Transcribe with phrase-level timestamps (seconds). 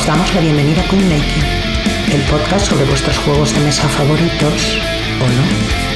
[0.00, 1.44] Os damos la bienvenida a Queen Making,
[2.14, 4.78] el podcast sobre vuestros juegos de mesa favoritos
[5.20, 5.89] o no.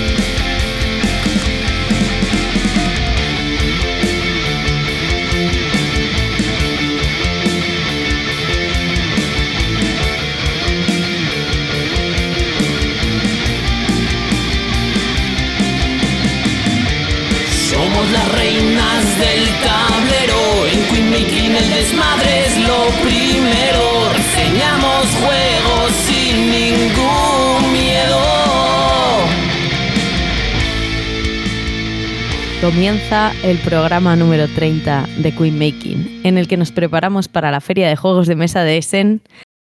[32.64, 37.60] Comienza el programa número 30 de Queen Making, en el que nos preparamos para la
[37.60, 39.20] Feria de Juegos de Mesa de Essen,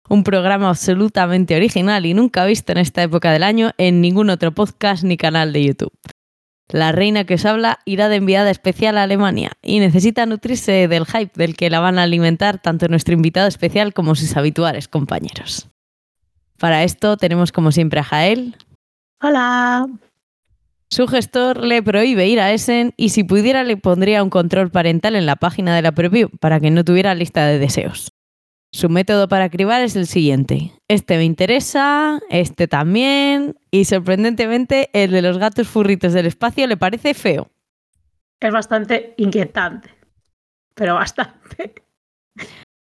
[0.08, 4.52] un programa absolutamente original y nunca visto en esta época del año en ningún otro
[4.52, 5.92] podcast ni canal de YouTube.
[6.68, 11.06] La reina que os habla irá de enviada especial a Alemania y necesita nutrirse del
[11.06, 15.68] hype del que la van a alimentar tanto nuestro invitado especial como sus habituales compañeros.
[16.58, 18.56] Para esto tenemos como siempre a Jael.
[19.22, 19.86] Hola.
[20.90, 25.16] Su gestor le prohíbe ir a Essen y si pudiera le pondría un control parental
[25.16, 28.12] en la página de la preview para que no tuviera lista de deseos.
[28.72, 30.72] Su método para cribar es el siguiente.
[30.88, 36.76] Este me interesa, este también, y sorprendentemente el de los gatos furritos del espacio le
[36.76, 37.50] parece feo.
[38.40, 39.90] Es bastante inquietante.
[40.74, 41.74] Pero bastante.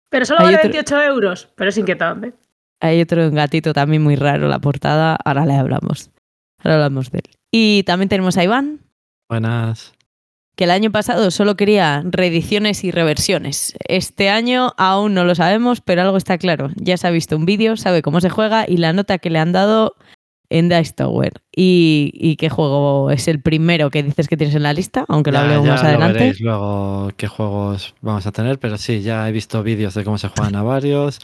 [0.09, 2.33] Pero solo vale otro- 28 euros, pero es inquietante.
[2.79, 6.11] Hay otro gatito también muy raro, la portada, ahora le hablamos.
[6.59, 7.36] Ahora hablamos de él.
[7.51, 8.81] Y también tenemos a Iván,
[9.29, 9.93] Buenas.
[10.55, 13.73] que el año pasado solo quería reediciones y reversiones.
[13.87, 16.71] Este año aún no lo sabemos, pero algo está claro.
[16.75, 19.39] Ya se ha visto un vídeo, sabe cómo se juega y la nota que le
[19.39, 19.95] han dado
[20.49, 21.33] en Dice Tower.
[21.55, 25.05] ¿Y, y qué juego es el primero que dices que tienes en la lista?
[25.07, 26.19] Aunque lo Ya- hablemos ya más lo adelante.
[26.19, 30.17] veréis luego qué juegos vamos a tener, pero sí, ya he visto vídeos de cómo
[30.17, 31.19] se juegan a varios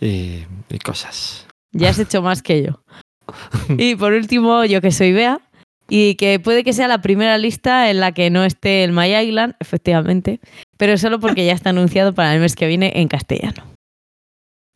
[0.00, 1.46] y, y cosas.
[1.72, 2.82] Ya has hecho más que yo.
[3.78, 5.40] Y por último, yo que soy Bea,
[5.90, 9.14] y que puede que sea la primera lista en la que no esté el My
[9.14, 10.40] Island, efectivamente,
[10.78, 13.64] pero solo porque ya está anunciado para el mes que viene en castellano.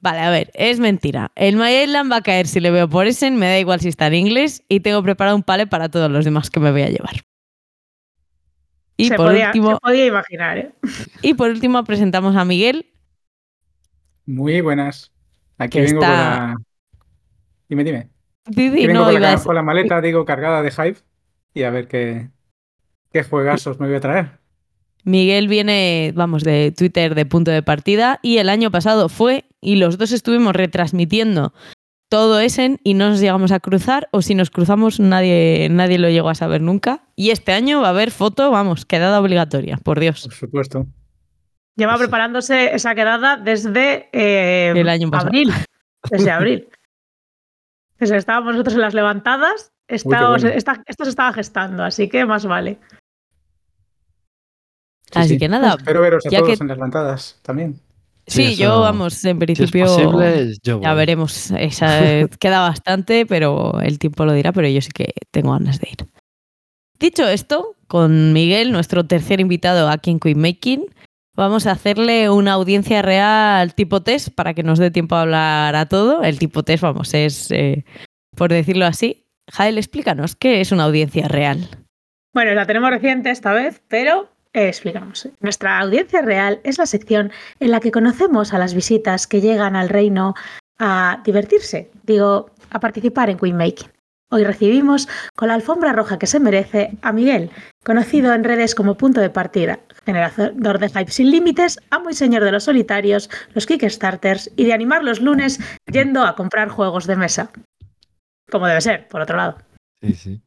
[0.00, 1.32] Vale, a ver, es mentira.
[1.34, 3.88] El My Island va a caer si le veo por Essen, me da igual si
[3.88, 6.82] está en inglés, y tengo preparado un pale para todos los demás que me voy
[6.82, 7.22] a llevar.
[8.98, 10.72] Y se, por podía, último, se podía imaginar, ¿eh?
[11.22, 12.86] y por último presentamos a Miguel,
[14.26, 15.10] Muy buenas.
[15.58, 16.56] Aquí vengo está- con la.
[17.68, 18.08] Dime, dime.
[18.46, 20.98] Didi, vengo no con, la, con maleta, digo, cargada de hype.
[21.54, 22.28] Y a ver qué,
[23.12, 24.30] qué juegazos me voy a traer.
[25.04, 29.76] Miguel viene, vamos, de Twitter de punto de partida y el año pasado fue y
[29.76, 31.52] los dos estuvimos retransmitiendo
[32.08, 36.08] todo Essen y no nos llegamos a cruzar o si nos cruzamos nadie, nadie lo
[36.08, 37.02] llegó a saber nunca.
[37.16, 40.22] Y este año va a haber foto, vamos, quedada obligatoria, por Dios.
[40.22, 40.86] Por supuesto.
[41.76, 41.98] Lleva Sí.
[42.00, 45.28] preparándose esa quedada desde eh, El año pasado.
[45.28, 45.52] abril.
[46.10, 46.68] Desde abril.
[48.10, 50.56] Estábamos nosotros en las levantadas, estábamos- bueno.
[50.56, 52.78] esta- esto se estaba gestando, así que más vale.
[55.12, 55.38] Sí, Así sí.
[55.38, 57.74] que nada, Espero veros a ya todos que- en las levantadas también.
[58.26, 61.50] sí, Sí, yo, vamos, en Si es principio posible, yo ya veremos.
[61.52, 61.86] Esa,
[62.40, 66.08] queda bastante, pero el tiempo lo dirá, pero yo sí que tengo ganas de ir.
[66.98, 70.86] Dicho esto, con Miguel, nuestro tercer invitado aquí en Queen Making,
[71.34, 75.76] vamos a hacerle una audiencia real tipo test para que nos dé tiempo a hablar
[75.76, 76.22] a todo.
[76.22, 77.84] El tipo test, vamos, es, eh,
[78.36, 79.26] por decirlo así.
[79.52, 81.68] Jael, explícanos, ¿qué es una audiencia real?
[82.32, 85.28] Bueno, la tenemos reciente esta vez, pero eh, explicamos.
[85.40, 87.30] Nuestra audiencia real es la sección
[87.60, 90.34] en la que conocemos a las visitas que llegan al reino
[90.78, 93.93] a divertirse, digo, a participar en Queen Making.
[94.34, 97.50] Hoy recibimos con la alfombra roja que se merece a Miguel,
[97.84, 102.42] conocido en redes como punto de partida, generador de hype sin límites, amo y señor
[102.42, 107.14] de los solitarios, los Kickstarters y de animar los lunes yendo a comprar juegos de
[107.14, 107.52] mesa.
[108.50, 109.58] Como debe ser, por otro lado.
[110.02, 110.40] Sí, sí.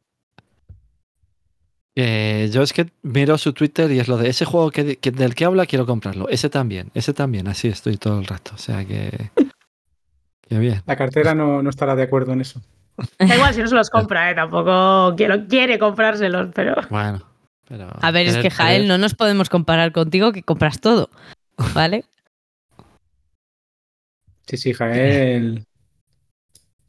[1.96, 5.12] Eh, yo es que miro su Twitter y es lo de ese juego que, que-
[5.12, 6.28] del que habla, quiero comprarlo.
[6.28, 8.50] Ese también, ese también, así estoy todo el rato.
[8.54, 9.30] O sea que.
[10.46, 10.82] Qué bien.
[10.84, 12.60] La cartera no, no estará de acuerdo en eso.
[13.18, 14.34] Da igual si no se los compra, ¿eh?
[14.34, 16.74] tampoco quiero, quiere comprárselos, pero...
[16.90, 17.22] Bueno.
[17.68, 21.10] Pero A ver, es que Jael, querer- no nos podemos comparar contigo que compras todo,
[21.74, 22.04] ¿vale?
[24.46, 25.64] Sí, sí, Jael.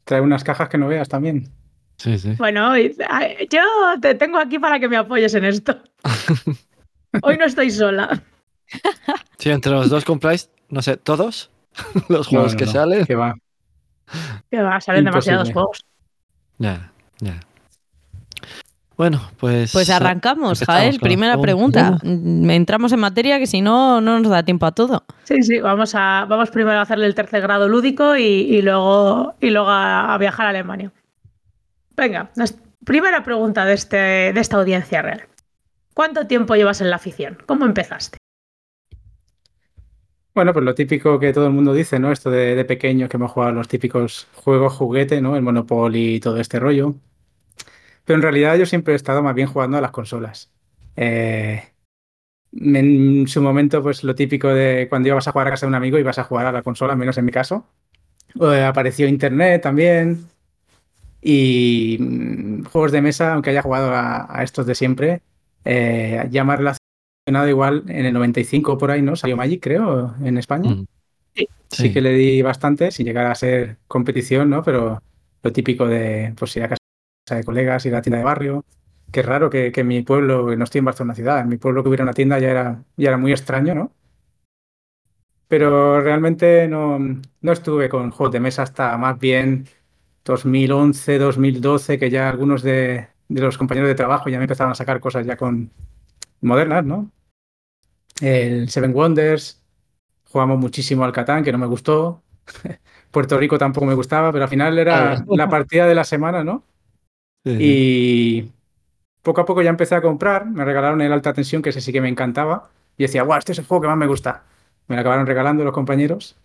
[0.04, 1.50] Trae unas cajas que no veas también.
[1.98, 2.32] Sí, sí.
[2.38, 3.62] Bueno, yo
[4.00, 5.78] te tengo aquí para que me apoyes en esto.
[7.22, 8.22] Hoy no estoy sola.
[9.38, 11.50] Si entre los dos compráis, no sé, todos
[12.08, 13.04] los No, juegos no, que no, salen.
[13.04, 13.34] Que va.
[14.50, 15.36] Que va, salen Imposible.
[15.36, 15.84] demasiados juegos.
[16.60, 17.40] Ya, ya.
[18.96, 19.72] Bueno, pues.
[19.72, 20.90] Pues arrancamos, empezamos Jael.
[20.90, 21.96] con la Primera pregunta.
[21.98, 22.06] pregunta.
[22.06, 25.04] Mm, Entramos en materia que si no, no nos da tiempo a todo.
[25.24, 29.34] Sí, sí, vamos, a, vamos primero a hacerle el tercer grado lúdico y, y luego,
[29.40, 30.92] y luego a, a viajar a Alemania.
[31.96, 32.30] Venga,
[32.84, 35.22] primera pregunta de, este, de esta audiencia real.
[35.94, 37.38] ¿Cuánto tiempo llevas en la afición?
[37.46, 38.18] ¿Cómo empezaste?
[40.34, 42.12] Bueno, pues lo típico que todo el mundo dice, ¿no?
[42.12, 45.36] Esto de, de pequeño que hemos jugado los típicos juegos juguete, ¿no?
[45.36, 46.94] El Monopoly y todo este rollo.
[48.04, 50.50] Pero en realidad yo siempre he estado más bien jugando a las consolas.
[50.96, 51.62] Eh,
[52.52, 55.74] en su momento, pues lo típico de cuando ibas a jugar a casa de un
[55.76, 57.66] amigo ibas a jugar a la consola, menos en mi caso.
[58.40, 60.28] Eh, apareció Internet también.
[61.22, 65.22] Y mm, juegos de mesa, aunque haya jugado a, a estos de siempre,
[65.64, 66.60] eh, ya más
[67.30, 69.16] relacionado igual en el 95 por ahí, ¿no?
[69.16, 70.70] Salió Magic, creo, en España.
[70.70, 70.86] Mm.
[71.68, 71.92] Sí.
[71.92, 74.62] que le di bastante, sin llegar a ser competición, ¿no?
[74.64, 75.00] Pero
[75.42, 78.64] lo típico de pues ir a casa de colegas, ir a la tienda de barrio.
[79.12, 81.58] Que es raro que, que en mi pueblo, no estoy en Barcelona ciudad, en mi
[81.58, 83.92] pueblo que hubiera una tienda ya era, ya era muy extraño, ¿no?
[85.48, 89.66] Pero realmente no, no estuve con juegos de mesa hasta más bien
[90.24, 94.76] 2011, 2012, que ya algunos de, de los compañeros de trabajo ya me empezaban a
[94.76, 95.70] sacar cosas ya con
[96.40, 97.10] modernas, ¿no?
[98.20, 99.62] El Seven Wonders,
[100.30, 102.22] jugamos muchísimo al Catán, que no me gustó.
[103.10, 105.24] Puerto Rico tampoco me gustaba, pero al final era Ah.
[105.28, 106.64] la partida de la semana, ¿no?
[107.44, 107.56] Sí.
[107.60, 108.52] Y
[109.22, 110.46] poco a poco ya empecé a comprar.
[110.46, 112.70] Me regalaron el alta tensión, que ese sí que me encantaba.
[112.96, 114.44] Y decía, guau, este es el juego que más me gusta.
[114.88, 116.36] Me lo acabaron regalando los compañeros.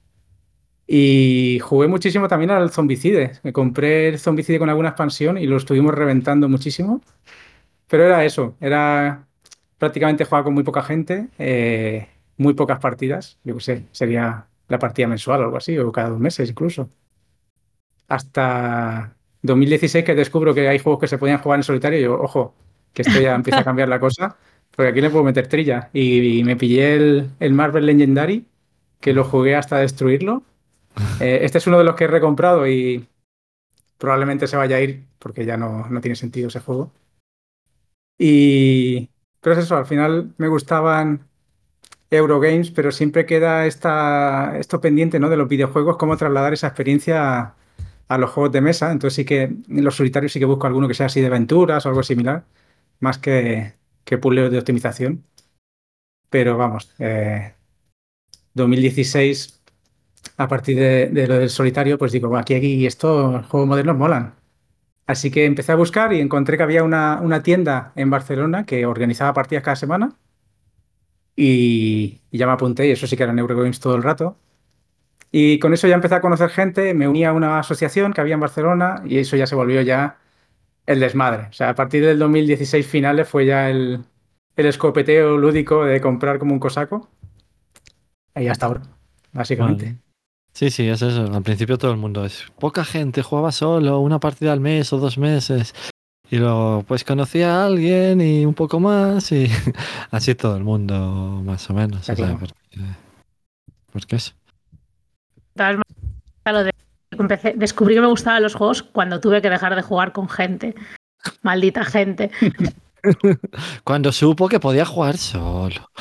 [0.88, 3.33] Y jugué muchísimo también al Zombicide.
[3.44, 7.01] Me compré el Zombicide con alguna expansión y lo estuvimos reventando muchísimo.
[7.88, 9.28] Pero era eso, era
[9.77, 12.07] prácticamente jugar con muy poca gente, eh,
[12.38, 13.39] muy pocas partidas.
[13.44, 16.89] Yo qué sé, sería la partida mensual o algo así, o cada dos meses incluso.
[18.07, 22.19] Hasta 2016 que descubro que hay juegos que se podían jugar en solitario y yo,
[22.19, 22.54] ojo,
[22.94, 24.38] que esto ya empieza a cambiar la cosa,
[24.75, 25.89] porque aquí le puedo meter trilla.
[25.94, 28.45] Y, y me pillé el, el Marvel Legendary,
[29.00, 30.44] que lo jugué hasta destruirlo.
[31.19, 33.07] Eh, este es uno de los que he recomprado y
[33.98, 36.92] probablemente se vaya a ir porque ya no, no tiene sentido ese juego.
[38.18, 39.10] Y...
[39.45, 41.27] Pero es eso, al final me gustaban
[42.09, 45.30] Eurogames, pero siempre queda esta, esto pendiente, ¿no?
[45.30, 47.56] de los videojuegos, cómo trasladar esa experiencia
[48.07, 48.92] a, los juegos de mesa.
[48.92, 51.86] Entonces sí que en los solitarios sí que busco alguno que sea así de aventuras
[51.86, 52.45] o algo similar,
[53.00, 55.24] más que, que puzzles de optimización.
[56.31, 57.53] Pero vamos, eh,
[58.56, 59.62] 2016,
[60.38, 63.97] a partir de, de lo del solitario, pues digo, "Buah, aquí, aquí estos juegos modernos
[63.97, 64.33] molan.
[65.07, 68.86] Así que empecé a buscar y encontré que había una, una tienda en Barcelona que
[68.86, 70.16] organizaba partidas cada semana.
[71.36, 74.38] Y, ya me apunté, y eso sí que eran Eurogames todo el rato.
[75.31, 78.36] Y con eso ya empecé a conocer gente, me uní a una asociación que había
[78.36, 80.18] en Barcelona y eso ya se volvió ya
[80.86, 81.48] el desmadre.
[81.50, 84.06] O sea, a partir del 2016 finales fue ya el,
[84.56, 87.10] el escopeteo lúdico de comprar como un cosaco.
[88.36, 88.81] Y hasta ahora,
[89.34, 89.98] básicamente.
[90.56, 91.34] Sí, sí, es eso.
[91.34, 94.98] Al principio todo el mundo es poca gente, jugaba solo, una partida al mes o
[94.98, 95.75] dos meses.
[96.31, 99.48] Y luego, pues conocía a alguien y un poco más, y
[100.12, 102.00] así todo el mundo, más o menos.
[102.00, 102.40] Está o sea, claro.
[102.40, 102.86] porque,
[103.92, 104.31] porque eso.
[106.46, 106.72] Lo de
[107.12, 110.74] empecé, descubrí que me gustaban los juegos cuando tuve que dejar de jugar con gente.
[111.42, 112.31] Maldita gente.
[113.84, 115.92] Cuando supo que podía jugar solo.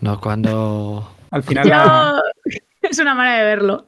[0.00, 1.08] No cuando.
[1.30, 2.58] Al final, la- Yo...
[2.82, 3.84] Es una manera de verlo.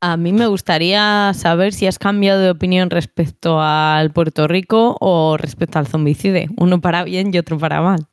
[0.00, 5.36] A mí me gustaría saber si has cambiado de opinión respecto al Puerto Rico o
[5.36, 6.48] respecto al zombicide.
[6.56, 8.06] Uno para bien y otro para mal.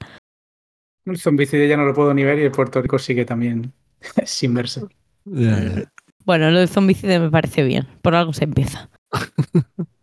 [1.05, 3.71] el zombicide ya no lo puedo ni ver y el Puerto Rico sigue también
[4.25, 4.81] sin verse.
[6.25, 7.87] Bueno, lo del zombicide me parece bien.
[8.01, 8.89] Por algo se empieza.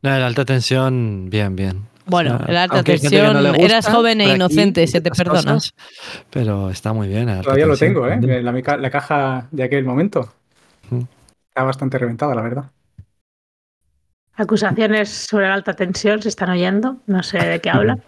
[0.00, 1.88] No, el alta tensión, bien, bien.
[2.08, 4.34] Bueno, el alta aunque hay gente que no tensión, le gusta, eras joven e aquí
[4.34, 5.54] inocente, y se te perdona.
[5.54, 5.74] cosas,
[6.30, 7.42] pero está muy bien.
[7.42, 8.18] Todavía lo tengo, ¿eh?
[8.42, 10.32] La, caja de aquel momento.
[10.90, 11.02] Mm.
[11.48, 12.64] Está bastante reventada, la verdad.
[14.34, 16.96] Acusaciones sobre la alta tensión se están oyendo.
[17.06, 17.98] No sé de qué habla.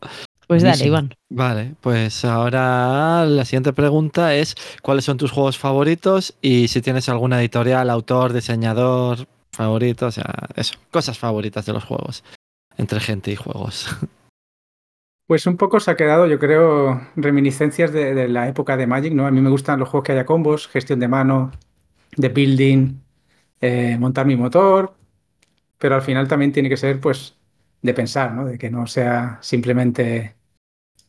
[0.48, 0.86] Pues dale.
[0.86, 1.14] Iván.
[1.28, 6.34] Vale, pues ahora la siguiente pregunta es ¿cuáles son tus juegos favoritos?
[6.40, 11.84] Y si tienes alguna editorial, autor, diseñador favorito, o sea, eso, cosas favoritas de los
[11.84, 12.24] juegos,
[12.78, 13.94] entre gente y juegos.
[15.26, 19.26] Pues un poco se ha quedado, yo creo, reminiscencias de, la época de Magic, ¿no?
[19.26, 21.50] A mí me gustan los juegos que haya combos, gestión de mano,
[22.16, 22.94] de building,
[23.60, 24.94] eh, montar mi motor,
[25.76, 27.36] pero al final también tiene que ser, pues,
[27.82, 28.46] de pensar, ¿no?
[28.46, 30.34] De que no sea simplemente,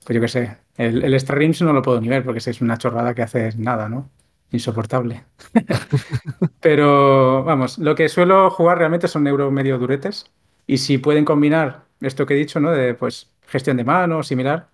[0.06, 2.62] pues yo qué sé, el, el Extra Rims no lo puedo ni ver porque es
[2.62, 4.10] una chorrada que hace nada, ¿no?
[4.52, 5.24] Insoportable.
[6.60, 10.30] Pero, vamos, lo que suelo jugar realmente son euro medio duretes.
[10.70, 12.70] Y si pueden combinar esto que he dicho, ¿no?
[12.72, 14.70] De pues gestión de mano, similar,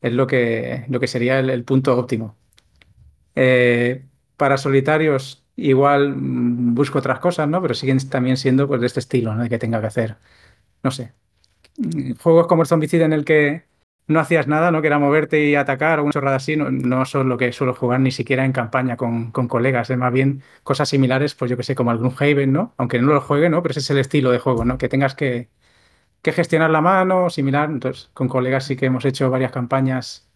[0.00, 2.36] es lo que, lo que sería el, punto óptimo.
[3.36, 4.04] Eh,
[4.36, 7.62] para solitarios, igual mm, busco otras cosas, ¿no?
[7.62, 9.44] Pero siguen también siendo pues, de este estilo, ¿no?
[9.44, 10.16] De que tenga que hacer,
[10.82, 11.12] no sé.
[11.78, 13.67] Mm, Juegos como el Zombicide en el que
[14.08, 14.80] no hacías nada, ¿no?
[14.80, 17.74] Que era moverte y atacar o una chorrada así, no, no son lo que suelo
[17.74, 19.90] jugar ni siquiera en campaña con, con colegas.
[19.90, 22.74] Es más bien cosas similares, pues yo que sé, como el Gloomhaven, ¿no?
[22.78, 23.62] Aunque no lo juegue, ¿no?
[23.62, 24.78] Pero ese es el estilo de juego, ¿no?
[24.78, 25.50] Que tengas que,
[26.22, 27.70] que gestionar la mano, similar.
[27.70, 30.28] Entonces, con colegas sí que hemos hecho varias campañas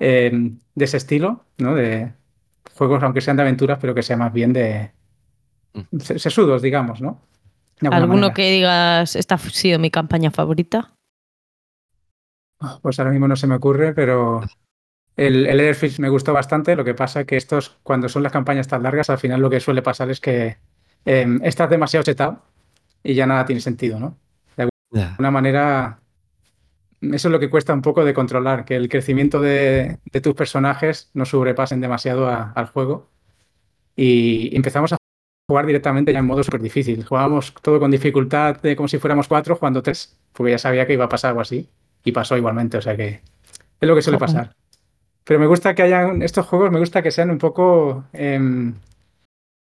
[0.00, 0.32] eh,
[0.74, 1.74] de ese estilo, ¿no?
[1.74, 2.12] De
[2.76, 4.92] juegos, aunque sean de aventuras, pero que sean más bien de
[6.00, 7.20] se- sesudos, digamos, ¿no?
[7.90, 8.34] ¿Alguno manera.
[8.34, 10.94] que digas, esta ha sido mi campaña favorita?
[12.82, 14.42] Pues ahora mismo no se me ocurre, pero
[15.16, 16.76] el, el Airfish me gustó bastante.
[16.76, 19.60] Lo que pasa que estos, cuando son las campañas tan largas, al final lo que
[19.60, 20.58] suele pasar es que
[21.06, 22.42] eh, estás demasiado chetado
[23.02, 24.18] y ya nada tiene sentido, ¿no?
[24.56, 24.70] De
[25.18, 26.00] alguna manera,
[27.00, 30.34] eso es lo que cuesta un poco de controlar, que el crecimiento de, de tus
[30.34, 33.10] personajes no sobrepasen demasiado a- al juego.
[33.96, 34.98] Y empezamos a
[35.48, 37.04] jugar directamente ya en modo súper difícil.
[37.04, 40.94] Jugábamos todo con dificultad de como si fuéramos cuatro, jugando tres, porque ya sabía que
[40.94, 41.70] iba a pasar algo así.
[42.04, 43.22] Y pasó igualmente, o sea que
[43.80, 44.54] es lo que suele pasar.
[45.24, 48.74] Pero me gusta que hayan estos juegos, me gusta que sean un poco em,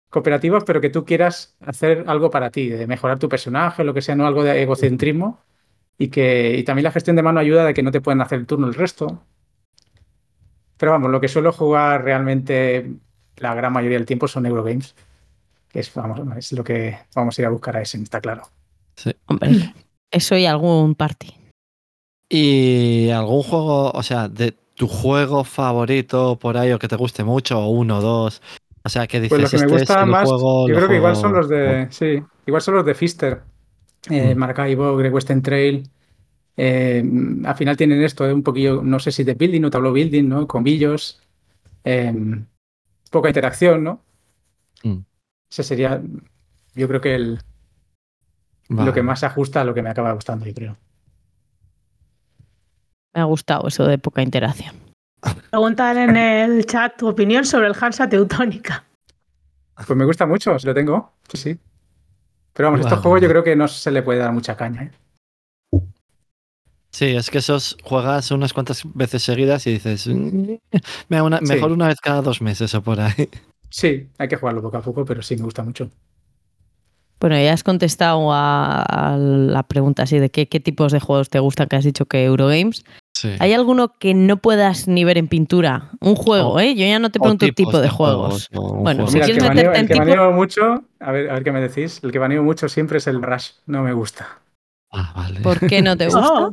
[0.09, 4.00] cooperativos, pero que tú quieras hacer algo para ti, de mejorar tu personaje, lo que
[4.00, 5.40] sea, no algo de egocentrismo.
[5.99, 8.38] Y que y también la gestión de mano ayuda de que no te pueden hacer
[8.40, 9.23] el turno el resto.
[10.76, 12.90] Pero vamos, lo que suelo jugar realmente
[13.37, 14.95] la gran mayoría del tiempo son Eurogames.
[15.69, 18.43] Que es, vamos, es lo que vamos a ir a buscar a ese, está claro.
[19.26, 19.75] Hombre,
[20.11, 21.44] eso y algún party.
[22.28, 27.23] ¿Y algún juego, o sea, de tu juego favorito por ahí o que te guste
[27.25, 28.43] mucho, o uno o dos?
[28.85, 31.16] O sea, que dices, Pues que me este el más, juego, yo creo que igual
[31.16, 31.88] son los de.
[31.90, 33.43] Sí, igual son los de Fister.
[34.11, 34.38] Eh, Mm.
[34.38, 35.88] Maracaibo, Great Western Trail.
[36.57, 37.04] Eh,
[37.45, 40.28] al final tienen esto, eh, un poquillo, no sé si de building o tableau building,
[40.28, 40.47] ¿no?
[40.47, 41.21] Con billos.
[41.85, 42.12] eh,
[43.11, 44.02] poca interacción, ¿no?
[44.85, 45.04] Mm.
[45.50, 46.02] Ese sería,
[46.75, 47.38] yo creo que el,
[48.69, 48.87] Vale.
[48.87, 50.76] lo que más se ajusta a lo que me acaba gustando, yo creo.
[53.14, 54.75] Me ha gustado eso de poca interacción.
[55.50, 58.85] Preguntan en el chat tu opinión sobre el Hansa Teutónica.
[59.75, 61.12] Pues me gusta mucho, si lo tengo.
[61.28, 61.59] Sí, sí.
[62.52, 63.02] Pero vamos, estos Vale.
[63.02, 64.90] juegos yo creo que no se le puede dar mucha caña, ¿eh?
[66.90, 70.54] Sí, es que esos juegas unas cuantas veces seguidas y dices, "Mm,
[71.09, 71.44] me- una- Sí.
[71.47, 73.28] mejor una vez cada dos meses o por ahí.
[73.68, 75.90] Sí, hay que jugarlo poco a poco, pero sí me gusta mucho.
[77.18, 81.30] Bueno, ya has contestado a, a la pregunta así de qué, qué tipos de juegos
[81.30, 82.85] te gustan, que has dicho que Eurogames.
[83.25, 83.37] Sí.
[83.40, 85.90] ¿Hay alguno que no puedas ni ver en pintura?
[86.00, 86.75] Un juego, O- ¿eh?
[86.75, 88.50] Yo ya no te pregunto tipos tipo de juegos.
[88.52, 89.07] Bueno, juego.
[89.09, 91.31] si Mira, el quieres que, meterte baneo, en el que tipo- baneo mucho, a ver,
[91.31, 92.00] a ver qué me decís.
[92.04, 93.52] El que baneo mucho siempre es el Rush.
[93.66, 94.40] No me gusta.
[94.93, 95.40] Ah, vale.
[95.40, 96.50] ¿Por qué no te gusta?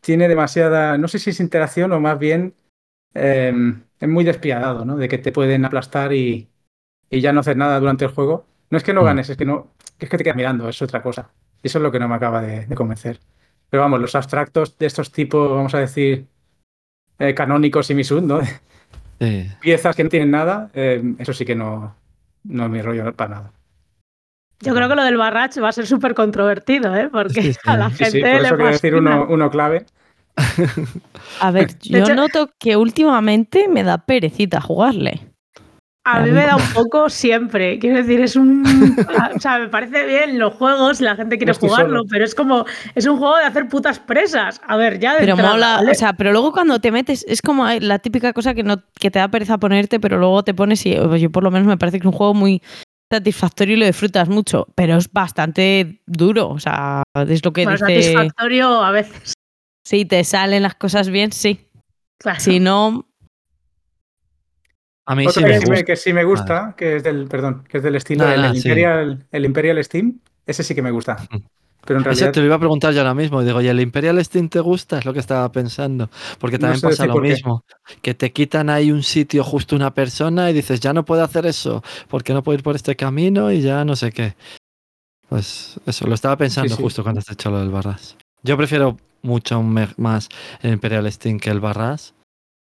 [0.00, 2.54] Tiene demasiada, no sé si es interacción o más bien
[3.14, 3.52] eh,
[4.00, 4.96] es muy despiadado, ¿no?
[4.96, 6.48] De que te pueden aplastar y,
[7.10, 8.46] y ya no hacer nada durante el juego.
[8.70, 9.04] No es que no Mm.
[9.06, 9.68] ganes, es que no,
[9.98, 11.30] es que te quedas mirando, es otra cosa.
[11.62, 13.18] Y eso es lo que no me acaba de, de convencer.
[13.74, 16.26] Pero vamos, los abstractos de estos tipos, vamos a decir,
[17.18, 18.38] eh, canónicos y misud, ¿no?
[19.20, 19.48] Sí.
[19.60, 21.92] Piezas que no tienen nada, eh, eso sí que no,
[22.44, 23.52] no es mi rollo para nada.
[24.60, 27.08] yo creo que lo del Barrach va a ser súper controvertido, ¿eh?
[27.10, 27.58] Porque Sí, sí.
[27.64, 29.86] a la gente sí, por le eso quería decir uno, uno clave.
[31.40, 35.32] A ver, yo hecho- noto que últimamente me da perecita jugarle.
[36.06, 37.78] A mí me da un poco siempre.
[37.78, 38.62] Quiero decir, es un.
[39.36, 42.04] O sea, me parece bien los juegos, la gente quiere No jugarlo, solo.
[42.10, 42.66] pero es como.
[42.94, 44.60] Es un juego de hacer putas presas.
[44.68, 45.90] A ver, ya de Pero entrada, mola, ¿vale?
[45.90, 49.10] o sea, pero luego cuando te metes, es como la típica cosa que no que
[49.10, 51.78] te da pereza ponerte, pero luego te pones y pues yo por lo menos me
[51.78, 52.62] parece que es un juego muy
[53.10, 57.86] satisfactorio y lo disfrutas mucho, pero es bastante duro, o sea, es lo que Bueno,
[57.86, 59.34] dice, satisfactorio a veces.
[59.86, 61.60] si te salen las cosas bien, sí,
[62.18, 62.40] Claro.
[62.40, 63.06] si no,
[65.06, 65.84] A mí Otro sí que, me sí me, gusta.
[65.84, 68.68] que sí me gusta, que es del, perdón, que es del estilo sí.
[68.68, 71.28] Imperial, el Imperial Steam, ese sí que me gusta.
[71.86, 73.42] Pero en Eso realidad te lo iba a preguntar yo ahora mismo.
[73.42, 74.98] Y digo, ¿y el Imperial Steam te gusta?
[74.98, 76.08] Es lo que estaba pensando.
[76.38, 77.20] Porque No también sé pasa lo qué.
[77.20, 77.64] mismo.
[78.00, 81.44] Que te quitan ahí un sitio justo una persona y dices, ya no puedo hacer
[81.44, 81.82] eso.
[82.08, 84.34] Porque no puedo ir por este camino y ya no sé qué.
[85.28, 86.82] Pues eso, lo estaba pensando sí.
[86.82, 88.16] justo cuando has hecho lo del Barras.
[88.42, 90.28] Yo prefiero mucho más
[90.62, 92.13] el Imperial Steam que el Barras.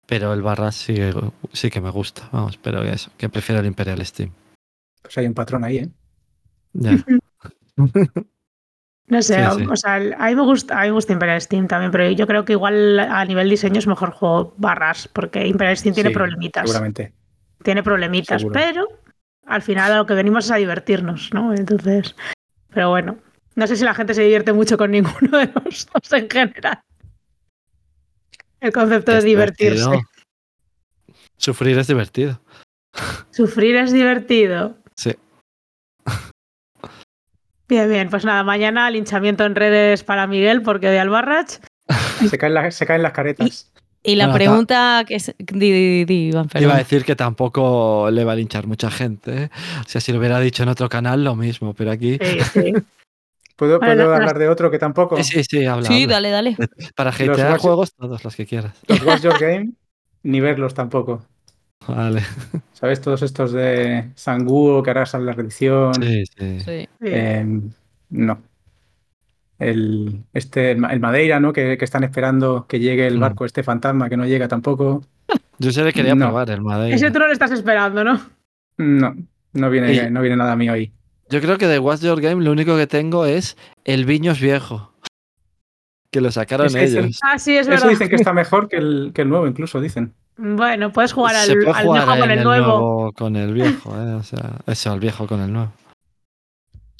[0.06, 0.96] Pero el Barras sí,
[1.52, 2.28] sí que me gusta.
[2.32, 4.30] Vamos, pero eso, que prefiero el Imperial Steam.
[5.02, 5.88] pues hay un patrón ahí, ¿eh?
[6.75, 6.96] Ya.
[9.06, 9.66] No sé, Sí, sí.
[9.70, 12.26] o sea, a mí me gusta, a mí me gusta Imperial Steam también, pero yo
[12.26, 16.14] creo que igual a nivel diseño es mejor juego barras, porque Imperial Steam tiene Sí,
[16.14, 16.62] problemitas.
[16.62, 17.12] Seguramente.
[17.62, 18.54] Tiene problemitas, Seguro.
[18.58, 18.88] pero
[19.44, 21.52] al final a lo que venimos es a divertirnos, ¿no?
[21.54, 22.16] Entonces,
[22.73, 23.18] pero bueno.
[23.56, 26.80] No sé si la gente se divierte mucho con ninguno de los dos en general.
[28.64, 29.75] El concepto de divertirse.
[29.85, 30.00] divertido.
[31.37, 32.40] Sufrir es divertido.
[33.30, 34.76] Sufrir es divertido.
[34.97, 35.12] Sí.
[37.68, 38.09] Bien, bien.
[38.09, 41.59] Pues nada, mañana linchamiento en redes para Miguel porque odia al Barrach.
[42.30, 43.71] Se caen, la- se caen las caretas.
[44.02, 45.35] Y la Bueno, pregunta que es...
[45.38, 46.68] Di, di, di, Iván, perdón.
[46.68, 49.44] Iba a decir que tampoco le va a linchar mucha gente.
[49.44, 49.50] ¿eh?
[49.80, 52.18] O sea, si lo hubiera dicho en otro canal, lo mismo, pero aquí.
[52.21, 52.73] Sí, sí.
[53.56, 55.16] ¿Puedo, Bueno, puedo hablar de otro que tampoco?
[55.23, 55.87] Sí, sí, sí, habla.
[55.87, 56.14] Sí, habla.
[56.14, 56.56] dale, dale.
[56.96, 58.75] Para Los hatear Watch- juegos, todos los que quieras.
[58.88, 59.73] Los Watch Your Game,
[60.25, 61.25] ni verlos tampoco.
[61.87, 62.23] Vale.
[62.73, 63.00] ¿Sabes?
[63.00, 65.94] Todos estos de Sanguo, que ahora sale la reedición.
[65.94, 66.61] Sí, sí.
[66.61, 66.64] Sí.
[66.64, 66.88] Sí.
[67.02, 67.46] Eh,
[68.11, 68.42] no.
[69.58, 71.52] El, este, el Ma- el Madeira, ¿no?
[71.52, 73.20] Que, que están esperando que llegue el Mm.
[73.20, 75.02] barco, este fantasma que no llega tampoco.
[75.58, 76.26] Yo se le quería No.
[76.26, 76.96] probar el Madeira.
[76.96, 78.20] Ese tú no lo estás esperando, ¿no?
[78.78, 79.14] No,
[79.52, 80.92] no viene, Y- no viene nada mío ahí.
[81.30, 84.92] Yo creo que de What's Your Game lo único que tengo es el Viños Viejo.
[86.10, 87.18] Que lo sacaron Es que es el- ellos.
[87.22, 87.88] Ah, sí, es Eso verdad.
[87.88, 90.14] dicen que está mejor que el, que el nuevo, incluso dicen.
[90.36, 92.66] Bueno, puedes jugar al, Se puede al jugar viejo con en el nuevo.
[92.66, 94.14] nuevo con el viejo, ¿eh?
[94.14, 95.72] O sea, eso, el viejo con el nuevo.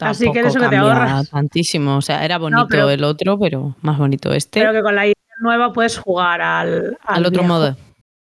[0.01, 1.31] Así que eso que te ahorras.
[1.31, 1.97] tantísimo.
[1.97, 4.61] O sea, era bonito pero- el otro, pero más bonito este.
[4.61, 7.47] Pero que con la edición nueva puedes jugar al, al otro viejo.
[7.55, 7.77] modo.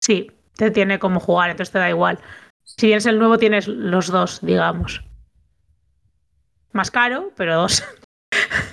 [0.02, 2.20] Sí, te tiene como jugar, entonces te da igual.
[2.64, 5.02] Si tienes el nuevo, tienes los dos, digamos.
[6.76, 7.84] Más caro, pero dos.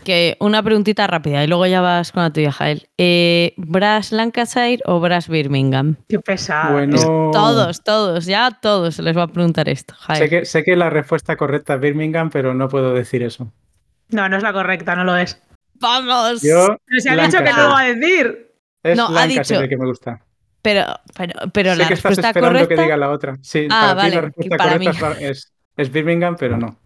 [0.02, 2.88] Que una preguntita rápida y luego ya vas con la tuya, Jael.
[2.98, 5.94] Eh, ¿Brass Lancashire o Brass Birmingham?
[6.08, 6.72] Qué pesado.
[6.72, 9.94] Bueno, Todos, todos, ya a todos se les va a preguntar esto.
[9.96, 10.18] Jael.
[10.18, 13.52] Sé que, sé que la respuesta correcta es Birmingham, pero no puedo decir eso.
[14.08, 15.40] No, no es la correcta, no lo es.
[15.74, 16.42] ¡Vamos!
[16.42, 17.56] Yo, Pero si ha dicho que Lancashire.
[17.56, 18.52] no lo va a decir.
[18.82, 20.20] es No, ha dicho- que me gusta.
[20.60, 22.74] Pero, pero, pero sé la que estás respuesta esperando correcta.
[22.74, 23.36] que diga la otra.
[23.42, 24.96] Sí, Ah, para vale, ti la que respuesta para correcta mí.
[24.96, 26.76] es la- es, es Birmingham, pero no.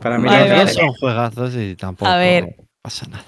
[0.00, 2.56] Para mí Vale, Los dos son juegazos y tampoco A ver.
[2.82, 3.24] pasa nada.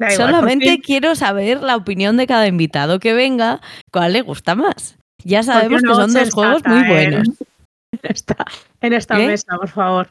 [0.00, 3.60] Igual, Solamente quiero saber la opinión de cada invitado que venga,
[3.92, 4.96] cuál le gusta más.
[5.24, 7.28] Ya sabemos que son dos juegos muy en- buenos.
[7.90, 8.36] En esta,
[8.82, 9.26] en esta ¿Qué?
[9.26, 10.08] mesa, por favor.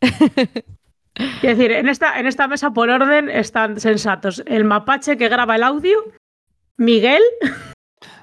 [0.00, 5.56] Quiero decir, en esta, en esta mesa por orden están sensatos el mapache que graba
[5.56, 5.98] el audio,
[6.78, 7.20] Miguel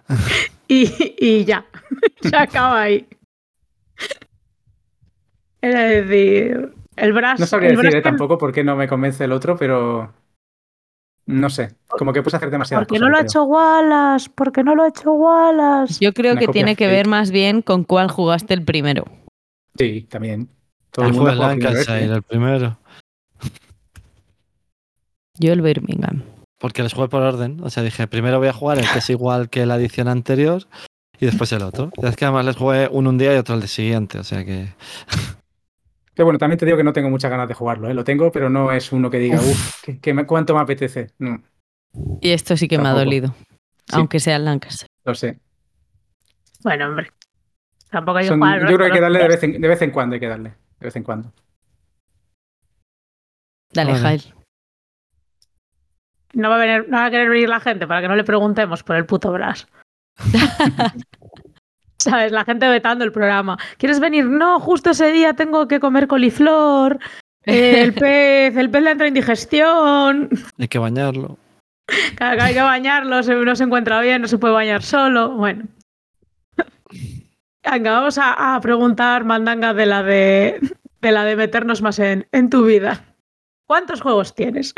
[0.68, 1.66] y, y ya.
[2.24, 3.08] Se acaba ahí.
[5.62, 7.14] Es decir, el.
[7.14, 10.14] No sabría decir tampoco por qué no me convence el otro, pero
[11.26, 11.76] no sé.
[11.88, 13.02] Como que puedes hacer demasiadas ¿Por qué cosas.
[13.02, 14.30] no lo ha hecho Wallace?
[14.34, 16.04] ¿Por qué no lo ha hecho Wallace?
[16.04, 19.06] Yo creo Una que tiene que ver más bien con cuál jugaste el primero.
[19.78, 20.50] Sí, también.
[20.92, 22.80] Todo El el mundo Lancashire, el primero.
[25.38, 26.24] Yo el Birmingham.
[26.60, 27.62] Porque les jugué por orden.
[27.64, 30.64] O sea, dije, primero voy a jugar el que es igual que la edición anterior
[31.20, 31.92] y después el otro.
[31.96, 34.20] Y es que además les jugué uno un día y otro el de siguiente.
[34.20, 34.74] O sea que.
[36.20, 37.94] Que bueno, también te digo que no tengo muchas ganas de jugarlo, ¿eh?
[37.94, 41.14] Lo tengo, pero no es uno que diga, uff, que, que me- ¿cuánto me apetece?
[41.18, 41.42] No,
[42.20, 43.34] Y esto sí que me ha dolido.
[43.94, 44.90] Aunque sea el Lancaster.
[45.06, 45.40] lo sé.
[46.62, 47.10] Bueno, hombre.
[47.90, 48.60] Tampoco hay que Son- jugar.
[48.60, 50.28] yo creo que hay que darle de vez, en, de vez en cuando, hay que
[50.28, 50.50] darle.
[50.50, 51.32] De vez en cuando.
[53.72, 54.04] Dale, Vale.
[54.04, 54.22] Jael.
[56.34, 58.26] No va, a venir, no va a querer venir la gente para que no le
[58.26, 59.70] preguntemos por el puto Brass.
[62.00, 62.32] ¿Sabes?
[62.32, 63.58] La gente vetando el programa.
[63.78, 64.26] ¿Quieres venir?
[64.26, 67.00] No, justo ese día tengo que comer coliflor.
[67.44, 70.30] El pez, el pez le entra indigestión.
[70.58, 71.38] Hay que bañarlo.
[72.16, 75.32] Claro, hay que bañarlo, no se encuentra bien, no se puede bañar solo.
[75.32, 75.66] Bueno.
[77.70, 80.60] Venga, vamos a, a preguntar, Mandanga, de la de,
[81.02, 83.04] de la de meternos más en, en tu vida.
[83.68, 84.74] ¿Cuántos juegos tienes?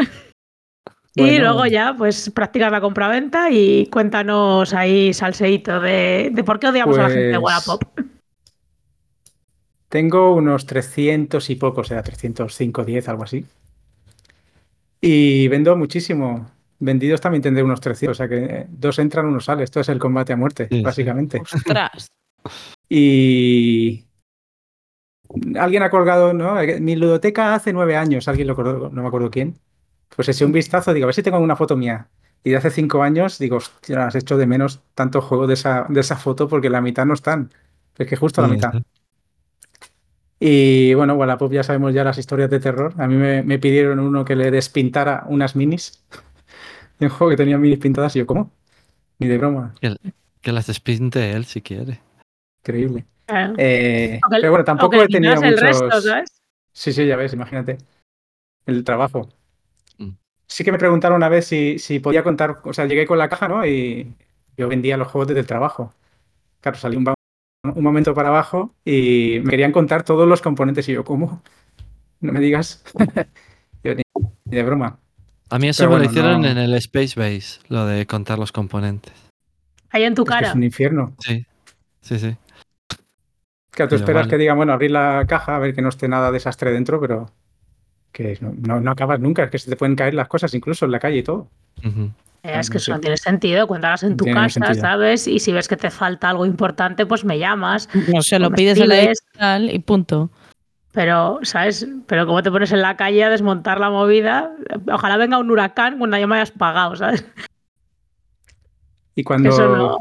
[1.13, 6.67] Y luego ya, pues practicas la compraventa y cuéntanos ahí, salseíto, de, de por qué
[6.67, 7.84] odiamos a la gente de Pues- Wallapop.
[9.89, 13.45] Tengo unos 300 y pocos, o sea, 305, 10, algo así.
[15.02, 16.50] Y vendo muchísimo.
[16.80, 19.63] Vendidos también tendré unos 300, o sea que eh, dos entran, uno sale.
[19.65, 20.82] Esto es el combate a muerte, sí.
[20.82, 21.41] básicamente.
[21.41, 22.08] Ostras.
[22.93, 24.04] Y
[25.58, 26.56] alguien ha colgado, ¿no?
[26.82, 29.56] Mi ludoteca hace nueve años, alguien lo colgó, no me acuerdo quién.
[30.15, 32.08] Pues ese un vistazo, digo, a ver si tengo una foto mía.
[32.43, 35.86] Y de hace cinco años, digo, hostia, has hecho de menos tanto juego de esa,
[35.89, 37.52] de esa foto porque la mitad no están.
[37.97, 38.74] Es que justo la Sí, mitad.
[38.74, 38.80] sí.
[40.39, 42.93] Y bueno, Wallapop ya sabemos ya las historias de terror.
[42.97, 46.04] A mí me, me pidieron uno que le despintara unas minis.
[47.00, 48.52] De un juego que tenía minis pintadas y yo, ¿cómo?
[49.17, 49.74] Ni de broma.
[50.41, 52.00] Que las despinte él si quiere.
[52.63, 53.06] Increíble.
[53.28, 55.60] Eh, Eh, pero bueno, tampoco he tenido muchos...
[55.62, 56.30] resto, ¿sabes?
[56.71, 57.78] Sí, sí, ya ves, imagínate.
[58.67, 59.30] El trabajo.
[60.52, 63.30] Sí que me preguntaron una vez si, si podía contar, o sea, llegué con la
[63.30, 63.66] caja, ¿no?
[63.66, 64.14] Y
[64.58, 65.94] yo vendía los juegos desde el trabajo.
[66.62, 67.06] Claro, salí un,
[67.64, 71.42] un momento para abajo y me querían contar todos los componentes y yo, ¿cómo?
[72.20, 72.84] No me digas.
[73.84, 74.04] Yo ni,
[74.46, 75.00] ni de broma.
[75.50, 78.06] A mí eso Pero me lo bueno, hicieron no- en el Space Base, lo de
[78.06, 79.14] contar los componentes.
[79.90, 80.50] Ahí en tu Es que cara.
[80.50, 81.16] es un infierno.
[81.20, 81.46] Sí,
[82.02, 82.36] sí, sí.
[83.72, 84.30] Claro, tú Pero esperas vale.
[84.30, 87.32] que digan, bueno, abrir la caja, a ver que no esté nada desastre dentro, pero
[88.12, 90.86] que no, no, no acabas nunca, es que se te pueden caer las cosas incluso
[90.86, 91.47] en la calle y todo.
[92.43, 92.91] Eh, es que no eso sé.
[92.91, 93.67] no tiene sentido.
[93.67, 94.82] Cuéntalas en tu tiene casa, sentido.
[94.82, 95.28] ¿sabes?
[95.28, 97.89] Y si ves que te falta algo importante, pues me llamas.
[98.13, 99.19] No se lo pides a la escribes.
[99.26, 100.30] digital y punto.
[100.91, 101.88] Pero, ¿sabes?
[102.08, 104.52] Pero como te pones en la calle a desmontar la movida,
[104.91, 107.26] ojalá venga un huracán cuando ya me hayas pagado, ¿sabes?
[109.15, 109.97] Y cuando,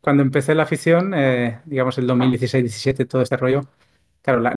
[0.00, 3.66] cuando empecé la afición, eh, digamos el 2016-17, todo este rollo,
[4.22, 4.54] claro, la,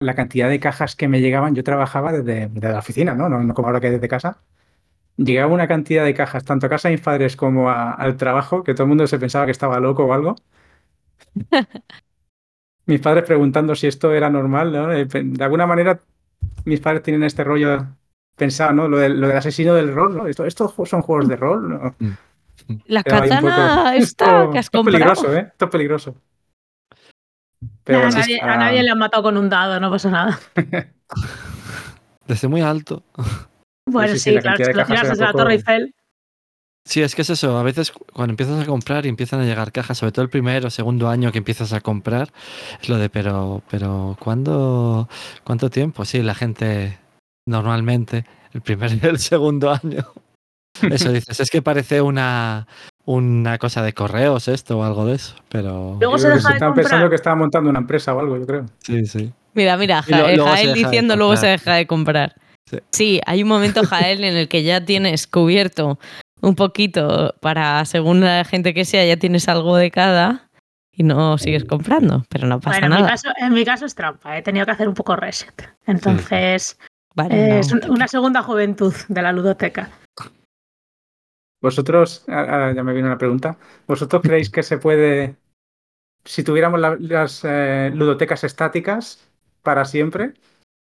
[0.00, 3.28] la cantidad de cajas que me llegaban, yo trabajaba desde, desde la oficina, ¿no?
[3.28, 3.42] ¿no?
[3.42, 4.38] No como ahora que desde casa.
[5.16, 8.62] Llegaba una cantidad de cajas, tanto a casa de mis padres como a- al trabajo,
[8.62, 10.36] que todo el mundo se pensaba que estaba loco o algo.
[12.86, 14.92] mis padres preguntando si esto era normal, ¿no?
[14.92, 16.00] Eh, De alguna manera,
[16.64, 17.84] mis padres tienen este rollo
[18.36, 18.86] pensado, ¿no?
[18.88, 20.26] Lo del, lo del asesino del rol, ¿no?
[20.28, 21.68] Esto- ¿Estos son juegos de rol?
[21.68, 21.94] ¿no?
[22.86, 24.84] La un poco- katana esta Esto- que has esto es comprado.
[24.84, 25.48] peligroso, ¿eh?
[25.50, 26.14] Esto es peligroso.
[27.88, 30.10] Pero a, bueno, nadie, está- a nadie le han matado con un dado, no pasa
[30.10, 30.38] nada.
[32.26, 33.02] Desde muy alto.
[33.90, 35.94] Bueno, sí, sí, sí, la claro, si lo tiras desde la Torre Eiffel.
[36.86, 37.56] Sí, es que es eso.
[37.56, 40.28] A veces cu- cuando empiezas a comprar y empiezan a llegar cajas, sobre todo el
[40.30, 42.30] primer o segundo año que empiezas a comprar,
[42.82, 45.08] es lo de, pero, pero, ¿cuándo,
[45.42, 46.04] cuánto tiempo?
[46.04, 46.98] Sí, la gente
[47.46, 50.04] normalmente, el primer y el segundo año.
[50.82, 52.66] Eso dices, es que parece una,
[53.10, 55.96] una cosa de correos esto o algo de eso, pero...
[55.98, 56.74] Luego se deja de comprar.
[56.74, 58.66] pensando que estaba montando una empresa o algo, yo creo.
[58.80, 59.32] Sí, sí.
[59.54, 61.58] Mira, mira, luego Jael diciendo luego se comprar.
[61.58, 62.34] deja de comprar.
[62.70, 62.78] Sí.
[62.92, 65.98] Sí, hay un momento, Jael, en el que ya tienes cubierto
[66.42, 70.50] un poquito para, según la gente que sea, ya tienes algo de cada
[70.92, 73.10] y no sigues comprando, pero no pasa Bueno, en mi, nada.
[73.12, 75.54] caso, en mi caso es trampa, he tenido que hacer un poco reset.
[75.86, 76.78] Entonces,
[77.14, 77.54] Vale, eh, no.
[77.56, 79.88] es un- una segunda juventud de la ludoteca.
[81.60, 83.56] Vosotros, ah, ah, ya me viene una pregunta.
[83.86, 85.36] ¿Vosotros creéis que se puede,
[86.24, 89.28] si tuviéramos la- las eh, ludotecas estáticas
[89.62, 90.34] para siempre,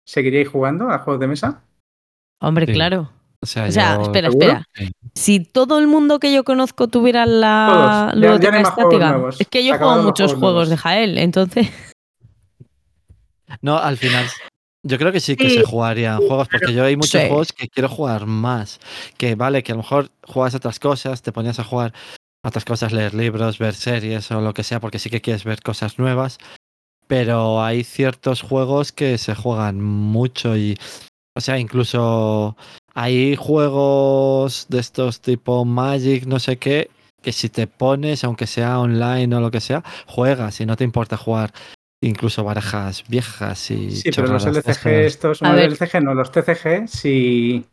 [0.05, 1.61] seguiríais jugando a juegos de mesa?
[2.41, 2.73] Hombre, Sí.
[2.73, 3.09] claro.
[3.41, 4.47] O sea, O sea, yo- espera, ¿seguro?
[4.47, 4.65] espera.
[4.73, 4.91] Sí.
[5.13, 7.89] Si todo el mundo que yo conozco tuviera la Todos.
[7.89, 9.41] Ya- ya no ludoteca hay más juegos estática, nuevos.
[9.41, 10.77] es que yo juego los muchos juegos juegos de.
[10.77, 11.69] Jael, entonces
[13.61, 14.25] No, al final,
[14.85, 17.27] yo creo que sí que Sí, se jugarían juegos, porque yo hay muchos Sí.
[17.27, 18.79] juegos que quiero jugar más.
[19.17, 21.91] Que vale, que a lo mejor juegas otras cosas, te ponías a jugar
[22.43, 25.61] otras cosas, leer libros, ver series o lo que sea, porque sí que quieres ver
[25.63, 26.37] cosas nuevas.
[27.07, 30.77] Pero hay ciertos juegos que se juegan mucho y,
[31.35, 32.55] o sea, incluso
[32.93, 36.89] hay juegos de estos tipo Magic, no sé qué,
[37.23, 40.83] que si te pones, aunque sea online o lo que sea, juegas y no te
[40.83, 41.51] importa jugar
[42.01, 45.69] incluso barajas viejas y Sí, pero los LCG estos, no, ver.
[45.69, 47.65] los LCG no, los TCG, si,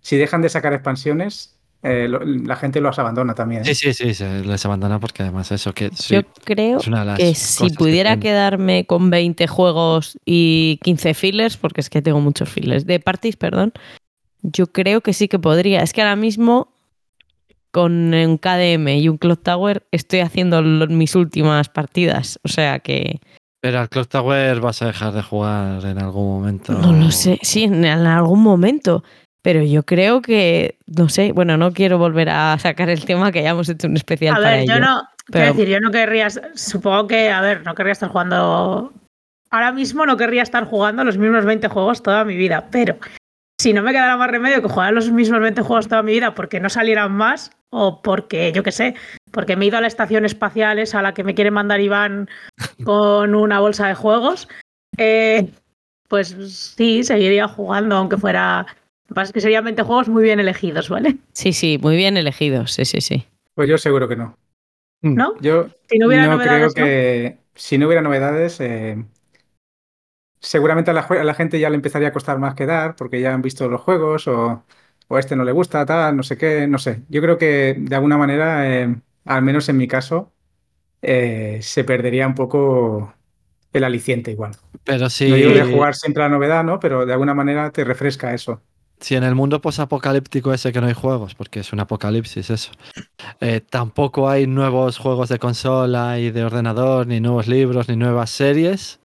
[0.00, 3.62] si dejan de sacar expansiones, eh, lo- la gente los abandona también.
[3.62, 3.74] ¿eh?
[3.74, 7.00] Sí, sí, sí, se les abandona porque además eso que sí, yo creo es una
[7.00, 11.88] de las que si que pudiera quedarme con 20 juegos y 15 fillers, porque es
[11.88, 13.72] que tengo muchos fillers, de parties, perdón,
[14.42, 15.82] yo creo que sí que podría.
[15.82, 16.74] Es que ahora mismo
[17.70, 22.80] con un KDM y un Clock Tower estoy haciendo lo- mis últimas partidas, o sea
[22.80, 23.20] que
[23.60, 26.72] Pero al Clock Tower vas a dejar de jugar en algún momento.
[26.72, 29.02] no lo sé, sí, en algún momento.
[29.42, 33.42] Pero yo creo que, no sé, bueno, no quiero volver a sacar el tema que
[33.42, 34.84] ya hemos hecho un especial A para ver, yo ello.
[34.84, 35.02] no.
[35.26, 36.28] pero- Quiero decir, yo no querría.
[36.54, 38.92] Supongo que, a ver, no querría estar jugando.
[39.50, 42.98] Ahora mismo no querría estar jugando los mismos 20 juegos toda mi vida, pero
[43.60, 46.34] si no me quedara más remedio que jugar los mismos 20 juegos toda mi vida
[46.34, 48.94] porque no salieran más o porque, yo qué sé,
[49.30, 51.80] porque me he ido a la estación espacial esa a la que me quiere mandar
[51.80, 52.28] Iván
[52.84, 54.48] con una bolsa de juegos,
[54.96, 55.48] eh,
[56.08, 56.28] pues
[56.76, 58.66] sí, seguiría jugando, aunque fuera.
[59.08, 61.16] Lo que pasa es que serían 20 juegos muy bien elegidos, ¿vale?
[61.32, 63.26] Sí, sí, muy bien elegidos, sí, sí, sí.
[63.54, 64.36] Pues yo seguro que no.
[65.02, 65.34] ¿No?
[65.40, 66.84] Yo Si no hubiera no creo novedades, ¿no?
[66.84, 68.96] que si no hubiera novedades, eh,
[70.40, 73.20] seguramente a la, jue- a la gente ya le empezaría a costar más quedar porque
[73.20, 74.64] ya han visto los juegos o,
[75.08, 77.02] o a este no le gusta, tal, no sé qué, no sé.
[77.08, 78.96] Yo creo que de alguna manera, eh,
[79.28, 80.32] al menos en mi caso,
[81.02, 83.14] eh, se perdería un poco
[83.72, 84.52] el aliciente igual.
[84.84, 86.80] Pero si, No digo de jugar siempre la novedad, ¿no?
[86.80, 88.62] Pero de alguna manera te refresca eso.
[89.00, 92.72] si en el mundo posapocalíptico ese que no hay juegos, porque es un apocalipsis eso,
[93.40, 98.30] eh, tampoco hay nuevos juegos de consola y de ordenador, ni nuevos libros, ni nuevas
[98.30, 98.98] series,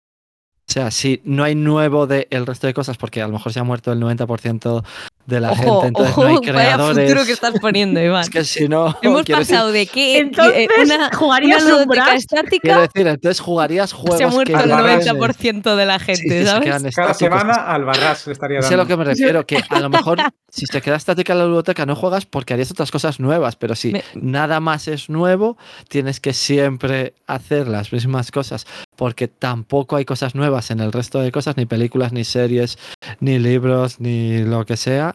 [0.67, 3.51] O sea, si no hay nuevo de el resto de cosas, porque a lo mejor
[3.53, 4.83] se ha muerto el 90%
[5.25, 7.03] de la Ojo, gente, entonces ojo, no hay vaya creadores.
[7.09, 8.21] futuro que estás poniendo, Iván.
[8.23, 11.81] Es que si no, Hemos decir- pasado de que Entonces, que una, ¿jugarías una un
[11.83, 15.99] ludoteca estática decir, entonces jugarías juegos se ha muerto que el Barras, 90% de la
[15.99, 16.95] gente, sí, ¿sabes?
[16.95, 18.83] Cada semana al Barras le estaría Sé a dando.
[18.83, 20.17] lo que me refiero, que a lo mejor
[20.49, 23.91] si se queda estática la biblioteca no juegas porque harías otras cosas nuevas, pero si
[23.93, 25.57] Me- nada más es nuevo,
[25.87, 28.65] tienes que siempre hacer las mismas cosas,
[28.97, 32.77] porque tampoco hay cosas nuevas en el resto de cosas, ni películas, ni series,
[33.19, 35.12] ni libros, ni lo que sea.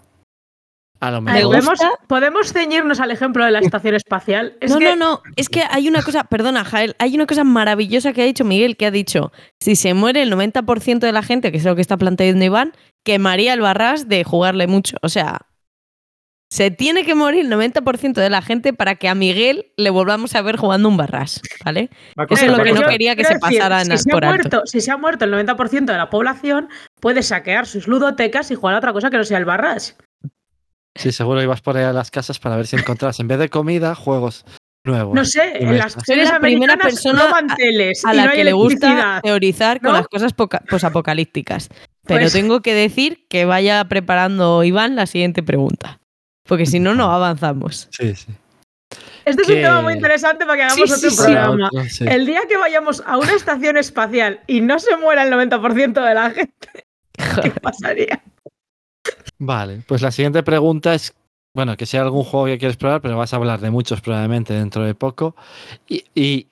[1.01, 1.43] A lo mejor...
[1.43, 4.57] ¿podemos, podemos ceñirnos al ejemplo de la estación espacial.
[4.61, 5.23] Es no, que no, no.
[5.37, 8.77] Es que hay una cosa, perdona, Jael, hay una cosa maravillosa que ha dicho Miguel,
[8.77, 11.83] que ha dicho, si se muere el 90% de la gente, que es lo que
[11.83, 12.73] está planteando Iván,
[13.05, 14.97] quemaría el barras de jugarle mucho.
[15.03, 15.49] O sea,
[16.51, 20.35] se tiene que morir el 90% de la gente para que a Miguel le volvamos
[20.35, 21.91] a ver jugando un barras, ¿vale?
[22.31, 24.63] Eso es lo que no quería que se decir, pasaran si se, por ha alto.
[24.65, 26.69] si se ha muerto el 90% de la población,
[27.01, 29.97] puede saquear sus ludotecas y jugar a otra cosa que no sea el barras.
[30.99, 33.49] Sí, seguro ibas por ahí a las casas para ver si encontrabas, en vez de
[33.49, 34.45] comida, juegos
[34.85, 35.15] nuevos.
[35.15, 38.45] No sé, en las series la primera persona a- teles A y la no que
[38.45, 41.69] le gusta teorizar con las cosas poca- posapocalípticas.
[42.05, 46.01] Pero Pues- tengo que decir que vaya preparando Iván la siguiente pregunta.
[46.49, 47.89] Porque si no, no avanzamos.
[47.91, 48.33] Sí, sí.
[49.27, 51.71] Este es un tema muy interesante para que hagamos Sí, otro sí, programa.
[51.91, 52.05] Sí.
[52.09, 56.15] El día que vayamos a una estación espacial y no se muera el 90% de
[56.15, 56.87] la gente,
[57.43, 58.23] ¿qué pasaría?
[59.39, 61.15] Vale, pues la siguiente pregunta es,
[61.55, 64.53] bueno, que sea algún juego que quieres probar, pero vas a hablar de muchos probablemente
[64.55, 65.37] dentro de poco.
[65.89, 66.47] Y, y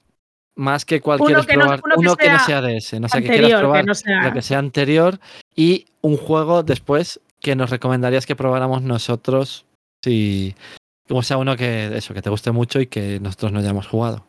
[0.57, 2.63] más que cuál Uno quieres que no- probar, uno que uno que no sea sea
[2.63, 4.23] de ese, no sé, que quieras probar, que no sea.
[4.25, 5.19] lo que sea anterior,
[5.55, 9.67] y un juego después que nos recomendarías que probáramos nosotros,
[10.03, 10.55] si,
[11.11, 14.25] o sea, uno que, eso, que te guste mucho y que nosotros no hayamos jugado.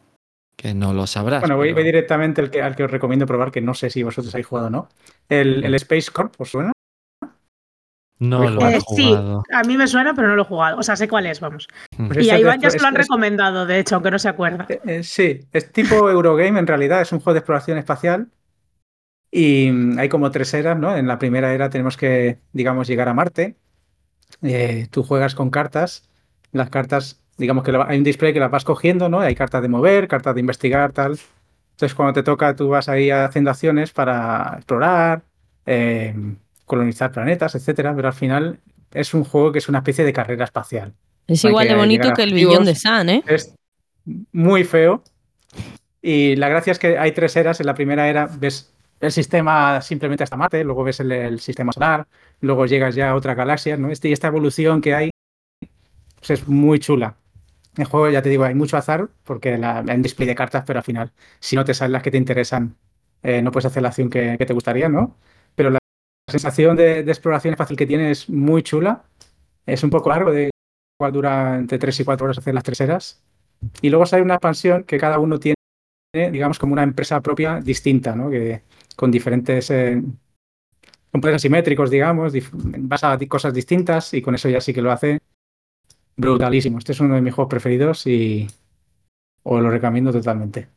[0.58, 1.42] Que no lo sabrás.
[1.42, 3.92] Bueno, voy, pero- voy directamente al que, al que os recomiendo probar, que no sé
[3.92, 4.90] si vosotros habéis jugado o no.
[5.30, 6.72] El, el Space Corp, ¿os suena?
[8.20, 9.44] No lo he Eh, sí, jugado.
[9.54, 10.78] a mí me suena, pero no lo he jugado.
[10.78, 11.68] O sea, sé cuál es, vamos.
[12.08, 14.66] Pues Y a Iván ya se lo han recomendado, de hecho, aunque no se acuerda.
[14.70, 18.28] Eh, eh, sí, es tipo Eurogame en realidad, es un juego de exploración espacial
[19.32, 20.96] y mm, hay como tres eras, ¿no?
[20.96, 23.56] En la primera era tenemos que, digamos, llegar a Marte.
[24.42, 26.10] Eh, tú juegas con cartas,
[26.52, 29.20] las cartas, digamos que hay un display que las vas cogiendo, ¿no?
[29.20, 31.20] Hay cartas de mover, cartas de investigar, tal.
[31.72, 35.22] Entonces cuando te toca tú vas ahí haciendo acciones para explorar,
[35.66, 36.16] eh,
[36.68, 38.60] colonizar planetas, etcétera, pero al final
[38.94, 40.94] es un juego que es una especie de carrera espacial.
[41.26, 43.24] Es Hay igual de bonito que el billón de San, ¿eh?
[43.26, 43.56] Es
[44.32, 45.02] muy feo.
[46.02, 47.60] Y la gracia es que hay tres eras.
[47.60, 51.72] En la primera era ves el sistema simplemente hasta Marte, luego ves el, el sistema
[51.72, 52.08] solar,
[52.42, 53.90] luego llegas ya a otra galaxia, ¿no?
[53.90, 55.10] Este- y esta evolución que hay
[56.20, 57.16] pues es muy chula.
[57.76, 60.64] En el juego, ya te digo, hay mucho azar porque la, un display de cartas,
[60.66, 62.76] pero al final, si no te salen las que te interesan,
[63.24, 65.16] eh, no puedes hacer la acción que, que te gustaría, ¿no?
[66.28, 69.06] La sensación de, exploración espacial que tiene es muy chula.
[69.66, 70.50] Es un poco largo, de
[71.00, 73.24] igual dura entre 3 y 4 horas hacer las tres eras.
[73.82, 75.56] Y luego sale una expansión que cada uno tiene,
[76.14, 78.30] digamos, como una empresa propia distinta, ¿no?
[78.30, 78.64] Que,
[78.98, 80.02] con diferentes eh,
[81.12, 85.20] con asimétricos, digamos, vas a cosas distintas y con eso ya sí que lo hace
[86.18, 86.78] brutalísimo.
[86.78, 88.48] Este es uno de mis juegos preferidos y
[89.44, 90.68] os lo recomiendo totalmente.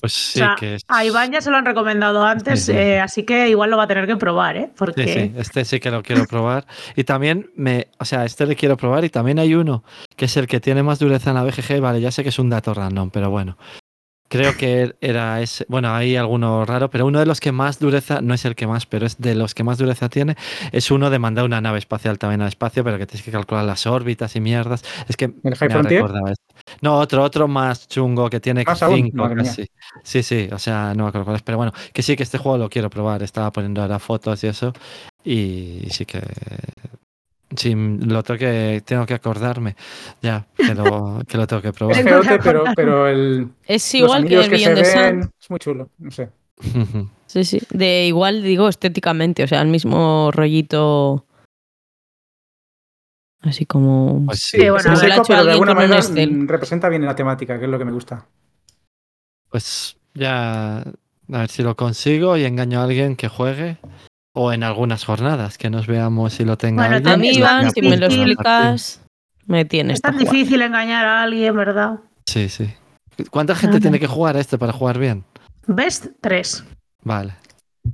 [0.00, 0.82] Pues O sea, que es...
[0.88, 2.78] a Iván ya se lo han recomendado antes, Sí, sí.
[2.78, 4.70] eh, así que igual lo va a tener que probar, ¿eh?
[4.76, 6.66] Porque Sí, sí, este sí que lo quiero probar.
[6.96, 9.84] Y también me, o sea, este le quiero probar y también hay uno
[10.16, 11.80] que es el que tiene más dureza en la BGG.
[11.80, 13.56] Vale, ya sé que es un dato random, pero bueno.
[14.28, 18.20] Creo que era ese, bueno, hay alguno raro, pero uno de los que más dureza,
[18.20, 20.36] no es el que más, pero es de los que más dureza tiene,
[20.72, 23.64] es uno de mandar una nave espacial también al espacio, pero que tienes que calcular
[23.64, 24.84] las órbitas y mierdas.
[25.08, 26.02] Es que ¿El High Frontier?
[26.02, 26.44] esto.
[26.80, 29.36] No, otro, otro más chungo que tiene Más aún, cinco mía.
[29.36, 29.66] casi.
[30.02, 32.38] Sí, sí, o sea, no me acuerdo cuál es, pero bueno, que sí que este
[32.38, 33.22] juego lo quiero probar.
[33.22, 34.72] Estaba poniendo ahora fotos y eso,
[35.24, 36.20] y sí que
[37.54, 39.76] sí, lo tengo que tengo que acordarme
[40.22, 41.96] ya que lo, que lo tengo que Es probar.
[41.96, 42.38] Que feote,
[42.74, 45.20] pero, el, Es los igual que el que, se de San.
[45.20, 46.30] ven es muy chulo, no sé.
[47.26, 47.60] Sí, sí.
[47.70, 51.26] De igual, digo, estéticamente, o sea, el mismo rollito.
[53.42, 54.24] Así como.
[54.26, 57.04] Pues sí, Sí, bueno, Es seco, hecho pero de alguien alguna manera mm, representa bien
[57.04, 58.26] la temática, que es lo que me gusta.
[59.50, 63.78] pues ya a ver si lo consigo y engaño a alguien que juegue
[64.38, 67.24] o en algunas jornadas que nos veamos si lo tenga Bueno, alguien.
[67.34, 69.02] Y Iván, si me lo explicas,
[69.46, 69.94] me tienes.
[69.94, 72.00] es tan difícil engañar a alguien, ¿verdad?
[72.26, 72.72] Sí, sí.
[73.30, 75.24] ¿Cuánta gente tiene que jugar a este para jugar bien?
[75.66, 76.64] Best 3.
[77.02, 77.34] Vale.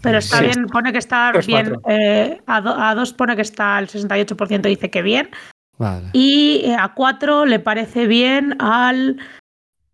[0.02, 0.44] Pero está Sí.
[0.46, 1.66] bien, pone que está Tres, bien.
[1.80, 1.82] cuatro.
[1.94, 5.30] eh, a, do- a 2 pone que está el 68% dice que bien.
[5.78, 6.08] Vale.
[6.12, 9.18] Y eh, a 4 le parece bien al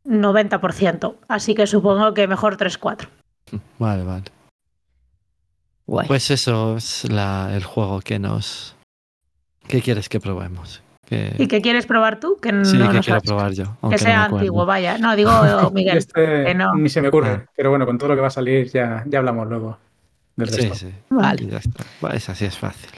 [0.07, 1.17] 90%.
[1.29, 3.09] Así que supongo que mejor 3-4.
[3.79, 4.25] Vale, vale.
[5.89, 6.07] Guay.
[6.07, 8.77] Pues eso es la- el juego que nos...
[9.67, 10.83] ¿Qué quieres que probemos?
[11.07, 12.37] Que- ¿Y qué quieres probar tú?
[12.41, 13.65] Que sí, no que quiero probar yo.
[13.83, 14.99] Que no sea antiguo, vaya.
[14.99, 15.31] No, digo
[15.75, 15.97] Miguel.
[15.99, 16.75] Este que no.
[16.75, 19.19] ni se me ocurre, pero bueno, con todo lo que va a salir ya, ya
[19.19, 19.79] hablamos luego
[20.37, 20.75] del Sí, resto.
[20.75, 20.93] sí.
[21.11, 21.43] Vale.
[21.43, 21.85] Y ya está.
[22.05, 22.91] Va, Esa sí es fácil.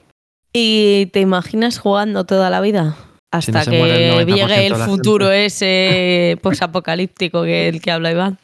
[0.52, 2.96] ¿Y te imaginas jugando toda la vida?
[3.40, 8.10] Si no Hasta el que 90% llegue el futuro ese posapocalíptico que el que habla
[8.10, 8.38] Iván.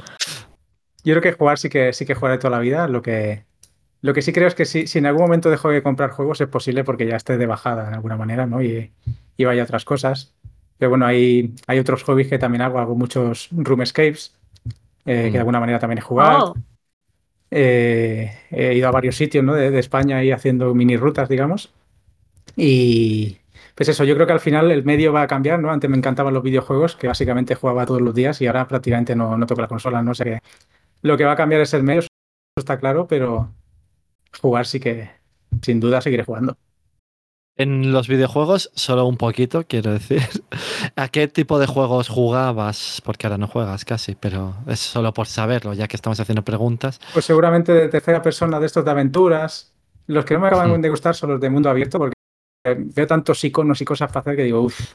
[1.02, 2.86] Yo creo que jugar sí que sí que jugaré toda la vida.
[2.86, 3.44] Lo que,
[4.06, 6.40] lo que sí creo es que si, si en algún momento dejo de comprar juegos
[6.40, 8.62] es posible porque ya esté de bajada de alguna manera, ¿no?
[8.62, 8.92] Y,
[9.36, 10.34] y vaya a otras cosas.
[10.78, 12.78] Pero bueno, hay, hay otros hobbies que también hago.
[12.78, 14.34] Hago muchos room escapes,
[15.06, 15.32] eh, que Mm.
[15.32, 16.52] de alguna manera también he jugado.
[16.52, 16.54] Oh,
[17.50, 19.54] Eh, he ido a varios sitios ¿no?
[19.54, 21.72] de, de España y haciendo mini rutas, digamos.
[22.56, 23.38] Y
[23.74, 25.70] pues eso, yo creo que al final el medio va a cambiar, ¿no?
[25.70, 29.36] Antes me encantaban los videojuegos, que básicamente jugaba todos los días y ahora prácticamente no,
[29.38, 30.38] no toco la consola, no sé qué.
[31.02, 32.08] Lo que va a cambiar es el medio, eso
[32.58, 33.52] está claro, pero
[34.40, 35.10] jugar sí que,
[35.62, 36.56] sin duda, seguiré jugando.
[37.58, 40.20] En los videojuegos, solo un poquito, quiero decir.
[40.96, 43.00] ¿A qué tipo de juegos jugabas?
[43.04, 47.00] Porque ahora no juegas casi, pero es solo por saberlo, ya que estamos haciendo preguntas.
[47.14, 49.72] Pues seguramente de tercera persona de estos de aventuras.
[50.06, 52.14] Los que no me acaban de gustar son los de mundo abierto, porque
[52.64, 54.92] veo tantos iconos y cosas para hacer que digo, uff,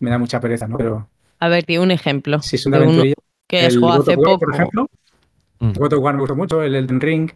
[0.00, 0.76] me da mucha pereza, ¿no?
[0.76, 1.08] Pero
[1.38, 2.42] A ver, di un ejemplo.
[2.42, 3.14] si es una aventurilla,
[3.48, 4.38] que of hace poco.
[4.40, 4.86] por ejemplo,
[5.60, 5.72] Mm.
[5.78, 7.30] God of War me gustó mucho, el Elden Ring.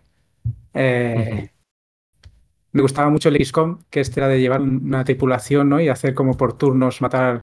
[0.75, 1.51] Eh,
[2.73, 5.81] Me gustaba mucho el XCOM, que este era de llevar un- una tripulación ¿no?
[5.81, 7.41] y hacer como por turnos matar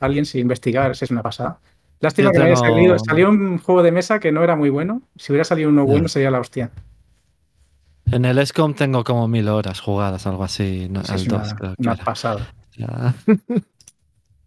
[0.00, 1.60] a alguien sin investigar, esa es una pasada.
[2.00, 2.98] Lástima que no haya salido.
[2.98, 5.02] Salió un juego de mesa que no era muy bueno.
[5.16, 6.70] Si hubiera salido uno bueno, sería la hostia.
[8.10, 10.88] En el ESCOM tengo como mil horas jugadas, algo así.
[10.90, 12.04] no, Sí, al es 2, una, creo que una era.
[12.04, 12.46] pasada.
[12.76, 13.14] Ya.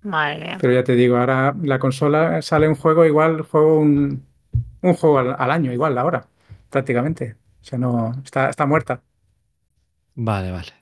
[0.02, 0.58] madre mía.
[0.62, 4.26] Pero ya te digo, ahora la consola sale un juego igual, juego un,
[4.82, 6.28] un juego al, al año, igual ahora,
[6.70, 7.36] prácticamente.
[7.68, 9.02] O sea, no, está, está muerta.
[10.16, 10.74] Vale, vale.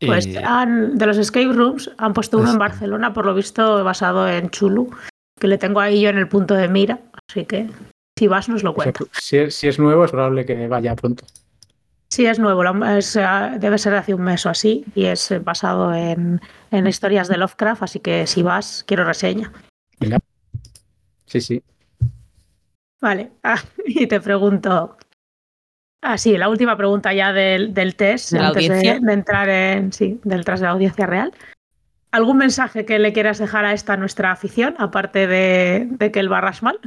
[0.00, 2.58] Pues Y- han- de los escape rooms han puesto uno en.
[2.58, 4.90] Barcelona, por lo visto basado en Chulu,
[5.38, 7.00] que le tengo ahí yo en el punto de mira.
[7.28, 7.68] Así que
[8.18, 9.08] si vas nos lo O sea, cuento.
[9.12, 11.26] si, es, si es nuevo, es probable que vaya pronto.
[12.10, 13.26] Sí, es nuevo, es, eh,
[13.58, 17.28] debe ser de hace un mes o así, y es eh, basado en, en historias
[17.28, 19.52] de Lovecraft, así que si vas, quiero reseña.
[20.00, 20.18] Venga.
[21.26, 21.62] Sí, sí.
[23.02, 24.96] Vale, ah, y te pregunto.
[26.06, 29.92] Ah, sí, la última pregunta ya del, del test, ¿De antes de, entrar en.
[29.92, 31.32] Sí, del tras de la audiencia real.
[32.12, 36.28] ¿Algún mensaje que le quieras dejar a esta nuestra afición, aparte de, de que el
[36.28, 36.78] barras mal?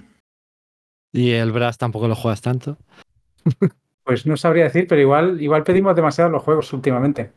[1.17, 2.77] y el Brass tampoco lo juegas tanto.
[4.03, 7.29] Pues no sabría decir, pero igual, igual pedimos demasiado los juegos últimamente.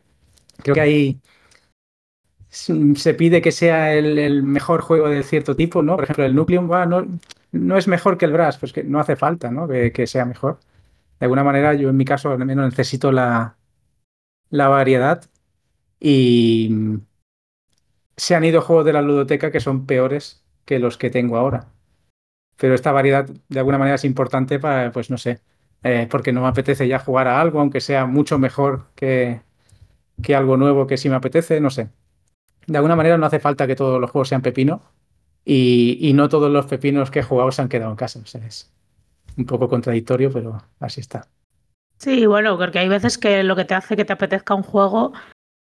[0.63, 1.19] Creo que ahí
[2.47, 5.95] se pide que sea el, el mejor juego de cierto tipo, ¿no?
[5.95, 7.19] Por ejemplo, el Nucleum no,
[7.51, 9.67] no es mejor que el Brass, pues que no hace falta, ¿no?
[9.67, 10.59] Que, que sea mejor.
[11.21, 13.55] De alguna manera, yo en mi caso al menos necesito la,
[14.49, 15.23] variedad
[15.99, 16.97] y
[18.17, 21.67] se han ido juegos de la ludoteca que son peores que los que tengo ahora.
[22.57, 25.41] Pero esta variedad de alguna manera es importante para, pues no sé,
[25.83, 29.41] eh, porque no me apetece ya jugar a algo, aunque sea mucho mejor que,
[30.35, 31.89] algo nuevo que sí me apetece, no sé.
[32.65, 34.81] De alguna manera no hace falta que todos los juegos sean pepino
[35.45, 38.19] y, no todos los pepinos que he jugado se han quedado en casa.
[38.23, 38.71] O sea, es
[39.37, 41.27] un poco contradictorio, pero así está.
[41.97, 45.13] Sí, bueno, porque hay veces que lo que te hace que te apetezca un juego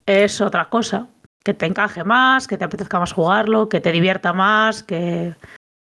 [0.06, 1.08] es otra cosa.
[1.44, 5.36] Que te encaje más, que te apetezca más jugarlo, que te divierta más, que.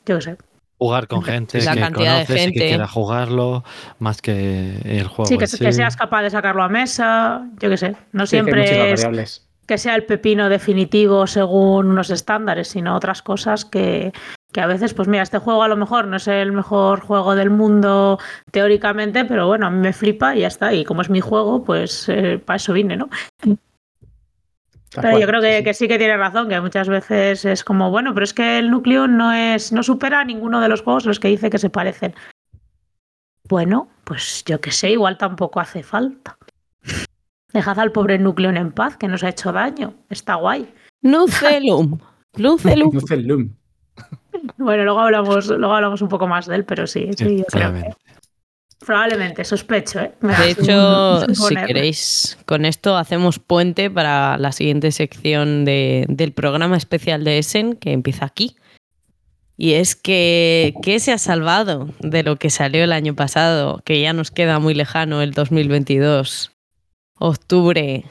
[0.06, 0.36] Yo qué sé.
[0.78, 2.58] Jugar con gente La que cantidad de conoces y gente.
[2.60, 3.62] que quiera jugarlo,
[3.98, 5.26] más que el juego.
[5.26, 7.96] Sí, que, en que seas capaz de sacarlo a mesa, yo qué sé.
[8.12, 9.48] No Sí, siempre muchísimas es variables.
[9.66, 14.12] que sea el pepino definitivo según unos estándares, sino otras cosas que,
[14.54, 17.34] que a veces, pues mira, este juego a lo mejor no es el mejor juego
[17.34, 18.20] del mundo
[18.52, 20.72] teóricamente, pero bueno, a mí me flipa y ya está.
[20.72, 23.08] Y como es mi juego, pues eh, para eso vine, ¿no?
[23.40, 23.58] Pero
[25.10, 25.64] cual, yo creo que, sí.
[25.64, 28.70] que sí que tiene razón, que muchas veces es como, bueno, pero es que el
[28.70, 31.58] núcleo no es, no supera a ninguno de los juegos a los que dice que
[31.58, 32.14] se parecen.
[33.48, 36.38] Bueno, pues yo qué sé, igual tampoco hace falta.
[37.52, 39.94] Dejad al pobre núcleo en paz, que nos ha hecho daño.
[40.10, 40.72] Está guay.
[41.02, 41.98] Nucelum.
[42.36, 42.92] Nucelum.
[43.26, 43.63] Loom.
[44.58, 47.36] Bueno, luego hablamos, luego hablamos un poco más de él, pero sí, sí, yo creo
[47.36, 47.96] que Claramente.
[48.84, 50.12] probablemente, sospecho, ¿eh?
[50.20, 56.32] Me De hecho, si queréis, con esto hacemos puente para la siguiente sección de- del
[56.32, 58.56] programa especial de Essen, que empieza aquí.
[59.56, 63.80] Y es que, ¿qué se ha salvado de lo que salió el año pasado?
[63.84, 66.50] Que ya nos queda muy lejano el 2022.
[67.18, 68.04] Octubre.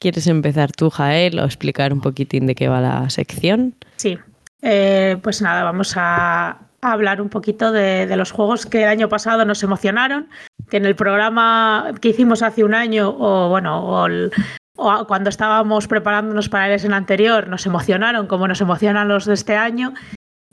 [0.00, 3.74] ¿Quieres empezar tú, Jael, o explicar un poquitín de qué va la sección?
[3.96, 4.18] Sí,
[4.62, 9.08] Eh, pues nada, vamos a, hablar un poquito de, de los juegos que el año
[9.08, 10.28] pasado nos emocionaron,
[10.70, 14.30] que en el programa que hicimos hace un año, o bueno, o, el-
[14.76, 19.34] o cuando estábamos preparándonos para el en anterior, nos emocionaron como nos emocionan los de
[19.34, 19.92] este año.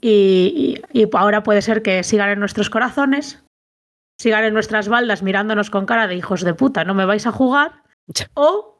[0.00, 3.44] Y, y- y ahora puede ser que sigan en nuestros corazones,
[4.20, 7.32] sigan en nuestras baldas mirándonos con cara de hijos de puta, no me vais a
[7.32, 7.82] jugar,
[8.34, 8.75] o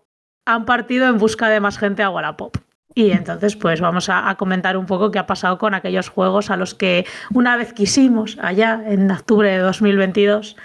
[0.46, 2.56] han partido en busca de más gente a Wallapop.
[2.94, 6.56] Y entonces, pues vamos a, comentar un poco qué ha pasado con aquellos juegos a
[6.56, 10.56] los que una vez quisimos, allá en octubre de 2022,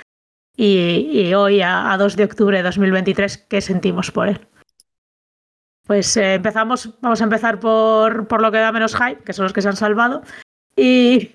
[0.55, 4.47] y, y hoy, a, a 2 de octubre de 2023, qué sentimos por él.
[5.85, 9.43] Pues eh, empezamos, vamos a empezar por, por lo que da menos hype, que son
[9.43, 10.21] los que se han salvado.
[10.77, 11.31] Y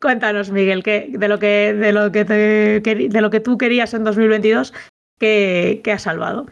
[0.00, 4.04] cuéntanos, Miguel, que, de, lo que, de, lo que de lo que tú querías en
[4.04, 4.72] 2022,
[5.18, 6.46] ¿qué, qué has salvado?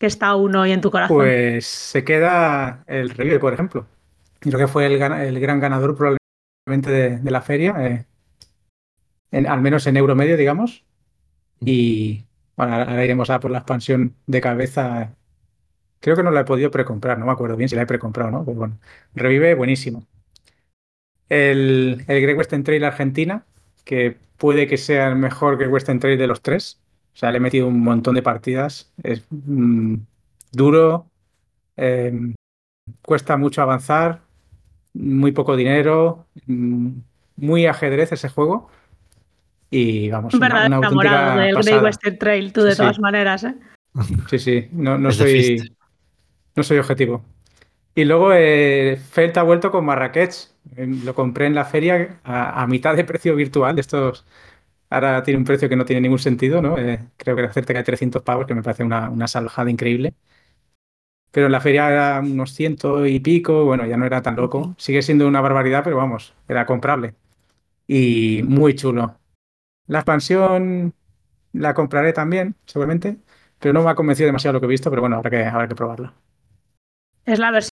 [0.00, 1.16] ¿Qué está aún hoy en tu corazón?
[1.18, 3.86] Pues se queda el Revive, por ejemplo.
[4.40, 4.98] Creo que fue el,
[5.38, 8.06] gran ganador probablemente de, de la feria, eh,
[9.30, 10.84] en- al menos en euro medio, digamos.
[11.60, 12.24] Y
[12.56, 15.14] bueno, ahora ahora iremos a por la expansión de cabeza.
[16.00, 18.30] Creo que no la he podido precomprar, no me acuerdo bien si la he precomprado,
[18.30, 18.44] ¿no?
[18.44, 18.78] Pero bueno,
[19.14, 20.06] Revive, buenísimo.
[21.28, 23.44] El, el Great Western Trail Argentina,
[23.84, 26.80] que puede que sea el mejor Great Western Trail de los tres.
[27.20, 28.90] O sea, le he metido un montón de partidas.
[29.02, 29.96] Es mm,
[30.52, 31.04] duro,
[31.76, 32.18] eh,
[33.02, 34.22] cuesta mucho avanzar,
[34.94, 36.88] muy poco dinero, mm,
[37.36, 38.70] muy ajedrez ese juego.
[39.70, 41.76] Y vamos, Un verdadero una enamorado del pasada.
[41.76, 42.82] Great Western Trail, tú de Sí, sí.
[42.82, 43.54] todas maneras, ¿eh?
[44.30, 45.76] Sí, sí, no, no soy,
[46.56, 47.22] no soy objetivo.
[47.94, 50.32] Y luego eh, Felt ha vuelto con Marrakech.
[50.76, 53.74] Eh, Lo compré en la feria a, a mitad de precio virtual.
[53.74, 54.24] de Estos
[54.90, 56.78] ahora tiene un precio que no tiene ningún sentido, ¿no?
[56.78, 60.14] Eh, creo que era cerca de 300 pavos, que me parece una, una salvajada increíble.
[61.30, 64.74] Pero en la feria era unos ciento y pico, bueno, ya no era tan loco.
[64.78, 67.14] Sigue siendo una barbaridad, pero vamos, era comprable.
[67.88, 69.18] Y muy chulo.
[69.88, 70.94] La expansión
[71.52, 73.18] la compraré también, seguramente,
[73.60, 75.68] pero no me ha convencido demasiado lo que he visto, pero bueno, habrá que, habrá
[75.68, 76.14] que probarla.
[77.24, 77.70] Es la versión,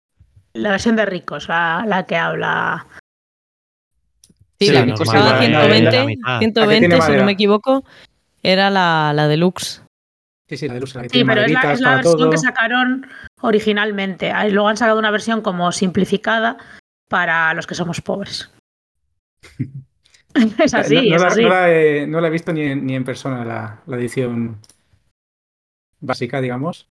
[0.55, 2.87] la versión de ricos, la, la que habla.
[4.61, 6.39] Sí, Sí, la la que costaba la- la- 120, la mitad.
[6.41, 7.83] 120 tiene si no me equivoco,
[8.43, 9.83] era la, la deluxe.
[10.51, 12.31] Sí, sí, la de luz, la que Sí, tiene pero es la, es versión todo.
[12.31, 13.07] que sacaron
[13.41, 14.31] originalmente.
[14.33, 16.59] Ah, Luego han sacado una versión como simplificada
[17.09, 18.51] para los que somos pobres.
[20.59, 21.43] es así, no, no es la, así.
[21.43, 24.59] no la he, no la he visto ni en, ni en persona, la, la edición
[26.01, 26.87] básica, digamos.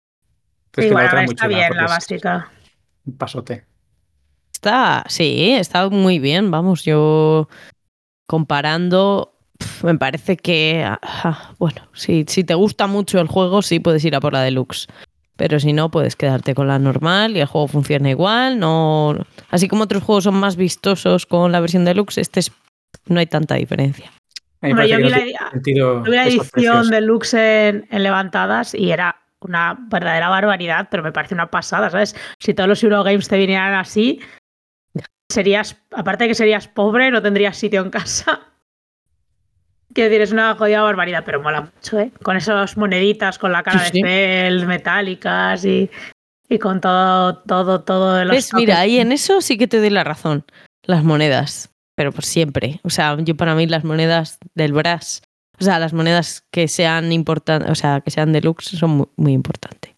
[0.71, 2.51] Pero Sí, es que bueno, está bien la básica.
[3.05, 3.65] un pasote.
[4.59, 7.47] Está, sí, está muy bien, vamos, yo
[8.27, 9.31] comparando,
[9.83, 14.17] me parece que, ah, bueno, si, si te gusta mucho el juego, sí puedes ir
[14.17, 14.87] a por la deluxe.
[15.37, 18.59] Pero si no, puedes quedarte con la normal y el juego funciona igual.
[18.59, 19.15] No,
[19.49, 22.51] así como otros juegos son más vistosos con la versión deluxe, este es,
[23.05, 24.11] no hay tanta diferencia.
[24.59, 25.19] Parece yo vi no la,
[26.03, 31.33] vi la edición deluxe en, en Levantadas y era una verdadera barbaridad, pero me parece
[31.33, 32.13] una pasada, ¿sabes?
[32.39, 34.19] Si todos los Eurogames te vinieran así,
[35.31, 38.41] serías, aparte de que serías pobre, no tendrías sitio en casa.
[39.93, 42.11] Quiero decir, es una jodida barbaridad, pero mola mucho, ¿eh?
[42.21, 44.01] Con esas moneditas, con la cara Sí, sí.
[44.01, 45.89] de Feld, metálicas y,
[46.47, 48.53] y con todo, todo, todo de los ¿Ves?
[48.53, 50.45] Mira, ahí en eso sí que te doy la razón.
[50.83, 52.79] Las monedas, pero por siempre.
[52.83, 55.23] O sea, yo para mí las monedas del Brass,
[55.59, 59.33] o sea, las monedas que sean importantes, o sea, que sean deluxe son muy, muy
[59.33, 59.95] importantes.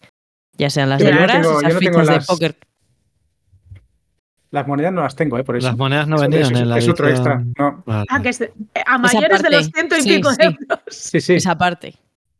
[0.56, 2.56] Ya sean las Yo del Brass, esas no fichas de póker.
[4.52, 5.44] Las monedas no las tengo, ¿eh?
[5.44, 5.66] Por eso.
[5.66, 7.42] Las monedas no venían eso en la es otro extra.
[7.58, 7.82] No.
[7.86, 8.04] Vale.
[8.08, 8.52] Ah, que es de-
[8.86, 10.36] a mayores de los ciento y Sí, pico sí.
[10.38, 10.78] de euros.
[10.88, 11.34] Sí, sí.
[11.34, 11.92] Esa parte.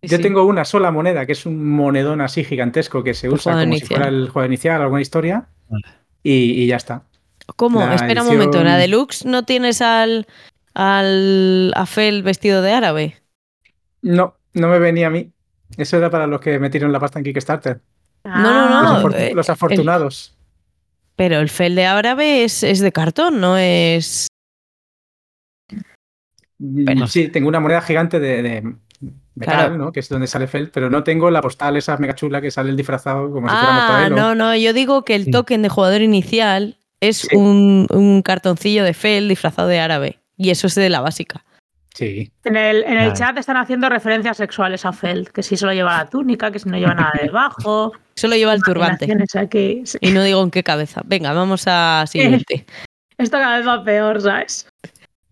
[0.02, 0.22] Sí, Yo sí.
[0.22, 3.74] tengo una sola moneda, que es un monedón así gigantesco que se El usa como
[3.74, 5.84] si fuera el juego inicial, alguna historia, Vale.
[6.22, 7.02] y, y ya está.
[7.56, 7.80] ¿Cómo?
[7.80, 10.26] la Espera un momento, ¿en la deluxe no tienes al,
[10.74, 13.16] al Afel vestido de árabe?
[14.02, 15.30] No, no me venía a mí.
[15.78, 17.80] Eso era para los que metieron la pasta en Kickstarter.
[18.24, 19.08] No, no, no.
[19.08, 20.36] Ah, eh, los el- afortunados.
[21.22, 24.26] Pero el Fel de árabe es, es de cartón, no es...
[26.58, 27.06] Mm, Bueno.
[27.06, 28.76] Sí, tengo una moneda gigante de, de metal,
[29.38, 29.78] Claro.
[29.78, 29.92] ¿no?
[29.92, 32.70] Que es donde sale Feld, pero no tengo la postal esa mega chula que sale
[32.70, 34.16] el disfrazado como si fuera Ah, mortadelo.
[34.16, 37.36] no, no, yo digo que el token de jugador inicial es Sí.
[37.36, 40.18] un, un cartoncillo de Fel disfrazado de árabe.
[40.36, 41.44] Y eso es de la básica.
[41.94, 42.32] Sí.
[42.44, 43.12] En el, en el Vale.
[43.12, 46.68] chat están haciendo referencias sexuales a Feld, que si solo lleva la túnica, que si
[46.68, 47.92] no lleva nada debajo.
[48.14, 49.06] Solo lleva el turbante.
[49.06, 49.82] Imaginaciones aquí.
[49.86, 49.98] Sí.
[50.02, 51.00] Y no digo en qué cabeza.
[51.04, 52.66] Venga, vamos a siguiente.
[53.18, 54.68] Esto cada vez va peor, ¿sabes?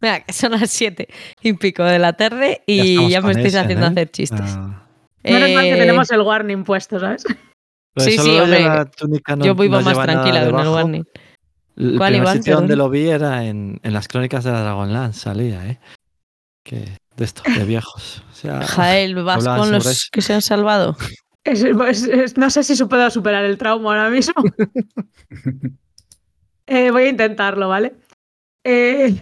[0.01, 1.09] Venga, que son las siete
[1.43, 3.89] y pico de la tarde y ya, me estáis ese, haciendo ¿eh?
[3.91, 4.41] hacer chistes.
[4.57, 4.87] Ah.
[5.23, 7.25] Menos mal que Eh, tenemos el warning puesto, ¿sabes?
[7.99, 11.05] Sí, sí, hombre, no- yo vivo no más tranquila con el warning.
[11.77, 12.37] El ¿Cuál, primer Iván?
[12.39, 15.79] sitio donde lo vi era en, en las crónicas de la Dragonlance, salía, ¿eh?
[16.65, 18.23] Que, de esto, de viejos.
[18.31, 20.09] O sea, Jael, ¿vas con los eso.
[20.13, 20.97] que se han salvado?
[21.43, 24.35] Es- es- es- no sé si su- puedo superar el trauma ahora mismo.
[26.67, 27.95] Eh, voy a intentarlo, ¿vale?
[28.65, 29.17] Eh,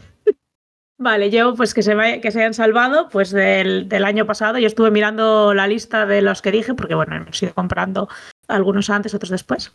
[0.98, 4.58] vale, yo pues que se, que se hayan salvado pues del, del año pasado.
[4.58, 8.08] Yo estuve mirando la lista de los que dije, porque bueno, hemos ido comprando
[8.48, 9.72] algunos antes, otros después.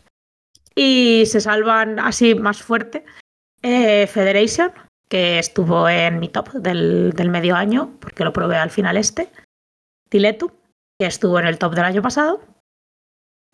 [0.76, 3.06] Y se salvan así más fuerte.
[3.64, 4.72] eh, Federation,
[5.14, 9.30] que estuvo en mi top del, del medio año, porque lo probé al final este.
[10.10, 10.52] Tiletu,
[11.00, 12.42] que estuvo en el top del año pasado.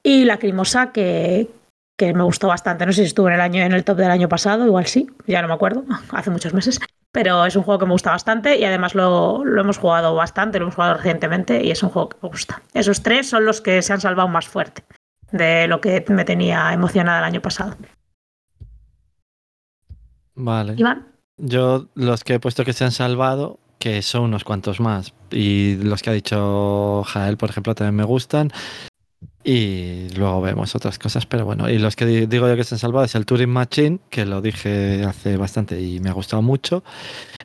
[0.02, 1.52] Y Lacrimosa, que,
[1.98, 2.86] que me gustó bastante.
[2.86, 5.10] No sé si estuvo en el, año, en el top del año pasado, igual sí,
[5.28, 5.84] ya no me acuerdo,
[6.14, 6.80] hace muchos meses.
[7.12, 10.60] Pero es un juego que me gusta bastante y además lo, lo hemos jugado bastante,
[10.60, 12.62] lo hemos jugado recientemente y es un juego que me gusta.
[12.74, 14.86] Esos tres son los que se han salvado más fuerte
[15.34, 17.76] de lo que me tenía emocionada el año pasado.
[20.36, 20.76] Vale.
[20.78, 25.14] Iván, Yo, los que he puesto que se han salvado, que son unos cuantos más.
[25.32, 28.52] Y los que ha dicho Jael, por ejemplo, también me gustan.
[29.44, 31.70] Y luego vemos otras cosas, pero bueno.
[31.70, 34.26] Y los que di- digo yo que se han salvado es el Turing Machine, que
[34.26, 36.84] lo dije hace bastante y me ha gustado mucho.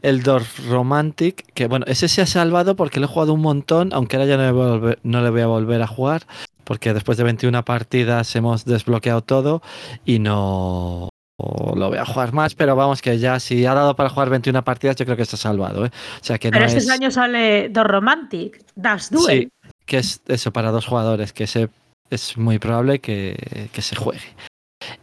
[0.02, 3.90] El Dorf Romantic, que bueno, ese se ha salvado porque lo he jugado un montón,
[3.92, 6.26] aunque ahora ya no le volver, no le voy a, volver a jugar,
[6.64, 9.62] porque después de 21 partidas hemos desbloqueado todo
[10.04, 14.08] y no lo voy a jugar más, pero vamos que ya si ha dado para
[14.08, 15.86] jugar 21 partidas, yo creo que está salvado.
[15.86, 15.90] ¿eh?
[16.20, 16.90] O sea que pero no este es...
[16.90, 19.50] año sale The Romantic, Das Duel.
[19.62, 21.68] Sí, que es eso para dos jugadores, que se,
[22.10, 24.34] es muy probable que, que se juegue.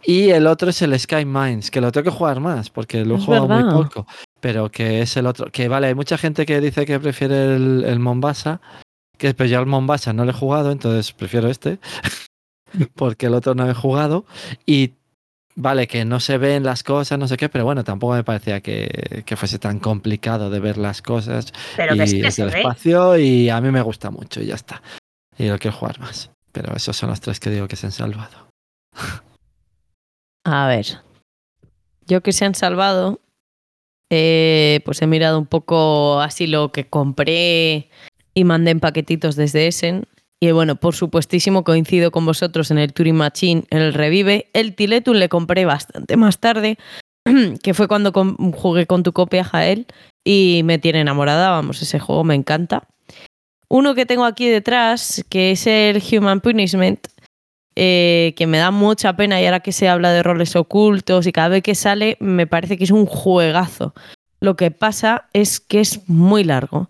[0.03, 3.15] Y el otro es el Sky Mines, que lo tengo que jugar más, porque lo
[3.15, 4.07] he jugado muy poco.
[4.39, 5.51] Pero que es el otro.
[5.51, 8.61] Que vale, hay mucha gente que dice que prefiere el, el Mombasa,
[9.17, 11.79] que pero yo al Mombasa no lo he jugado, entonces prefiero este,
[12.95, 14.25] porque el otro no he jugado.
[14.65, 14.93] Y
[15.56, 18.62] vale, que no se ven las cosas, no sé qué, pero bueno, tampoco me parecía
[18.62, 22.32] que, que fuese tan complicado de ver las cosas Pero que y sí que desde
[22.32, 22.60] se el ve.
[22.60, 24.82] espacio y a mí me gusta mucho y ya está.
[25.38, 26.30] Y lo quiero jugar más.
[26.52, 28.49] Pero esos son los tres que digo que se han salvado.
[30.43, 30.86] A ver.
[32.08, 33.22] Yo que se han salvado,
[34.10, 37.89] eh, pues he mirado un poco así lo que compré
[38.34, 40.08] y mandé en paquetitos desde Essen.
[40.44, 44.50] Y bueno, por supuestísimo coincido con vosotros en el Turing Machine, en el Revive.
[44.54, 46.80] El Tiletum le compré bastante más tarde,
[47.64, 49.86] que fue cuando jugué con tu copia, Jael,
[50.24, 52.88] y me tiene enamorada, vamos, ese juego me encanta.
[53.70, 57.08] Uno que tengo aquí detrás, que es el Human Punishment,
[57.76, 61.32] eh, que me da mucha pena y ahora que se habla de roles ocultos y
[61.32, 63.94] cada vez que sale me parece que es un juegazo.
[64.39, 66.89] Lo que pasa es que es muy largo,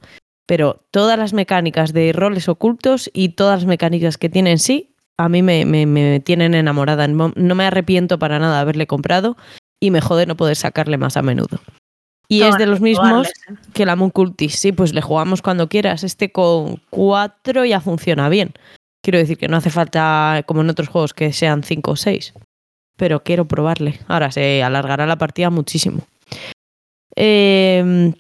[0.52, 4.94] pero todas las mecánicas de roles ocultos y todas las mecánicas que tiene en sí,
[5.18, 7.08] a mí me, me- me tienen enamorada.
[7.08, 9.38] No, no me arrepiento para nada de haberle comprado
[9.80, 11.62] y me jode no poder sacarle más a menudo.
[12.28, 13.30] Y es de los mismos
[13.74, 14.58] que la Moon Cultist.
[14.58, 16.04] Sí, pues le jugamos cuando quieras.
[16.04, 18.52] Este con 4 ya funciona bien.
[19.02, 22.34] Quiero decir que no hace falta, como en otros juegos, que sean 5 o 6.
[22.98, 24.02] Pero quiero probarle.
[24.10, 26.02] Ahora se alargará la partida muchísimo.
[27.16, 28.14] Eh,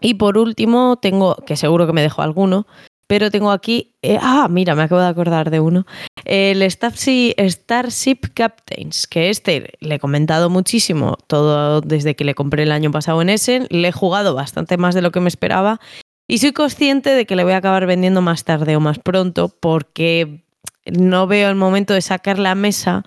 [0.00, 2.66] y por último, tengo, que seguro que me dejo alguno,
[3.08, 3.96] pero tengo aquí.
[4.02, 5.86] eh, ah, mira, me acabo de acordar de uno.
[6.24, 12.72] El Starship, Captains, que este le he comentado muchísimo todo desde que le compré el
[12.72, 13.66] año pasado en Essen.
[13.70, 15.80] Le he jugado bastante más de lo que me esperaba.
[16.28, 19.48] Y soy consciente de que le voy a acabar vendiendo más tarde o más pronto
[19.48, 20.44] porque
[20.84, 23.04] no veo el momento de sacar la mesa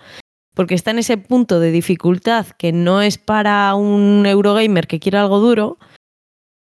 [0.55, 5.21] porque está en ese punto de dificultad que no es para un Eurogamer que quiera
[5.21, 5.77] algo duro,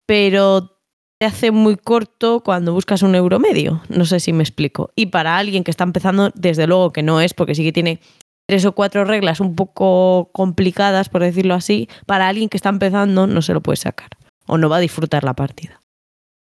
[0.09, 0.79] pero
[1.21, 3.83] te hace muy corto cuando buscas un euro medio.
[3.91, 4.91] No sé si me explico.
[4.97, 8.01] Y para alguien que está empezando, desde luego que no es, porque sí que tiene
[8.49, 13.27] tres o cuatro reglas un poco complicadas, por decirlo así, para alguien que está empezando
[13.27, 14.09] no se lo puede sacar
[14.47, 15.83] o no va a disfrutar la partida.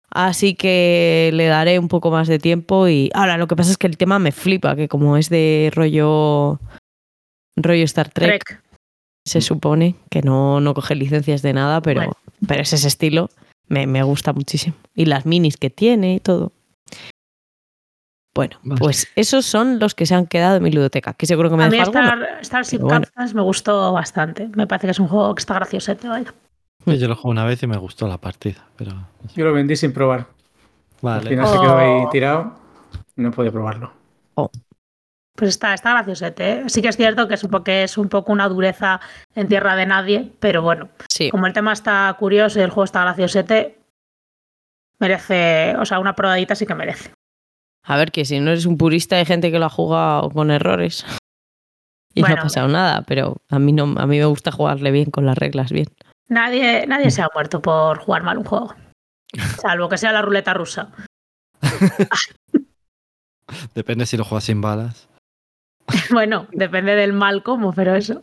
[0.10, 3.78] Así que le daré un poco más de tiempo y ahora lo que pasa es
[3.78, 6.60] que el tema me flipa, que como es de rollo
[7.56, 8.64] rollo Star Trek, Trek.
[9.28, 12.14] se supone que no, no coge licencias de nada, pero, Bueno.
[12.48, 13.30] pero es ese estilo,
[13.68, 14.76] me, me gusta muchísimo.
[14.96, 16.52] Y las minis que tiene y todo.
[18.36, 18.80] Bueno, Vale.
[18.80, 21.66] pues esos son los que se han quedado en mi ludoteca, que seguro que me
[21.66, 21.78] A mí.
[21.78, 23.02] Star, Starship bueno.
[23.02, 24.50] Captains me gustó bastante.
[24.56, 26.34] Me parece que es un juego que está graciosete, vaya.
[26.86, 28.92] Sí, Yo lo jugué una vez y me gustó la partida, pero
[29.36, 30.20] Yo lo vendí sin probar.
[30.22, 30.28] Al
[31.02, 31.30] vale.
[31.30, 32.10] final se quedó ahí Oh.
[32.12, 32.56] tirado
[33.16, 33.92] y no podía probarlo.
[35.36, 36.52] Pues está, está graciosete.
[36.52, 36.64] ¿eh?
[36.68, 39.00] Sí que es cierto que es un, poco, que es un poco una dureza
[39.36, 42.86] en tierra de nadie, pero bueno, Sí, como el tema está curioso y el juego
[42.86, 43.80] está graciosete,
[45.00, 47.12] merece, o sea, una probadita sí que merece.
[47.84, 50.52] a ver, que si no eres un purista hay gente que lo ha jugado con
[50.52, 51.06] errores.
[52.16, 55.10] Y no ha pasado nada, pero a mí, no, a mí me gusta jugarle bien
[55.10, 55.88] con las reglas bien.
[56.28, 58.76] Nadie, nadie se ha muerto por jugar mal un juego.
[59.62, 60.92] Salvo que sea la ruleta rusa.
[63.74, 65.10] Depende si lo juegas sin balas.
[66.12, 68.20] Bueno, depende del mal cómo, pero eso.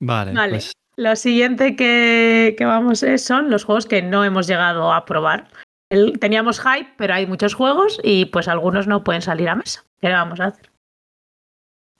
[0.00, 0.52] Vale, Vale.
[0.52, 5.04] pues Lo siguiente que, que vamos es, son los juegos que no hemos llegado a
[5.04, 5.48] probar.
[5.90, 9.84] El- teníamos hype, pero hay muchos juegos y pues algunos no pueden salir a mesa.
[10.00, 10.70] ¿Qué le vamos a hacer?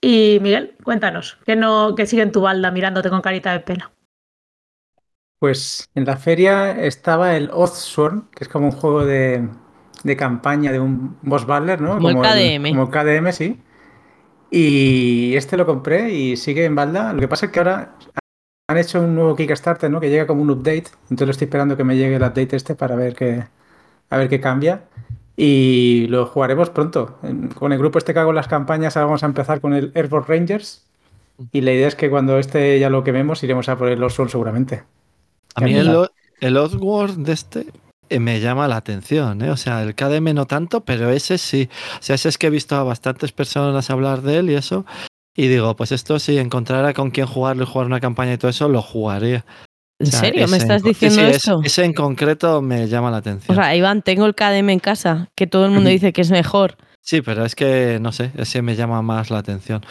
[0.03, 3.91] Y Miguel, cuéntanos, que no, que sigue en tu balda mirándote con carita de pena.
[5.39, 9.49] Pues en la feria estaba el Oathsworn, que es como un juego de,
[10.05, 11.97] de campaña de un boss battler, ¿no?
[11.99, 12.71] Como el KDM.
[12.71, 13.61] como el KDM, sí.
[14.51, 17.13] Y este lo compré y sigue en balda.
[17.13, 17.97] Lo que pasa es que ahora
[18.69, 20.01] han hecho un nuevo Kickstarter, ¿no?
[20.01, 20.87] Que llega como un update.
[21.11, 23.45] Entonces estoy esperando que me llegue el update este para ver qué,
[24.11, 24.85] a ver qué cambia.
[25.37, 27.19] Y lo jugaremos pronto.
[27.55, 30.27] Con el grupo este que hago las campañas, ahora vamos a empezar con el Airborne
[30.29, 30.87] Rangers.
[31.53, 34.31] Y la idea es que cuando este ya lo quememos, iremos a por el Oathsworn
[34.31, 34.85] seguramente.
[35.55, 36.09] a mí el,
[36.41, 37.67] el Oddworld de este
[38.11, 39.51] me llama la atención, ¿eh?
[39.51, 41.69] O sea, el KDM no tanto, pero ese sí.
[41.99, 44.85] O sea, ese es que he visto a bastantes personas hablar de él y eso.
[45.37, 48.51] Y digo, pues esto si encontrara con quién jugarlo y jugar una campaña y todo
[48.51, 49.45] eso, lo jugaría.
[49.99, 50.47] ¿En O sea, serio?
[50.49, 51.61] ¿Me ese en estás diciendo sí, es- esto?
[51.65, 53.57] Ese en concreto me llama la O atención.
[53.57, 56.77] sea, Iván, tengo el KDM en casa, que todo el mundo dice que es mejor.
[57.03, 59.83] Sí, pero es que, no sé, ese me llama más la atención.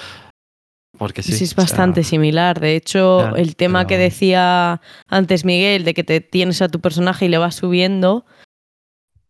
[0.98, 1.34] Porque sí.
[1.34, 2.60] Sí, es o sea, bastante similar.
[2.60, 7.26] De hecho, el tema que decía antes Miguel, de que te tienes a tu personaje
[7.26, 8.26] y le vas subiendo,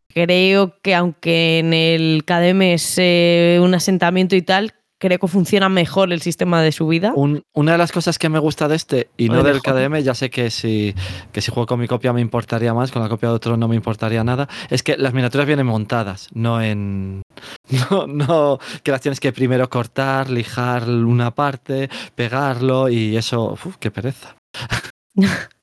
[0.08, 5.70] creo que aunque en el KDM es eh, un asentamiento y tal, creo que funciona
[5.70, 7.12] mejor el sistema de subida.
[7.16, 9.62] un- una de las cosas que me gusta de este y no del.
[9.62, 10.94] KDM, ya sé que si,
[11.32, 13.68] que si juego con mi copia me importaría más, con la copia de otro no
[13.68, 17.22] me importaría nada, es que las miniaturas vienen montadas, no en...
[17.92, 23.78] No, no que las tienes que primero cortar, lijar una parte, pegarlo y eso, uf,
[23.80, 24.36] qué pereza.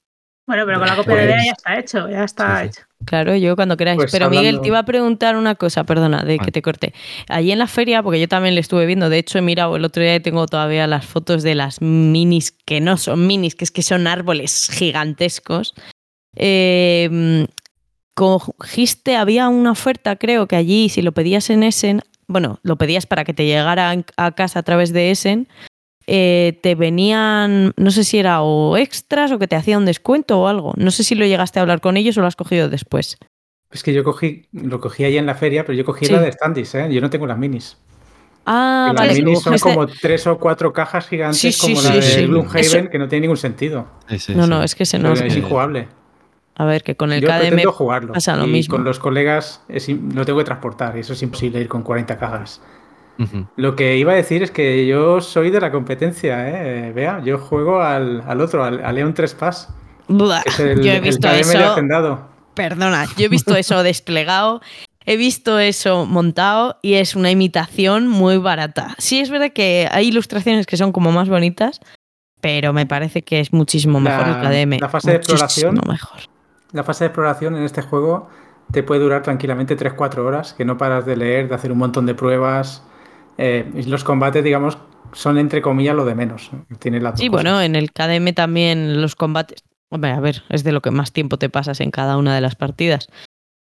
[0.47, 2.68] Bueno, pero con la copia de Pues- idea ya está hecho, ya está Sí, sí.
[2.70, 2.86] hecho.
[3.05, 3.97] Claro, yo cuando queráis.
[3.97, 6.95] Pues Pero Miguel, te iba a preguntar una cosa, perdona, de que te corté.
[7.28, 9.84] Allí en la feria, porque yo también le estuve viendo, de hecho he mirado el
[9.84, 13.64] otro día y tengo todavía las fotos de las minis, que no son minis, que
[13.64, 15.74] es que son árboles gigantescos.
[16.36, 17.47] Eh,
[18.14, 23.07] cogiste, había una oferta, creo que allí, si lo pedías en Essen, bueno, lo pedías
[23.07, 25.49] para que te llegara a casa a través de Essen,
[26.07, 30.41] eh, te venían, no sé si era o extras o que te hacía un descuento
[30.41, 30.73] o algo.
[30.77, 33.19] No sé si lo llegaste a hablar con ellos o lo has cogido después.
[33.71, 36.13] Es que yo cogí, lo cogí ahí en la feria, pero yo cogí Sí.
[36.13, 36.89] la de Standis, ¿eh?
[36.93, 37.77] Yo no tengo las minis.
[38.45, 39.15] Ah, las vale.
[39.23, 42.27] minis son como tres o cuatro cajas gigantes Sí, sí, como sí, la de sí.
[42.27, 43.87] Gloomhaven, Eso- que no tiene ningún sentido.
[44.09, 44.51] Sí, sí, No, sí.
[44.51, 45.21] no, es que se nos...
[45.21, 45.89] Es injugable.
[46.57, 47.39] A ver, que con el yo KDM...
[47.49, 48.13] pretendo jugarlo.
[48.13, 48.75] pasa lo y mismo.
[48.77, 52.19] con los colegas es lo tengo que transportar y eso es imposible ir con 40
[52.19, 52.61] cajas.
[53.57, 56.93] Lo que iba a decir es que yo soy de la competencia, ¿eh?
[56.93, 59.69] Vea, yo juego al, al otro, al, al Leon 3 Pass,
[60.45, 61.73] es el, yo he el visto KDM de eso...
[61.73, 62.29] Hacendado.
[62.55, 64.61] Perdona, yo he visto eso desplegado,
[65.07, 68.95] he visto eso montado y es una imitación muy barata.
[68.99, 71.81] Sí, es verdad que hay ilustraciones que son como más bonitas,
[72.41, 74.81] pero me parece que es muchísimo mejor el La- KDM.
[74.81, 76.19] la fase de exploración- Muchísimo mejor.
[76.73, 78.29] La fase de exploración en este juego
[78.73, 82.05] te puede durar tranquilamente 3-4 horas, que no paras de leer, de hacer un montón
[82.07, 82.83] de pruebas.
[83.39, 84.78] Eh, los combates, digamos,
[85.12, 86.51] son entre comillas lo de menos.
[86.78, 87.43] Tiene las Sí, cosas.
[87.45, 89.62] bueno, en el KDM también los combates.
[89.91, 92.41] Hombre, a ver, es de lo que más tiempo te pasas en cada una de
[92.41, 93.09] las partidas.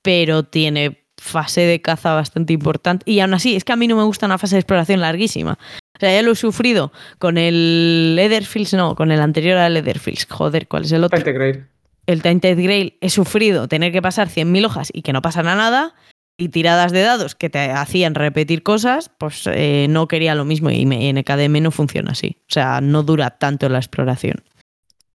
[0.02, 3.10] Pero tiene fase de caza bastante importante.
[3.10, 5.58] Y aún así, es que a mí no me gusta una fase de exploración larguísima.
[5.96, 10.26] O sea, ya lo he sufrido con el Leatherfields, no, con el anterior al Leatherfields.
[10.30, 11.18] Joder, ¿cuál es el otro?
[11.18, 11.64] Integrate.
[12.06, 15.94] El Tainted Grail he sufrido tener que pasar 100.000 hojas y que no pasara nada.
[16.38, 20.70] Y tiradas de dados que te hacían repetir cosas, pues eh, no quería lo mismo.
[20.70, 22.36] Y en el KDM no funciona así.
[22.42, 24.44] O sea, no dura tanto la exploración.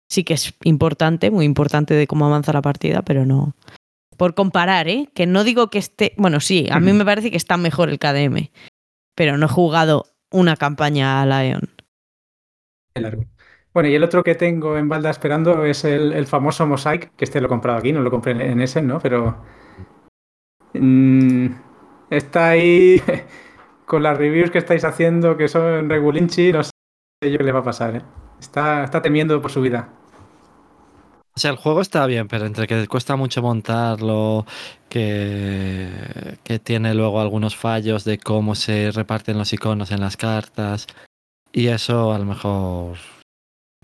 [0.08, 3.54] Sí que es importante, muy importante de cómo avanza la partida, pero no.
[4.16, 5.10] Por comparar, ¿eh?
[5.14, 6.14] Que no digo que esté.
[6.18, 8.50] Bueno, sí, a mí me parece que está mejor el KDM.
[9.14, 11.70] Pero no he jugado una campaña a Lion.
[12.96, 13.26] Largo.
[13.74, 17.26] Bueno, y el otro que tengo en balda esperando es el, el famoso Mosaic, que
[17.26, 19.00] este lo he comprado aquí, no lo compré en, en Essen, ¿no?
[19.00, 19.44] Pero
[20.74, 21.48] mm,
[22.10, 23.02] está ahí
[23.86, 26.72] con las reviews que estáis haciendo, que son regulinchi, no sé
[27.24, 28.02] yo qué le va a pasar, ¿eh?
[28.40, 29.90] Está, está temiendo por su vida.
[31.36, 34.46] O sea, el juego está bien, pero entre que cuesta mucho montarlo,
[34.90, 40.88] que, que tiene luego algunos fallos de cómo se reparten los iconos en las cartas,
[41.52, 42.98] y eso a lo mejor...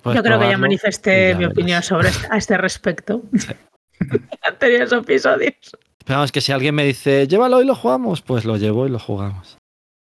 [0.04, 3.24] Yo creo que ya manifesté ya mi opinión sobre este, a este respecto
[4.00, 5.78] en anteriores episodios.
[6.06, 8.90] Pero vamos, que si alguien me dice, llévalo y lo jugamos, pues lo llevo y
[8.90, 9.58] lo jugamos.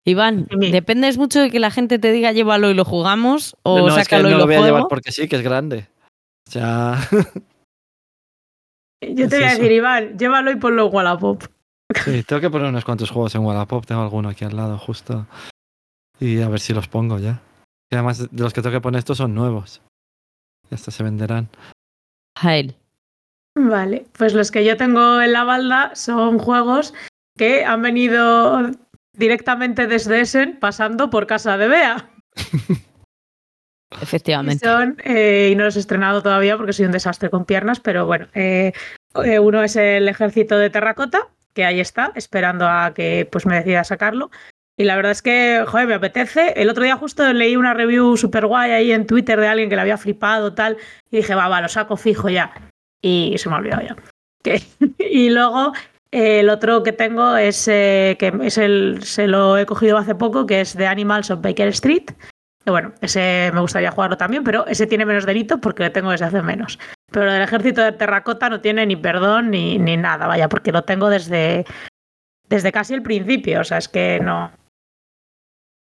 [0.06, 0.48] Iván.
[0.50, 3.96] ¿dependes mucho de que la gente te diga llévalo y lo jugamos o no, es
[3.96, 5.88] que sácalo no y lo lo voy a llevar porque sí, que es grande.
[6.48, 6.98] O sea,
[9.02, 11.44] Yo Es te voy a decir, Iván, llévalo y ponlo en Wallapop.
[12.04, 13.86] sí, tengo que poner unos cuantos juegos en Wallapop.
[13.86, 15.26] Tengo alguno aquí al lado, justo.
[16.20, 17.42] Y a ver si los pongo ya.
[17.90, 19.82] Y además, de los que tengo que poner estos son nuevos.
[20.70, 21.50] Y estos se venderán.
[22.38, 22.76] Jael.
[23.68, 26.94] Vale, pues los que yo tengo en la balda son juegos
[27.38, 28.72] que han venido
[29.14, 32.10] directamente desde Essen pasando por casa de Bea.
[33.92, 34.66] Y, Efectivamente.
[34.66, 38.06] son, eh, y no los he estrenado todavía porque soy un desastre con piernas, pero
[38.06, 38.72] bueno, eh,
[39.26, 43.56] eh, uno es el ejército de terracota, que ahí está, esperando a que pues me
[43.56, 44.30] decida sacarlo.
[44.78, 46.54] Y la verdad es que, joder, me apetece.
[46.56, 49.76] El otro día justo leí una review súper guay ahí en Twitter de alguien que
[49.76, 50.78] le había flipado tal,
[51.10, 52.54] y dije, va, va, lo saco fijo ya.
[53.02, 53.96] Y se me ha olvidado ya.
[55.00, 55.74] Y luego
[56.12, 60.46] el otro que tengo es eh, que es el, se lo he cogido hace poco,
[60.46, 62.12] que es The Animals of Baker Street.
[62.66, 66.26] Bueno, ese me gustaría jugarlo también, pero ese tiene menos delito porque lo tengo desde
[66.26, 66.80] hace menos.
[67.12, 70.72] Pero lo del ejército de terracota no tiene ni perdón ni, ni nada, vaya, porque
[70.72, 71.66] lo tengo desde,
[72.48, 73.62] desde casi el principio.
[73.62, 74.52] O sea, es que no.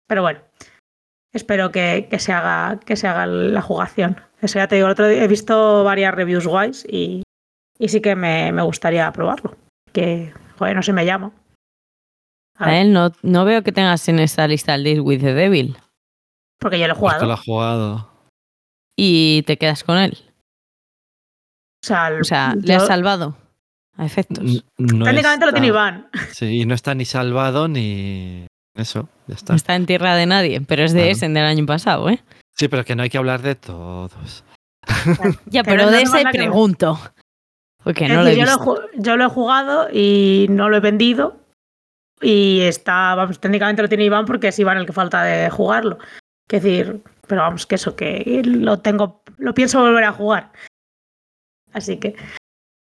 [0.06, 0.40] Pero bueno,
[1.32, 4.20] espero que, que se, haga, que se haga la jugación.
[4.40, 7.22] Eso ya te digo, el otro día he visto varias reviews guays y,
[7.78, 9.56] y sí que me, me gustaría probarlo.
[9.92, 11.32] Que, joder, no se me llama.
[12.58, 15.76] A Jael, no, no veo que tengas en esta lista el Deal with the Devil
[16.58, 17.26] porque yo lo he Porque jugado.
[17.26, 18.10] lo ha jugado.
[18.98, 20.16] y te quedas con él.
[21.82, 23.36] O sea, O sea, yo- le has salvado
[23.96, 24.42] a efectos.
[24.78, 26.08] No técnicamente lo está- tiene Iván.
[26.32, 28.46] Sí, y no está ni salvado ni.
[28.74, 29.52] Eso, ya está.
[29.52, 31.12] No está en tierra de nadie, pero es de Claro.
[31.12, 32.22] Essen del año pasado, ¿eh?
[32.56, 34.44] Sí, pero que no hay que hablar de todos.
[35.46, 36.98] Ya, Pero pero, de ese pregunto.
[37.82, 40.76] Porque Es no lo he yo, lo he, yo lo he jugado y no lo
[40.76, 41.38] he vendido.
[42.20, 45.98] Y está, vamos, técnicamente lo tiene Iván porque es Iván el que falta de jugarlo.
[46.48, 50.52] Es decir, pero vamos, que eso, que lo tengo, lo pienso volver a jugar.
[51.72, 52.16] Así que,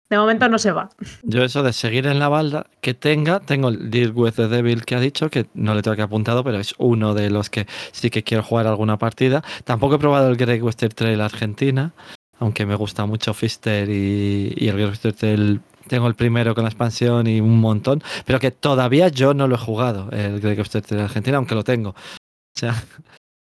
[0.08, 0.88] de momento no se va.
[1.22, 4.84] Yo eso de seguir en la balda, que tenga, tengo el Deal with the Devil
[4.84, 7.66] que ha dicho, que no le tengo que apuntado, pero es uno de los que
[7.92, 9.42] sí que quiero jugar alguna partida.
[9.64, 11.92] Tampoco he probado el Great Western Trail Argentina,
[12.38, 15.60] aunque me gusta mucho Fister y, y el Great Western Trail.
[15.88, 19.54] Tengo el primero con la expansión y un montón, pero que todavía yo no lo
[19.54, 21.90] he jugado, el Great Western Trail Argentina, aunque lo tengo.
[21.90, 22.74] O sea,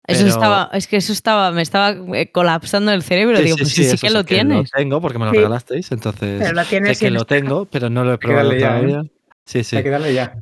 [0.07, 3.39] Eso pero- estaba, es que eso estaba, me estaba eh, colapsando el cerebro.
[3.39, 4.71] Digo, pues sí, sí, que lo tienes.
[4.73, 5.37] Lo tengo porque me lo Sí.
[5.37, 8.51] regalasteis, entonces Pero lo tienes sé que lo tengo, pero no lo he que probado
[8.53, 8.81] ya, ¿eh?
[8.81, 9.03] todavía.
[9.45, 9.77] Sí, sí.
[9.77, 10.37] Hay que darle ya.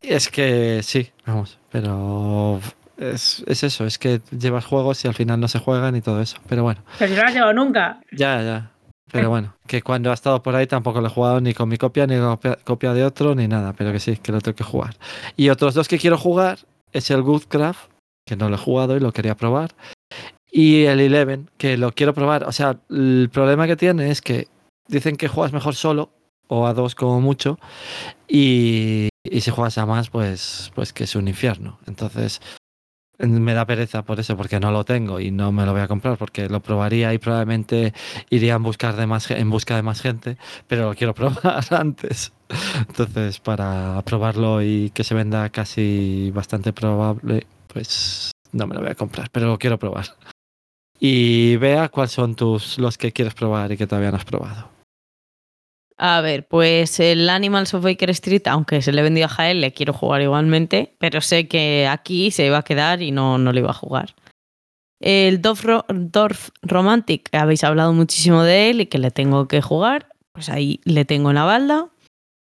[0.00, 2.60] Es que sí, vamos, pero
[2.98, 6.20] es, es eso, es que llevas juegos y al final no se juegan y todo
[6.20, 6.36] eso.
[6.48, 8.00] Pero bueno, Pero si no lo has llevado nunca.
[8.12, 8.70] ya, ya.
[9.10, 11.78] Pero bueno, que cuando ha estado por ahí tampoco lo he jugado ni con mi
[11.78, 14.64] copia, ni copia, copia de otro, ni nada, pero que sí, que lo tengo que
[14.64, 14.96] jugar.
[15.34, 16.58] Y otros dos que quiero jugar
[16.92, 17.88] es el Goodcraft,
[18.28, 19.74] que no lo he jugado y lo quería probar,
[20.50, 22.44] y el Eleven, que lo quiero probar.
[22.44, 24.48] O sea, el problema que tiene es que
[24.88, 26.10] dicen que juegas mejor solo,
[26.48, 27.58] o a dos como mucho,
[28.28, 31.78] y, y si juegas a más, pues, pues que es un infierno.
[31.86, 32.40] Entonces,
[33.18, 35.88] me da pereza por eso, porque no lo tengo y no me lo voy a
[35.88, 37.92] comprar, porque lo probaría y probablemente
[38.30, 42.32] iría en, buscar de más, en busca de más gente, pero lo quiero probar antes.
[42.88, 48.90] Entonces, para probarlo y que se venda casi bastante probable, pues no me lo voy
[48.90, 50.06] a comprar, pero lo quiero probar.
[51.00, 54.68] Y vea cuáles son tus los que quieres probar y que todavía no has probado.
[56.00, 59.60] A ver, pues el Animals of Baker Street, aunque se le he vendido a Jael,
[59.60, 63.52] le quiero jugar igualmente, pero sé que aquí se iba a quedar y no, no
[63.52, 64.14] lo iba a jugar.
[65.00, 65.84] El Dorf, Ro-
[66.62, 71.04] Romantic, habéis hablado muchísimo de él y que le tengo que jugar, pues ahí le
[71.04, 71.88] tengo en la balda.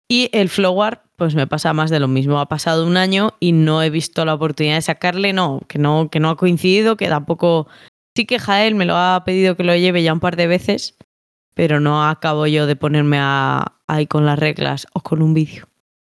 [0.09, 2.39] Y el Flower, pues me pasa más de lo mismo.
[2.39, 6.09] Ha pasado un año y no he visto la oportunidad de sacarle, no, que no,
[6.09, 7.67] que no ha coincidido, que tampoco.
[8.15, 10.95] Sí que Jael me lo ha pedido que lo lleve ya un par de veces,
[11.53, 15.67] pero no acabo yo de ponerme a- ahí con las reglas o con un vídeo.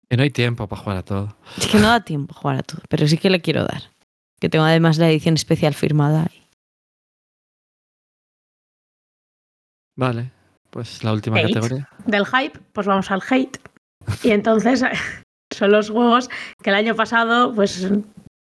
[0.09, 1.37] Que no hay tiempo para jugar a todo.
[1.59, 3.83] Es que no da tiempo a jugar a todo, pero sí que le quiero dar.
[4.41, 6.31] Que tengo además la edición especial firmada.
[9.97, 10.31] Vale,
[10.71, 11.53] pues la última Hate.
[11.55, 11.89] categoría.
[12.07, 13.59] Del hype, pues vamos al hate.
[14.23, 14.85] Y entonces
[15.53, 16.29] son los juegos
[16.63, 17.89] que el año pasado, pues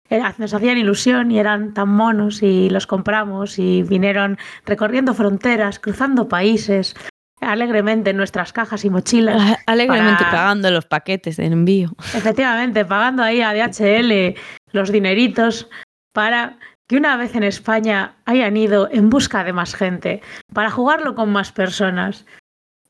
[0.09, 5.79] era- nos hacían ilusión y eran tan monos y los compramos y vinieron recorriendo fronteras,
[5.79, 6.95] cruzando países,
[7.41, 9.41] alegremente en nuestras cajas y mochilas.
[9.41, 11.91] A- Alegremente Para- pagando los paquetes de envío.
[12.15, 14.35] Efectivamente, pagando ahí a DHL
[14.73, 15.69] los dineritos
[16.13, 20.23] para que una vez en España hayan ido en busca de más gente,
[20.53, 22.27] para jugarlo con más personas.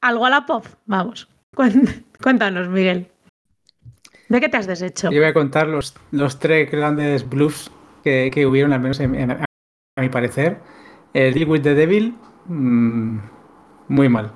[0.00, 1.28] Algo a la pop, vamos.
[2.23, 3.11] Cuéntanos, Miguel.
[4.29, 5.11] ¿De qué te has deshecho?
[5.11, 7.71] Yo voy a contar los, los tres grandes bluffs
[8.05, 9.45] que, que hubieron, al menos en- en- a
[10.01, 10.59] mi parecer.
[11.12, 12.14] El Deal with the Devil,
[12.47, 13.18] mm,
[13.89, 14.27] muy mal.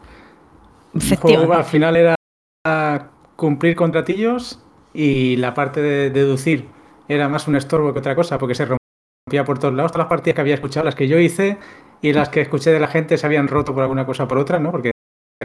[0.94, 1.56] El juego Efectivamente.
[1.56, 4.60] al final era cumplir contratillos
[4.92, 6.68] y la parte de deducir
[7.08, 9.92] era más un estorbo que otra cosa porque se rompía por todos lados.
[9.92, 11.58] Todas las partidas que había escuchado, las que yo hice
[12.00, 14.38] y las que escuché de la gente se habían roto por alguna cosa o por
[14.38, 14.70] otra, ¿no?
[14.72, 14.90] Porque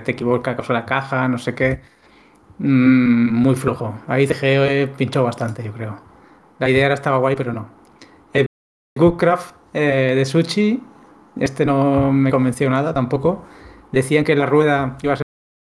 [0.03, 1.81] te equivocas con la caja, no sé qué.
[2.59, 3.95] Mm, muy flojo.
[4.07, 6.01] Ahí CGE pinchó bastante, yo creo.
[6.59, 7.69] La idea era estaba guay, pero no.
[8.33, 8.47] El
[8.97, 10.83] Goodcraft eh, de Sushi,
[11.39, 13.45] este no me convenció nada tampoco.
[13.91, 15.25] Decían que la rueda iba a ser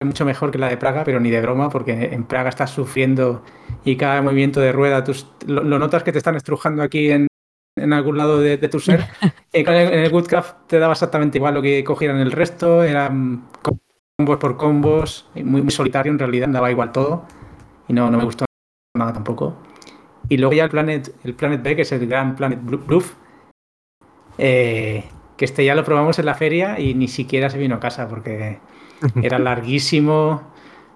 [0.05, 3.45] mucho mejor que la de Praga, pero ni de broma, porque en Praga estás sufriendo
[3.85, 5.13] y cada movimiento de rueda tú
[5.47, 7.29] lo, lo notas que te están estrujando aquí en,
[7.77, 9.07] en algún lado de, de tu ser.
[9.53, 13.49] en, el- Woodcraft te daba exactamente igual lo que cogieran el resto, eran
[14.19, 17.25] combos por combos, y muy, muy solitario en realidad, daba igual todo.
[17.87, 18.47] Y no, no me gustó
[18.97, 19.55] nada tampoco.
[20.29, 23.15] Y luego ya el Planet, el Planet B, que es el gran Planet Blu- Bluff,
[24.39, 25.05] eh,
[25.37, 28.09] que este ya lo probamos en la feria y ni siquiera se vino a casa
[28.09, 28.59] porque
[29.23, 30.43] era larguísimo,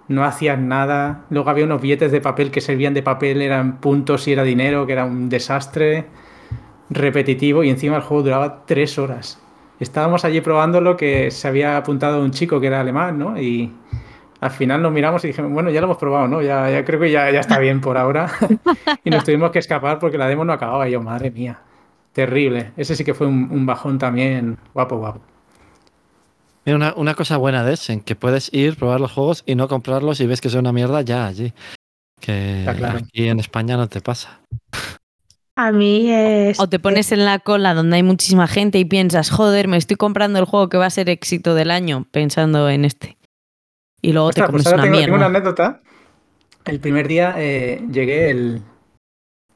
[0.09, 1.25] no hacías nada.
[1.31, 4.85] Luego había unos billetes de papel que servían de papel, eran puntos y era dinero,
[4.85, 6.07] que era un desastre
[6.91, 9.42] repetitivo y encima el juego duraba tres horas.
[9.83, 13.41] Estábamos allí probándolo que se había apuntado un chico que era alemán, ¿no?
[13.41, 13.73] Y
[14.41, 16.41] al final nos miramos y dijimos, bueno, ya lo hemos probado, ¿no?
[16.41, 18.31] Ya, ya creo que ya, ya está bien por ahora.
[19.05, 20.89] y nos tuvimos que escapar porque la demo no acababa.
[20.89, 21.59] Y yo, madre mía,
[22.13, 22.71] terrible.
[22.77, 25.21] Ese sí que fue un, un bajón también guapo, guapo.
[26.65, 29.67] Mira, Una, una cosa buena de Essen, que puedes ir, probar los juegos y no
[29.67, 31.53] comprarlos y ves que son una mierda ya allí.
[32.21, 32.99] Que claro.
[32.99, 34.41] aquí en España no te pasa.
[35.67, 36.59] A mí es.
[36.59, 39.97] O te pones en la cola donde hay muchísima gente y piensas, joder, me estoy
[39.97, 43.17] comprando el juego que va a ser éxito del año, pensando en este.
[44.01, 45.39] Y luego Ostras, te pues comes ahora una tengo, tengo una mierda.
[45.39, 45.81] anécdota.
[46.65, 48.63] El primer día eh, llegué el-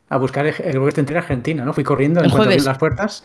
[0.08, 1.72] a buscar el, el Entry Argentina, ¿no?
[1.72, 3.24] Fui corriendo en El cuanto abrí las puertas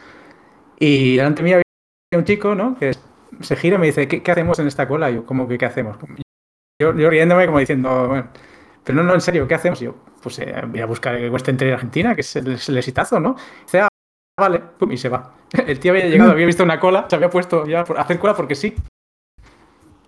[0.80, 2.76] y delante mío había un chico, ¿no?
[2.80, 2.94] Que
[3.42, 5.12] se gira y me dice, ¿qué, qué hacemos en esta cola?
[5.12, 5.98] Y yo, ¿cómo que qué hacemos?
[6.82, 8.30] Yo, yo riéndome como diciendo, bueno,
[8.84, 9.80] pero no, no, en serio, ¿qué hacemos?
[9.82, 12.70] Y yo, pues eh, voy a buscar el West Entry Argentina, que es el, es
[12.70, 13.36] el exitazo, ¿no?
[13.64, 13.88] Dice, ah,
[14.40, 15.34] vale, pum, y se va.
[15.68, 18.34] El tío había llegado, había visto una cola, se había puesto ya por hacer cola
[18.34, 18.74] porque sí.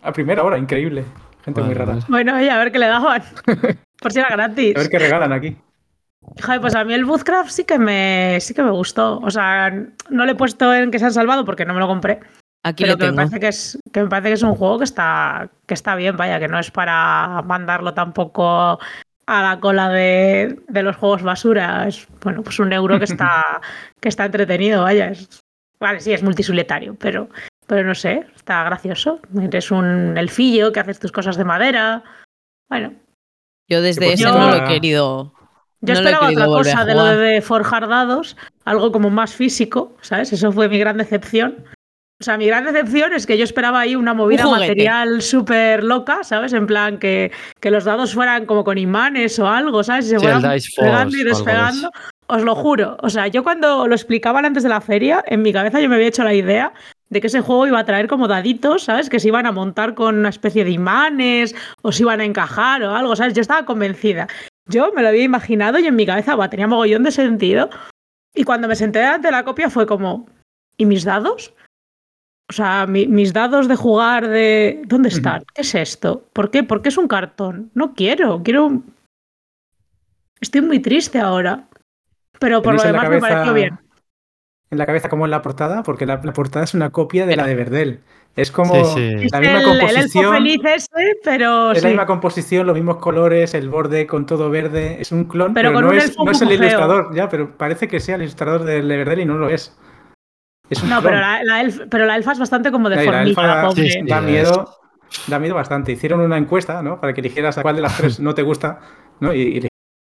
[0.02, 1.06] A primera hora, increíble.
[1.44, 1.94] Gente muy rara.
[1.94, 2.06] vale.
[2.08, 3.24] Bueno, oye, a ver qué le daban.
[4.02, 4.76] Por si era gratis.
[4.76, 5.58] A ver qué regalan aquí.
[6.42, 9.20] Joder, pues a mí el Bootcraft sí que me sí que me gustó.
[9.20, 9.72] O sea,
[10.10, 12.20] no le he puesto en que se han salvado porque no me lo compré.
[12.64, 13.16] Aquí pero le que me, tengo.
[13.18, 16.16] parece que, es, que me parece que es un juego que está, que está bien,
[16.16, 18.80] vaya, que no es para mandarlo tampoco
[19.26, 21.88] a la cola de, de los juegos basura.
[21.88, 23.62] Es bueno, pues un euro que está,
[24.02, 25.08] que está entretenido, vaya.
[25.10, 25.40] Es-
[25.80, 27.30] vale, sí, es multisolitario, pero,
[27.68, 29.20] pero no sé, está gracioso.
[29.42, 32.04] Eres un elfillo que haces tus cosas de madera.
[32.70, 32.94] Bueno,
[33.70, 35.34] Yo desde pues ese yo- no lo he querido.
[35.82, 39.96] yo no esperaba querido otra cosa de lo de forjar dados, algo como más físico,
[40.02, 40.32] ¿sabes?
[40.34, 41.66] Eso fue mi gran decepción.
[42.22, 46.24] O sea, mi gran decepción es que yo esperaba ahí una movida material súper loca,
[46.24, 46.54] ¿sabes?
[46.54, 50.06] En plan que, que los dados fueran como con imanes o algo, ¿sabes?
[50.06, 50.42] Y se fueran
[50.78, 51.92] pegando y despegando.
[52.28, 52.96] Os lo juro.
[53.02, 55.96] O sea, yo cuando lo explicaban antes de la feria, en mi cabeza yo me
[55.96, 56.72] había hecho la idea
[57.10, 59.10] de que ese juego iba a traer como daditos, ¿sabes?
[59.10, 62.84] Que se iban a montar con una especie de imanes o se iban a encajar
[62.84, 63.34] o algo, ¿sabes?
[63.34, 64.28] Yo estaba convencida.
[64.68, 67.70] Yo me lo había imaginado y en mi cabeza va, tenía mogollón de sentido.
[68.34, 70.28] Y cuando me senté delante de la copia fue como,
[70.78, 71.54] ¿y mis dados?
[72.50, 74.82] O sea, mi- mis dados de jugar de...
[74.86, 75.44] ¿Dónde están?
[75.56, 76.26] ¿Qué es esto?
[76.34, 76.64] ¿Por qué?
[76.64, 77.72] ¿Por qué es un cartón?
[77.74, 78.82] No quiero, quiero...
[80.42, 81.68] Estoy muy triste ahora.
[82.40, 83.80] Pero por lo ¿Tenéis en la demás me cabeza- pareció bien.
[84.72, 87.36] En la cabeza como en la portada, porque la, la portada es una copia de
[87.36, 88.00] la de Verdel.
[88.36, 89.26] Es como Sí, sí.
[89.26, 90.34] Es la misma el, el elfo composición.
[90.34, 90.90] feliz ese,
[91.24, 94.98] pero Es la misma composición, los mismos colores, el borde con todo verde.
[95.00, 96.58] Es un clon, Pero pero, con no, un es, no es el feo.
[96.58, 99.78] ilustrador, ya, pero parece que sea el ilustrador de Verdel y no lo es.
[100.70, 102.96] Es un No, pero la, la elf- pero la elfa es bastante como la
[103.74, 103.86] pobre.
[103.88, 104.02] sí, sí.
[104.08, 104.78] da miedo,
[105.28, 105.92] da miedo bastante.
[105.92, 107.00] Hicieron una encuesta, ¿no?
[107.00, 108.80] Para que eligieras a cuál de las tres no te gusta,
[109.20, 109.34] ¿no?
[109.34, 109.68] Y, y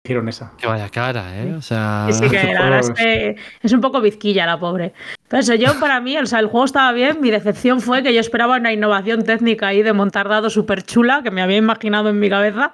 [0.04, 0.52] eligieron esa.
[0.58, 1.54] Que vaya cara, ¿eh?
[1.54, 4.92] O sea, Sí, que la verdad es que es un poco bizquilla la pobre.
[5.28, 7.20] Pero eso, yo para mí, o sea, el juego estaba bien.
[7.20, 11.20] Mi decepción fue que yo esperaba una innovación técnica ahí de montar dados súper chula
[11.22, 12.72] que me había imaginado en mi cabeza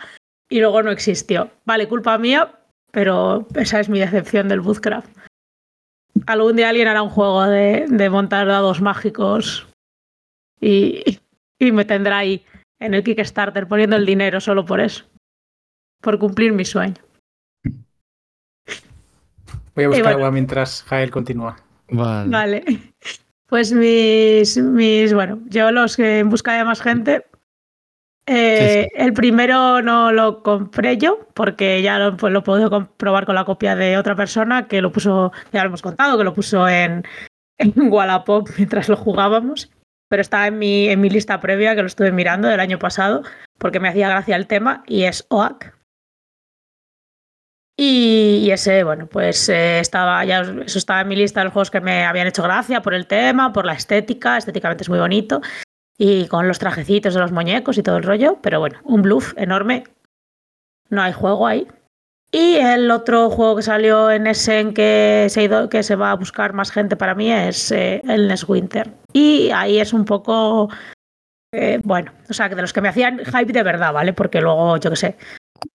[0.49, 1.51] y luego no existió.
[1.67, 2.49] Vale, culpa mía,
[2.91, 5.11] pero esa es mi decepción del Bootcraft.
[6.27, 9.67] Algún día alguien hará un juego de, de montar dados mágicos
[10.61, 11.21] y,
[11.59, 12.45] y me tendrá ahí
[12.81, 15.05] en el Kickstarter poniendo el dinero solo por eso.
[16.03, 16.97] Por cumplir mi sueño.
[19.75, 20.19] Voy a buscar bueno.
[20.19, 21.57] agua mientras Jael continúa.
[21.89, 22.31] vale.
[22.31, 22.65] Vale.
[23.47, 27.27] Pues mis, mis, bueno, yo los que en busca de más gente,
[28.29, 33.37] Eh, el primero no lo compré yo, porque ya lo, pues, lo puedo comprobar con
[33.37, 36.69] la copia de otra persona que lo puso, ya lo hemos contado, que lo puso
[36.69, 37.05] en,
[37.59, 39.71] en Wallapop mientras lo jugábamos.
[40.09, 43.23] Pero está en mi, en mi lista previa, que lo estuve mirando del año pasado,
[43.59, 45.75] porque me hacía gracia el tema, y es OAK.
[47.79, 51.53] Y, y ese, bueno, pues eh, estaba ya, eso estaba en mi lista de los
[51.53, 54.99] juegos que me habían hecho gracia por el tema, por la estética, estéticamente es muy
[54.99, 55.43] bonito,
[55.99, 59.35] y con los trajecitos de los muñecos y todo el rollo, pero bueno, un bluff
[59.37, 59.85] enorme,
[60.91, 61.67] no hay juego ahí.
[62.33, 66.17] Y el otro juego que salió en Essen que se, ido, que se va a
[66.17, 68.93] buscar más gente para mí es eh, el Next Winter.
[69.13, 70.69] Y ahí es un poco,
[71.53, 74.13] eh, bueno, o sea, que de los que me hacían hype de verdad, ¿vale?
[74.13, 75.17] Porque luego, yo qué sé,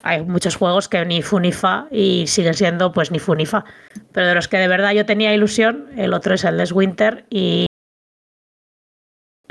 [0.03, 3.45] hay muchos juegos que ni fu ni fa y siguen siendo pues ni fu ni
[3.45, 3.63] fa.
[4.11, 7.25] Pero de los que de verdad yo tenía ilusión, el otro es el Next Winter
[7.29, 7.65] y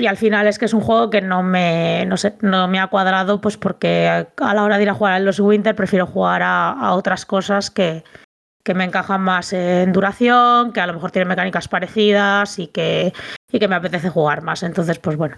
[0.01, 2.87] y al final es que es un juego que no me, no no me ha
[2.87, 6.41] cuadrado, pues porque a la hora de ir a jugar a los Winter prefiero jugar
[6.41, 8.03] a, a otras cosas que,
[8.63, 13.13] que, me encajan más en duración, que a lo mejor tienen mecánicas parecidas y que,
[13.51, 14.63] y que me apetece jugar más.
[14.63, 15.37] Entonces, pues bueno,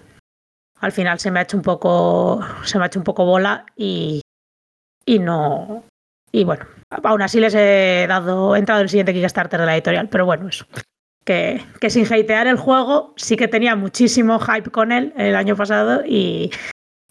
[0.80, 3.66] al final se me ha hecho un poco, se me ha hecho un poco bola
[3.76, 4.22] y,
[5.04, 5.84] y no.
[6.32, 6.64] Y bueno,
[7.02, 10.24] aún así les he dado, he entrado en el siguiente Kickstarter de la editorial, pero
[10.24, 10.66] bueno, eso
[11.24, 16.02] que, sin hatear el juego, sí que tenía muchísimo hype con él el año pasado
[16.06, 16.50] y,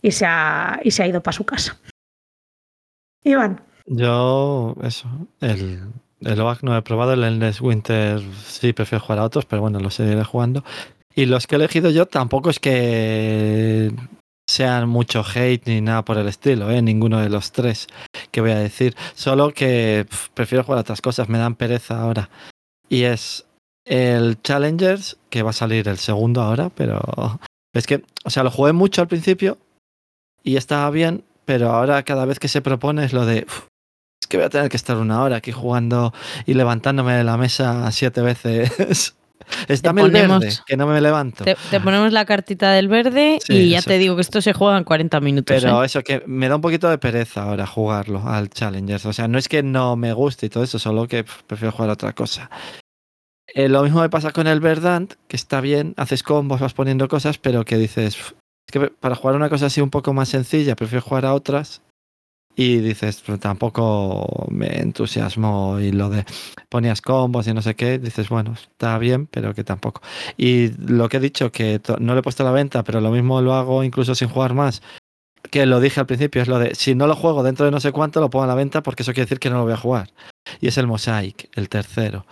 [0.01, 1.77] y, se, ha, y se ha ido para su casa.
[3.23, 3.61] Iván.
[3.85, 5.07] Yo, eso,
[5.41, 5.81] el,
[6.21, 9.79] el OAK no he probado, el Endless Winter sí prefiero jugar a otros, pero bueno,
[9.79, 10.63] lo seguiré jugando.
[11.15, 13.91] Y los que he elegido yo tampoco es que
[14.47, 16.81] sean mucho hate ni nada por el estilo, ¿eh?
[16.81, 17.87] ninguno de los tres
[18.31, 18.95] que voy a decir.
[19.13, 22.29] Solo que prefiero jugar a otras cosas, me dan pereza ahora.
[22.89, 23.45] Y es
[23.85, 27.39] el Challengers, que va a salir el segundo ahora, pero
[27.73, 29.57] es que, o sea, lo jugué mucho al principio
[30.43, 33.67] y estaba bien, pero ahora cada vez que se propone es lo de, uf,
[34.21, 36.13] es que voy a tener que estar una hora aquí jugando
[36.45, 39.15] y levantándome de la mesa siete veces.
[39.67, 41.43] Está el verde, que no me levanto.
[41.43, 43.89] Te, te, ponemos la cartita del verde sí, y ya eso.
[43.89, 45.61] te digo que esto se juega en 40 minutos.
[45.61, 45.85] Pero ¿eh?
[45.85, 49.05] eso, que me da un poquito de pereza ahora jugarlo al Challengers.
[49.05, 51.89] O sea, no es que no me guste y todo eso, solo que prefiero jugar
[51.89, 52.49] a otra cosa.
[53.55, 57.07] Eh, lo mismo me pasa con el Verdant, que está bien, haces combos, vas poniendo
[57.07, 60.75] cosas, pero que dices, es que para jugar una cosa así un poco más sencilla,
[60.75, 61.83] prefiero jugar a otras.
[62.55, 66.23] Y dices, tampoco me entusiasmo y lo de
[66.69, 70.01] ponías combos y no sé qué, dices, bueno, está bien, pero que tampoco.
[70.37, 73.09] Y lo que he dicho, que no lo he puesto a la venta, pero lo
[73.09, 74.83] mismo lo hago incluso sin jugar más,
[75.49, 77.79] que lo dije al principio, es lo de, si no lo juego dentro de no
[77.79, 79.73] sé cuánto, lo pongo a la venta porque eso quiere decir que no lo voy
[79.73, 80.11] a jugar.
[80.61, 82.25] Y es el Mosaic, el tercero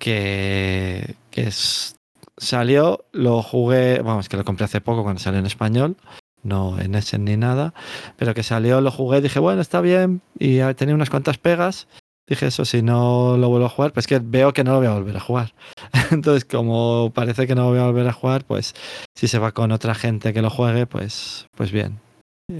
[0.00, 1.96] que, es,
[2.36, 5.96] salió, lo jugué, vamos, que lo compré hace poco cuando salió en español,
[6.42, 7.74] no en Essen ni nada,
[8.16, 11.86] pero que salió, lo jugué, dije, bueno, está bien, y tenía unas cuantas pegas,
[12.26, 14.86] dije eso, si no lo vuelvo a jugar, pues que veo que no lo voy
[14.86, 15.54] a volver a jugar.
[16.10, 18.74] Entonces, como parece que no lo voy a volver a jugar, pues
[19.14, 22.00] si se va con otra gente que lo juegue, pues, pues bien.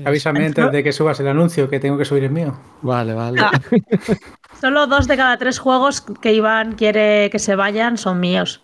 [0.05, 2.59] Avísame antes de que subas el anuncio, que tengo que subir el mío.
[2.82, 3.41] Vale, vale.
[3.41, 3.51] Ah.
[4.61, 8.62] Solo dos de cada tres juegos que Iván quiere que se vayan son míos.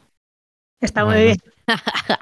[0.80, 1.18] Está bueno.
[1.18, 1.38] muy bien.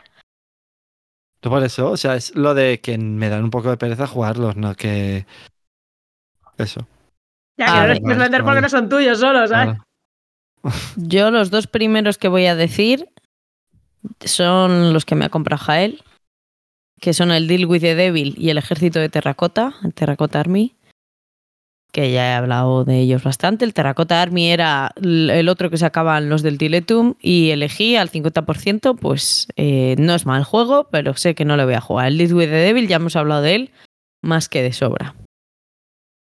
[1.40, 4.56] Por eso, o sea, es lo de que me dan un poco de pereza jugarlos,
[4.56, 5.26] no que.
[6.56, 6.86] Eso.
[7.58, 9.76] Ya, que ah, no los puedes vender porque no son tuyos solo, ¿sabes?
[10.96, 13.10] Yo, los dos primeros que voy a decir
[14.24, 16.02] son los que me ha comprado Jael
[17.04, 20.74] que son el Deal with the Devil y el Ejército de Terracota, el Terracota Army,
[21.92, 23.66] que ya he hablado de ellos bastante.
[23.66, 28.98] El Terracota Army era el otro que sacaban los del Diletum y elegí al 50%,
[28.98, 32.06] pues eh, no es mal juego, pero sé que no le voy a jugar.
[32.06, 33.70] El Deal with the Devil, ya hemos hablado de él,
[34.22, 35.14] más que de sobra.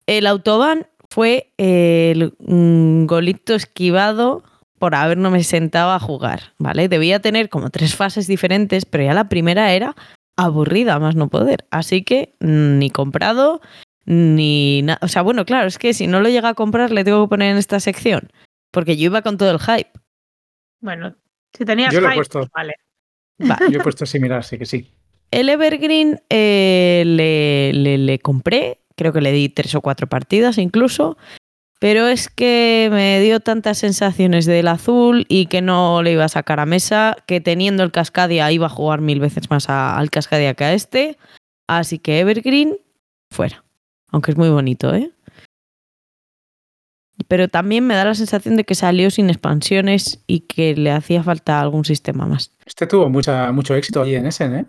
[0.07, 4.45] El Autobahn fue el mm, golito esquivado
[4.79, 6.91] por haberme me sentado a jugar, ¿vale?
[6.91, 9.97] Debía tener como tres fases diferentes, pero ya la primera era
[10.39, 11.67] aburrida más no poder.
[11.71, 13.61] Así que ni comprado,
[14.07, 14.99] ni nada.
[15.03, 17.29] O sea, bueno, claro, es que si no lo llega a comprar, le tengo que
[17.29, 18.31] poner en esta sección.
[18.71, 19.91] Porque yo iba con todo el hype.
[20.81, 21.17] Bueno,
[21.53, 22.49] si tenías yo hype, lo he puesto.
[22.55, 22.75] vale.
[23.41, 23.57] Va.
[23.71, 24.91] Yo he puesto similar, sí que sí.
[25.31, 30.59] El Evergreen eh, le, le, le compré, creo que le di tres o cuatro partidas
[30.59, 31.17] incluso,
[31.79, 36.29] pero es que me dio tantas sensaciones del azul y que no le iba a
[36.29, 40.11] sacar a mesa, que teniendo el Cascadia iba a jugar mil veces más a, al
[40.11, 41.19] Cascadia que a este.
[41.69, 42.79] Así que Evergreen,
[43.31, 43.65] fuera.
[44.11, 45.13] Aunque es muy bonito, ¿eh?
[47.29, 51.23] Pero también me da la sensación de que salió sin expansiones y que le hacía
[51.23, 52.53] falta algún sistema más.
[52.65, 54.67] Este tuvo mucha, mucho éxito ahí en Essen, ¿eh?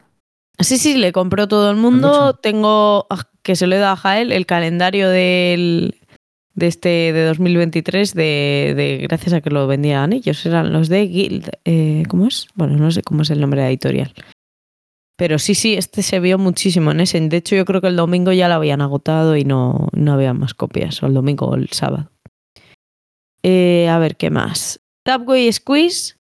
[0.59, 2.07] Sí, sí, le compró todo el mundo.
[2.09, 2.33] mucho.
[2.33, 5.98] Tengo, ah, que se lo he dado a Jael, el calendario del,
[6.59, 10.45] de este de 2023 de, de gracias a que lo vendían ellos.
[10.45, 11.49] Eran los de Guild.
[11.65, 12.47] eh, ¿Cómo es?
[12.53, 14.13] Bueno, no sé cómo es el nombre de la editorial.
[15.17, 17.19] Pero sí, sí, este se vio muchísimo en ese.
[17.19, 20.33] De hecho, yo creo que el domingo ya lo habían agotado y no, no había
[20.33, 21.01] más copias.
[21.03, 22.09] O el domingo o el sábado.
[23.43, 24.79] Eh, a ver, ¿qué más?
[25.03, 26.15] Tapway Squeeze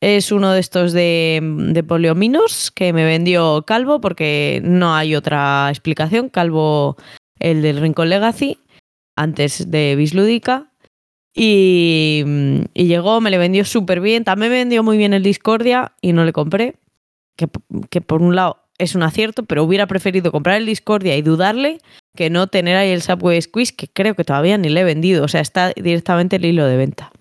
[0.00, 5.68] es uno de estos de, de poliominos que me vendió Calvo porque no hay otra
[5.68, 6.30] explicación.
[6.30, 6.96] Calvo,
[7.38, 8.58] el del Rincón Legacy,
[9.20, 10.72] antes de Bislúdica.
[11.34, 12.24] Y,
[12.74, 14.24] y llegó, me le vendió súper bien.
[14.24, 16.76] También me vendió muy bien el Discordia y no le compré.
[17.36, 21.78] Que, por un lado es un acierto, pero hubiera preferido comprar el Discordia y dudarle
[22.16, 25.24] que no tener ahí el Subway Squeeze, que creo que todavía ni le he vendido.
[25.24, 27.12] O sea, está directamente el hilo de venta.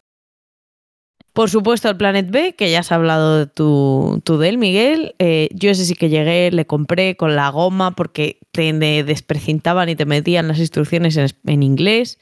[1.40, 5.16] Por supuesto, el Planet B, que ya has hablado tú, tú de él, Miguel.
[5.20, 9.88] Eh, yo ese sí que llegué, le compré con la goma porque te de- desprecintaban
[9.88, 12.20] y te metían las instrucciones en, en inglés.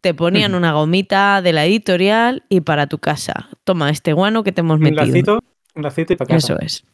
[0.00, 3.48] Te ponían una gomita de la editorial y para tu casa.
[3.62, 5.04] Toma este guano que te hemos Un metido.
[5.06, 5.38] lacito,
[5.76, 6.54] un lacito y para casa.
[6.54, 6.84] Eso es.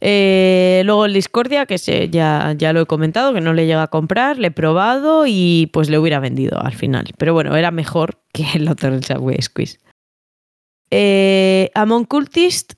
[0.00, 3.84] Eh, luego el Discordia, que se- ya, ya lo he comentado, que no le llega
[3.84, 7.06] a comprar, le he probado y pues le hubiera vendido al final.
[7.18, 9.78] Pero bueno, era mejor que el otro del Subway Squeeze.
[10.94, 12.74] Eh, Amon Cultist,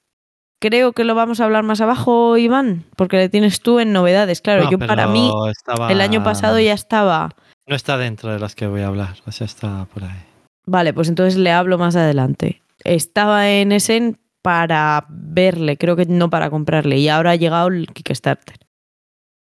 [0.60, 4.40] creo que lo vamos a hablar más abajo, Iván, porque le tienes tú en novedades.
[4.40, 7.34] Claro, No, yo para mí estaba- el año pasado ya estaba.
[7.66, 10.22] No está dentro de las que voy a hablar, o sea, está por ahí.
[10.66, 12.62] Vale, pues entonces le hablo más adelante.
[12.84, 17.86] Estaba en Essen para verle, creo que no para comprarle, y ahora ha llegado el
[17.88, 18.56] Kickstarter.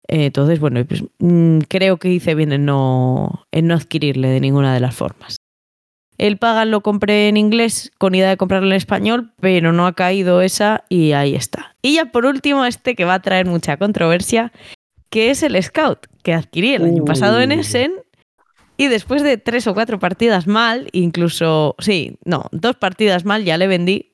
[0.09, 4.39] Eh, Entonces, bueno, pues, mm, creo que hice bien en no, en no adquirirle de
[4.39, 5.37] ninguna de las formas.
[6.17, 9.93] El Pagan lo compré en inglés con idea de comprarlo en español, pero no ha
[9.93, 11.75] caído esa y ahí está.
[11.81, 14.51] Y ya por último, este que va a traer mucha controversia,
[15.09, 17.51] que es el Scout, que adquirí el año pasado en.
[17.51, 17.93] Essen
[18.77, 23.57] y después de tres o cuatro partidas mal, incluso, sí, no, dos partidas mal ya
[23.57, 24.11] le vendí.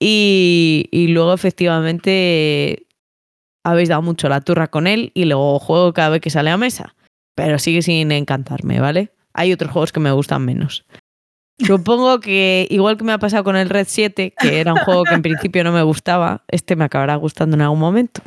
[0.00, 2.86] Y, y luego efectivamente
[3.64, 6.56] habéis dado mucho la turra con él y luego juego cada vez que sale a
[6.56, 6.94] mesa.
[7.36, 9.10] Pero sigue sin encantarme, ¿vale?
[9.34, 10.84] Hay otros juegos que me gustan menos.
[11.58, 15.04] Supongo que, igual que me ha pasado con el Red 7, que era un juego
[15.04, 18.20] que en principio no me gustaba, este me acabará gustando en algún momento.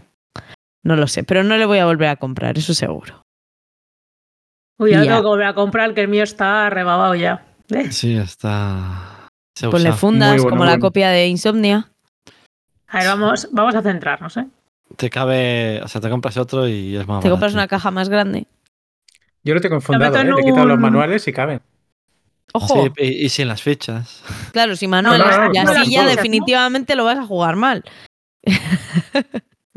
[0.84, 3.22] No lo sé, pero no le voy a volver a comprar, eso seguro.
[4.78, 5.10] Uy, ya Ya.
[5.10, 7.46] tengo que volver a comprar, que el mío está rebabado ya.
[7.70, 7.92] ¿Eh?
[7.92, 9.28] Sí, está.
[9.58, 9.98] Se Ponle usa.
[9.98, 11.90] fundas bueno, como la copia de Insomnia.
[12.88, 14.46] A ver, vamos, vamos a centrarnos, ¿eh?
[14.98, 18.08] Te cabe, o sea, te compras otro y es más Te compras una caja más
[18.10, 18.46] grande.
[19.46, 20.24] Yo lo tengo enfundado, ¿eh?
[20.26, 21.62] Le he quitado los manuales y caben.
[22.54, 24.24] Ojo, Sí, y, y sin las fichas.
[24.52, 26.10] claro, si No, no, no, y así no, ya no.
[26.10, 27.84] definitivamente lo vas a jugar mal.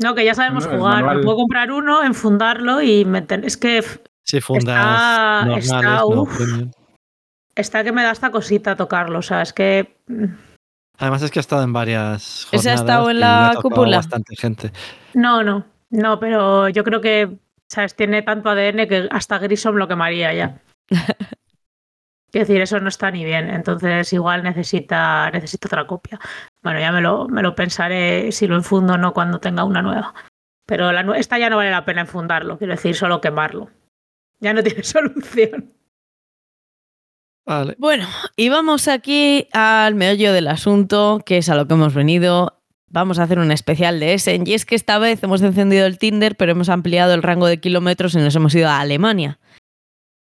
[0.01, 1.03] No, que ya sabemos jugar.
[1.03, 3.43] manual- puedo comprar uno, enfundarlo y meter.
[3.45, 3.83] Es que
[4.23, 6.37] Sí, fundas Está- normales, está, uf.
[7.83, 9.19] que me da esta cosita tocarlo.
[9.19, 9.97] O sea, es que.
[10.07, 10.25] mm,
[10.99, 12.47] Además es que ha estado en varias jornadas.
[12.53, 13.97] ¿Ese ha estado en la cúpula?
[13.97, 14.71] bastante gente.
[15.13, 15.65] No, no.
[15.89, 17.37] No, pero yo creo que.
[17.69, 17.95] ¿Sabes?
[17.95, 20.61] Tiene tanto ADN que hasta Grissom lo quemaría ya.
[22.31, 23.49] Quiero decir, eso no está ni bien.
[23.49, 26.19] Entonces, igual necesita, necesita otra copia.
[26.61, 29.81] Bueno, ya me lo, me lo pensaré si lo enfundo o no cuando tenga una
[29.81, 30.13] nueva.
[30.65, 32.57] Pero la esta ya no vale la pena enfundarlo.
[32.57, 33.69] Quiero decir, solo quemarlo.
[34.39, 35.73] Ya no tiene solución.
[37.45, 37.75] Vale.
[37.79, 42.58] Bueno, y vamos aquí al meollo del asunto, que es a lo que hemos venido.
[42.91, 44.47] Vamos a hacer un especial de Essen.
[44.47, 47.59] Y es que esta vez hemos encendido el Tinder, pero hemos ampliado el rango de
[47.59, 49.39] kilómetros y nos hemos ido a Alemania.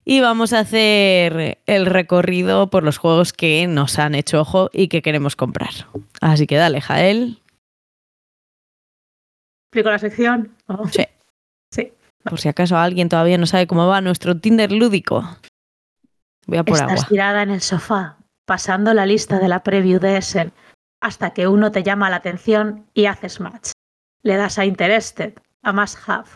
[0.04, 4.88] Y vamos a hacer el recorrido por los juegos que nos han hecho ojo y
[4.88, 5.72] que queremos comprar.
[6.22, 7.42] Así que dale, Jael.
[9.68, 10.56] ¿Explico la sección?
[10.68, 11.04] Oh, Sí.
[11.72, 11.92] Sí.
[12.24, 15.28] Por si acaso alguien todavía no sabe cómo va nuestro Tinder lúdico.
[16.46, 17.06] Voy a por Estás agua.
[17.10, 20.54] tirada en el sofá, pasando la lista de la preview de Essen,
[21.02, 23.72] hasta que uno te llama la atención y haces match.
[24.24, 25.34] Le das a Interested,
[25.64, 26.30] a Must Have.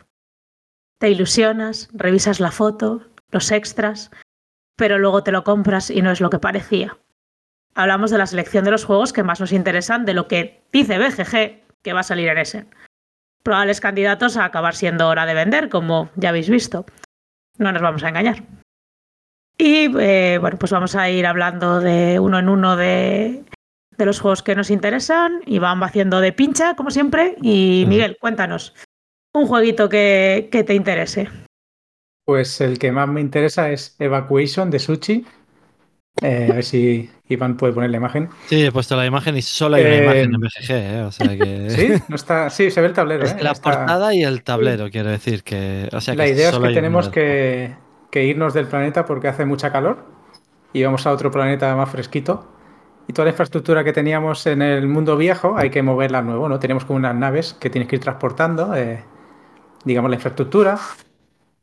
[0.99, 4.11] Te ilusionas, revisas la foto, los extras,
[4.75, 6.97] pero luego te lo compras y no es lo que parecía.
[7.73, 10.97] Hablamos de la selección de los juegos que más nos interesan de lo que dice
[10.97, 12.75] BGG que va a salir en Essen.
[13.43, 16.85] Probables candidatos a acabar siendo hora de vender, como ya habéis visto.
[17.57, 18.43] No nos vamos a engañar.
[19.57, 23.43] Y eh, bueno, pues vamos a ir hablando de uno en uno de,
[24.01, 27.35] de los juegos que nos interesan y van haciendo de pincha, como siempre.
[27.41, 27.85] Y.
[27.87, 28.73] Miguel, cuéntanos
[29.33, 31.29] un jueguito que, que te interese.
[32.25, 35.25] Pues el que más me interesa es Evacuation de Sushi.
[36.21, 38.29] Eh, a ver si Iván puede poner la imagen.
[38.47, 41.01] Sí, he puesto la imagen y solo hay una Eh, imagen en BGG, ¿eh?
[41.03, 41.69] O sea que.
[41.69, 42.49] Sí, no está.
[42.49, 43.23] Sí, se ve el tablero.
[43.23, 43.37] Es ¿eh?
[43.41, 45.87] la Está- portada y el tablero, quiero decir que.
[45.93, 47.75] O sea La que idea es que una tenemos que,
[48.11, 50.05] que irnos del planeta porque hace mucha calor
[50.73, 52.47] y vamos a otro planeta más fresquito.
[53.07, 56.47] Y toda la infraestructura que teníamos en el mundo viejo hay que moverla al nuevo,
[56.47, 56.59] ¿no?
[56.59, 59.03] Tenemos como unas naves que tienes que ir transportando, eh,
[59.85, 60.79] digamos, la infraestructura.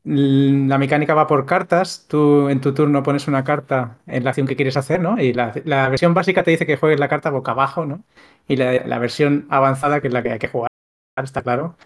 [0.05, 2.07] La mecánica va por cartas.
[2.09, 5.21] Tú en tu turno pones una carta en la acción que quieres hacer, ¿no?
[5.21, 8.05] Y la, la versión básica te dice que juegues la carta boca abajo, ¿no?
[8.49, 10.71] Y la, la versión avanzada, que es la que hay que jugar,
[11.23, 11.77] está claro.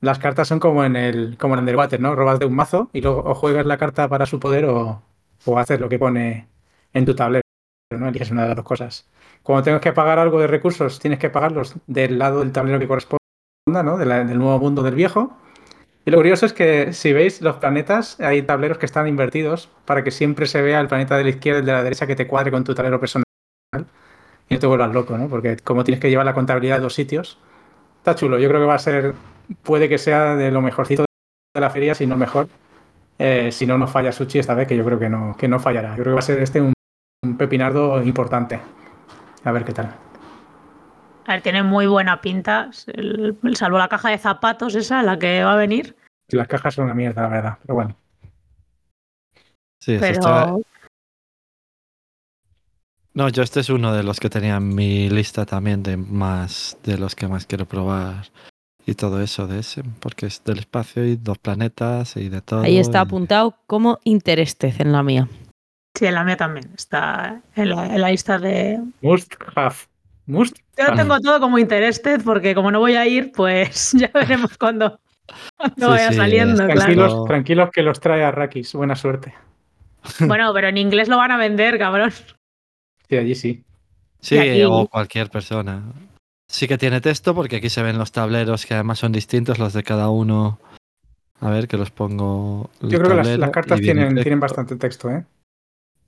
[0.00, 2.14] Las cartas son como en el como Underwater, ¿no?
[2.16, 5.02] Robas de un mazo y luego o juegas la carta para su poder o,
[5.46, 6.48] o haces lo que pone
[6.94, 7.39] en tu tablero,
[7.98, 8.08] ¿no?
[8.08, 9.08] Eliges una de las dos cosas.
[9.42, 12.86] Cuando tengas que pagar algo de recursos, tienes que pagarlos del lado del tablero que
[12.86, 13.20] corresponda,
[13.66, 13.96] ¿no?
[13.96, 15.36] De del nuevo mundo del viejo.
[16.04, 20.02] Y lo curioso es que si veis los planetas, hay tableros que están invertidos para
[20.02, 22.16] que siempre se vea el planeta de la izquierda y el de la derecha que
[22.16, 23.24] te cuadre con tu tablero personal.
[24.48, 25.28] Y no te vuelvas loco, ¿no?
[25.28, 27.38] Porque como tienes que llevar la contabilidad de dos sitios,
[27.98, 28.38] está chulo.
[28.38, 29.14] Yo creo que va a ser,
[29.62, 31.04] puede que sea de lo mejorcito
[31.54, 32.48] de la feria, si no mejor.
[33.18, 35.60] Eh, si no nos falla Sushi esta vez, que yo creo que no, que no
[35.60, 35.90] fallará.
[35.90, 36.72] Yo creo que va a ser este un,
[37.22, 38.60] un pepinardo importante.
[39.44, 39.94] A ver qué tal.
[41.26, 42.70] A ver, tiene muy buena pinta.
[42.86, 45.96] el- salvo la caja de zapatos, esa, la que va a venir.
[46.28, 47.58] Las cajas son una mierda, la verdad.
[47.62, 47.96] Pero bueno.
[49.80, 50.56] Sí, Pero estaba-
[53.12, 56.78] No, yo este es uno de los que tenía en mi lista también de más
[56.84, 58.26] de los que más quiero probar
[58.86, 62.62] y todo eso de ese, porque es del espacio y dos planetas y de todo.
[62.62, 65.28] Ahí está y- apuntado como Interested en la mía.
[65.94, 66.70] Sí, en la mía también.
[66.76, 68.80] Está en la, en la lista de.
[69.02, 69.76] Must have.
[70.26, 74.10] Must Yo lo tengo todo como interested porque como no voy a ir, pues ya
[74.14, 75.00] veremos cuando,
[75.56, 76.66] cuando Sí, vaya sí, saliendo.
[76.66, 77.24] Tranquilos, Claro.
[77.24, 78.72] tranquilos que los trae a Rakis.
[78.74, 79.34] Buena suerte.
[80.20, 82.10] Bueno, pero en inglés lo van a vender, cabrón.
[83.08, 83.64] Sí, allí sí.
[84.20, 85.82] Sí, aquí- o cualquier persona.
[86.48, 89.72] Sí que tiene texto porque aquí se ven los tableros que además son distintos los
[89.72, 90.58] de cada uno.
[91.40, 92.70] A ver, que los pongo.
[92.80, 95.24] Yo creo que las, las cartas tienen, tienen bastante texto, ¿eh?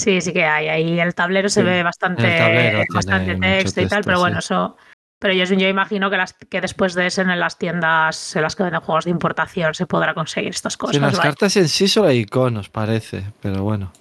[0.02, 0.68] Sí, sí que hay.
[0.68, 1.66] Ahí el tablero se Sí.
[1.66, 4.46] ve bastante, bastante texto y tal, texto, pero bueno, sí.
[4.46, 4.76] eso.
[5.18, 8.56] Pero yo, yo imagino que, las, que después de eso en las tiendas en las
[8.56, 10.96] que venden juegos de importación se podrá conseguir estas Sí, cosas.
[10.96, 13.92] en las cartas en sí solo hay iconos, parece, pero bueno.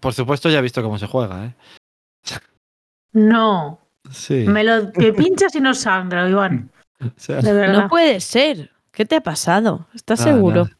[0.00, 1.54] Por supuesto, ya he visto cómo se juega, ¿eh?
[3.12, 3.78] No,
[4.10, 4.44] Sí.
[4.48, 6.70] me lo me pinchas y no sangra, Iván.
[7.00, 7.82] o sea, De verdad.
[7.82, 8.70] No puede ser.
[8.90, 9.86] ¿Qué te ha pasado?
[9.94, 10.64] ¿Estás nada, seguro?
[10.64, 10.76] nada.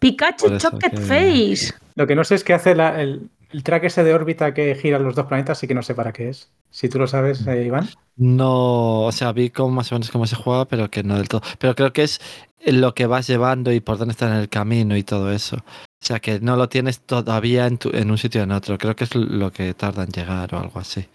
[0.00, 0.46] Pikachu
[0.78, 1.72] que- Face.
[1.94, 4.74] Lo que no sé es qué hace la- el, el track ese de órbita que
[4.74, 6.50] gira los dos planetas, sí que no sé para qué es.
[6.70, 7.88] Si tú lo sabes, eh, Iván.
[8.16, 11.28] No, o sea, vi cómo más o menos cómo se juega, pero que no del
[11.28, 11.42] todo.
[11.58, 12.20] Pero creo que es
[12.64, 15.56] lo que vas llevando y por dónde está en el camino y todo eso.
[15.56, 18.78] O sea, que no lo tienes todavía en, tu- en un sitio o en otro.
[18.78, 21.06] Creo que es lo que tarda en llegar o algo así.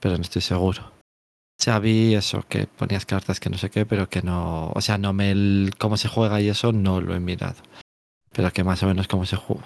[0.00, 0.82] Pero no estoy seguro.
[0.82, 4.70] O sea, vi eso, que ponías cartas que no sé qué, pero que no.
[4.74, 5.30] O sea, no me.
[5.30, 7.54] el- cómo se juega y eso no lo he mirado.
[8.32, 9.64] Pero que más o menos cómo se juega.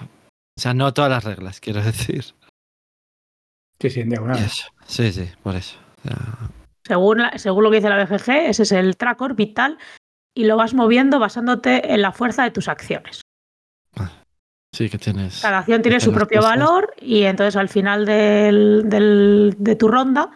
[0.58, 2.24] O sea, no todas las reglas, quiero decir.
[3.80, 4.38] Sí, sí, en diagonal.
[4.38, 4.68] eso.
[4.86, 5.76] Sí, sí, por eso.
[5.98, 6.16] O sea,
[6.86, 9.76] Según, la- según lo que dice la BGG, ese es el track orbital
[10.34, 13.22] y lo vas moviendo basándote en la fuerza de tus acciones.
[14.74, 15.40] sí que tienes.
[15.40, 16.58] Cada acción tiene su propio cosas.
[16.58, 20.30] valor y entonces al final del- del- de tu ronda,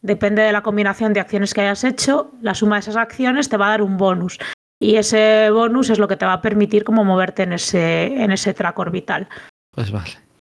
[0.00, 3.58] depende de la combinación de acciones que hayas hecho, la suma de esas acciones te
[3.58, 4.38] va a dar un bonus.
[4.84, 8.30] Y ese bonus es lo que te va a permitir como moverte en ese, en
[8.32, 9.28] ese track orbital.
[9.70, 10.10] Pues vale.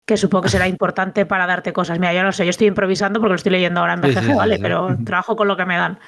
[0.08, 2.00] Que supongo que será importante para darte cosas.
[2.00, 4.26] Mira, yo no sé, yo estoy improvisando porque lo estoy leyendo ahora en BGG, sí,
[4.26, 4.56] sí, ¿vale?
[4.56, 4.62] sí.
[4.64, 6.00] Pero trabajo con lo que me dan.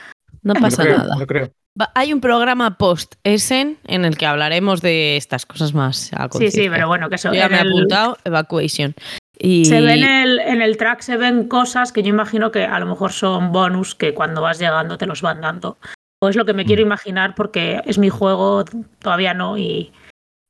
[0.41, 1.15] No pasa creo, nada.
[1.18, 1.52] Lo creo.
[1.94, 6.69] Hay un programa post-Essen en el que hablaremos de estas cosas más a Sí, sí,
[6.72, 7.30] pero bueno, que eso.
[7.30, 8.95] Yo ya me he el- apuntado, Evacuation.
[9.38, 12.65] Y Se ve en el, en el track, se ven cosas que yo imagino que
[12.65, 15.77] a lo mejor son bonus que cuando vas llegando te los van dando.
[16.19, 16.88] O es lo que me quiero Mm.
[16.88, 18.65] imaginar porque es mi juego,
[18.99, 19.57] todavía no.
[19.57, 19.91] Y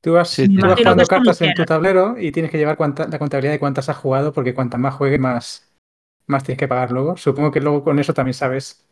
[0.02, 3.08] Tú vas, Sí, tú vas jugando cartas en tu tablero y tienes que llevar cuánta-
[3.08, 5.70] la contabilidad de cuántas has jugado, porque cuantas más juegues, más,
[6.28, 7.18] más tienes que pagar luego.
[7.18, 8.87] Supongo que luego con eso también sabes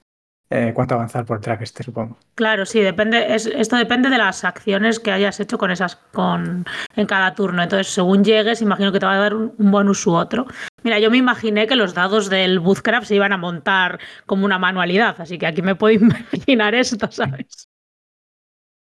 [0.49, 2.17] eh, cuánto avanzar por el track este, supongo.
[2.35, 3.34] claro, sí, depende.
[3.35, 6.65] Es, esto depende de las acciones que hayas hecho con esas, con
[6.95, 7.63] en cada turno.
[7.63, 10.45] Entonces, según llegues, imagino que te va a dar un, un bonus u otro.
[10.84, 14.59] Mira, yo me imaginé que los dados del Bootcraft se iban a montar como una
[14.59, 17.67] manualidad, así que aquí me puedo imaginar esto, ¿sabes?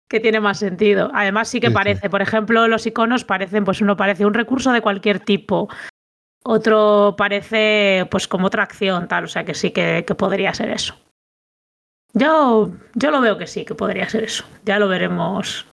[0.08, 1.10] Que tiene más sentido.
[1.14, 1.74] Además, sí que Sí, sí.
[1.74, 5.68] parece, por ejemplo, los iconos parecen, pues uno parece un recurso de cualquier tipo,
[6.44, 10.70] otro parece, pues como otra acción, tal, o sea que sí que, que podría ser
[10.70, 10.96] eso.
[12.14, 14.44] Yo, yo lo veo que sí, que podría ser eso.
[14.64, 15.66] Ya lo veremos.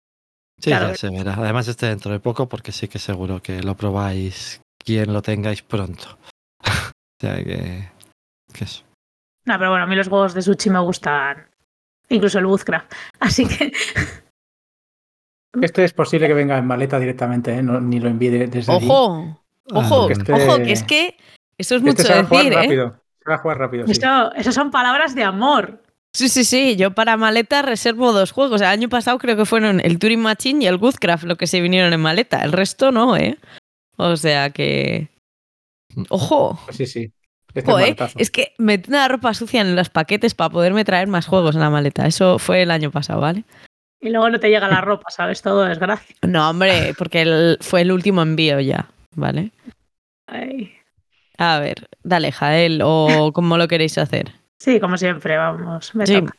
[0.59, 0.89] Sí, Claro.
[0.89, 1.33] ya se verá.
[1.35, 5.61] Además, este dentro de poco, porque sí que seguro que lo probáis quien lo tengáis
[5.61, 6.17] pronto.
[6.63, 7.89] o sea que,
[8.53, 8.83] que eso.
[9.45, 11.47] No, pero bueno, a mí los juegos de sushi me gustan.
[12.09, 12.91] Incluso el Woodcraft.
[13.19, 13.71] Así que
[15.61, 17.63] Este es posible que venga en maleta directamente, ¿eh?
[17.63, 18.85] No- ni lo envíe de- desde allí.
[18.89, 19.41] Ojo,
[19.73, 21.17] ojo, Ah, este- ojo, que es que
[21.57, 22.61] eso es Este mucho se va a jugar decir, ¿eh?
[22.63, 23.01] rápido.
[23.23, 23.91] Se va a jugar rápido, sí.
[24.37, 25.81] eso son palabras de amor.
[26.13, 26.75] Sí, sí, sí.
[26.75, 28.61] Yo para maleta reservo dos juegos.
[28.61, 31.61] El año pasado creo que fueron el Turing Machine y el Woodcraft lo que se
[31.61, 32.43] vinieron en maleta.
[32.43, 33.37] El resto no, ¿eh?
[33.97, 35.09] O sea que.
[36.09, 36.59] Ojo.
[36.71, 37.11] Sí, sí.
[37.49, 38.19] Este es Joder, maletazo.
[38.19, 41.61] es que metí la ropa sucia en los paquetes para poderme traer más juegos en
[41.61, 42.05] la maleta.
[42.05, 43.43] Eso fue el año pasado, ¿vale?
[44.01, 45.41] Y luego no te llega la ropa, ¿sabes?
[45.41, 46.15] Todo es gracia.
[46.21, 49.51] No, hombre, porque el- fue el último envío ya, ¿vale?
[50.27, 50.73] Ay.
[51.37, 54.31] A ver, dale, Jael, o como lo queréis hacer.
[54.59, 55.95] Sí, como siempre, vamos.
[55.95, 56.33] me Sí, toca.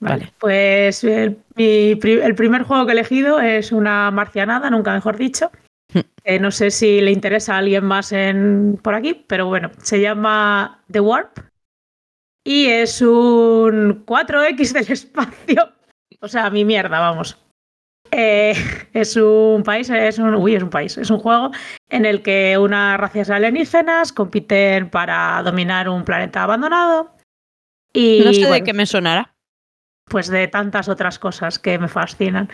[0.00, 0.32] vale.
[0.38, 5.50] Pues el, mi el primer juego que he elegido es una marcianada, nunca mejor dicho.
[5.92, 6.00] Hmm.
[6.24, 10.00] Eh, no sé si le interesa a alguien más en, por aquí, pero bueno, se
[10.00, 11.38] llama The Warp
[12.44, 15.72] y es un 4X del espacio.
[16.20, 17.38] O sea, mi mierda, vamos.
[18.10, 18.54] Eh,
[18.92, 21.50] es un país, es un, uy, es un país, es un juego
[21.88, 27.12] en el que unas razas alienígenas compiten para dominar un planeta abandonado.
[27.92, 29.34] Y, No sé de bueno, qué me sonará.
[30.04, 32.48] pues de tantas otras cosas que me fascinan.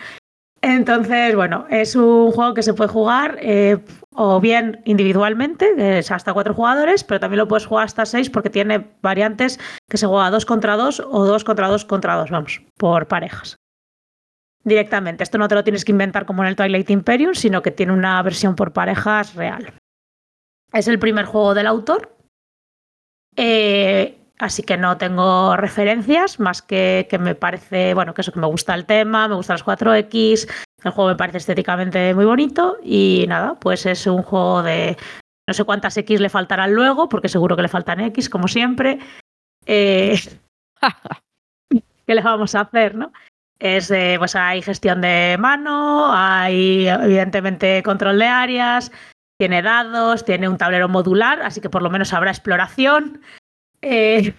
[0.61, 3.77] Entonces, bueno, es un juego que se puede jugar eh,
[4.13, 8.49] o bien individualmente, es hasta cuatro jugadores, pero también lo puedes jugar hasta seis porque
[8.49, 12.61] tiene variantes que se juega dos contra dos o dos contra dos contra dos, vamos,
[12.77, 13.57] por parejas.
[14.63, 17.69] Directamente, esto no te lo tienes que inventar como en el Twilight Imperium, sino que
[17.69, 19.71] tiene una versión por parejas real.
[20.73, 22.17] Es el primer juego del autor.
[23.35, 28.39] Eh, Así que no tengo referencias, más que que me parece, bueno, que eso que
[28.39, 30.51] me gusta el tema, me gustan los 4X,
[30.83, 34.97] el juego me parece estéticamente muy bonito y nada, pues es un juego de
[35.47, 38.99] no sé cuántas X le faltarán luego, porque seguro que le faltan X, como siempre.
[39.65, 40.19] Eh,
[41.69, 43.13] ¿Qué le vamos a hacer, no?
[43.57, 43.87] Es,
[44.17, 48.91] pues hay gestión de mano, hay evidentemente control de áreas,
[49.39, 53.21] tiene dados, tiene un tablero modular, así que por lo menos habrá exploración.
[53.85, 54.33] Eh,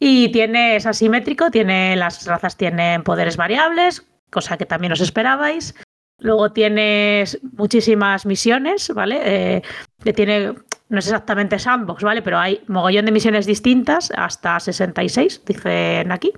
[0.00, 5.74] y tiene, es asimétrico, tiene, las razas tienen poderes variables, cosa que también os esperabais.
[6.18, 9.20] Luego tienes muchísimas misiones, ¿vale?
[9.56, 9.62] Eh,
[10.02, 10.54] que tiene,
[10.88, 12.22] no es exactamente sandbox, ¿vale?
[12.22, 16.32] Pero hay mogollón de misiones distintas, hasta 66, dicen aquí.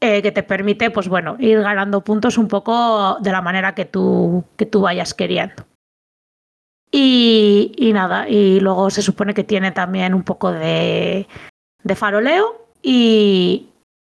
[0.00, 3.84] eh, que te permite, pues bueno, ir ganando puntos un poco de la manera que
[3.84, 5.66] tú, que tú vayas queriendo.
[6.92, 11.28] Y, y nada, y luego se supone que tiene también un poco de,
[11.84, 13.68] de faroleo y,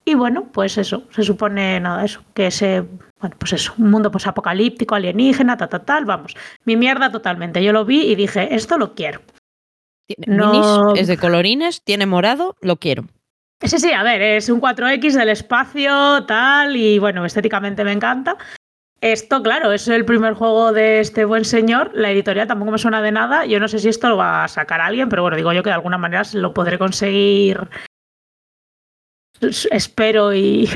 [0.05, 2.85] y bueno, pues eso, se supone nada, eso, que ese,
[3.19, 6.35] bueno, pues eso, un mundo pues apocalíptico, alienígena, tal, tal, tal, vamos,
[6.65, 7.63] mi mierda totalmente.
[7.63, 9.21] Yo lo vi y dije, esto lo quiero.
[10.27, 10.93] No.
[10.95, 13.05] es de colorines, tiene morado, lo quiero.
[13.61, 18.37] Sí, sí, a ver, es un 4X del espacio, tal, y bueno, estéticamente me encanta.
[19.01, 21.89] Esto, claro, es el primer juego de este buen señor.
[21.95, 23.47] La editorial tampoco me suena de nada.
[23.47, 25.71] Yo no sé si esto lo va a sacar alguien, pero bueno, digo yo que
[25.71, 27.67] de alguna manera lo podré conseguir.
[29.71, 30.69] Espero y,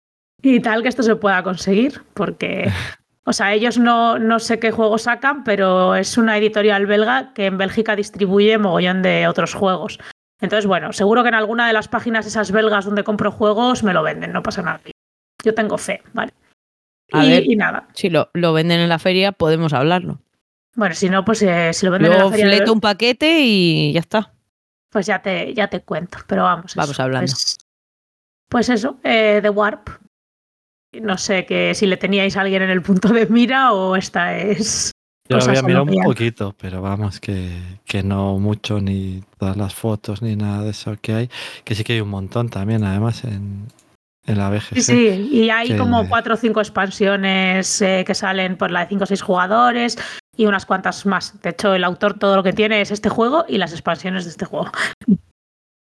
[0.42, 2.70] y tal que esto se pueda conseguir, porque,
[3.24, 7.46] o sea, ellos no, no sé qué juegos sacan, pero es una editorial belga que
[7.46, 9.98] en Bélgica distribuye mogollón de otros juegos.
[10.40, 13.92] Entonces, bueno, seguro que en alguna de las páginas esas belgas donde compro juegos me
[13.92, 14.80] lo venden, no pasa nada.
[15.44, 16.32] Yo tengo fe, ¿vale?
[17.12, 17.44] A y, ver.
[17.46, 17.88] y nada.
[17.94, 20.20] Si lo, lo venden en la feria, podemos hablarlo.
[20.74, 23.92] Bueno, si no, pues eh, si lo venden en la feria, fleto un paquete y
[23.92, 24.32] ya está.
[24.90, 26.18] pues ya te, ya te cuento.
[26.26, 26.74] Pero vamos.
[26.74, 27.30] Vamos hablando.
[27.30, 27.58] Pues,
[28.48, 29.88] pues eso, eh, The Warp.
[31.00, 34.36] No sé que si le teníais a alguien en el punto de mira o esta
[34.36, 34.90] es.
[35.28, 37.50] Yo lo había mirado un poquito, pero vamos, que,
[37.86, 41.30] que no mucho, ni todas las fotos, ni nada de eso que hay.
[41.64, 43.68] Que sí que hay un montón también, además, en,
[44.26, 44.74] en la BGG.
[44.76, 48.80] Sí, sí, y hay que- como cuatro o cinco expansiones eh, que salen por la
[48.80, 49.98] de cinco o seis jugadores
[50.36, 51.40] y unas cuantas más.
[51.42, 54.30] De hecho, el autor todo lo que tiene es este juego y las expansiones de
[54.30, 54.70] este juego.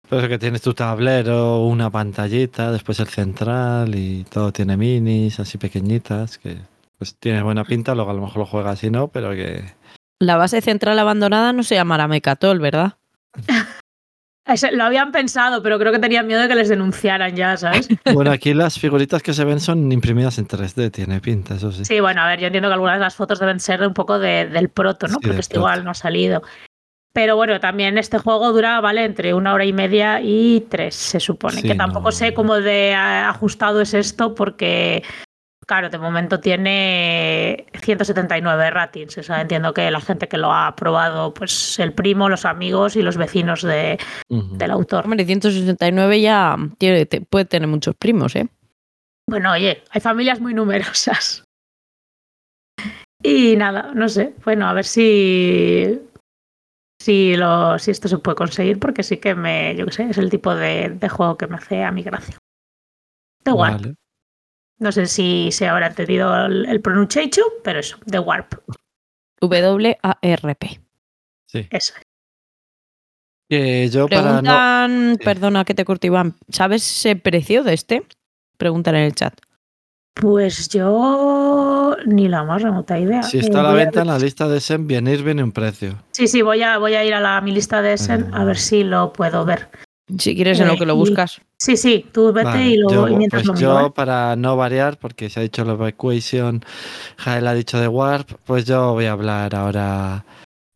[0.09, 5.39] Pero eso que tienes tu tablero, una pantallita, después el central y todo tiene minis
[5.39, 6.57] así pequeñitas, que
[6.97, 9.63] pues tiene buena pinta, luego a lo mejor lo juegas y no, pero que...
[10.19, 12.97] La base central abandonada no se llamará Mecatol, ¿verdad?
[14.73, 17.87] Lo habían pensado, pero creo que tenían miedo de que les denunciaran ya, ¿sabes?
[18.13, 21.85] Bueno, aquí las figuritas que se ven son imprimidas en 3D, tiene pinta, eso sí.
[21.85, 24.19] Sí, bueno, a ver, yo entiendo que algunas de las fotos deben ser un poco
[24.19, 25.13] de- del proto, ¿no?
[25.21, 26.41] Sí, Porque este igual no ha salido.
[27.13, 29.03] Pero bueno, también este juego dura, ¿vale?
[29.05, 31.61] Entre una hora y media y tres, se supone.
[31.61, 35.03] Sí, que tampoco no- sé cómo de ajustado es esto, porque
[35.71, 39.17] claro, de momento tiene 179 ratings.
[39.19, 42.97] O sea, entiendo que la gente que lo ha probado, pues el primo, los amigos
[42.97, 43.97] y los vecinos de,
[44.57, 45.05] del autor.
[45.05, 48.49] Hombre, 169 ya tiene- te- puede tener muchos primos, ¿eh?
[49.29, 51.45] Bueno, oye, hay familias muy numerosas.
[53.23, 54.33] Y nada, no sé.
[54.43, 56.01] Bueno, a ver si.
[57.01, 59.73] Si, lo, si esto se puede conseguir, porque sí que me.
[59.77, 62.37] Yo qué sé, es el tipo de, de juego que me hace a mi gracia.
[63.47, 63.81] Warp.
[63.81, 63.95] Vale.
[64.81, 68.55] No sé si se habrá entendido el, el pronunciation, pero eso, The Warp.
[69.39, 70.81] W-A-R-P.
[71.47, 71.67] Sí.
[71.69, 71.93] Eso.
[73.49, 74.27] Que yo para no.
[74.41, 78.03] Preguntan, perdona que te corte Iván, ¿sabes el precio de este?
[78.57, 79.33] Preguntan en el chat.
[80.13, 83.23] Pues yo ni la más remota idea.
[83.23, 86.01] Si Eh, está a la venta en la lista de SEM, venir viene un precio.
[86.11, 88.57] Sí, sí, voy a, voy a ir a la, mi lista de Essen a ver
[88.57, 89.69] si lo puedo ver.
[90.17, 91.41] Si quieres en lo que lo buscas.
[91.57, 93.91] Sí, sí, tú vete Vale, y, lo, yo, y mientras pues lo yo, ¿eh?
[93.91, 96.63] para no variar, porque se ha dicho la Equation,
[97.17, 100.25] Jael ha dicho de Warp, pues yo voy a hablar ahora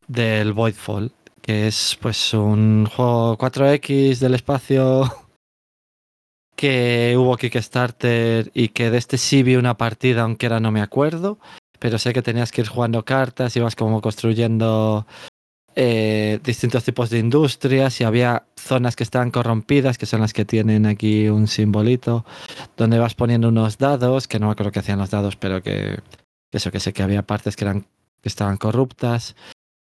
[0.08, 5.12] del Voidfall, que es pues un juego 4X del espacio
[6.56, 10.82] que hubo Kickstarter y que de este sí vi una partida, aunque era no me
[10.82, 11.40] acuerdo,
[11.80, 15.06] pero sé que tenías que ir jugando cartas, ibas como construyendo
[15.76, 20.46] eh, distintos tipos de industrias y había zonas que estaban corrompidas, que son las que
[20.46, 22.26] tienen aquí un simbolito,
[22.78, 26.00] donde vas poniendo unos dados, que no me acuerdo qué hacían los dados, pero que
[26.56, 27.82] que eso que sé que había partes que eran
[28.22, 29.36] que estaban corruptas.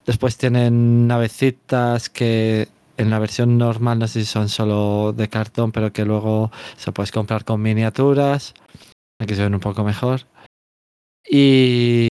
[0.06, 2.68] Después tienen navecitas que
[2.98, 6.92] en la versión normal no sé si son solo de cartón, pero que luego se
[6.92, 8.54] puedes comprar con miniaturas.
[9.20, 10.28] Aquí se ven un poco mejor.
[11.28, 12.08] Y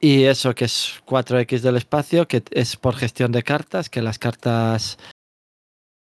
[0.00, 4.18] y eso que es 4X del espacio, que es por gestión de cartas, que las
[4.18, 4.98] cartas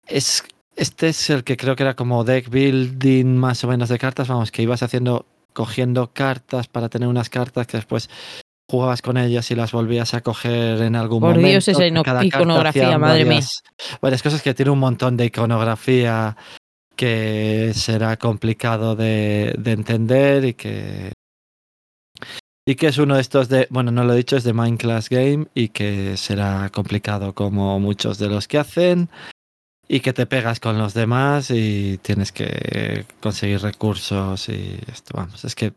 [0.06, 0.44] es
[0.76, 4.28] este es el que creo que era como deck building más o menos de cartas,
[4.28, 5.24] vamos, que ibas haciendo
[5.54, 8.10] cogiendo cartas para tener unas cartas que después
[8.68, 11.48] jugabas con ellas y las volvías a coger en algún Por momento.
[11.48, 13.34] Dios, esa cada iconografía, madre mía.
[13.34, 13.62] varias,
[14.02, 16.36] varias cosas que tiene un montón de iconografía
[16.94, 21.12] que será complicado de, de entender y que
[22.68, 24.80] y que es uno de estos de, bueno, no lo he dicho, es de Mind
[24.80, 29.08] Class Game y que será complicado como muchos de los que hacen
[29.86, 35.44] y que te pegas con los demás y tienes que conseguir recursos y esto, vamos,
[35.44, 35.74] es que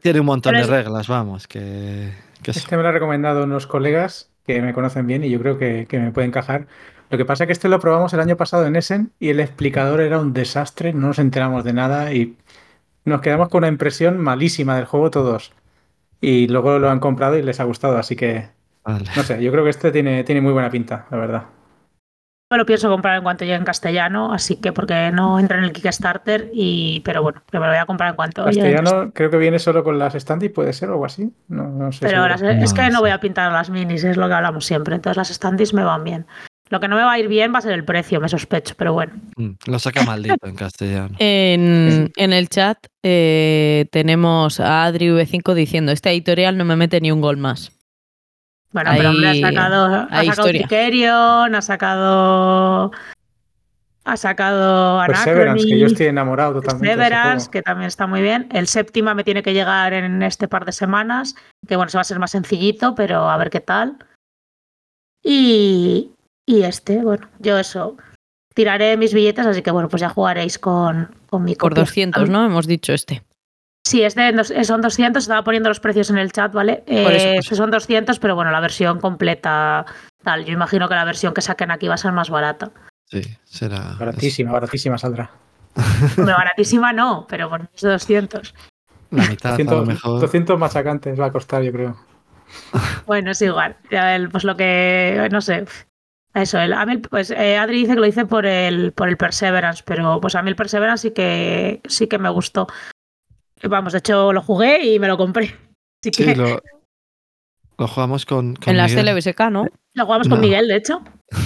[0.00, 2.10] tiene un montón de reglas, vamos, que.
[2.42, 5.86] Este me lo han recomendado unos colegas que me conocen bien y yo creo que,
[5.86, 6.66] que me puede encajar.
[7.10, 9.38] Lo que pasa es que este lo probamos el año pasado en Essen y el
[9.38, 12.36] explicador era un desastre, no nos enteramos de nada y
[13.04, 15.52] nos quedamos con una impresión malísima del juego todos.
[16.20, 18.48] Y luego lo han comprado y les ha gustado, así que
[18.84, 19.04] Vale.
[19.16, 21.42] no sé, yo creo que este tiene, tiene muy buena pinta, la verdad.
[22.52, 25.64] Me lo pienso comprar en cuanto llegue en castellano, así que porque no entra en
[25.64, 29.30] el Kickstarter, y pero bueno, que me lo voy a comprar en cuanto Castellano creo
[29.30, 31.32] que viene solo con las standy, puede ser o algo así.
[31.48, 32.06] No, no sé.
[32.06, 34.94] Pero las- es que no voy a pintar las minis, es lo que hablamos siempre.
[34.94, 36.26] Entonces las standees me van bien.
[36.70, 38.74] Lo que no me va a ir bien va a ser el precio, me sospecho,
[38.76, 39.12] pero bueno.
[39.36, 41.14] Mm, Lo saca maldito en castellano.
[41.18, 47.00] En, en el chat eh, tenemos a Adri V5 diciendo, este editorial no me mete
[47.00, 47.70] ni un gol más.
[48.72, 50.48] Bueno, pero hombre, ha sacado, ha sacado.
[50.48, 52.90] Tricerion, ha sacado.
[54.06, 56.88] Ha sacado Perseverance, que yo estoy enamorado totalmente.
[56.88, 58.48] Perseverance, que también está muy bien.
[58.50, 61.36] El séptima me tiene que llegar en este par de semanas,
[61.68, 63.96] que bueno, se va a ser más sencillito, pero a ver qué tal.
[65.22, 66.13] Y,
[66.46, 67.96] y este, bueno, yo eso.
[68.54, 71.82] Tiraré mis billetes, así que bueno, pues ya jugaréis con, con mi Por copia.
[71.84, 72.44] 200, ¿no?
[72.46, 73.22] Hemos dicho este.
[73.86, 76.84] Sí, es de, dos- son 200, estaba poniendo los precios en el chat, ¿vale?
[76.86, 79.84] Por eso, Eh, por este son 200, pero bueno, la versión completa,
[80.22, 80.44] tal.
[80.44, 82.70] Yo imagino que la versión que saquen aquí va a ser más barata.
[83.06, 83.96] Sí, será.
[83.98, 85.30] Baratísima, baratísima saldrá.
[86.16, 88.54] Hombre, baratísima no, pero bueno, es de 200.
[89.10, 90.20] La mitad a lo 200, mejor.
[90.20, 91.96] 200 machacantes va a costar, yo creo.
[93.06, 93.76] Bueno, es igual.
[93.90, 95.66] Ya el- pues lo que, no sé.
[96.34, 99.08] Eso, el, a mí, el- pues eh, Adri dice que lo hice por el, por
[99.08, 102.66] el Perseverance, pero pues a mí el Perseverance sí que, sí que me gustó.
[103.62, 105.46] Vamos, de hecho lo jugué y me lo compré.
[106.02, 106.60] Así que Sí, lo,
[107.78, 108.56] lo jugamos con.
[108.56, 108.92] con En las.
[108.92, 109.66] CLBSK, ¿no?
[109.94, 110.40] lo jugamos con.
[110.40, 111.02] Miguel, de hecho.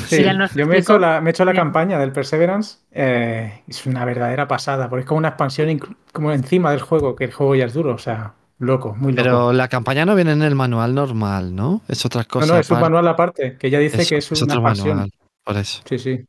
[0.06, 0.24] Sí,
[0.55, 2.78] yo me he hecho la, me he hecho la campaña del Perseverance.
[2.90, 5.78] eh, es una verdadera pasada, porque es como una expansión
[6.12, 9.22] como encima del juego, que el juego ya es duro, o sea, loco, muy loco.
[9.22, 11.82] Pero la campaña no viene en el manual normal, ¿no?
[11.89, 12.47] Es otra no, cosa.
[12.47, 14.89] no, es un manual aparte, que ya dice Eso, que es, una otro expansión.
[14.89, 15.10] manual.
[15.44, 15.82] Por eso.
[15.89, 16.24] Sí, sí.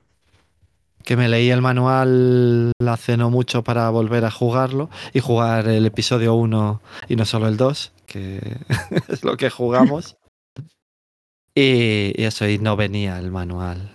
[1.03, 5.85] Que me leí el manual hace no mucho para volver a jugarlo y jugar el
[5.85, 8.57] episodio 1 y no solo el 2, que
[9.07, 10.17] es lo que jugamos.
[11.55, 13.91] y, y eso, y no venía el manual.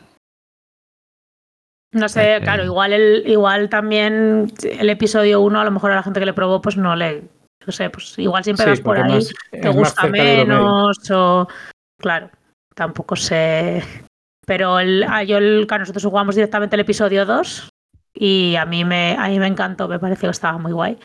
[1.92, 6.02] No sé, claro, igual el, igual también el episodio 1, a lo mejor a la
[6.02, 7.22] gente que le probó, pues no le.
[7.66, 11.10] No sé, pues igual si empiezas Sí, por porque ahí, más- te es gusta menos,
[11.10, 11.48] o.
[11.98, 12.30] Claro,
[12.74, 13.82] tampoco sé.
[14.46, 17.70] Pero el, ah, yo el, nosotros jugamos directamente el episodio 2
[18.12, 20.98] y a mí me, a mí me encantó, me pareció que estaba muy guay.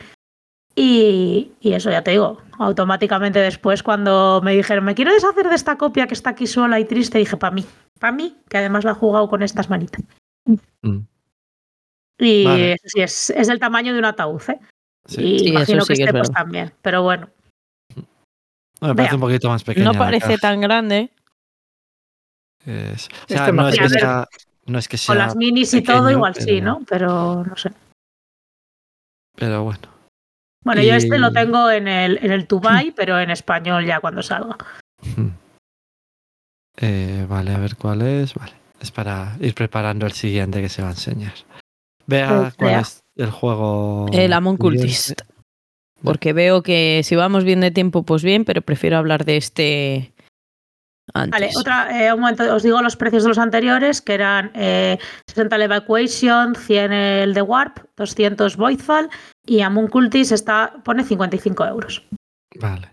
[0.76, 5.56] Y, y eso ya te digo, automáticamente después cuando me dijeron, me quiero deshacer de
[5.56, 7.65] esta copia que está aquí sola y triste, dije, para mí,
[7.99, 10.03] para mí, que además la he jugado con estas manitas.
[10.81, 10.99] Mm.
[12.19, 12.73] Y Vale.
[12.73, 14.60] eso sí, es, es del tamaño de un ataúd, ¿eh?
[15.10, 15.22] Sí.
[15.22, 16.72] Y Sí, imagino que que es este pues también.
[16.81, 17.30] Pero bueno,
[18.81, 19.15] No, me parece Vea.
[19.15, 19.91] un poquito más pequeña.
[19.91, 21.11] No parece tan grande.
[22.65, 23.99] Es- o Este sea, es no es, que pequeño.
[23.99, 24.27] sea,
[24.68, 25.07] no es que sea.
[25.07, 26.81] con las minis y todo pequeño, igual sí, ¿no?
[26.88, 27.72] Pero no sé.
[29.36, 29.81] Pero bueno.
[30.64, 34.22] Bueno, yo este lo tengo en el, en el Tubai, pero en español ya cuando
[34.23, 34.57] salga.
[36.81, 38.34] Eh, vale, a ver cuál es.
[38.36, 38.53] Vale.
[38.80, 41.34] Es para ir preparando el siguiente que se va a enseñar.
[42.07, 42.80] Vea Pues cuál vea.
[42.80, 44.08] es el juego.
[44.12, 44.58] El Amon.
[44.58, 45.22] Cultist.
[46.02, 50.14] Porque veo que si vamos bien de tiempo, pues bien, pero prefiero hablar de este
[51.14, 51.32] antes.
[51.32, 54.98] Vale, otra, eh, un momento, os digo los precios de los anteriores, que eran eh,
[55.28, 59.10] 60 el Evacuation, 100 el de Warp, 200 Voidfall
[59.46, 62.04] y Amun Cultist está, pone 55 euros.
[62.60, 62.90] Vale.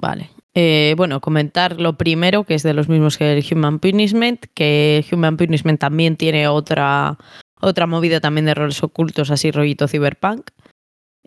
[0.00, 0.30] Vale.
[0.54, 5.04] Eh, bueno, comentar lo primero, que es de los mismos que el Human Punishment, que
[5.12, 7.18] Human Punishment también tiene otra,
[7.60, 10.50] otra movida también de roles ocultos, así rollito cyberpunk.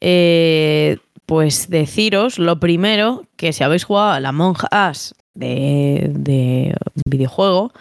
[0.01, 6.75] Eh, pues deciros lo primero, que si habéis jugado a la Monja As de, de
[7.05, 7.71] videojuego,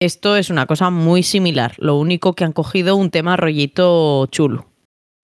[0.00, 1.74] esto es una cosa muy similar.
[1.78, 4.66] Lo único que han cogido un tema rollito chulo.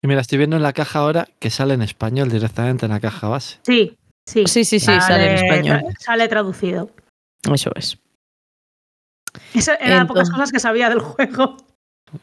[0.02, 3.00] Y mira, estoy viendo en la caja ahora que sale en español directamente en la
[3.00, 3.58] caja base.
[3.62, 3.96] Sí,
[4.26, 4.44] sí.
[4.46, 5.80] Sí, sí, sí, sale en español.
[5.80, 6.90] tra- Sale traducido.
[7.52, 7.98] Eso es.
[9.54, 11.56] Eso era de pocas cosas que sabía del juego.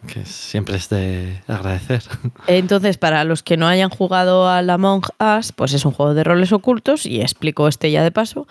[0.07, 2.03] Que siempre es de agradecer.
[2.47, 6.13] Entonces, para los que no hayan jugado a la Among Us, pues es un juego
[6.13, 8.47] de roles ocultos, y explico este ya de paso,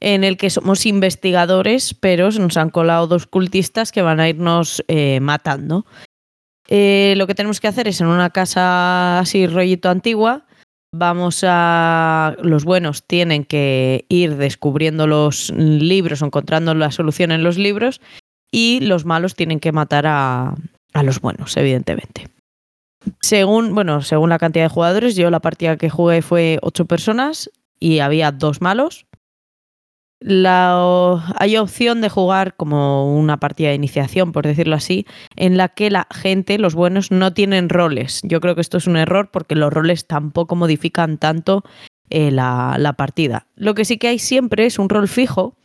[0.00, 4.84] en el que somos investigadores, pero nos han colado dos cultistas que van a irnos
[4.88, 5.86] eh, matando.
[6.68, 10.46] Eh, lo que tenemos que hacer es en una casa así rollito antigua,
[10.92, 12.34] vamos a...
[12.42, 18.00] Los buenos tienen que ir descubriendo los libros, encontrando la solución en los libros,
[18.50, 20.54] y los malos tienen que matar a,
[20.92, 22.28] a los buenos, evidentemente.
[23.20, 27.50] Según, bueno, según la cantidad de jugadores, yo la partida que jugué fue ocho personas
[27.80, 29.06] y había dos malos.
[30.20, 35.04] La, hay opción de jugar como una partida de iniciación, por decirlo así,
[35.34, 38.20] en la que la gente, los buenos, no tienen roles.
[38.22, 41.64] Yo creo que esto es un error porque los roles tampoco modifican tanto
[42.08, 43.48] eh, la, la partida.
[43.56, 45.56] Lo que sí que hay siempre es un rol fijo,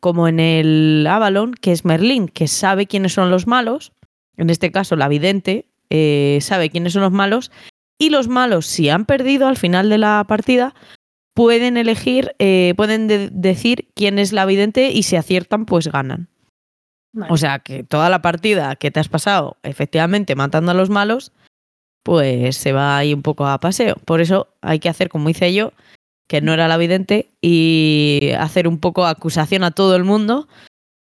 [0.00, 3.92] como en el Avalon, que es Merlín, que sabe quiénes son los malos,
[4.42, 7.50] en este caso la vidente, eh, sabe quiénes son los malos,
[7.98, 10.74] y los malos, si han perdido al final de la partida,
[11.34, 16.28] pueden elegir, eh, pueden de- decir quién es la vidente y si aciertan, pues ganan.
[17.12, 17.32] Vale.
[17.32, 21.32] O sea que toda la partida que te has pasado efectivamente matando a los malos,
[22.04, 23.96] pues se va ahí un poco a paseo.
[24.04, 25.72] Por eso hay que hacer como hice yo,
[26.28, 30.48] que no era la vidente, y hacer un poco acusación a todo el mundo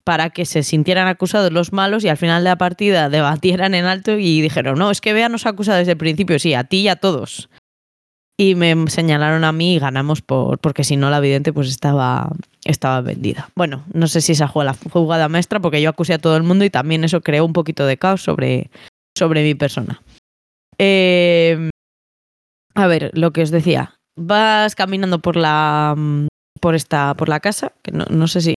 [0.04, 3.86] para que se sintieran acusados los malos y al final de la partida debatieran en
[3.86, 6.64] alto y dijeron, no, es que Bea nos ha acusado desde el principio, sí, a
[6.64, 7.50] ti y a todos.
[8.38, 12.32] Y me señalaron a mí y ganamos por, porque si no la vidente pues estaba,
[12.64, 13.50] estaba vendida.
[13.56, 16.44] Bueno, no sé si esa fue la jugada maestra porque yo acusé a todo el
[16.44, 18.70] mundo y también eso creó un poquito de caos sobre,
[19.18, 20.02] sobre mi persona.
[20.78, 21.70] Eh,
[22.76, 23.96] a ver, lo que os decía.
[24.16, 26.28] Vas caminando por la mm,
[26.62, 28.56] por esta por la casa, que no, no sé si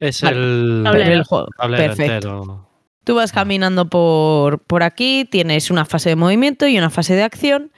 [0.00, 0.36] Es Vale.
[0.36, 1.12] el Tablero.
[1.12, 1.48] el juego.
[1.56, 2.12] tablero Perfecto.
[2.14, 2.66] entero.
[3.04, 7.22] Tú vas caminando por, por aquí, tienes una fase de movimiento y una fase de
[7.22, 7.72] acción.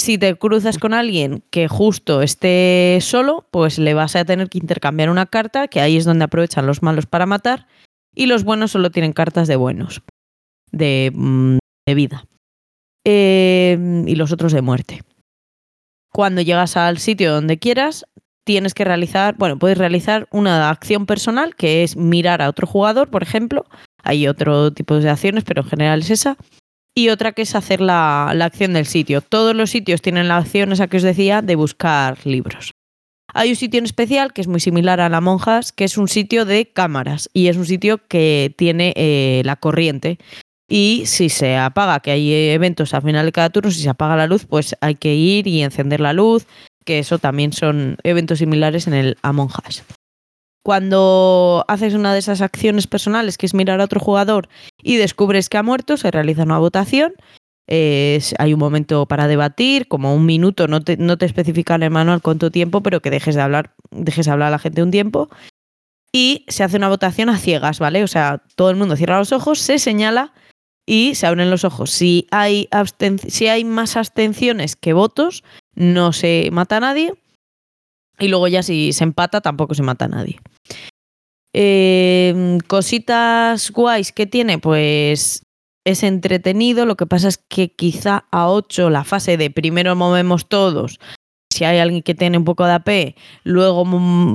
[0.00, 4.58] Si te cruzas con alguien que justo esté solo, pues le vas a tener que
[4.58, 7.66] intercambiar una carta, que ahí es donde aprovechan los malos para matar,
[8.14, 10.02] y los buenos solo tienen cartas de buenos,
[10.70, 12.24] de, mm, de vida,
[13.04, 15.02] Eh, y los otros de muerte.
[16.12, 18.04] Cuando llegas al sitio donde quieras,
[18.48, 23.10] tienes que realizar, bueno, puedes realizar una acción personal, que es mirar a otro jugador,
[23.10, 23.66] por ejemplo,
[24.02, 26.38] hay otro tipo de acciones, pero en general es esa.
[26.94, 29.20] Y otra que es hacer la, la acción del sitio.
[29.20, 32.70] Todos los sitios tienen la acción, esa que os decía, de buscar libros.
[33.34, 36.08] Hay un sitio en especial que es muy similar a la Monjas, que es un
[36.08, 40.18] sitio de cámaras y es un sitio que tiene eh, la corriente.
[40.70, 44.16] Y si se apaga, que hay eventos al final de cada turno, si se apaga
[44.16, 46.46] la luz, pues hay que ir y encender la luz,
[46.88, 49.84] que eso también son eventos similares en el Among Us.
[50.64, 54.48] Cuando haces una de esas acciones personales, que es mirar a otro jugador
[54.82, 57.12] y descubres que ha muerto, se realiza una votación.
[57.68, 60.96] Hay un momento para debatir, como un minuto, no te,
[61.26, 64.58] especifica en el manual cuánto tiempo, pero que dejes de hablar, dejes hablar a la
[64.58, 65.28] gente un tiempo.
[66.10, 68.02] Y se hace una votación a ciegas, ¿vale?
[68.02, 70.32] O sea, todo el mundo cierra los ojos, se señala
[70.86, 71.90] y se abren los ojos.
[71.90, 72.66] Si hay,
[73.28, 75.44] si hay más abstenciones que votos,
[75.78, 77.14] no se mata a nadie.
[78.18, 80.40] Y luego ya si se empata, tampoco se mata a nadie.
[81.54, 85.44] Eh, cositas guays que tiene, pues
[85.84, 86.84] es entretenido.
[86.84, 90.98] Lo que pasa es que quizá a 8 la fase de primero movemos todos.
[91.50, 93.84] Si hay alguien que tiene un poco de AP, luego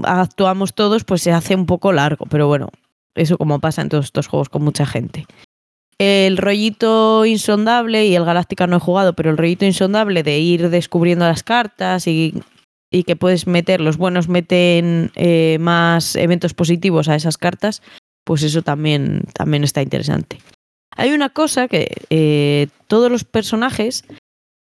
[0.05, 2.25] actuamos todos, pues se hace un poco largo.
[2.25, 2.69] Pero bueno,
[3.15, 5.25] eso como pasa en todos estos juegos con mucha gente.
[5.97, 10.69] El rollito insondable, y el Galáctica no he jugado, pero el rollito insondable de ir
[10.69, 12.33] descubriendo las cartas y
[12.93, 17.81] y que puedes meter, los buenos meten eh, más eventos positivos a esas cartas,
[18.23, 20.37] pues eso también, también está interesante.
[20.95, 24.05] Hay una cosa que eh, todos los personajes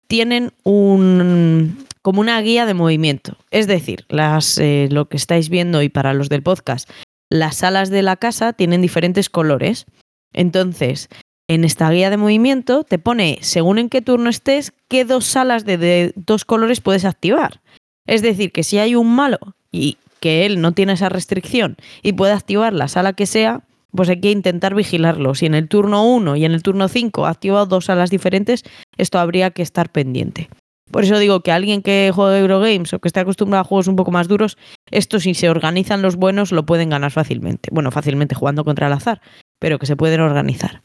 [0.08, 3.36] tienen un como una guía de movimiento.
[3.50, 6.90] Es decir, las, eh, lo que estáis viendo y para los del podcast,
[7.28, 9.84] las salas de la casa tienen diferentes colores.
[10.32, 11.10] Entonces,
[11.54, 15.64] en esta guía de movimiento te pone, según en qué turno estés, qué dos salas
[15.64, 17.60] de dos colores puedes activar.
[18.06, 19.38] Es decir, que si hay un malo
[19.70, 24.08] y que él no tiene esa restricción y puede activar la sala que sea, pues
[24.08, 25.34] hay que intentar vigilarlo.
[25.34, 28.64] Si en el turno 1 y en el turno 5 ha activado dos salas diferentes,
[28.96, 30.48] esto habría que estar pendiente.
[30.90, 33.96] Por eso digo que alguien que juega Eurogames o que esté acostumbrado a juegos un
[33.96, 34.58] poco más duros,
[34.90, 37.70] esto si se organizan los buenos lo pueden ganar fácilmente.
[37.72, 39.22] Bueno, fácilmente jugando contra el azar,
[39.58, 40.82] pero que se pueden organizar.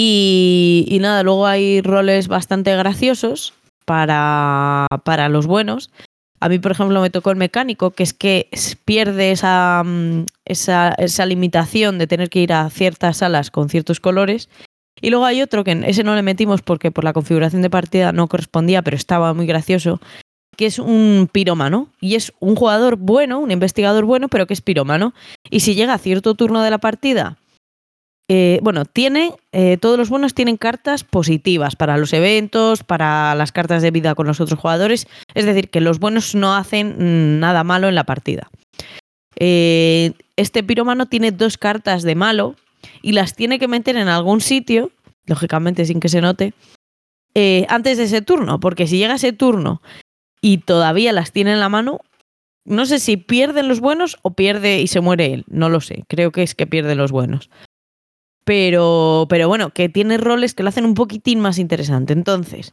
[0.00, 3.52] Y, y nada, luego hay roles bastante graciosos
[3.84, 5.90] para, para los buenos.
[6.38, 8.48] A mí, por ejemplo, me tocó el mecánico, que es que
[8.84, 13.98] pierde esa, mm, esa, esa, limitación de tener que ir a ciertas salas con ciertos
[13.98, 14.48] colores.
[15.00, 18.12] Y luego hay otro que ese no le metimos porque por la configuración de partida
[18.12, 20.00] no correspondía, pero estaba muy gracioso,
[20.56, 21.88] que es un pirómano.
[22.00, 25.12] Y es un jugador bueno, un investigador bueno, pero que es pirómano.
[25.50, 27.36] Y si llega a cierto turno de la partida
[28.30, 33.52] eh, bueno, tiene, eh, todos los buenos tienen cartas positivas para los eventos, para las
[33.52, 35.06] cartas de vida con los otros jugadores.
[35.34, 38.50] Es decir, que los buenos no hacen nada malo en la partida.
[39.36, 42.54] Eh, este piromano tiene dos cartas de malo
[43.00, 44.90] y las tiene que meter en algún sitio,
[45.24, 46.52] lógicamente sin que se note,
[47.68, 49.80] antes de ese turno, porque si llega ese turno
[50.40, 52.00] y todavía las tiene en la mano,
[52.64, 56.02] no sé si pierden los buenos o pierde y se muere él, no lo sé,
[56.08, 57.48] creo que es que pierde los buenos
[58.48, 62.14] pero, pero bueno, que tiene roles que lo hacen un poquitín más interesante.
[62.14, 62.72] Entonces,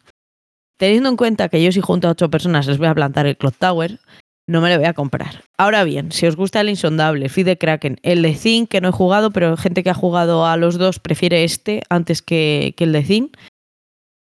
[0.78, 3.36] teniendo en cuenta que yo si junto a ocho personas les voy a plantar el
[3.36, 4.00] Clock Tower,
[4.48, 5.44] no me lo voy a comprar.
[5.58, 8.94] Ahora bien, si os gusta el insondable, Fide Kraken, el de Zin, que no he
[8.94, 13.04] jugado, pero gente que ha jugado a los dos prefiere este antes que, el de
[13.04, 13.32] Zin,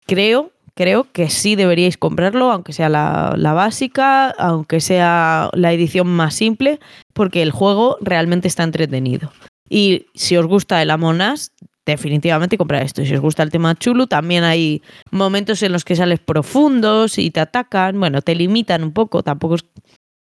[0.05, 6.05] creo, creo que sí deberíais comprarlo, aunque sea la, la, básica, aunque sea la edición
[6.05, 6.79] más simple,
[7.15, 9.31] porque el juego realmente está entretenido.
[9.69, 11.51] Y si os gusta el Among Us,
[11.85, 13.05] definitivamente comprar esto.
[13.05, 14.81] Si os gusta el tema chulo, también hay
[15.11, 17.99] momentos en los que sales profundos y te atacan.
[17.99, 19.65] Bueno, te limitan un poco, tampoco es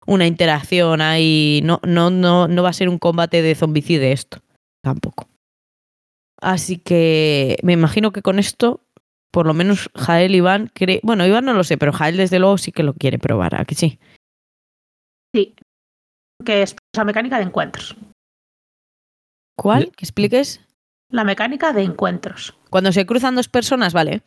[0.05, 1.61] una interacción ahí.
[1.63, 4.39] No, no, no, no va a ser un combate de zombicide esto.
[4.81, 5.29] Tampoco.
[6.41, 8.81] Así que me imagino que con esto,
[9.31, 10.99] por lo menos Jael y Iván cree.
[11.03, 13.59] Bueno, Iván no lo sé, pero Jael desde luego sí que lo quiere probar.
[13.59, 13.99] ¿A que sí?
[15.33, 15.55] Sí.
[16.45, 17.95] Que es la mecánica de encuentros.
[19.57, 19.91] ¿Cuál?
[19.95, 20.61] ¿Que expliques?
[21.09, 22.55] La mecánica de encuentros.
[22.69, 24.21] Cuando se cruzan dos personas, vale.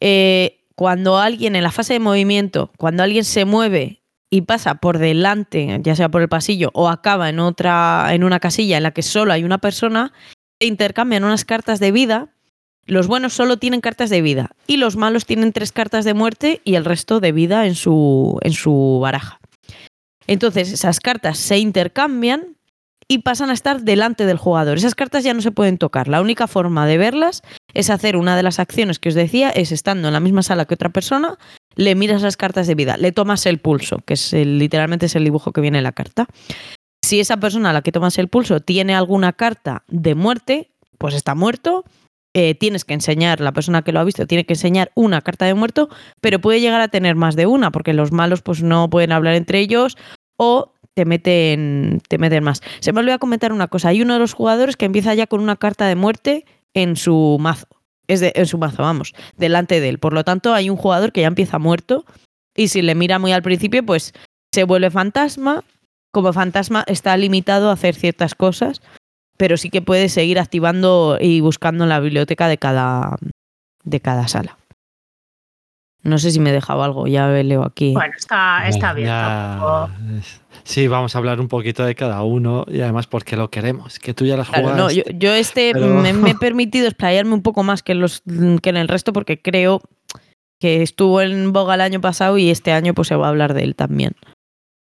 [0.00, 4.98] Eh, cuando alguien en la fase de movimiento, cuando alguien se mueve y pasa por
[4.98, 8.92] delante, ya sea por el pasillo o acaba en otra, en una casilla en la
[8.92, 10.14] que solo hay una persona,
[10.58, 12.32] se intercambian unas cartas de vida.
[12.86, 16.62] Los buenos solo tienen cartas de vida y los malos tienen tres cartas de muerte
[16.64, 19.40] y el resto de vida en su, en su baraja.
[20.26, 22.56] Entonces esas cartas se intercambian
[23.10, 24.78] y pasan a estar delante del jugador.
[24.78, 26.06] Esas cartas ya no se pueden tocar.
[26.06, 27.42] La única forma de verlas
[27.74, 30.64] es hacer una de las acciones que os decía, es estando en la misma sala
[30.64, 31.36] que otra persona,
[31.74, 35.24] le miras las cartas de vida, le tomas el pulso, que es literalmente es el
[35.24, 36.28] dibujo que viene en la carta.
[37.04, 41.14] Si esa persona a la que tomas el pulso tiene alguna carta de muerte, pues
[41.14, 41.84] está muerto.
[42.32, 45.46] Eh, tienes que enseñar, la persona que lo ha visto tiene que enseñar una carta
[45.46, 45.88] de muerto,
[46.20, 49.34] pero puede llegar a tener más de una, porque los malos pues no pueden hablar
[49.34, 49.96] entre ellos
[50.36, 52.60] o te meten, te meten más.
[52.80, 53.88] Se me olvidó comentar una cosa.
[53.88, 56.44] Hay uno de los jugadores que empieza ya con una carta de muerte
[56.74, 57.66] en su mazo.
[58.06, 59.98] Es de, en su mazo, vamos, delante de él.
[59.98, 62.04] Por lo tanto, hay un jugador que ya empieza muerto
[62.54, 64.12] y si le mira muy al principio, pues
[64.52, 65.64] se vuelve fantasma
[66.12, 68.82] como fantasma está limitado a hacer ciertas cosas,
[69.38, 73.16] pero sí que puedes seguir activando y buscando en la biblioteca de cada,
[73.84, 74.58] de cada sala.
[76.02, 77.92] No sé si me he dejado algo, ya leo aquí.
[77.92, 79.06] Bueno, está, está bien.
[79.08, 79.90] Ya- tampoco-
[80.64, 84.14] Sí, vamos a hablar un poquito de cada uno y además porque lo queremos, que
[84.14, 84.82] tú ya las Claro, jugaste.
[84.82, 88.22] no, yo, yo este pero- me, me he permitido explayarme un poco más que, los,
[88.62, 89.80] que en el resto porque creo
[90.60, 93.54] que estuvo en boga el año pasado y este año pues se va a hablar
[93.54, 94.12] de él también.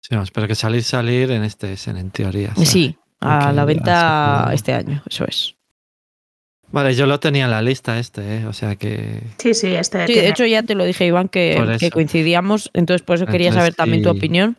[0.02, 2.54] Sí, vamos, pero que salir, salir en este Essen, en teoría.
[2.54, 2.68] ¿sabes?
[2.68, 5.56] Sí, a la venta este año, eso es.
[6.70, 8.46] Vale, yo lo tenía en la lista este, ¿eh?
[8.46, 9.20] o sea que...
[9.38, 12.70] Sí, sí, este Sí, tiene- de hecho ya te lo dije Iván que, que coincidíamos,
[12.74, 14.56] entonces por eso quería Entonces, saber también tu opinión.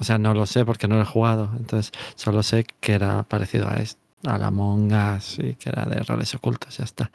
[0.00, 1.50] O sea, no lo sé porque no lo he jugado.
[1.58, 6.02] Entonces, solo sé que era parecido a, este, a la Mongas y que era de
[6.02, 7.10] roles ocultos, ya está.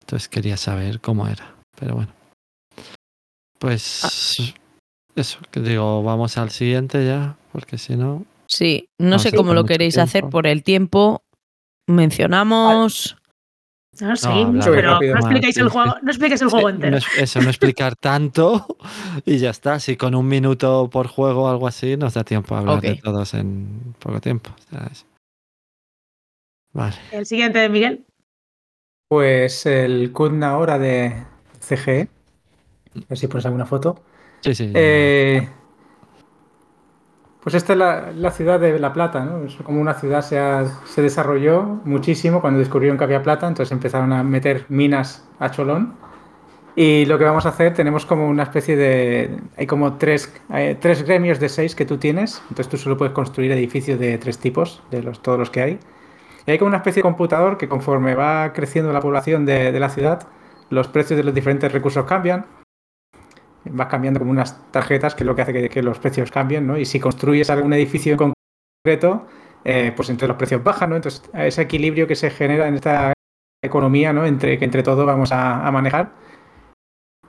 [0.00, 1.54] Entonces quería saber cómo era.
[1.78, 2.12] Pero bueno.
[3.58, 4.54] Pues
[5.14, 8.24] eso, que digo, vamos al siguiente ya, porque si no.
[8.46, 11.22] Sí, no sé cómo lo queréis hacer por el tiempo.
[11.86, 13.16] Mencionamos.
[14.00, 14.28] No, sí,
[14.70, 16.96] pero rápido no más, expliquéis el juego, no el juego entero.
[16.98, 18.66] es- eso, no explicar tanto
[19.24, 19.80] y ya está.
[19.80, 22.96] Si con un minuto por juego o algo así nos da tiempo a hablar de
[22.96, 24.50] todos en poco tiempo.
[24.56, 25.06] o sea, es-
[26.72, 26.96] Vale.
[27.12, 28.04] El siguiente de Miguel.
[29.08, 31.24] Pues el Kudna ahora de
[31.60, 32.08] CGE.
[32.94, 34.02] A ver si pones alguna foto.
[34.42, 34.70] Sí, sí.
[34.74, 35.48] Eh,
[37.48, 37.78] pues esta es
[38.14, 39.46] la, ciudad de La Plata, ¿no?
[39.46, 40.38] Es como una ciudad se,
[40.84, 45.94] se desarrolló muchísimo cuando descubrieron que había plata, entonces empezaron a meter minas a cholón.
[46.76, 49.40] Y lo que vamos a hacer, tenemos como una especie de...
[49.56, 53.14] Hay como tres, eh, tres gremios de seis que tú tienes, entonces tú solo puedes
[53.14, 55.78] construir edificios de tres tipos, de los, todos los que hay.
[56.46, 59.88] Y hay como una especie de computador que conforme va creciendo la población de la
[59.88, 60.28] ciudad,
[60.68, 62.44] los precios de los diferentes recursos cambian.
[63.72, 66.78] Vas cambiando como unas tarjetas que es lo que hace que, los precios cambien, ¿no?
[66.78, 68.32] Y si construyes algún edificio en
[68.84, 69.26] concreto,
[69.64, 70.96] eh, pues entonces los precios bajan, ¿no?
[70.96, 73.12] Entonces ese equilibrio que se genera en esta
[73.62, 74.24] economía, ¿no?
[74.26, 76.12] Entre que entre todos vamos a, manejar.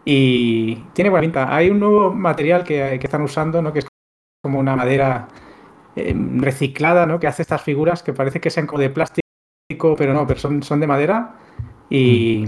[0.06, 1.56] Y tiene buena pinta.
[1.56, 3.74] Hay un nuevo material que, que están usando, ¿no?
[3.74, 3.88] Que es
[4.42, 5.28] como una madera
[5.96, 7.20] eh, reciclada, ¿no?
[7.20, 10.64] Que hace estas figuras que parece que sean como de plástico, pero no, pero son,
[10.64, 11.36] son de madera.
[11.90, 12.46] Y,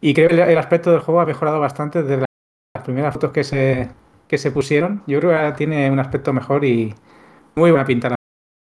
[0.00, 2.26] y creo que el, el aspecto del juego ha mejorado bastante desde la-
[2.74, 3.88] las primeras fotos que se,
[4.26, 5.02] que se pusieron.
[5.06, 6.92] Yo creo que ahora tiene un aspecto mejor y
[7.54, 8.08] muy buena pinta.
[8.08, 8.16] Las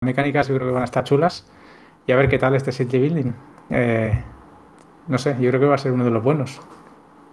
[0.03, 1.47] mecánicas yo creo que van a estar chulas.
[2.05, 3.31] Y a ver qué tal este city building.
[3.69, 4.21] Eh,
[5.07, 6.59] no sé, yo creo que va a ser uno de los buenos.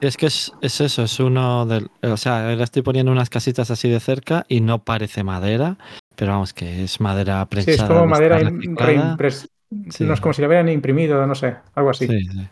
[0.00, 1.90] Es que es, es eso, es uno del.
[2.02, 5.76] O sea, ahora estoy poniendo unas casitas así de cerca y no parece madera,
[6.14, 7.74] pero vamos, que es madera Sí, prensada.
[7.76, 9.16] es como de madera esta im- reciclada.
[9.16, 9.48] reimpres-
[9.90, 10.04] Sí.
[10.04, 12.06] No es como si lo hubieran imprimido, no sé, algo así.
[12.06, 12.48] Sí, sí.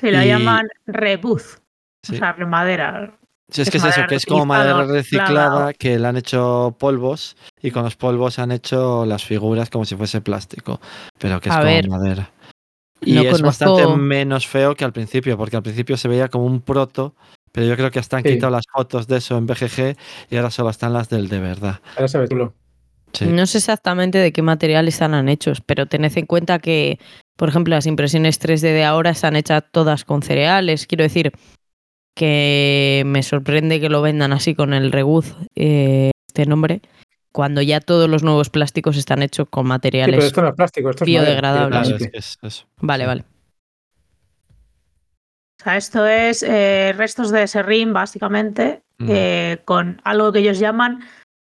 [0.00, 1.60] Se Y- llaman rebuz.
[2.02, 2.14] sí.
[2.14, 3.12] O sea, remadera.
[3.50, 6.76] Sí, es es que es eso, que es como madera reciclada, que le han hecho
[6.78, 10.80] polvos y con los polvos han hecho las figuras como si fuese plástico,
[11.18, 12.30] pero que es A como ver, madera.
[13.02, 13.46] Y no es conozco-
[13.76, 17.14] bastante menos feo que al principio, porque al principio se veía como un proto,
[17.50, 18.30] pero yo creo que hasta han Sí.
[18.34, 19.96] quitado las fotos de eso en BGG
[20.30, 21.80] y ahora solo están las del de verdad.
[21.96, 22.52] Ahora se ve chulo.
[23.12, 23.26] Sí.
[23.26, 27.00] No sé exactamente de qué materiales están hechos, pero tened en cuenta que,
[27.36, 30.86] por ejemplo, las impresiones 3D de ahora están hechas todas con cereales.
[30.86, 31.32] Quiero decir
[32.14, 36.80] que me sorprende que lo vendan así con el Rebuz, eh, este nombre,
[37.32, 40.24] cuando ya todos los nuevos plásticos están hechos con Sí, pero materiales.
[40.24, 41.88] esto no es plástico, esto es madera, biodegradables.
[41.88, 42.66] Claro, es que es.
[42.80, 43.24] Vale, vale.
[45.60, 49.06] O sea, esto es eh, restos de serrín, básicamente, Mm.
[49.10, 51.00] eh, con algo que ellos llaman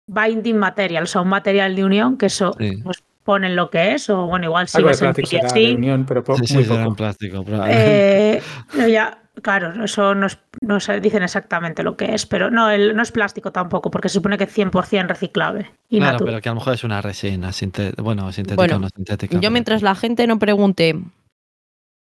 [0.08, 2.78] binding material, o sea, un material de unión, que eso Sí.
[2.84, 5.68] pues, ponen lo que es, o bueno, igual sí en plástico así.
[5.68, 6.96] de unión, pero po- Sí, sí, muy será en poco.
[6.96, 7.46] plástico.
[7.68, 8.42] Eh,
[8.72, 12.70] pero ya, claro, eso no, es- no se dicen exactamente lo que es, pero no,
[12.70, 15.72] el- no es plástico tampoco, porque se supone que es 100% reciclable.
[15.90, 16.34] Y Claro, natural.
[16.34, 19.40] pero que a lo mejor es una resina, sintética, bueno, sintética Bueno, o no sintética.
[19.40, 21.00] Yo mientras la gente no pregunte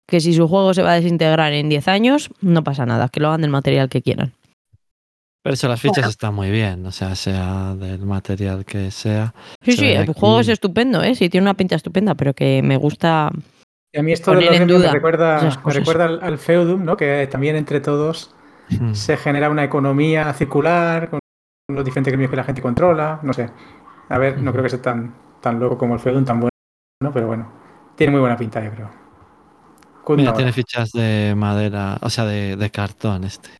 [0.08, 3.20] que si su juego se va a desintegrar en 10 años, no pasa nada, que
[3.20, 4.32] lo hagan del material que quieran.
[5.42, 6.08] Pero eso, las fichas Bueno.
[6.10, 9.32] están muy bien, o sea, sea del material que sea.
[9.62, 11.14] Sí, Se sí, el aquí- juego es estupendo, ¿eh?
[11.14, 13.30] Sí, tiene una pinta estupenda, pero que me gusta
[13.92, 16.38] Y a mí esto de Poner los en gremios duda me recuerda, me al, al
[16.38, 16.96] feudum, ¿no?
[16.96, 18.32] Que también entre todos
[18.68, 18.94] Mm.
[18.94, 21.20] se genera una economía circular con
[21.70, 23.48] los diferentes gremios que la gente controla, no sé.
[24.08, 24.52] A ver, no Ujú.
[24.52, 26.50] creo que sea tan, tan loco como el feudum, tan bueno,
[27.00, 27.12] ¿no?
[27.12, 27.52] pero bueno,
[27.96, 28.90] tiene muy buena pinta, yo creo.
[30.16, 30.36] Mira, ahora.
[30.36, 33.50] tiene fichas de madera, o sea, de, de cartón este.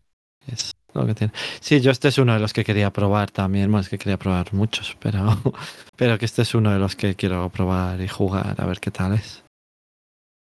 [0.47, 1.33] Es lo que tiene.
[1.61, 3.71] Sí, yo este es uno de los que quería probar también.
[3.71, 5.37] Bueno, es que quería probar muchos, pero,
[5.97, 8.91] pero que este es uno de los que quiero probar y jugar a ver qué
[8.91, 9.43] tal es.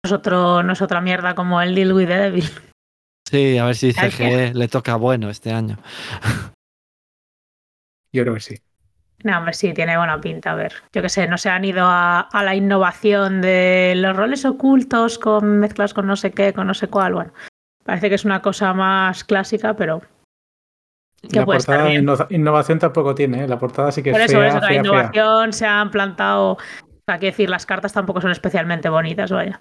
[0.04, 2.50] No es, otro, no es otra mierda como el Deal with the Devil.
[3.30, 5.78] Sí, a ver si CGE le toca bueno este año.
[8.14, 8.56] Yo creo que sí.
[9.24, 10.52] No, hombre, sí, tiene buena pinta.
[10.54, 14.16] A ver, yo qué sé, no se han ido a, a la innovación de los
[14.16, 17.14] roles ocultos con mezclas con no sé qué, con no sé cuál.
[17.14, 17.34] Bueno,
[17.84, 20.02] parece que es una cosa más clásica, pero
[21.30, 22.06] que La puede estar portada bien.
[22.08, 23.48] inno- innovación tampoco tiene, ¿eh?
[23.50, 24.80] la portada sí que es Por eso, fea, por eso, la fea, fea.
[24.80, 26.52] innovación se han plantado.
[26.54, 26.58] O
[27.06, 29.60] sea, quiero decir, las cartas tampoco son especialmente bonitas, vaya.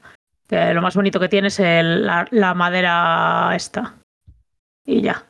[0.49, 3.97] Que lo más bonito que tiene es el- la, la madera esta.
[4.85, 5.25] Y ya.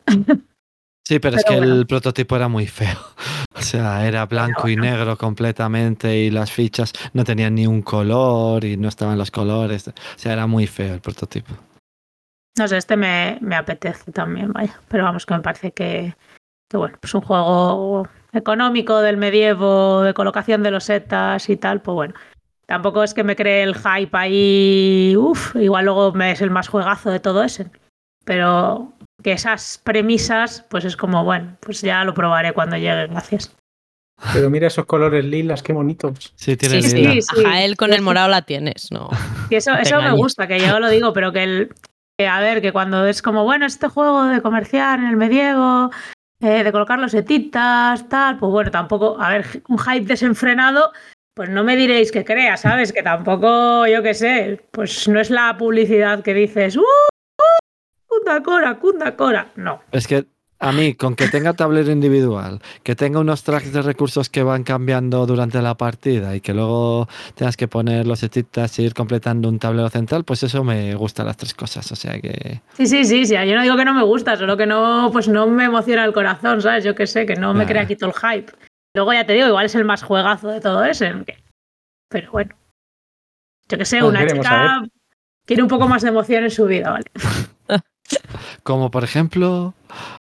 [1.07, 1.75] Sí, pero, es que bueno.
[1.75, 2.99] el prototipo era muy feo.
[3.59, 8.65] O sea, era blanco y negro completamente y las fichas no tenían ni un color
[8.65, 9.89] y no estaban los colores.
[9.89, 11.55] O sea, era muy feo el prototipo.
[12.57, 14.79] No sé, este me, me apetece también, vaya.
[14.87, 16.15] Pero vamos, que me parece que,
[16.71, 21.83] que bueno, pues un juego económico del medievo, de colocación de los setas y tal,
[21.83, 22.15] pues bueno.
[22.69, 26.69] Tampoco es que me cree el hype ahí, uff, igual luego me es el más
[26.69, 27.71] juegazo de todo ese.
[28.27, 28.93] Pero
[29.23, 33.57] que esas premisas, pues es como, bueno, pues ya lo probaré cuando llegue, gracias.
[34.35, 36.35] Pero mira esos colores lilas, qué bonitos.
[36.37, 37.13] Sí, tiene Sí, lila.
[37.13, 37.45] sí, sí.
[37.45, 39.09] a Jael con el morado la tienes, ¿no?
[39.49, 41.75] Y eso, eso me gusta, que yo lo digo, pero que el.
[42.19, 45.91] que, a ver, que cuando es como, bueno, este juego de comerciar en el medievo,
[46.41, 50.93] eh, de colocar los etitas, tal, pues bueno, tampoco, a ver, un hype desenfrenado,
[51.39, 52.93] pues no me diréis que crea, ¿sabes?
[52.93, 56.81] Que tampoco, yo qué sé, pues no es la publicidad que dices, ¡uh!
[56.81, 57.45] uh
[58.09, 59.47] Kunda Cora, Kunda Cora.
[59.55, 59.81] No.
[59.93, 60.27] Es que
[60.59, 64.65] a mí, con que tenga tablero individual, que tenga unos tracks de recursos que van
[64.65, 67.07] cambiando durante la partida y que luego
[67.37, 71.23] tengas que poner los etitas e ir completando un tablero central, pues eso me gusta
[71.23, 71.93] las tres cosas.
[71.93, 72.63] O sea que.
[72.77, 73.35] Sí, sí, sí, sí.
[73.35, 76.13] Yo no digo que no me gusta, solo que no, pues no me emociona el
[76.13, 76.83] corazón, ¿sabes?
[76.83, 78.53] Yo qué sé, que no me crea aquí todo el hype.
[78.95, 81.13] Luego ya te digo, igual es el más juegazo de todo ese.
[81.27, 81.43] que-
[82.11, 82.55] Pero bueno.
[83.69, 84.83] Yo qué sé, Pues una chica
[85.47, 87.05] quiere un poco más de emoción en su vida, ¿vale?
[88.63, 89.75] Como por ejemplo.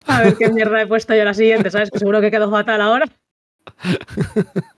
[0.06, 1.90] A ver qué mierda he puesto yo la siguiente, ¿sabes?
[1.90, 3.06] Que seguro que quedó fatal ahora.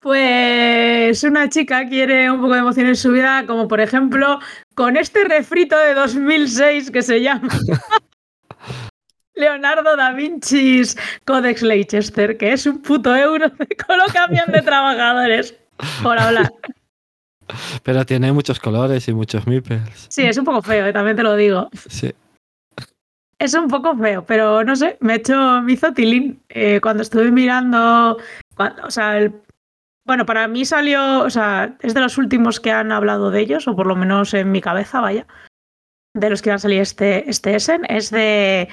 [0.00, 4.40] Pues una chica quiere un poco de emoción en su vida, como por ejemplo
[4.74, 7.48] con este refrito de 2006 que se llama
[9.34, 15.54] Leonardo da Vinci's Codex Leicester, que es un puto euro de colocación de trabajadores,
[16.02, 16.52] por hablar.
[17.82, 20.06] Pero tiene muchos colores y muchos meeples.
[20.08, 21.68] Sí, es un poco feo, eh, también te lo digo.
[21.88, 22.14] Sí.
[23.38, 27.02] Es un poco feo, pero no sé, me, he hecho, me hizo tilín eh, cuando
[27.02, 28.16] estuve mirando,
[28.84, 29.34] o sea, el-
[30.06, 33.66] bueno, para mí salió, o sea, es de los últimos que han hablado de ellos,
[33.66, 35.26] o por lo menos en mi cabeza, vaya,
[36.14, 38.68] de los que han salido este, este Essen, es de,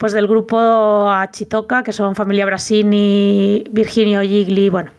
[0.00, 4.92] pues del grupo Achitoca, que son familia Brasini, Virginio Gigli, bueno,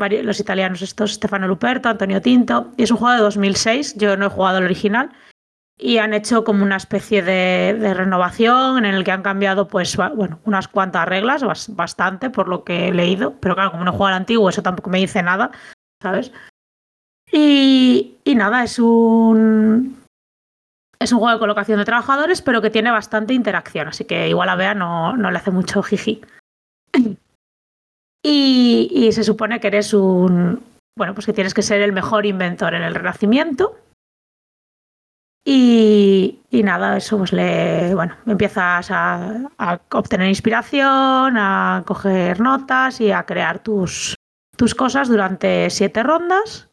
[0.00, 4.16] varios, los italianos estos, Stefano Luperto, Antonio Tinto, y es un juego de 2006, yo
[4.16, 5.10] no he jugado el original,
[5.80, 9.96] y han hecho como una especie de, de renovación en el que han cambiado pues
[9.96, 13.34] bueno unas cuantas reglas bas- bastante por lo que he leído.
[13.38, 15.52] Pero claro como no juego al antiguo eso tampoco me dice nada
[16.02, 16.32] sabes
[17.30, 20.02] y, y nada es un
[21.00, 24.48] es un juego de colocación de trabajadores pero que tiene bastante interacción así que igual
[24.48, 26.20] a Bea no, no le hace mucho jiji
[28.22, 30.62] y, y se supone que eres un
[30.96, 33.76] bueno pues que tienes que ser el mejor inventor en el renacimiento
[35.50, 43.00] y, y nada, eso pues le, bueno, empiezas a, a obtener inspiración, a coger notas
[43.00, 44.14] y a crear tus,
[44.58, 46.67] tus cosas durante siete rondas.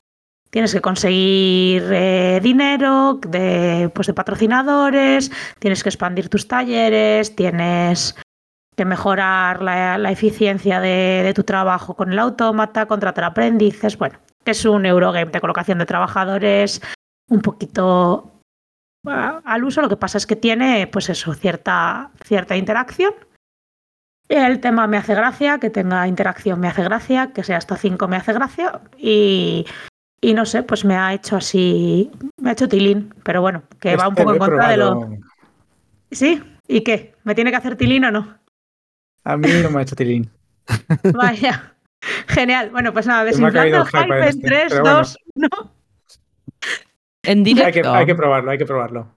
[0.56, 5.30] Tienes que conseguir eh, dinero de, pues de patrocinadores,
[5.60, 8.16] tienes que expandir tus talleres, tienes
[8.78, 13.98] que mejorar la, la eficiencia de, de tu trabajo con el autómata, contratar aprendices.
[13.98, 16.82] Bueno, que es un Eurogame de colocación de trabajadores
[17.30, 18.40] un poquito
[19.06, 23.14] a- al uso, lo que pasa es que tiene, pues eso, cierta, cierta interacción.
[24.30, 28.08] El tema me hace gracia, que tenga interacción me hace gracia, que sea hasta 5
[28.08, 29.66] me hace gracia y,
[30.30, 32.12] y no sé, pues me ha hecho así,
[32.42, 35.10] me ha hecho tilín, pero bueno, que va un Este poco en contra de lo...
[36.12, 36.42] ¿Sí?
[36.68, 37.16] ¿Y qué?
[37.24, 38.40] ¿Me tiene que hacer tilín o no?
[39.24, 40.30] A mí no me ha hecho tilín.
[41.12, 41.76] Vaya.
[42.28, 42.70] Genial.
[42.72, 44.98] Bueno, pues nada, desinflando el hype hype en en este, 3, pero bueno.
[45.00, 45.50] 2, 1.
[47.24, 47.94] En Hay que, directo.
[47.94, 49.16] hay que probarlo, hay que probarlo.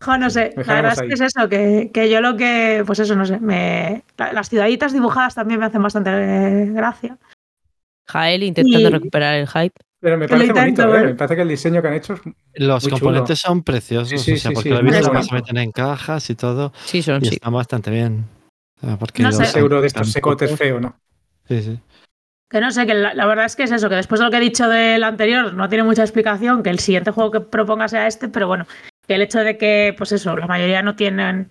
[0.00, 3.00] Jo, no sé, la verdad es que es eso, que, que yo lo que, pues
[3.00, 7.18] eso, no sé, me, la- las ciudaditas dibujadas también me hacen bastante eh, gracia.
[8.08, 9.74] Jael intentando Y- recuperar el hype.
[10.00, 11.00] Pero me Que parece bonito, ¿eh?
[11.00, 11.04] ¿eh?
[11.06, 12.20] Me parece que el diseño que han hecho es
[12.54, 14.98] Los Muy componentes son preciosos, Sí, sí, o sea, sí, porque sí, lo he visto
[15.08, 15.28] cómo bonito.
[15.28, 17.34] se meten en cajas y todo, Sí, son, y sí.
[17.34, 18.24] están bastante bien.
[18.80, 19.42] O sea, porque No sé.
[19.54, 20.96] un euro de estos secotes feo, ¿no?
[21.48, 21.80] Sí, sí.
[22.48, 24.30] Que no sé, que la, la verdad es que es eso, que después de lo
[24.30, 27.88] que he dicho del anterior no tiene mucha explicación, que el siguiente juego que proponga
[27.88, 28.66] sea este, pero bueno,
[29.06, 31.50] que el hecho de que, pues eso, la mayoría no tienen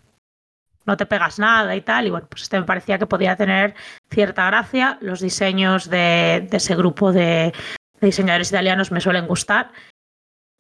[0.88, 2.08] no te pegas nada y tal.
[2.08, 3.76] Y bueno, pues este me parecía que podía tener
[4.10, 4.98] cierta gracia.
[5.02, 7.54] Los diseños de, de ese grupo de,
[8.00, 9.72] de diseñadores italianos me suelen gustar.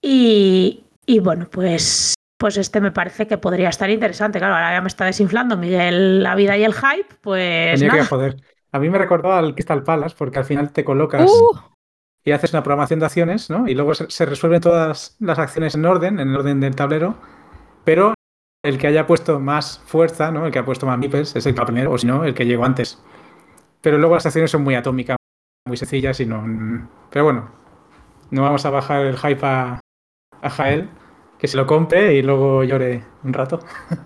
[0.02, 4.40] Y, y bueno, pues, pues este me parece que podría estar interesante.
[4.40, 7.98] Claro, ahora ya me está desinflando Miguel la vida y el hype, pues Tenía que
[7.98, 8.10] nada.
[8.10, 8.36] joder.
[8.72, 11.58] A mí me recordaba al Crystal Palace porque al final te colocas Uh,
[12.26, 13.68] y haces una programación de acciones, ¿no?
[13.70, 17.16] Y luego se, se resuelven todas las acciones en orden, en el orden del tablero,
[17.86, 18.14] pero
[18.68, 20.46] el que haya puesto más fuerza, ¿no?
[20.46, 22.34] El que ha puesto más meeples es el que va primero, o si no, el
[22.34, 23.02] que llegó antes.
[23.82, 25.16] Pero luego las acciones son muy atómicas,
[25.66, 26.90] muy sencillas y no...
[27.10, 27.50] Pero bueno,
[28.30, 29.80] no vamos a bajar el hype a,
[30.42, 30.90] a Jael,
[31.40, 33.60] que se lo compre y luego llore un rato.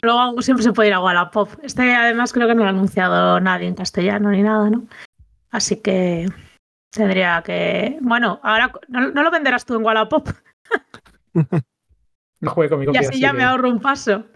[0.00, 1.50] Luego siempre se puede ir a Wallapop.
[1.62, 4.84] Este además creo que no lo ha anunciado nadie en castellano ni nada, ¿no?
[5.50, 6.26] Así que
[6.90, 7.98] tendría que...
[8.00, 10.30] Bueno, ahora no, no lo venderás tú en Wallapop
[12.40, 13.00] No juegue con mi y copia.
[13.00, 14.26] así así ya que- me ahorro un paso.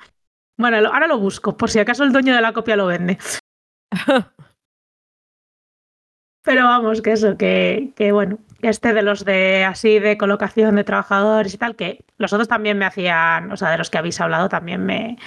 [0.59, 3.18] Bueno, lo- ahora lo busco, por si acaso el dueño de la copia lo vende.
[6.43, 10.74] Pero vamos, que eso, que, que bueno, que este de los de así de colocación
[10.77, 13.98] de trabajadores y tal, que los otros también me hacían, o sea, de los que
[13.98, 15.18] habéis hablado también me,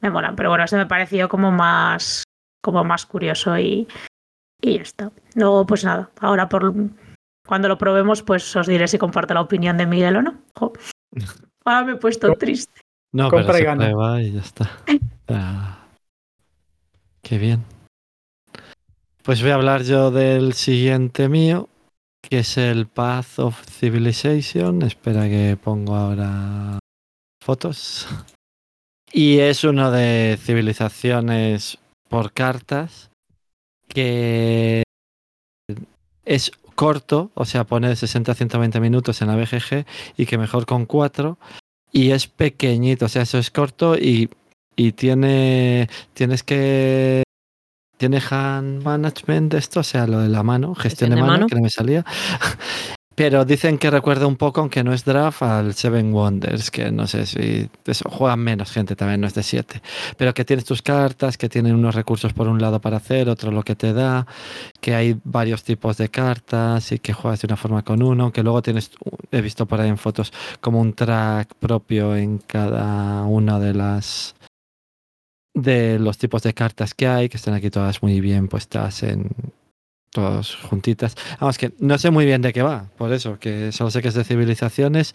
[0.00, 0.34] me molan.
[0.34, 2.24] Pero bueno, este me pareció como más,
[2.62, 3.86] como más curioso y,
[4.62, 5.12] y ya está.
[5.34, 6.72] Luego, pues nada, ahora por
[7.46, 10.42] cuando lo probemos, pues os diré si comparto la opinión de Miguel o no.
[10.56, 10.72] Jo.
[11.64, 12.80] Ahora me he puesto triste.
[13.12, 13.84] No, Compra pero y se gana.
[13.84, 14.70] prueba y ya está.
[15.28, 15.86] Ah,
[17.22, 17.64] qué bien.
[19.22, 21.68] Pues voy a hablar yo del siguiente mío,
[22.20, 24.82] que es el Path of Civilization.
[24.82, 26.78] Espera que pongo ahora
[27.42, 28.08] fotos.
[29.12, 31.78] Y es uno de civilizaciones
[32.08, 33.10] por cartas
[33.88, 34.82] que
[36.24, 36.50] es
[36.82, 39.86] corto, o sea, pone de 60 a 120 minutos en la BGG
[40.16, 41.38] y que mejor con 4
[41.92, 44.28] y es pequeñito, o sea, eso es corto y,
[44.74, 47.22] y tiene tienes que
[47.98, 51.46] tiene hand management de esto, o sea, lo de la mano, gestión de, mano, mano.
[51.46, 52.04] que no me salía.
[53.14, 57.06] Pero dicen que recuerda un poco, aunque no es draft, al Seven Wonders, que no
[57.06, 59.82] sé si eso, juegan menos gente también, no es de 7.
[60.16, 63.50] Pero que tienes tus cartas, que tienen unos recursos por un lado para hacer, otro
[63.50, 64.26] lo que te da,
[64.80, 68.42] que hay varios tipos de cartas y que juegas de una forma con uno, que
[68.42, 68.90] luego tienes,
[69.30, 74.34] he visto por ahí en fotos, como un track propio en cada una de las
[75.54, 79.28] de los tipos de cartas que hay, que están aquí todas muy bien puestas en
[80.12, 81.16] todas juntitas.
[81.40, 84.08] Vamos, que no sé muy bien de qué va, por eso, que solo sé que
[84.08, 85.14] es de civilizaciones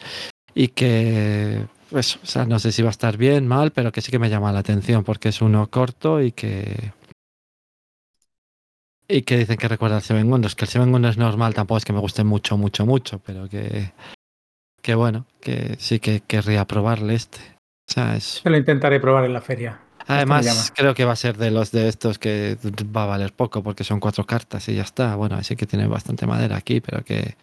[0.53, 4.01] y que, pues, o sea, no sé si va a estar bien, mal, pero que
[4.01, 6.91] sí que me llama la atención porque es uno corto y que...
[9.09, 11.85] Y que dicen que recuerda al Seven Wonders, que el Seven Wonders normal tampoco es
[11.85, 13.93] que me guste mucho, mucho, mucho, pero que,
[14.81, 17.39] que bueno, que sí que querría probarle este.
[17.89, 18.41] O sea, es...
[18.43, 19.79] Yo lo intentaré probar en la feria.
[20.07, 22.57] Además, creo que va a ser de los de estos que
[22.95, 25.15] va a valer poco porque son cuatro cartas y ya está.
[25.15, 27.35] Bueno, así que tiene bastante madera aquí, pero que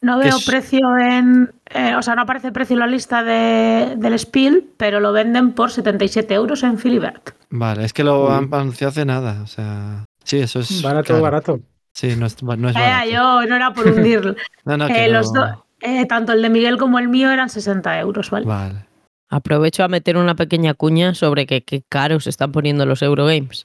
[0.00, 1.52] No Que veo es- precio en.
[1.70, 5.52] eh, o sea, no aparece precio en la lista de, del Spiel, pero lo venden
[5.52, 7.30] por 77 euros en Filibert.
[7.50, 8.34] vale, es que lo Uy.
[8.34, 9.42] han anunciado hace nada.
[9.42, 11.22] O sea, sí, eso es Barato, caro.
[11.22, 11.60] barato.
[11.94, 13.10] Sí, no es, no es Eh, barato.
[13.10, 14.34] yo no era por hundirlo.
[14.64, 17.30] No, no, Eh, que los no- do- eh, tanto el de Miguel como el mío
[17.30, 18.46] eran 60 euros, ¿vale?
[18.46, 18.86] Vale.
[19.32, 23.64] Aprovecho a meter una pequeña cuña sobre que qué caros se están poniendo los Eurogames.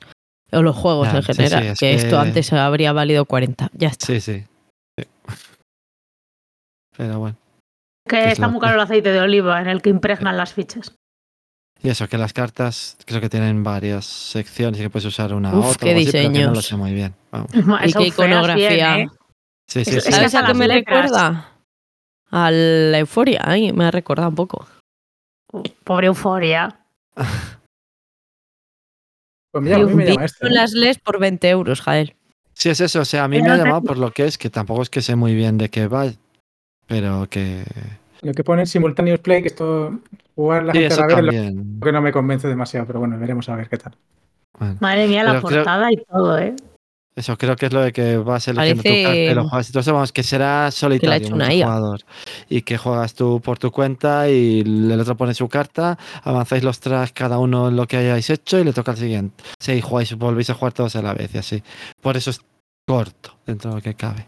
[0.53, 1.61] O los juegos Ya, en general.
[1.64, 3.69] sí, es que, esto antes habría valido 40.
[3.73, 4.06] Ya está.
[4.06, 4.45] Sí, sí.
[4.98, 5.06] Sí.
[6.95, 7.38] Pero bueno.
[8.07, 10.95] Que es está muy caro el aceite de oliva en el que impregnan las fichas.
[11.84, 15.53] Y eso, que las cartas creo que tienen varias secciones y que puedes usar una
[15.53, 15.88] u Uf, otra.
[15.94, 17.14] qué pero que no lo sé muy bien.
[17.31, 17.52] Vamos.
[17.85, 18.69] Y qué iconografía.
[18.69, 19.11] bien, ¿eh?
[19.68, 20.11] Sí, sí, Es- sí.
[20.14, 20.85] ¿Sabes a qué me letras.
[21.10, 21.52] recuerda?
[22.31, 23.41] A la euforia.
[23.44, 24.65] Ay, me ha recordado un poco.
[25.84, 26.80] Pobre euforia.
[29.52, 30.48] Pues llama, a mí me llama este.
[30.48, 30.49] ¿eh?
[30.52, 32.15] las les por 20 euros, Jael.
[32.53, 33.02] Sí, es eso.
[33.02, 34.82] O sea, a mí Pero me ha no llamado por lo que es, que tampoco
[34.82, 36.07] es que sé muy bien de qué va,
[36.86, 37.64] pero que.
[38.22, 39.99] Lo que pone simultaneous play, que esto
[40.36, 41.15] jugar la Sí, gente a la vez
[41.53, 43.95] lo que no me convence demasiado, pero bueno, veremos a ver qué tal.
[44.57, 46.56] Bueno, Madre mía, la creo- portada y todo, ¿eh?
[47.18, 49.69] Eso creo que es lo de que vas eligiendo tu Parece- carta y lo juegas
[49.69, 49.94] y todo eso.
[49.94, 51.35] Vamos, que será solitario, IA.
[51.35, 52.02] multijugador.
[52.48, 56.80] Y que juegas tú por tu cuenta y el otro pone su carta, avanzáis los
[56.80, 59.44] tracks cada uno en lo que hayáis hecho y le toca al siguiente.
[59.60, 61.64] Sí, jugáis, volvéis a jugar todos a la vez y así.
[62.02, 62.39] Por eso es
[62.88, 64.26] corto dentro de lo que cabe.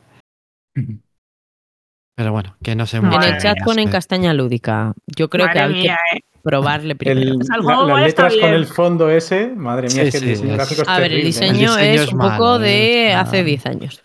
[2.16, 4.94] Pero bueno, que no sé En el chat más, ponen castaña lúdica.
[5.08, 6.22] Yo creo que Madre mía, que ¿eh?
[6.50, 7.20] Probarle primero.
[7.22, 10.12] El- O sea, el la- las letras con el fondo ese, madre mía, Sí, es
[10.12, 11.24] que el diseño es- gráfico es A ver, el ¿eh?
[11.24, 13.14] diseño, El diseño es es un poco de ¿eh?
[13.14, 13.44] hace Ah.
[13.44, 14.02] 10 años.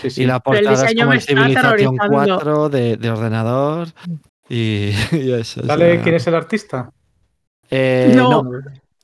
[0.00, 0.22] Sí, sí.
[0.22, 2.08] Y la el portada es como me está Civilización aterrorizando.
[2.38, 3.88] 4 de, de ordenador
[4.48, 5.64] y, y eso.
[5.66, 6.90] ¿Sale quién es el artista?
[7.70, 8.42] eh, No.
[8.44, 8.50] no,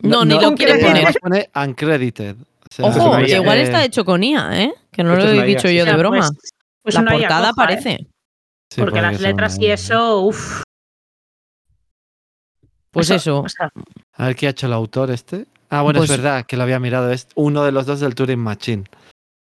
[0.02, 1.14] No, ni lo ¿con quiere eh, poner.
[1.20, 2.36] pone uncredited.
[2.36, 4.72] O sea, es Ojo, que IA, igual eh, está hecho con IA, ¿eh?
[4.92, 6.18] Que no Esto lo es he dicho sí, yo de broma.
[6.18, 6.50] Pues,
[6.82, 7.52] pues la portada coja, ¿eh?
[7.56, 8.06] parece.
[8.72, 10.62] sí, Porque las letras y eso, uff.
[12.94, 13.40] Pues eso.
[13.40, 13.70] O sea,
[14.14, 15.46] A ver qué ha hecho el autor este.
[15.70, 17.10] Ah, bueno, Pues- es verdad que lo había mirado.
[17.10, 18.84] Es uno de los dos del Turing Machine.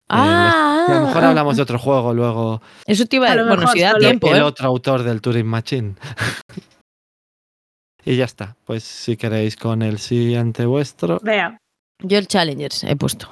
[0.09, 2.63] Ah, Y a lo mejor ah, hablamos de otro juego luego.
[2.87, 4.43] Eso te iba a Bueno, si da tiempo, el ¿eh?
[4.43, 5.95] otro autor del Turing Machine.
[8.05, 8.57] y ya está.
[8.65, 11.21] Pues si queréis con el siguiente vuestro.
[11.23, 11.57] vea.
[12.03, 13.29] Yo el Challengers he puesto.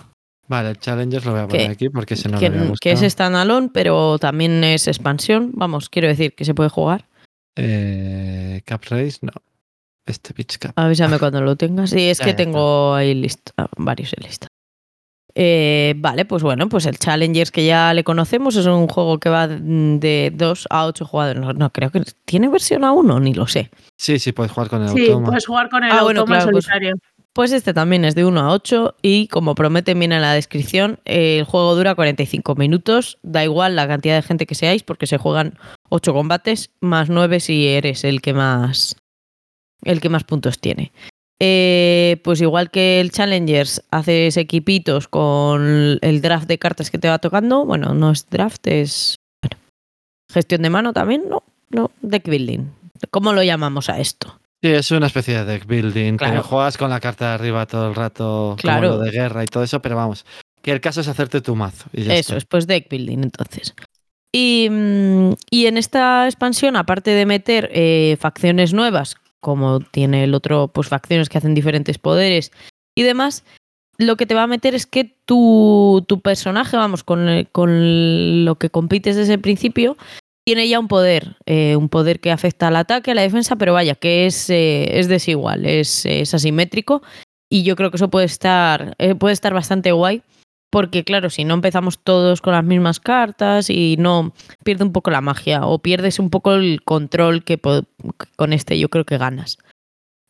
[0.47, 2.73] Vale, el Challengers lo voy a poner Que- aquí porque si no que, me había
[2.81, 5.51] que es standalone, pero también es expansión.
[5.55, 7.07] Vamos, quiero decir que se puede jugar.
[7.57, 9.33] Eh, Cap Race, no.
[10.09, 10.73] Este Cup.
[10.77, 11.91] Avísame cuando lo tengas.
[11.91, 14.47] Sí, es Ya, que ya tengo ahí lista, varios en lista.
[15.41, 19.29] Eh, vale, pues bueno, pues el Challengers que ya le conocemos es un juego que
[19.29, 21.41] va de 2 a 8 jugadores.
[21.41, 23.71] No, no, creo que tiene versión a 1, ni lo sé.
[23.97, 25.29] Sí, sí, puedes jugar con el Sí, automa.
[25.29, 26.95] puedes jugar con el Ah, bueno, claro, pues- solitario.
[27.35, 30.99] Pues este también es de 1 a 8 y como promete bien en la descripción,
[31.05, 35.19] el juego dura 45 minutos, da igual la cantidad de gente que seáis porque se
[35.19, 35.57] juegan
[35.89, 38.97] 8 combates más 9 si eres el que más
[39.83, 40.93] el que más puntos tiene.
[41.41, 47.09] Eh, pues igual que el Challengers, haces equipitos con el draft de cartas que te
[47.09, 47.65] va tocando.
[47.65, 49.57] Bueno, no es draft, es bueno,
[50.33, 51.45] gestión de mano también, ¿no?
[51.71, 52.67] No, deck building.
[53.11, 54.41] ¿Cómo lo llamamos a esto?
[54.61, 56.17] Sí, es una especie de deck building.
[56.17, 56.33] Claro.
[56.33, 58.89] Pero juegas con la carta de arriba todo el rato, Claro.
[58.89, 60.27] como lo de guerra y todo eso, pero vamos.
[60.61, 61.85] Que el caso es hacerte tu mazo.
[61.93, 62.37] Y ya Eso está.
[62.39, 63.75] es, pues deck building entonces.
[64.35, 70.35] Y, mm, y en esta expansión, aparte de meter eh, facciones nuevas, como tiene el
[70.35, 72.53] otro, pues facciones que hacen diferentes poderes
[72.97, 73.45] y demás,
[73.99, 78.45] lo que te va a meter es que tu, tu personaje, vamos, con, el- con
[78.45, 79.97] lo que compites desde el principio,
[80.47, 83.73] tiene ya un poder, eh, un poder que afecta al ataque, a la defensa, pero
[83.75, 87.03] vaya, que es, eh, es desigual, es, es asimétrico.
[87.51, 90.23] Y yo creo que eso puede estar, eh, puede estar bastante guay.
[90.71, 94.35] Porque claro, si no empezamos todos con las mismas cartas y no
[94.65, 97.59] pierde un poco la magia o pierdes un poco el control que
[98.37, 99.59] con este yo creo que ganas.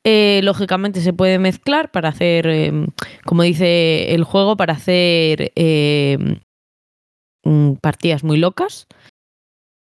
[0.04, 2.72] Eh, lógicamente se puede mezclar para hacer, eh,
[3.24, 6.40] como dice el juego, para hacer eh,
[7.44, 8.86] mm, partidas muy locas.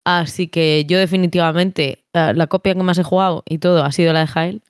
[0.05, 4.13] Así que yo definitivamente, eh, la copia que más he jugado y todo ha sido
[4.13, 4.63] la de Jael.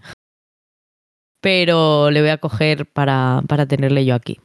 [1.41, 4.39] Pero le voy a coger para, para tenerle yo aquí.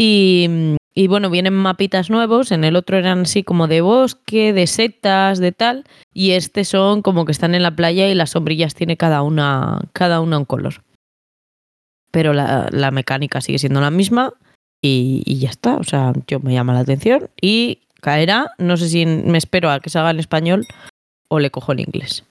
[0.00, 2.52] Y, bueno, vienen mapitas nuevos.
[2.52, 5.84] En el otro eran así como de bosque, de setas, de tal.
[6.14, 9.80] Y este son como que están en la playa y las sombrillas tiene cada una,
[9.92, 10.84] cada una un color.
[12.10, 14.32] Pero la, mecánica sigue siendo la misma
[14.80, 15.76] y, ya está.
[15.76, 18.52] O sea, yo me llama la atención y caerá.
[18.58, 20.66] No sé si me espero a que se haga en español
[21.28, 22.24] o le cojo en inglés.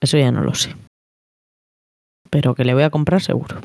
[0.00, 0.74] Eso ya no lo sé.
[2.30, 3.60] Pero que le voy a comprar seguro.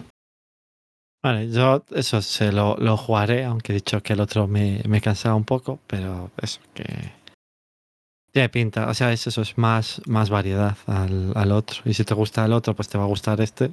[1.24, 5.00] Vale, yo eso se lo, lo jugaré, aunque he dicho que el otro me, me
[5.00, 7.14] cansaba un poco, pero eso, que
[8.34, 8.90] tiene pinta.
[8.90, 11.82] O sea, es eso, es más, más variedad al, al otro.
[11.86, 13.72] Y si te gusta el otro, pues te va a gustar este.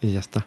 [0.00, 0.46] Y ya está.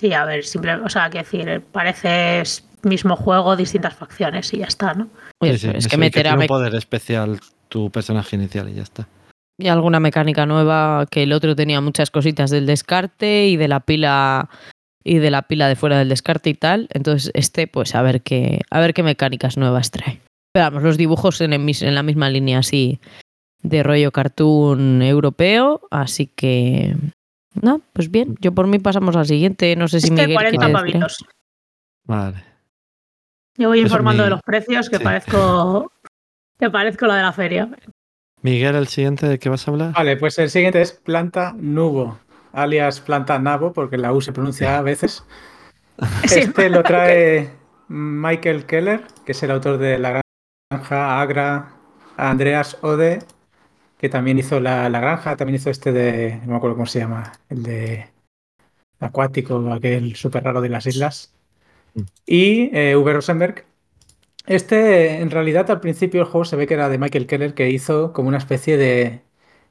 [0.00, 2.42] Sí, a ver, simple, o sea, que decir, parece
[2.82, 5.04] mismo juego, distintas facciones y ya está, ¿no?
[5.40, 7.38] Sí, Eso, sí, es que meterá tiene un poder especial
[7.68, 9.06] tu personaje inicial y ya está.
[9.62, 13.80] Y alguna mecánica nueva que el otro tenía muchas cositas del descarte y de la
[13.80, 14.48] pila
[15.04, 16.88] y de la pila de fuera del descarte y tal.
[16.92, 20.20] Entonces este, pues a ver qué, a ver qué mecánicas nuevas trae.
[20.52, 23.00] Pero vamos, los dibujos en, el en la misma línea así
[23.62, 26.94] de rollo cartoon europeo, así que
[27.60, 28.36] no, pues bien.
[28.40, 29.74] Yo por mí pasamos al siguiente.
[29.76, 31.24] No sé si Este Miguel 40 quiere decir- pavitos.
[32.04, 32.44] Vale.
[33.58, 35.04] Yo voy Eso informando mi- de los precios que sí.
[35.04, 35.92] parezco
[36.58, 37.68] que parezco la de la feria.
[38.42, 39.92] Miguel, el siguiente de qué vas a hablar.
[39.92, 42.18] Vale, pues el siguiente es Planta Nubo,
[42.52, 45.24] alias Planta Nabo, porque la U se pronuncia a veces.
[46.24, 47.50] Este lo trae
[47.88, 50.22] Michael Keller, que es el autor de La
[50.70, 51.76] Granja, Agra,
[52.16, 53.20] Andreas Ode,
[53.98, 56.98] que también hizo La, La Granja, también hizo este de, no me acuerdo cómo se
[56.98, 58.06] llama, el de
[58.98, 61.32] Acuático, aquel súper raro de las islas.
[61.94, 62.00] Mm.
[62.26, 63.64] Y eh, Uwe Rosenberg.
[64.46, 67.70] Este, en realidad, al principio del juego se ve que era de Michael Keller, que
[67.70, 69.22] hizo como una especie de.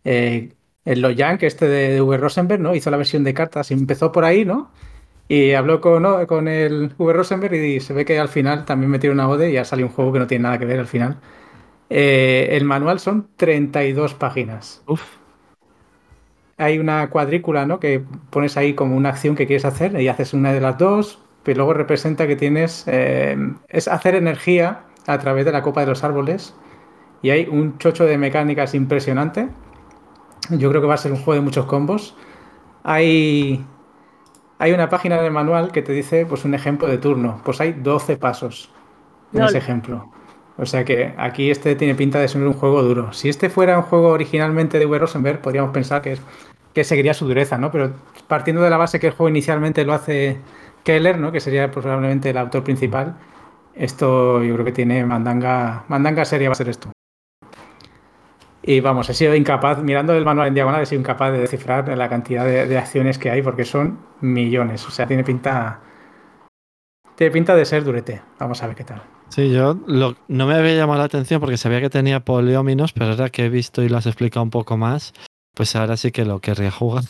[0.03, 0.53] eh,
[0.85, 2.73] el Loyank, este de, de Uwe Rosenberg, ¿no?
[2.75, 4.71] Hizo la versión de cartas y empezó por ahí, ¿no?
[5.27, 6.27] Y habló con, ¿no?
[6.27, 9.53] con el Uwe Rosenberg y se ve que al final también metieron una ode y
[9.55, 11.19] ya salió un juego que no tiene nada que ver al final.
[11.89, 14.83] Eh, el manual son 32 páginas.
[14.87, 15.03] Uf,
[16.57, 17.79] Hay una cuadrícula, ¿no?
[17.79, 21.19] Que pones ahí como una acción que quieres hacer y haces una de las dos,
[21.43, 22.83] pero luego representa que tienes.
[22.87, 23.37] eh,
[23.69, 26.55] es hacer energía a través de la copa de los árboles.
[27.21, 29.49] Y hay un chocho de mecánicas impresionante.
[30.49, 32.15] Yo creo que va a ser un juego de muchos combos.
[32.83, 33.65] hay,
[34.59, 37.41] hay una página del manual que te dice pues, un ejemplo de turno.
[37.43, 38.71] Pues hay 12 pasos
[39.33, 40.11] en ese ejemplo.
[40.57, 43.13] O sea que aquí este tiene pinta de ser un juego duro.
[43.13, 46.21] Si este fuera un juego originalmente de Uwe Rosenberg, podríamos pensar que, es-
[46.73, 47.71] que seguiría su dureza, ¿no?
[47.71, 47.93] Pero
[48.27, 50.37] partiendo de la base que el juego inicialmente lo hace
[50.83, 51.31] Keller, ¿no?
[51.31, 53.17] Que sería probablemente el autor principal,
[53.75, 56.91] esto yo creo que tiene mandanga, mandanga seria va a ser esto.
[58.63, 61.87] Y vamos, he sido incapaz, mirando el manual en diagonal, he sido incapaz de descifrar
[61.97, 64.85] la cantidad de, acciones que hay porque son millones.
[64.87, 65.79] O sea, tiene pinta.
[67.15, 68.21] Tiene pinta de ser durete.
[68.39, 69.01] Vamos a ver qué tal.
[69.29, 69.75] Sí, yo
[70.27, 73.49] no me había llamado la atención porque sabía que tenía polióminos, pero ahora que he
[73.49, 75.13] visto y lo has explicado un poco más,
[75.53, 77.03] pues ahora sí que lo querría jugar.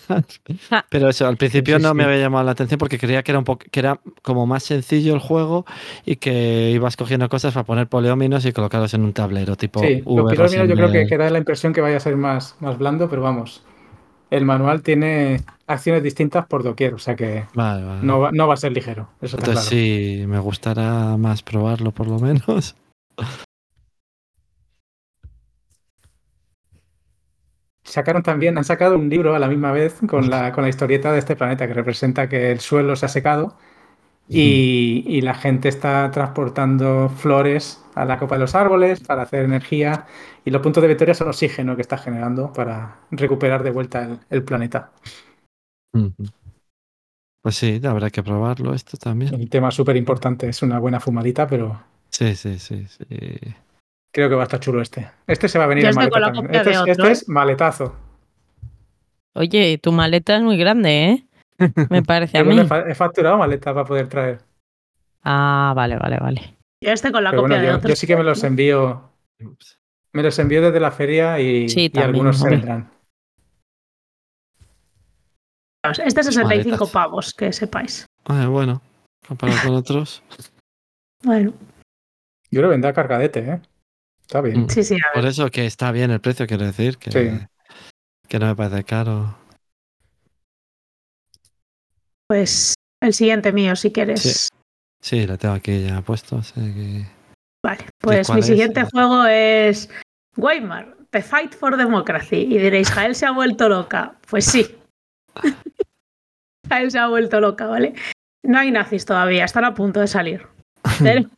[0.69, 0.85] Ja.
[0.89, 1.95] Pero eso, al principio Sí, no sí.
[1.95, 4.63] me había llamado la atención porque creía que era un poco, que era como más
[4.63, 5.65] sencillo el juego
[6.05, 10.03] y que ibas cogiendo cosas para poner polióminos y colocarlos en un tablero tipo Sí,
[10.05, 12.77] los pilóminos yo creo que, que da la impresión que vaya a ser más, más
[12.77, 13.63] blando, pero vamos.
[14.31, 17.99] El manual tiene acciones distintas por doquier, o sea que Vale, vale.
[18.01, 19.09] no va, no va a ser ligero.
[19.22, 19.84] Eso está Entonces claro.
[19.84, 22.76] sí, me gustará más probarlo por lo menos.
[27.91, 31.11] Sacaron también, han sacado un libro a la misma vez con la, con la historieta
[31.11, 33.57] de este planeta que representa que el suelo se ha secado
[34.30, 39.45] y, y la gente está transportando flores a la copa de los árboles para hacer
[39.45, 40.05] energía
[40.45, 44.19] y los puntos de victoria son oxígeno que está generando para recuperar de vuelta el,
[44.30, 44.91] el planeta.
[47.43, 49.35] Pues sí, habrá que probarlo esto también.
[49.35, 51.81] Un tema súper importante, es una buena fumadita, pero
[52.11, 53.05] Sí, sí, sí, sí.
[54.11, 55.09] Creo que va a estar chulo este.
[55.27, 56.53] Este se va a venir en maleta también.
[56.55, 57.95] Este, es, este es maletazo.
[59.33, 61.25] Oye, tu maleta es muy grande, ¿eh?
[61.89, 62.59] Me parece a mí.
[62.59, 64.39] he fa- he facturado maleta para poder traer.
[65.23, 66.57] Ah, vale, vale, vale.
[66.83, 67.89] Yo estoy con la Pero copia bueno, de yo, otro.
[67.89, 69.09] yo sí que me los envío.
[70.13, 72.91] Me los envío desde la feria y, Sí, y también, algunos se vendrán.
[75.83, 76.91] Este es 65 Maletas.
[76.91, 78.05] pavos, que sepáis.
[78.25, 78.81] Ah, bueno,
[79.27, 80.21] comparado con otros.
[81.23, 81.53] Bueno,
[82.51, 83.61] Yo lo vendré cargadete, ¿eh?
[84.31, 84.61] Está bien.
[84.63, 84.69] Mm.
[84.69, 87.45] sí, sí, a Por eso que está bien el precio, quiero decir, que, Sí.
[88.29, 89.35] que no me parece caro.
[92.29, 94.21] Pues el siguiente mío, si quieres.
[94.21, 94.47] Sí.
[95.01, 96.37] Sí, lo tengo aquí ya puesto.
[96.37, 97.05] así que-
[97.61, 98.45] Vale, pues mi es?
[98.45, 99.89] siguiente juego es
[100.37, 102.37] Weimar, The Fight for Democracy.
[102.37, 104.15] Y diréis, Jael se ha vuelto loca.
[104.29, 104.77] Pues sí.
[106.69, 107.95] Jael se ha vuelto loca, ¿vale?
[108.45, 110.47] No hay nazis todavía, están a punto de salir.
[111.03, 111.29] Pero-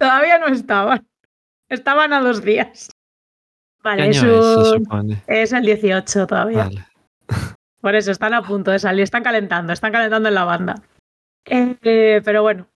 [0.00, 1.06] todavía no estaban.
[1.68, 2.90] Estaban a dos días.
[3.82, 6.64] ¿Qué Vale, es, es, un- el 18 todavía.
[6.64, 6.84] Vale.
[7.80, 10.82] Por eso están a punto de salir, están calentando, están calentando en la banda.
[11.46, 12.66] Eh, eh, pero bueno,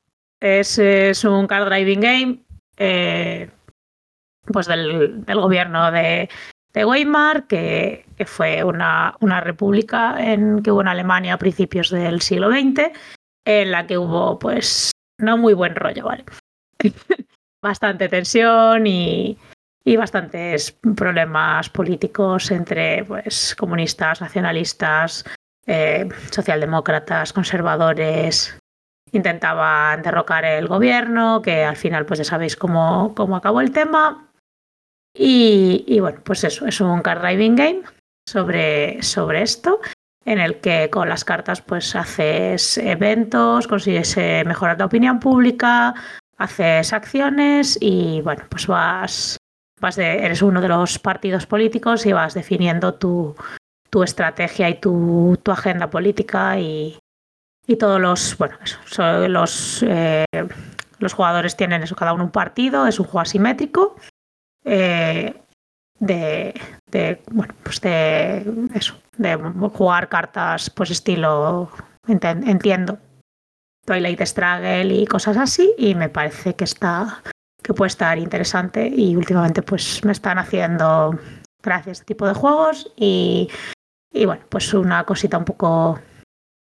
[0.41, 2.39] es, es un car driving game
[2.79, 3.51] eh,
[4.47, 6.31] pues del, del gobierno de,
[6.73, 11.91] de Weimar, que, que fue una, una república en, que hubo en Alemania a principios
[11.91, 12.93] del siglo XX,
[13.45, 16.25] en la que hubo pues no muy buen rollo, ¿vale?
[17.63, 19.39] Bastante tensión y,
[19.85, 25.25] y bastantes problemas políticos entre pues, comunistas, nacionalistas,
[25.67, 28.59] eh, socialdemócratas, conservadores.
[29.13, 34.31] Intentaban derrocar el gobierno, que al final pues ya sabéis cómo, cómo acabó el tema.
[35.17, 37.83] Y, y, bueno, pues eso, es un card driving game
[38.27, 39.81] sobre, sobre esto,
[40.25, 45.95] en el que con las cartas pues haces eventos, consigues eh, mejorar la opinión pública,
[46.37, 49.37] haces acciones y bueno, pues vas
[49.81, 53.35] vas de, eres uno de los partidos políticos y vas definiendo tu,
[53.91, 56.99] tu estrategia y tu, tu, agenda política y,
[57.67, 60.25] y todos los, bueno, eso, so, los, eh,
[60.99, 63.97] los jugadores tienen eso, cada uno un partido, es un juego asimétrico
[64.65, 65.35] eh,
[65.99, 68.45] de, de, bueno, pues de
[68.75, 71.71] eso, de jugar cartas pues estilo,
[72.07, 72.99] entiendo,
[73.85, 77.23] Twilight Struggle y cosas así y me parece que está
[77.65, 81.19] que puede estar interesante y últimamente pues me están haciendo
[81.63, 83.49] gracia este tipo de juegos y,
[84.13, 85.99] y, bueno, pues una cosita un poco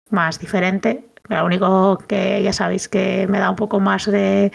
[0.09, 1.09] más diferente.
[1.27, 4.53] Lo único que ya sabéis que me da un poco más de,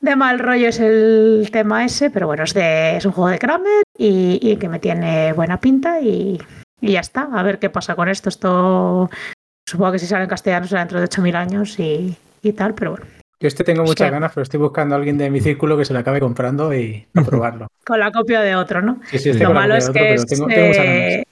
[0.00, 3.38] de mal rollo es el tema ese, pero bueno, es, de, es un juego de
[3.40, 6.40] Kramer y, y que me tiene buena pinta y,
[6.80, 7.28] y, ya está.
[7.32, 8.28] A ver qué pasa con esto.
[8.28, 9.10] Esto
[9.72, 12.92] supongo que si sale en castellano será dentro de 8.000 años y, y tal, pero
[12.92, 13.06] bueno.
[13.40, 14.12] Yo este tengo muchas sí.
[14.12, 17.06] ganas, pero estoy buscando a alguien de mi círculo que se lo acabe comprando y
[17.14, 17.66] a probarlo.
[17.84, 19.00] con la copia de otro, ¿no?
[19.10, 21.22] Sí, sí, este lo malo es otro, que es, tengo, tengo muchas ganas.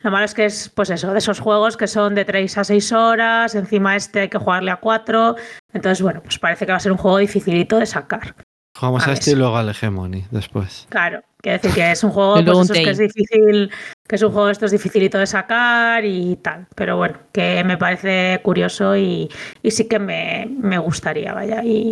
[0.00, 2.64] Lo malo es que es, pues eso, de esos juegos que son de 3 a
[2.64, 5.36] 6 horas, encima este hay que jugarle a 4.
[5.72, 8.34] Entonces, bueno, pues parece que va a ser un juego dificilito de sacar.
[8.76, 10.86] Jugamos a, a este y luego al Hegemony después.
[10.88, 13.70] Claro, quiere decir que es un juego pues eso, es que es difícil
[14.08, 17.76] que es un juego esto es dificilito de sacar y tal, pero bueno, que me
[17.76, 19.28] parece curioso y,
[19.62, 21.90] y sí que me, me gustaría, vaya, y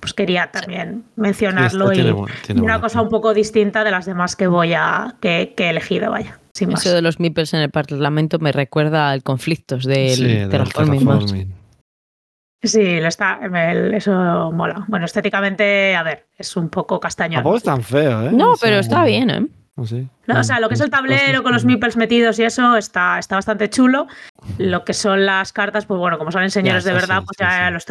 [0.00, 2.14] pues quería también mencionarlo Sí, y, una
[2.54, 6.10] buena cosa un poco distinta de las demás que voy a que, que he elegido,
[6.10, 6.82] vaya, sin más.
[6.84, 11.54] De los meeples en el Parlamento me recuerda al conflictos del Sí, terraforming terraforming.
[12.62, 13.38] Sí, lo está,
[13.70, 14.84] el- eso mola.
[14.88, 17.36] Bueno, estéticamente, a ver, es un poco castañón.
[17.36, 18.32] Tampoco es tan feo, ¿eh?
[18.32, 19.46] No, pero está bien, ¿eh?
[20.26, 23.18] No o sea, lo que es el tablero con los meeples metidos y eso está,
[23.18, 24.06] está bastante chulo.
[24.58, 27.44] Lo que son las cartas, pues bueno, como salen señores de verdad, sí, pues sí,
[27.44, 27.72] ya sí.
[27.72, 27.84] los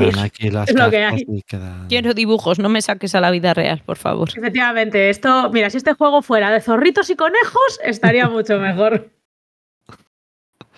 [0.00, 1.26] decir, aquí las es lo que hay.
[1.46, 4.30] quedan- Quiero dibujos, no me saques a la vida real, por favor.
[4.34, 9.10] Efectivamente, esto, mira, si este juego fuera de zorritos y conejos, estaría mucho mejor.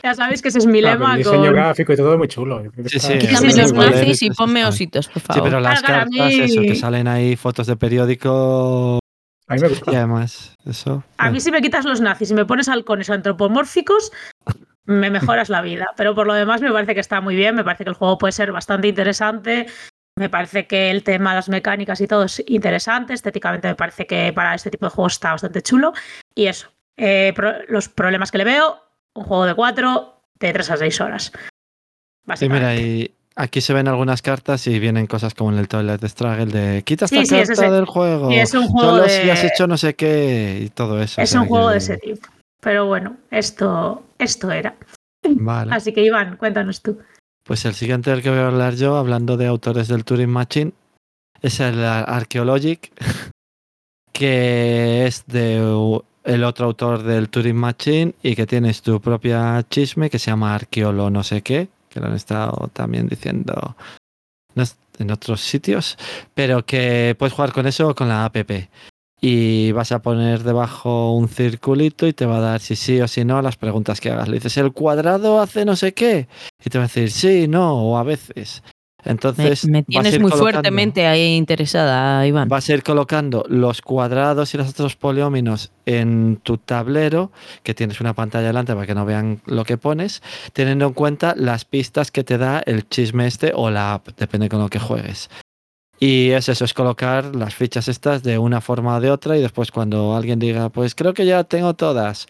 [0.02, 1.52] Ya sabéis que ese es mi Claro, lema el diseño con.
[1.54, 2.62] gráfico y todo muy chulo.
[2.62, 3.74] Que Sí, sí, Quítame sí, los sí, sí.
[3.74, 4.66] nazis y Sí, ponme sí.
[4.68, 5.42] ositos, por Sí, favor.
[5.44, 9.00] pero las Claro, cartas, eso, que salen ahí, fotos de periódico
[9.48, 9.90] A mí me gusta.
[9.92, 11.02] y además, eso.
[11.16, 14.12] A mí si me quitas los nazis y me pones halcones antropomórficos,
[14.84, 15.86] me mejoras la vida.
[15.96, 18.18] Pero por lo demás me parece que está muy bien, me parece que el juego
[18.18, 19.66] puede ser bastante interesante.
[20.16, 23.14] Me parece que el tema, las mecánicas y todo es interesante.
[23.14, 25.92] Estéticamente me parece que para este tipo de juegos está bastante chulo.
[26.34, 28.82] Y eso, eh, pro- los problemas que le veo,
[29.14, 31.24] un juego de cuatro, de tres a seis horas.
[31.24, 31.30] Sí,
[32.48, 32.82] mira, Básicamente.
[32.82, 36.82] y aquí se ven algunas cartas y vienen cosas como en el Toilet Struggle de
[36.82, 38.30] quita esta Sí, sí, es carta del juego.
[38.30, 41.20] y es un juego Solo de- si has hecho no sé qué y todo eso.
[41.20, 42.28] o es sea un juego que- de ese tipo.
[42.60, 44.74] Pero bueno, esto, esto era.
[45.28, 45.72] Vale.
[45.74, 46.98] Así que Iván, cuéntanos tú.
[47.44, 50.72] Pues el siguiente del que voy a hablar yo, hablando de autores del Turing Machine,
[51.40, 52.90] es el Archaeologic,
[54.12, 55.56] que es de
[56.24, 60.54] el otro autor del Turing Machine y que tienes tu propia chisme que se llama
[60.54, 61.68] Arqueolo no sé qué,
[61.98, 63.76] que lo han estado también diciendo
[64.98, 65.96] en otros sitios,
[66.34, 68.36] pero que puedes jugar con eso o con la app.
[69.20, 73.08] Y vas a poner debajo un circulito y te va a dar si sí o
[73.08, 74.28] si no las preguntas que hagas.
[74.28, 76.28] Le dices, ¿el cuadrado hace no sé qué?
[76.64, 78.62] Y te va a decir sí, no, o a veces.
[79.08, 82.48] Entonces, me tienes muy fuertemente ahí interesada, Iván.
[82.48, 87.32] Vas a ir colocando los cuadrados y los otros polióminos en tu tablero,
[87.62, 90.22] que tienes una pantalla delante para que no vean lo que pones,
[90.52, 94.50] teniendo en cuenta las pistas que te da el chisme este o la app, depende
[94.50, 95.30] con lo que juegues.
[95.98, 99.40] Y es eso, es colocar las fichas estas de una forma o de otra y
[99.40, 102.28] después cuando alguien diga, pues creo que ya tengo todas,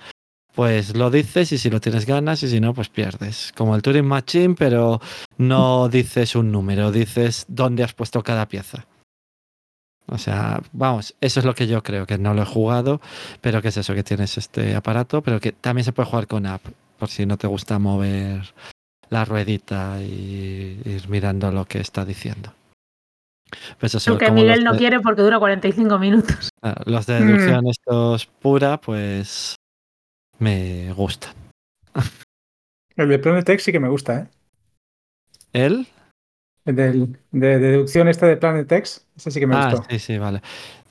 [0.59, 3.52] pues lo dices y si lo tienes ganas y si no, pues pierdes.
[3.56, 5.01] Como el Turing Machine, pero
[5.36, 8.85] no dices un número, dices dónde has puesto cada pieza.
[10.09, 13.01] O sea, vamos, eso es lo que yo creo, que no lo he jugado,
[13.40, 16.44] pero que es eso, que tienes este aparato, pero que también se puede jugar con
[16.44, 16.66] app,
[16.98, 18.52] por si no te gusta mover
[19.10, 22.52] la ruedita y ir mirando lo que está diciendo.
[23.78, 26.51] Pues eso, Lo que Miguel no quiere porque dura 45 minutos.
[26.62, 29.57] ah, los de deducción estos pura, pues
[30.39, 31.32] me gustan.
[32.97, 34.28] El de Planet X sí que me gusta, ¿eh?
[35.52, 35.86] ¿Él?
[36.65, 39.86] El del- de, deducción este de Planet X, ese sí que me ah, gustó.
[39.89, 40.43] sí, sí, vale.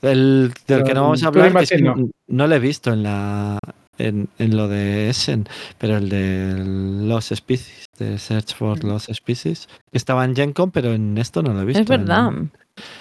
[0.02, 2.10] El del Pero que no vamos a hablar, que es que Machine no.
[2.26, 3.58] no lo he visto en la
[3.98, 5.46] en, en lo de Essen,
[5.76, 6.54] pero el de
[7.06, 11.42] Los Species, de Search for Lost Species, que estaba en Gen Con, pero en esto
[11.42, 11.82] no lo he visto.
[11.82, 12.28] Es verdad.
[12.28, 12.52] en-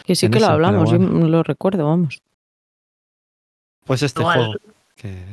[0.06, 2.18] Que sí que lo eso, hablamos, yo lo recuerdo, vamos.
[3.86, 4.38] Pues este Igual.
[4.38, 4.54] juego,
[4.96, 5.24] que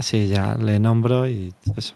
[0.00, 1.94] así ya le nombro y eso.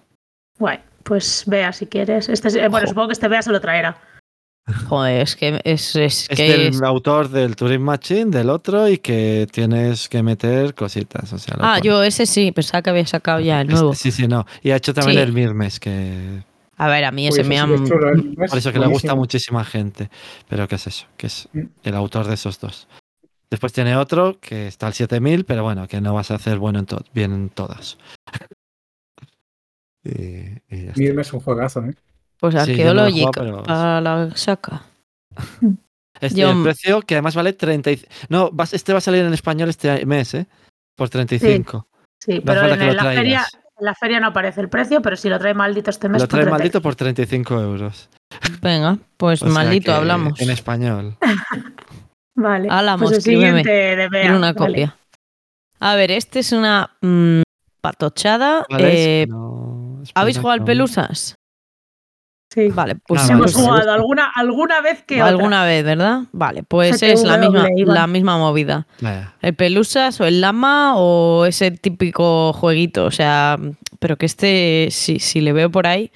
[0.58, 2.28] Guay, pues vea si quieres.
[2.28, 3.98] Este, es- eh, bueno, supongo que este vea se lo traerá.
[4.88, 8.88] Joder, es que es, es Es que del es- autor del Turing Machine, del otro,
[8.88, 11.30] y que tienes que meter cositas.
[11.34, 11.82] O sea, Ah, pone.
[11.86, 13.94] yo ese sí, pensaba que había sacado ya el Este- nuevo.
[13.94, 14.46] Sí, sí, no.
[14.62, 15.22] Y ha hecho también Sí.
[15.22, 16.42] el Mirmes, que
[16.78, 17.64] A ver, a mí ese me sí ha...
[17.66, 18.48] ¿eh?
[18.48, 20.08] Por eso que le gusta muchísima gente.
[20.48, 21.06] Pero ¿qué es eso?
[21.18, 21.46] Que es
[21.82, 22.88] el autor de esos dos.
[23.54, 26.80] Después tiene otro que está al 7000, pero bueno, que no vas a hacer bueno
[26.80, 27.98] en bien en todas.
[30.04, 30.58] y.
[30.96, 31.94] Mirme es un juegazo, ¿eh?
[32.40, 34.82] Pues Sí, no pero- para la saca.
[36.20, 37.92] Este, yo- el precio que además vale 30.
[37.92, 40.46] y- No, vas- este va a salir en español este mes, ¿eh?
[40.96, 41.86] Por 35.
[42.20, 43.44] Sí, No pero en, la feria,
[43.78, 46.26] en la feria no aparece el precio, pero si lo trae maldito este mes, Lo
[46.26, 46.58] por trae 30.
[46.58, 48.08] maldito por 35 euros.
[48.60, 50.40] Venga, pues O maldito hablamos.
[50.40, 51.16] En español.
[52.36, 53.62] Vale, Hablamos, pues el escríbeme.
[53.62, 54.30] de Bea.
[54.36, 54.66] Una vale.
[54.72, 54.96] copia.
[55.80, 57.42] A ver, este es una mm,
[57.80, 58.66] patochada.
[58.78, 60.64] Eh, No, ¿Habéis jugado al.
[60.64, 61.34] Pelusas?
[62.52, 62.68] Sí.
[62.68, 63.66] Vale, pues Ah, Hemos vale.
[63.66, 65.28] jugado alguna, alguna vez que otra.
[65.28, 66.22] alguna vez, ¿verdad?
[66.32, 68.86] Vale, pues es la misma, la misma movida.
[69.00, 69.34] Vaya.
[69.42, 73.06] El Pelusas o el Lama o ese típico jueguito.
[73.06, 73.58] O sea,
[73.98, 76.12] pero que este, si, si le veo por ahí,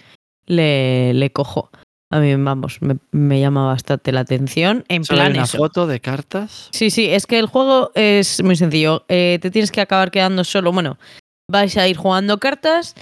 [0.46, 1.70] le, le cojo.
[2.10, 4.85] A mí, vamos, me, me llama bastante la atención.
[4.89, 5.59] En hay plan una eso.
[5.59, 6.68] foto de cartas.
[6.72, 9.05] Sí, sí, es que el juego es muy sencillo.
[9.09, 10.72] Eh, te tienes que acabar quedando solo.
[10.72, 10.98] Bueno,
[11.51, 12.94] vais a ir jugando cartas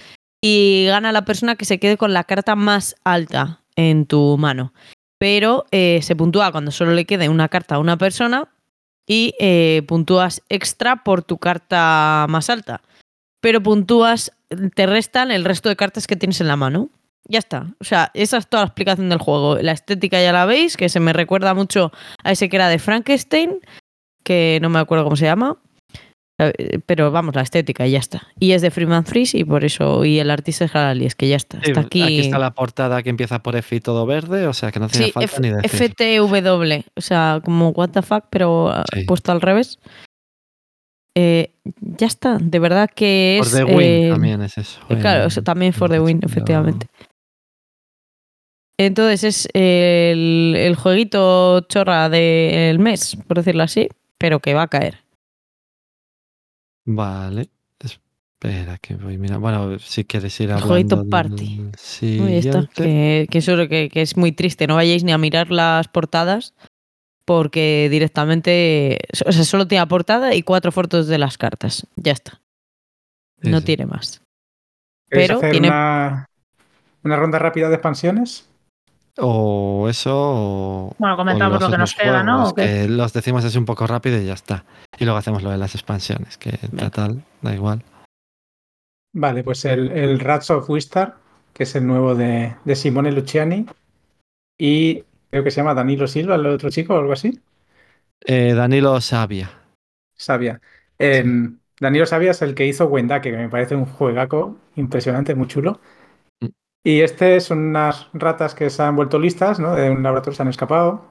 [0.42, 4.72] y gana la persona que se quede con la carta más alta en tu mano.
[5.18, 8.48] Pero eh, se puntúa cuando solo le quede una carta a una persona
[9.06, 12.82] y eh, puntúas extra por tu carta más alta.
[13.40, 14.32] Pero puntúas,
[14.74, 16.90] te restan el resto de cartas que tienes en la mano.
[17.28, 17.66] Ya está.
[17.80, 19.56] O sea, esa es toda la explicación del juego.
[19.56, 21.90] La estética ya la veis, que se me recuerda mucho
[22.22, 23.58] a ese que era de Frankenstein,
[24.24, 25.56] que no me acuerdo cómo se llama.
[26.38, 28.28] Eh, Pero vamos, la estética y ya está.
[28.38, 31.28] Y es de Freeman Freeze y por eso, y el artista es Halali, es que
[31.28, 31.58] ya está.
[31.62, 32.02] Está aquí.
[32.02, 34.84] aquí está la portada que empieza por F y todo verde, o sea que no
[34.86, 35.70] hace Sí, falta F- ni decir.
[35.94, 39.04] FTW, o sea, como what the fuck, pero Sí.
[39.04, 39.78] puesto al revés.
[41.16, 43.54] Eh, ya está, de verdad que Por es.
[43.54, 44.80] The Win eh, también es eso.
[44.90, 46.86] eh, claro, en- eso también for the win, efectivamente.
[48.78, 53.88] Entonces es el, el jueguito chorra del mes, por decirlo así,
[54.18, 55.02] pero que va a caer.
[56.84, 57.48] Vale.
[57.82, 59.38] Espera, que voy mira.
[59.38, 60.68] Bueno, si quieres ir El hablando.
[60.68, 61.70] jueguito party.
[62.36, 65.88] está, que, que eso que, que es muy triste, no vayáis ni a mirar las
[65.88, 66.54] portadas
[67.24, 72.12] porque directamente, o sea, solo tiene la portada y cuatro fotos de las cartas, ya
[72.12, 72.40] está,
[73.42, 73.64] Sí, no sí.
[73.64, 74.22] tiene más.
[75.10, 76.26] ¿Queréis Pero hacer tiene- una,
[77.02, 78.48] una ronda rápida de expansiones?
[79.18, 80.96] O eso, o.
[80.98, 82.52] Bueno, comentamos o lo que nos queda, ¿no?
[82.88, 84.64] los decimos así un poco rápido y ya está.
[84.98, 86.90] Y luego hacemos lo de las expansiones, que Venga.
[86.90, 87.82] total, da igual.
[89.12, 91.16] Vale, pues el, el Rats of Wistar,
[91.54, 93.66] que es el nuevo de, de Simone Luciani.
[94.58, 97.40] Y creo que se llama Danilo Silva, el otro chico o algo así.
[98.26, 99.50] Eh, Danilo Sabia.
[100.14, 100.60] Sabia.
[100.98, 105.46] Em, Danilo Sabia es el que hizo Wendake, que me parece un juegaco impresionante, muy
[105.48, 105.80] chulo.
[106.86, 109.74] Y este son unas ratas que se han vuelto listas, ¿no?
[109.74, 111.04] De un laboratorio se han escapado.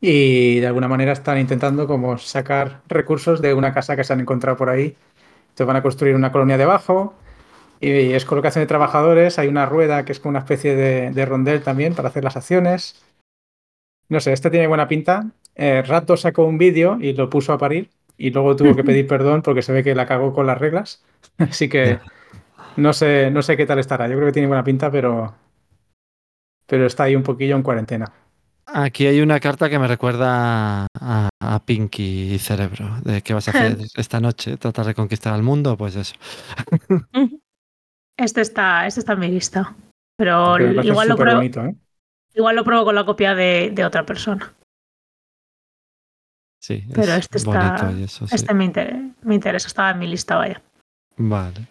[0.00, 4.20] Y de alguna manera están intentando como sacar recursos de una casa que se han
[4.20, 4.96] encontrado por ahí.
[5.42, 7.12] Entonces van a construir una colonia debajo.
[7.82, 9.38] Y es colocación de trabajadores.
[9.38, 12.38] Hay una rueda que es como una especie de, de rondel también para hacer las
[12.38, 13.04] acciones.
[14.08, 15.26] No sé, este tiene buena pinta.
[15.54, 17.90] Eh, Rato sacó un vídeo y lo puso a parir.
[18.16, 21.04] Y luego tuvo que pedir perdón porque se ve que la cagó con las reglas.
[21.36, 21.98] Así que
[22.76, 24.06] no sé, no sé qué tal estará.
[24.08, 25.34] Yo creo que tiene buena pinta, pero,
[26.66, 28.12] pero está ahí un poquillo en cuarentena.
[28.66, 33.50] Aquí hay una carta que me recuerda a, a Pinky Cerebro, de qué vas a
[33.50, 36.14] hacer esta noche, tratar de conquistar al mundo, pues eso.
[38.16, 39.74] Este está, este está en mi lista.
[40.16, 41.74] Pero igual lo, pruebo, bonito, ¿eh?
[42.34, 44.54] igual lo pruebo con la copia de, de otra persona.
[46.62, 48.34] Sí, Pero es este está- eso sí.
[48.34, 50.62] Este me, inter- me interesa, estaba en mi lista, vaya.
[51.16, 51.66] Vale.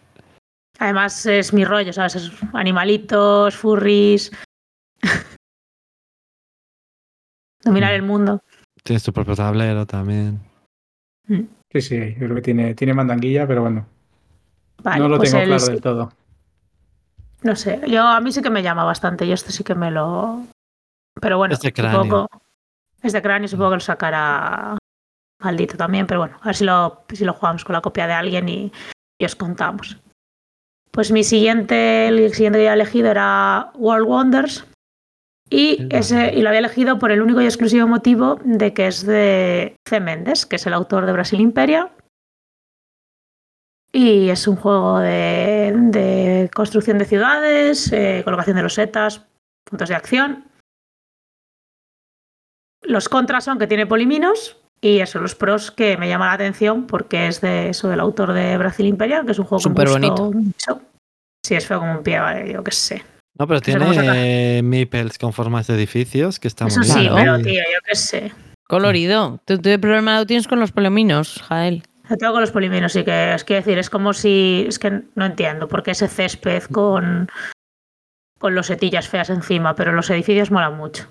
[0.80, 2.16] Además es mi rollo, ¿sabes?
[2.16, 4.32] Es animalitos, furries.
[7.64, 7.96] Dominar Mm.
[7.96, 8.42] el mundo.
[8.84, 10.42] Tienes tu propio tablero también.
[11.72, 13.86] Sí, sí, yo creo que tiene, tiene mandanguilla, pero bueno,
[14.84, 16.12] Vale, no lo pues tengo claro del todo.
[17.44, 19.28] No sé, yo a mí sí que me llama bastante.
[19.28, 20.46] Yo este sí que me lo.
[21.22, 22.04] Pero bueno, Es de cráneo.
[22.04, 22.28] supongo.
[23.02, 24.78] Es de cráneo, supongo que lo sacará
[25.42, 28.14] maldito también, pero bueno, a ver si lo, si lo jugamos con la copia de
[28.14, 28.72] alguien y,
[29.20, 29.98] y os contamos.
[30.94, 34.68] Pues mi siguiente, el siguiente que había elegido era World Wonders.
[35.50, 39.04] Y, ese, y lo había elegido por el único y exclusivo motivo de que es
[39.04, 40.00] de C.
[40.00, 41.92] Méndez, que es el autor de Brasil Imperia.
[43.92, 49.26] Y es un juego de, de construcción de ciudades, eh, colocación de losetas,
[49.64, 50.46] puntos de acción.
[52.84, 56.86] Los contras son que tiene poliminos y eso, los pros que me llama la atención
[56.88, 60.28] porque es de eso del autor de Brasil Imperial, que es un juego Superbonito.
[60.28, 60.82] gustó mucho.
[61.46, 63.04] Sí, es feo como un pie, vale, yo qué sé.
[63.40, 67.08] No, pero tiene meeples con formas de edificios que están Eso muy sí.
[67.08, 67.16] Claro.
[67.16, 68.32] pero tío, yo qué sé.
[68.68, 69.40] Colorido.
[69.46, 71.84] ¿Tú, tú el problema lo tienes con los polominos, Jael?
[72.10, 74.66] Yo tengo con los poliminos, sí que es que decir, es como si.
[74.68, 77.30] Es que no entiendo por qué ese césped con.
[78.38, 81.08] con losetillas feas encima, pero los edificios molan mucho.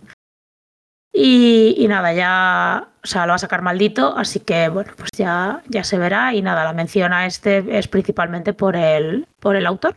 [1.13, 2.89] Y, y nada, ya.
[3.05, 6.33] O sea, lo va a sacar maldito, así que bueno, pues ya, ya se verá.
[6.35, 9.97] Y nada, la mención a este es principalmente por el, por el autor.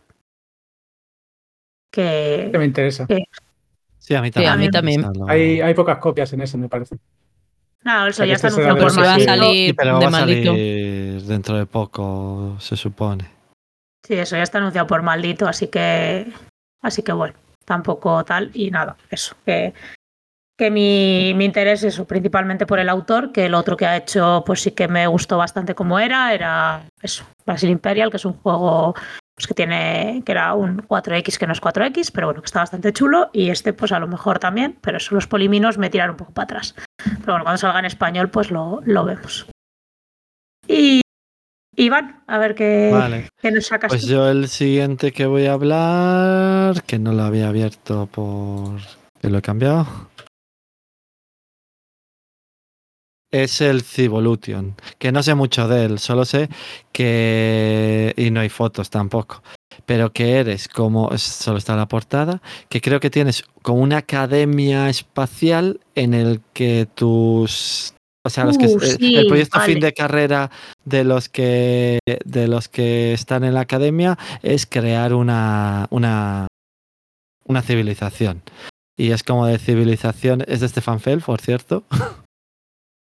[1.90, 2.48] Que.
[2.52, 3.06] Que me interesa.
[3.98, 4.52] Sí, a mí Sí, también.
[4.52, 5.04] a mí también.
[5.28, 6.96] Hay, hay pocas copias en ese, me parece.
[7.82, 10.04] Nada, eso sea, ya está este anunciado por Pues va a salir Sí, pero de
[10.04, 10.50] va a maldito.
[10.50, 13.30] salir dentro de poco, se supone.
[14.04, 16.26] Sí, eso ya está anunciado por maldito, así que.
[16.82, 17.34] Así que bueno,
[17.64, 18.50] tampoco tal.
[18.54, 19.34] Y nada, eso.
[19.44, 19.72] Que,
[20.58, 24.42] que mi, mi interés es principalmente por el autor, que el otro que ha hecho,
[24.46, 26.32] pues sí que me gustó bastante como era.
[26.32, 28.94] Era eso, Brasil Imperial, que es un juego
[29.34, 30.22] pues, que tiene.
[30.24, 33.28] que era un 4X que no es 4X, pero bueno, que está bastante chulo.
[33.34, 36.32] Y este, pues a lo mejor también, pero eso, los poliminos me tiraron un poco
[36.32, 36.74] para atrás.
[37.04, 39.46] Pero bueno, cuando salga en español, pues lo, lo vemos.
[40.66, 41.02] Y
[41.76, 43.28] Iván, a ver qué, Vale.
[43.42, 44.08] qué nos sacas Pues tú.
[44.08, 48.80] yo el siguiente que voy a hablar, que no lo había abierto por...
[49.20, 49.86] que lo he cambiado.
[53.42, 56.48] Es el Civolution, que no sé mucho de él, solo sé
[56.90, 58.14] que...
[58.16, 59.42] y no hay fotos tampoco,
[59.84, 62.40] pero que eres como, solo está la portada,
[62.70, 67.92] que creo que tienes como una academia espacial en el que tus...
[68.24, 70.50] O sea, los que, Uh, sí, el proyecto fin de carrera
[70.84, 76.48] de los que de los que están en la academia es crear una una
[77.44, 78.42] una civilización.
[78.98, 81.84] Y es como de civilización es de Stefan Feld por cierto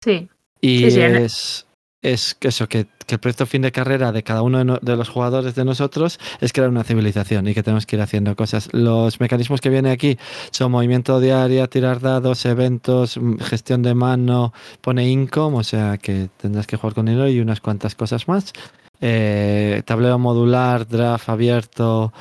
[0.06, 0.30] Sí,
[0.62, 1.68] y Sí, es
[2.02, 4.78] es que eso que, que el proyecto fin de carrera de cada uno de, no-
[4.80, 8.36] de los jugadores de nosotros es crear una civilización y que tenemos que ir haciendo
[8.36, 10.16] cosas los mecanismos que viene aquí
[10.52, 16.30] son movimiento diario tirar dados eventos mm, gestión de mano pone income, o sea que
[16.38, 18.54] tendrás que jugar con dinero y unas cuantas cosas más.
[19.02, 22.14] Eh, tablero modular, draft abierto,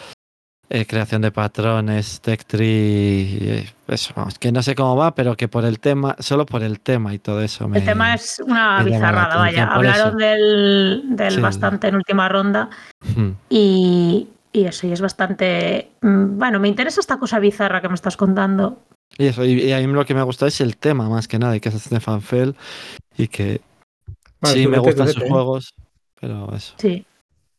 [0.70, 5.36] eh, creación de patrones, tech tree, eh, eso, vamos, que no sé cómo va, pero
[5.36, 7.68] que por el tema, solo por el tema y todo eso.
[7.68, 9.66] me- el tema es una bizarrada, vaya.
[9.66, 11.40] Hablaron del, del Sí.
[11.40, 12.70] bastante en última ronda
[13.14, 13.32] Hmm.
[13.50, 15.90] y, y eso, y es bastante...
[16.00, 18.82] mm, Bueno, me interesa esta cosa bizarra que me estás contando.
[19.18, 21.38] Y eso, y, y a mí lo que me gusta es el tema más que
[21.38, 22.56] nada, y que es Stefan Feld
[23.16, 23.60] y que
[24.44, 25.28] sí me gustan sus ¿eh?
[25.28, 25.74] juegos,
[26.20, 26.74] pero eso.
[26.78, 27.04] Sí.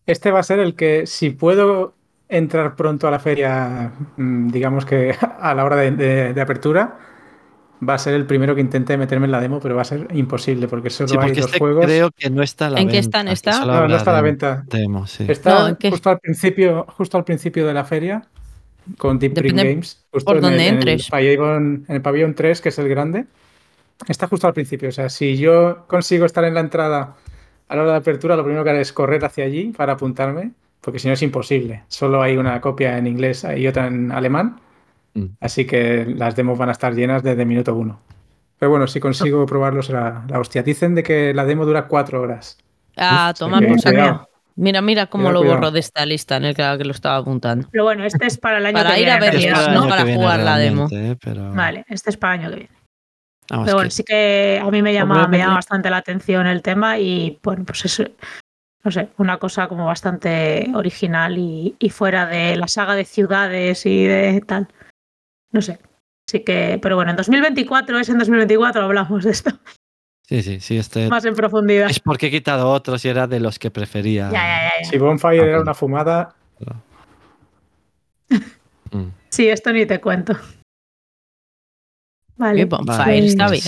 [0.08, 1.94] Este va a ser el que, si puedo
[2.38, 6.98] entrar pronto a la feria, mm, digamos que a la hora de, de- de apertura,
[7.88, 10.08] va a ser el primero que intente meterme en la demo, pero va a ser
[10.14, 11.86] imposible porque solo Sí, hay porque dos este juegos.
[11.86, 13.52] creo que no está a la ¿En qué venta, stand que está?
[13.54, 14.64] solo No, está a la venta.
[14.70, 15.24] Demo, sí.
[15.28, 15.90] Está No, ¿en qué?
[15.92, 18.28] justo al principio, justo al principio de la feria
[18.98, 21.02] con Deep Depende Games, justo por en dónde el, en entres.
[21.08, 23.26] el pabellón, en el pabellón 3, que es el grande.
[24.08, 24.90] Está justo al principio.
[24.90, 27.16] O sea, si yo consigo estar en la entrada
[27.68, 30.52] a la hora de apertura, lo primero que haré es correr hacia allí para apuntarme,
[30.86, 31.84] porque si no es imposible.
[31.88, 34.62] Solo hay una copia en inglés y otra en alemán.
[35.16, 35.26] Mm.
[35.42, 38.00] Así que las demos van a estar llenas desde minuto uno.
[38.60, 40.64] Pero bueno, si consigo probarlo será la hostia.
[40.64, 42.58] Dicen de que la demo dura cuatro horas.
[42.96, 43.96] A tomar que- por saco.
[43.96, 44.30] cuidado.
[44.58, 45.58] Mira, mira cómo Cuidado, lo cuidado.
[45.60, 47.68] borro de esta lista en el que, lo estaba apuntando.
[47.72, 49.12] Pero bueno, este es para el año Para que ir viene.
[49.12, 50.88] a en verlo, Es realidad, para el no año para jugar la demo.
[50.94, 51.16] ¿eh?
[51.22, 52.72] Pero, Vale, este es para el año que viene.
[53.50, 56.48] vamos, Pero bueno, que- sí que a mí me llama, me llama bastante la atención
[56.48, 58.12] el tema y bueno, pues es,
[58.86, 63.86] no sé, una cosa como bastante original y, y fuera de la saga de ciudades
[63.86, 64.68] y de tal.
[65.52, 65.80] No sé.
[66.30, 69.52] Así que, pero bueno, en 2024 es en 2024 hablamos de esto
[70.28, 71.88] Sí, sí, sí, este más en profundidad.
[71.90, 74.30] es porque he quitado otros y era de los que prefería.
[74.32, 74.90] Ya, ya, ya, ya.
[74.90, 75.62] Si Bonfire Ah, era pues.
[75.64, 76.36] una fumada,
[78.92, 79.10] Mm.
[79.30, 80.34] Sí, esto ni te cuento.
[82.38, 82.66] Vale.
[82.66, 83.64] Bonfire Vale, está bien.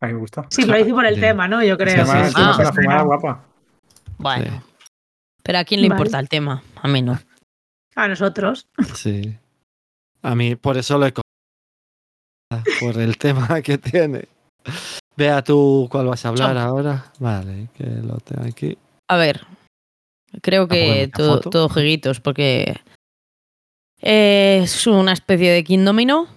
[0.00, 0.46] a mí me gusta.
[0.50, 1.20] Sí, lo hice por el Sí.
[1.20, 1.62] tema, ¿no?
[1.62, 2.04] Yo creo.
[2.06, 2.62] sí, encima es sí.
[2.62, 3.44] una fumada guapa.
[4.18, 4.44] Bueno.
[4.44, 4.88] Sí.
[5.42, 6.00] Pero a quién le Vale.
[6.00, 6.62] importa el tema?
[6.76, 7.18] A mí no.
[7.94, 8.66] A nosotros.
[8.94, 9.36] Sí.
[10.22, 11.12] A mí, por eso lo he.
[12.80, 14.28] Por el tema que tiene.
[15.16, 17.12] Vea tú cuál vas a hablar ahora.
[17.18, 18.78] Vale, que lo tengo aquí.
[19.08, 19.46] A ver,
[20.40, 22.80] creo poner que todo, todo jueguitos, porque
[24.00, 26.28] es una especie de King Domino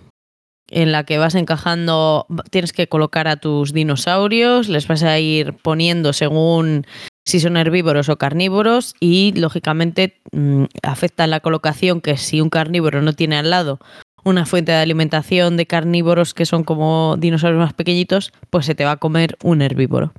[0.70, 5.54] en la que vas encajando, tienes que colocar a tus dinosaurios, les vas a ir
[5.54, 6.86] poniendo según
[7.28, 13.02] si son herbívoros o carnívoros y lógicamente mm, afecta la colocación que si un carnívoro
[13.02, 13.80] no tiene al lado
[14.24, 18.86] una fuente de alimentación de carnívoros que son como dinosaurios más pequeñitos, pues se te
[18.86, 20.14] va a comer un herbívoro.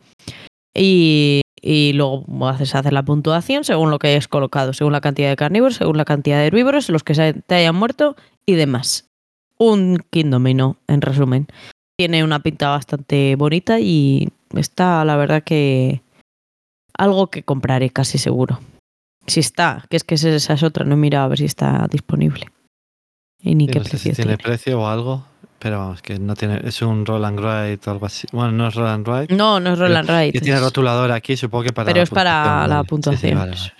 [0.74, 5.30] Y, y luego haces hacer la puntuación según lo que hayas colocado, según la cantidad
[5.30, 8.16] de carnívoros, según la cantidad de herbívoros, los que se te hayan muerto
[8.46, 9.08] y demás.
[9.58, 11.46] Un King Domino, en resumen.
[11.98, 16.02] Tiene una pinta bastante bonita y está, la verdad, que
[16.98, 18.60] algo que compraré casi seguro.
[19.26, 21.86] Si está, que es que esa es otra, no he mirado a ver si está
[21.90, 22.46] disponible.
[23.40, 24.42] Y ni Sí, qué no sé precio si tiene tiene.
[24.42, 25.24] precio o algo.
[25.60, 26.60] Pero vamos, que no tiene.
[26.64, 28.26] Es un roll and ride o algo así.
[28.32, 29.34] Bueno, no es roll and ride.
[29.34, 30.32] No, no es Roll and Ride.
[30.32, 31.86] Que tiene rotulador aquí, supongo que para.
[31.86, 32.78] pero la es para la vale.
[32.80, 33.38] Sí, sí, puntuación.
[33.38, 33.72] vale, vale.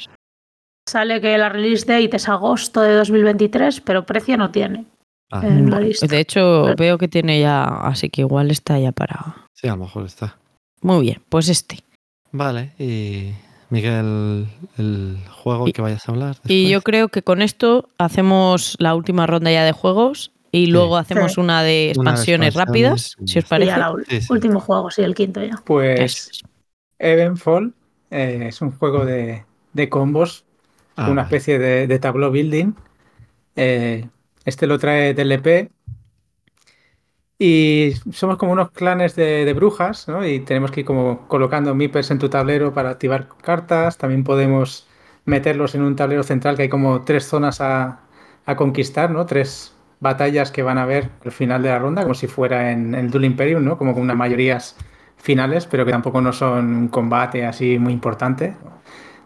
[0.89, 4.87] Sale que la release date es agosto de 2023, pero precio no tiene.
[5.31, 6.07] Ah, en la Bueno, lista.
[6.07, 9.47] de hecho, veo que tiene ya, así que igual está ya para.
[9.55, 10.37] sí, a lo mejor está.
[10.83, 11.79] Muy bien, pues este.
[12.33, 13.33] Vale, y.
[13.71, 14.47] Miguel,
[14.79, 16.37] el juego Y- que vayas a hablar.
[16.47, 20.97] Y yo creo que con esto hacemos la última ronda ya de juegos y luego
[20.97, 21.41] hacemos Sí.
[21.41, 23.71] una de Una expansiones rápidas, si os Sí, parece.
[23.73, 24.27] ya la ul- Sí, sí.
[24.33, 25.61] último juego, sí, el quinto ya.
[25.67, 26.41] Pues.
[26.99, 27.75] Evenfall
[28.11, 29.45] eh, es un juego de,
[29.75, 30.47] de combos,
[30.97, 31.37] Ah, una vale.
[31.37, 32.73] especie de, de tableau building.
[33.55, 34.09] Eh,
[34.47, 35.71] este lo trae TLP
[37.41, 40.27] Y somos como unos clanes de, de brujas, ¿no?
[40.27, 43.97] Y tenemos que ir como colocando meeples en tu tablero para activar cartas.
[43.97, 44.89] También podemos
[45.25, 48.01] meterlos en un tablero central que hay como tres zonas a,
[48.45, 49.25] a conquistar, ¿no?
[49.27, 52.95] Tres batallas que van a ver al final de la ronda, como si fuera en
[52.95, 53.79] el Duel Imperium, ¿no?
[53.79, 54.77] Como con unas mayorías
[55.17, 58.47] finales, pero que tampoco no son un combate así muy importante.
[58.49, 58.57] De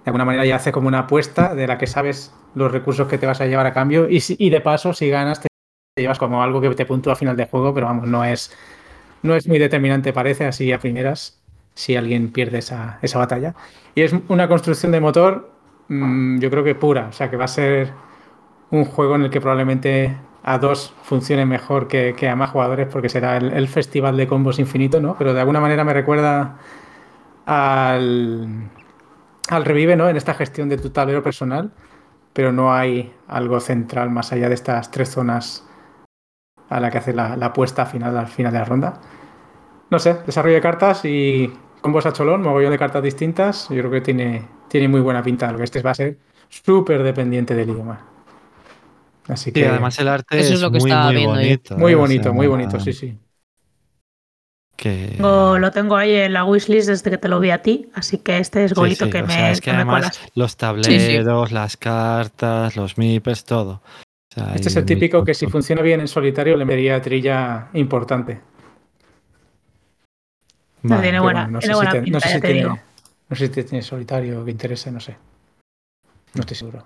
[0.07, 3.27] alguna manera ya hace como una apuesta de la que sabes los recursos que te
[3.27, 5.49] vas a llevar a cambio y, si- y de paso si ganas te
[5.97, 8.51] llevas como algo que te puntúa a final de juego, pero vamos, no es,
[9.23, 11.39] no es muy determinante parece así a primeras
[11.75, 13.55] si alguien pierde esa, esa batalla.
[13.95, 15.51] Y es una construcción de motor
[15.89, 17.93] mm, yo creo que pura, o sea que va a ser
[18.71, 22.89] un juego en el que probablemente a dos funcione mejor que, que a más jugadores
[22.91, 25.17] porque será el, el festival de combos infinito, ¿no?
[25.19, 26.59] Pero de alguna manera me recuerda
[27.47, 28.71] al,
[29.49, 30.09] al revive, ¿no?
[30.09, 31.73] En esta gestión de tu tablero personal,
[32.33, 35.67] pero no hay algo central más allá de estas tres zonas
[36.77, 39.01] a la que hace la, la apuesta final al final de la ronda.
[39.91, 43.69] No sé, desarrollo de cartas y combos a cholón, mogollón de cartas distintas.
[43.71, 45.51] Yo creo que tiene, tiene muy buena pinta.
[45.53, 46.19] Lo que este va a ser
[46.49, 48.01] súper dependiente del idioma.
[49.29, 51.35] Así Sí, que además el arte Eso es es, lo que muy, estaba muy viendo
[51.35, 51.77] bonito.
[51.77, 51.97] muy ¿eh?
[51.97, 53.19] O bonito, sea, muy bonito, sí, sí.
[54.77, 55.15] Que...
[55.17, 58.19] Tengo- lo tengo ahí en la wishlist desde que te lo vi a ti, así
[58.19, 60.21] que este es Sí, golito sí, que o me, sea, es que además colas.
[60.35, 63.83] los tableros, las cartas, los meeples, todo.
[64.35, 67.69] Sea, Este es el típico muy que si funciona bien en solitario le metería trilla
[67.75, 68.41] importante.
[70.83, 72.79] No, tiene buena, sé si buena te- no sé si tiene- digo.
[73.29, 75.17] No sé si tiene solitario que interese, no sé.
[76.35, 76.85] No estoy seguro.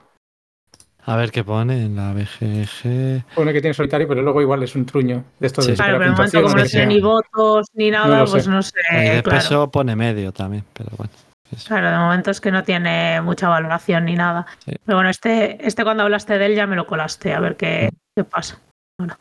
[1.04, 3.24] A ver qué pone en la BGG.
[3.36, 5.70] Pone que tiene solitario, pero luego igual es un truño de estos Sí.
[5.70, 8.50] de Claro, pero de momento como no tiene ni votos ni nada, pues sé.
[8.50, 9.38] no sé, y de claro.
[9.38, 11.12] peso pone medio también, pero bueno.
[11.52, 11.68] Eso.
[11.68, 14.46] Claro, de momento es que no tiene mucha valoración ni nada.
[14.64, 14.72] Sí.
[14.84, 17.90] Pero bueno, este, este cuando hablaste de él ya me lo colaste, a ver qué,
[18.16, 18.60] qué pasa.
[18.98, 19.16] Bueno,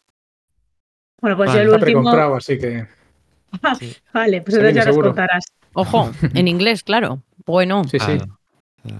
[1.22, 1.60] bueno pues Vale.
[1.66, 2.36] yo el Está último.
[2.36, 2.88] así que
[3.80, 3.96] Sí.
[4.14, 5.46] Vale, pues entonces ya nos contarás.
[5.74, 7.22] Ojo, en inglés, claro.
[7.46, 8.18] Bueno, sí, sí.
[8.18, 8.38] Claro.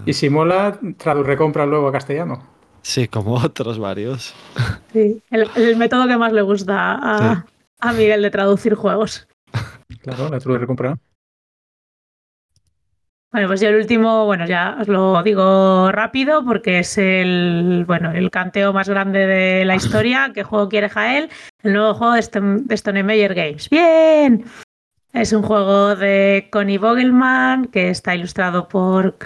[0.04, 0.78] Y si mola,
[1.24, 2.46] recompra luego a castellano.
[2.82, 4.34] Sí, como otros varios.
[4.92, 7.44] Sí, el, el método que más le gusta a,
[7.80, 9.28] a Miguel de traducir juegos.
[10.00, 10.96] Claro, la recompra.
[13.32, 18.12] Bueno, pues yo el último, bueno, ya os lo digo rápido porque es el, bueno,
[18.12, 20.30] el canteo más grande de la historia.
[20.32, 21.28] ¿Qué juego quiere Jael?
[21.62, 23.68] El nuevo juego de, Stone, de Stone Meyer Games.
[23.68, 24.44] ¡Bien!
[25.12, 29.16] Es un juego de Connie Vogelman que está ilustrado por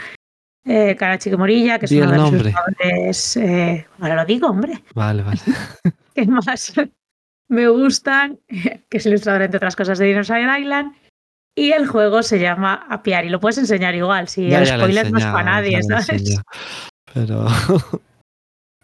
[0.65, 2.51] eh, Karachi Morilla, que es uno el de los nombre.
[2.51, 3.37] ilustradores.
[3.37, 4.83] eh, ahora lo digo, hombre.
[4.95, 5.41] Vale, vale.
[6.15, 6.75] que más
[7.49, 10.95] me gustan, que es ilustrador entre otras cosas de Dinosaur Island.
[11.55, 13.29] Y el juego se llama Apiari.
[13.29, 16.41] Lo puedes enseñar igual, si Ya, el ya spoiler no es para nadie, ¿sabes?
[17.13, 17.47] Pero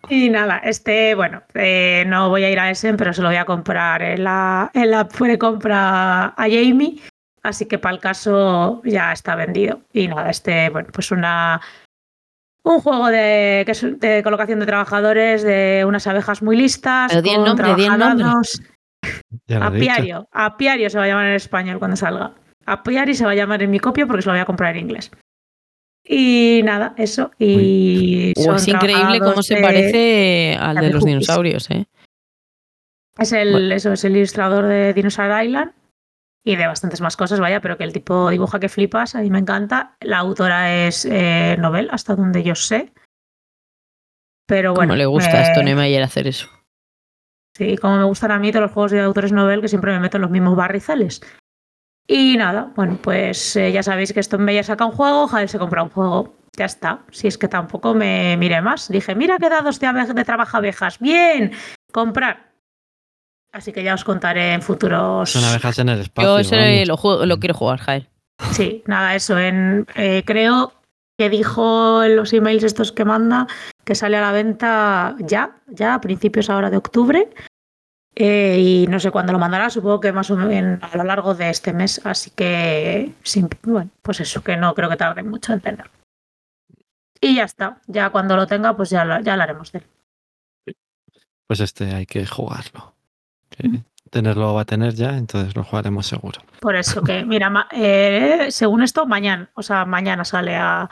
[0.08, 3.36] Y nada, este, bueno, eh, no voy a ir a Essen, pero se lo voy
[3.36, 7.00] a comprar en la, en la precompra a Jamie.
[7.42, 9.81] Así que para el caso ya está vendido.
[9.92, 11.60] Y nada, este, bueno, pues una.
[12.62, 17.12] Un juego de, que es de colocación de trabajadores de unas abejas muy listas.
[17.12, 17.70] Pero con nombre.
[19.60, 20.28] Apiario.
[20.32, 22.32] Apiario se va a llamar en español cuando salga.
[22.67, 24.83] Apiari se va a llamar en mi copia porque se lo voy a comprar en
[24.83, 25.11] inglés.
[26.05, 27.31] Y nada, eso.
[27.39, 31.86] Y son es increíble cómo se parece al de de los dinosaurios, ¿eh?
[33.19, 33.75] Es el, Bueno.
[33.75, 35.73] eso, es el ilustrador de Dinosaur Island
[36.45, 39.31] y de bastantes más cosas, vaya, pero que el tipo dibuja que flipas, a mí
[39.31, 39.97] me encanta.
[40.01, 42.93] La autora es eh, Nobel, hasta donde yo sé.
[44.47, 44.91] Pero bueno.
[44.91, 46.49] Como le gusta a eh, Stone Meyer hacer eso.
[47.57, 49.99] Sí, como me gustan a mí todos los juegos de autores Nobel, que siempre me
[49.99, 51.20] meto en los mismos barrizales.
[52.07, 55.59] Y nada, bueno, pues eh, ya sabéis que Stone Meyer saca un juego, Jael se
[55.59, 56.36] compra un juego.
[56.57, 57.01] Ya está.
[57.10, 58.89] Si es que tampoco me miré más.
[58.89, 60.99] Dije, mira qué dados de, de trabajo abejas.
[60.99, 61.52] Bien,
[61.93, 62.47] comprar.
[63.52, 65.31] Así que ya os contaré en futuros.
[65.31, 66.31] Son abejas en el espacio.
[66.31, 68.09] Yo ese lo, juego, lo quiero jugar, Jael.
[68.52, 69.39] Sí, nada, eso.
[69.39, 70.73] En, eh, creo
[71.18, 73.47] que dijo en los emails estos que manda
[73.85, 77.31] que sale a la venta ya, ya a principios ahora de octubre.
[78.19, 81.35] Eh, y no sé cuándo lo mandará, supongo que más o menos a lo largo
[81.35, 82.01] de este mes.
[82.07, 85.93] Así que, sin- bueno, pues eso, que no creo que tarde mucho en tenerlo.
[87.20, 87.81] Y ya está.
[87.86, 89.78] Ya cuando lo tenga, pues ya, lo- ya hablaremos de
[90.67, 90.77] él.
[91.47, 92.95] Pues este hay que jugarlo.
[93.62, 93.77] Mm.
[94.11, 96.41] Tenerlo va a tener ya, entonces lo jugaremos seguro.
[96.61, 100.89] Por eso que, mira, eh, según esto, mañana, o sea, mañana sale a,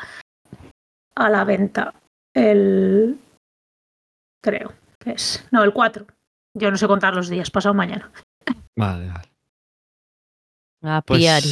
[1.14, 1.94] a la venta
[2.34, 3.18] el.
[4.42, 5.46] Creo que es.
[5.52, 6.06] No, el 4.
[6.54, 8.10] Yo no sé contar los días, pasado mañana.
[8.76, 9.28] Vale, vale.
[10.82, 11.50] A Pues Piari.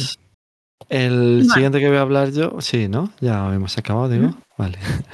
[0.89, 1.49] el Vale.
[1.49, 3.11] siguiente que voy a hablar yo, sí, ¿no?
[3.19, 4.29] Ya hemos acabado, digo.
[4.57, 4.77] Vale.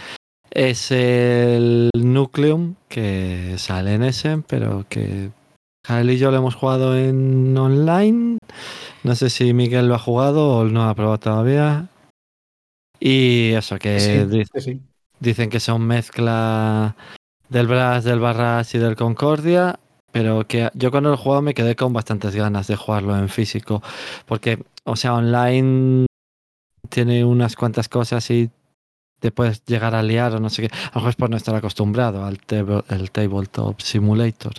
[0.52, 5.30] Es el Nucleum que sale en Essen, pero que
[5.86, 8.40] Jael y yo lo hemos jugado en online.
[9.04, 11.90] No sé si Miguel lo ha jugado o no ha probado todavía.
[13.00, 14.82] Y eso, que Sí, sí.
[15.20, 16.96] dicen que son mezcla
[17.50, 19.80] del Brass, del Barras y del Concordia.
[20.12, 23.84] Pero que yo cuando lo he me quedé con bastantes ganas de jugarlo en físico.
[24.26, 26.08] Porque, o sea, online
[26.90, 28.50] tiene unas cuantas cosas y
[29.20, 30.74] te puedes llegar a liar o no sé qué.
[30.74, 34.54] A lo mejor es por no estar acostumbrado al table, el Tabletop Simulator.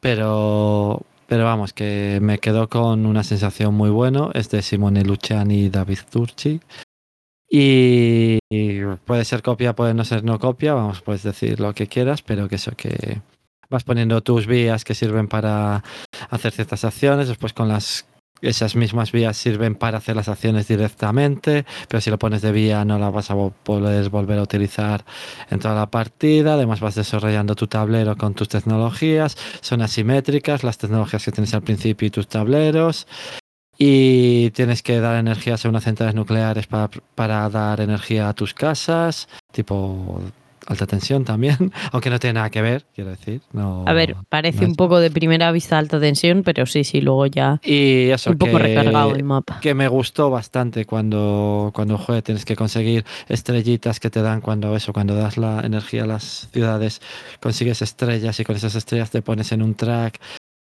[0.00, 4.30] Pero, pero vamos, que me quedó con una sensación muy buena.
[4.34, 6.60] Es de Simone Luciani y David Turchi.
[7.48, 8.38] Y,
[9.06, 10.74] puede ser copia, puede no ser no copia.
[10.74, 13.20] Vamos, puedes decir lo que quieras, pero que eso que
[13.70, 15.82] vas poniendo tus vías que sirven para
[16.30, 17.28] hacer ciertas acciones.
[17.28, 18.06] Después con las
[18.40, 22.84] esas mismas vías sirven para hacer las acciones directamente, pero si lo pones de vía
[22.84, 25.04] no la vas a poder volver a utilizar
[25.50, 26.54] en toda la partida.
[26.54, 29.36] Además vas desarrollando tu tablero con tus tecnologías.
[29.60, 33.06] Son asimétricas las tecnologías que tienes al principio y tus tableros.
[33.78, 38.52] Y tienes que dar energías a unas centrales nucleares para, para dar energía a tus
[38.52, 40.20] casas, tipo
[40.68, 43.40] alta tensión también, aunque no tiene nada que ver, quiero decir.
[43.52, 47.00] No, A ver, parece no un poco de primera vista alta tensión, pero sí, sí,
[47.00, 49.60] luego ya Y eso un poco recargado el mapa.
[49.60, 52.22] que me gustó bastante cuando, cuando juegue.
[52.22, 56.48] Tienes que conseguir estrellitas que te dan cuando eso, cuando das la energía a las
[56.52, 57.00] ciudades,
[57.40, 60.20] consigues estrellas y con esas estrellas te pones en un track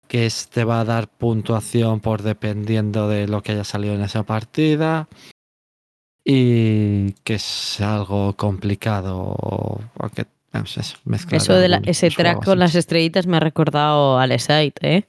[0.08, 4.02] que es- te va a dar puntuación por dependiendo de lo que haya salido en
[4.02, 5.08] esa partida.
[6.24, 9.80] Y que es algo complicado.
[9.98, 14.18] Aunque, vamos, eso, mezclar Eso de la- ese track con las estrellitas me ha recordado
[14.18, 15.06] al Site, ¿eh?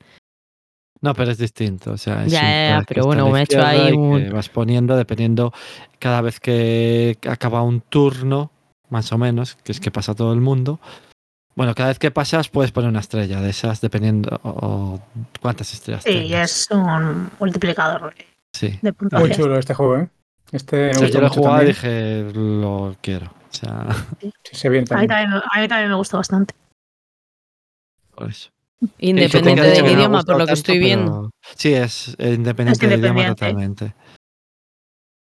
[1.01, 1.91] No, pero es distinto.
[1.91, 5.53] O sea, es Ya, ya, pero bueno, me ha hecho ahí un- vas poniendo dependiendo
[5.99, 8.51] cada vez que acaba un turno,
[8.89, 10.79] más o menos, que es que pasa todo el mundo.
[11.57, 15.01] Bueno, cada vez que pasas puedes poner una estrella de esas, dependiendo o, o
[15.41, 16.51] cuántas estrellas Sí, tengas.
[16.51, 18.13] es un multiplicador
[18.53, 18.77] Sí.
[18.81, 20.09] de Muy chulo este juego, ¿eh?
[20.51, 23.25] Este me Sí, gustó yo lo jugado y dije, lo quiero.
[23.25, 23.87] O sea,
[24.51, 25.07] Sí, A mí, también.
[25.09, 26.53] también, a mí también me gustó bastante.
[28.13, 28.49] por eso.
[28.99, 31.31] Independiente del ha idioma, por lo que tanto, estoy viendo.
[31.41, 33.95] pero- Sí, es independiente Es del idioma totalmente.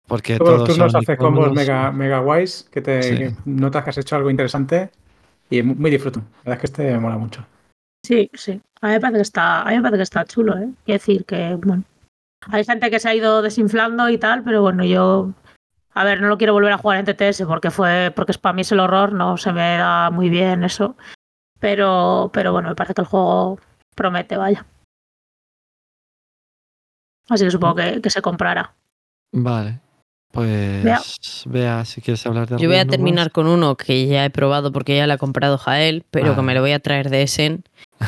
[0.06, 3.18] Porque Todos los todos turnos son haces combos mega, mega guays que te Sí.
[3.18, 4.92] que notas que has hecho algo interesante
[5.50, 6.20] y muy, muy disfruto.
[6.20, 7.46] La verdad es que este me mola mucho.
[8.06, 8.62] Sí, sí.
[8.82, 10.70] A mí me parece que está, a mí me parece que está chulo, ¿eh?
[10.86, 11.84] Quiero decir que, bueno,
[12.48, 15.32] hay gente que se ha ido desinflando y tal, pero bueno, yo,
[15.94, 18.54] a ver, no lo quiero volver a jugar en TTS porque fue, porque es para
[18.54, 20.96] mí es el horror, no se me da muy bien eso.
[21.60, 23.60] Pero, pero bueno, me parece que el juego
[23.96, 24.66] promete, vaya.
[27.28, 28.74] Así que supongo que, que se comprará.
[29.34, 29.82] Vale.
[30.32, 31.86] Pues Vea.
[31.86, 33.34] si quieres hablar de Yo voy a terminar más.
[33.34, 36.44] con uno que ya he probado porque ya le ha comprado Jael, pero que Vale.
[36.44, 37.64] me lo voy a traer de Essen.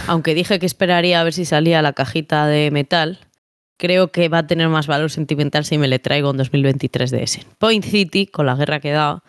[0.08, 3.19] Aunque dije que esperaría a ver si salía la cajita de metal,
[3.77, 7.24] creo que va a tener más valor sentimental si me le traigo en 2023 de
[7.24, 7.43] Essen.
[7.58, 9.24] Point City, con la guerra que da,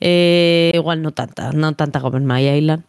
[0.00, 2.84] eh, igual no tanta, no tanta como en My Island,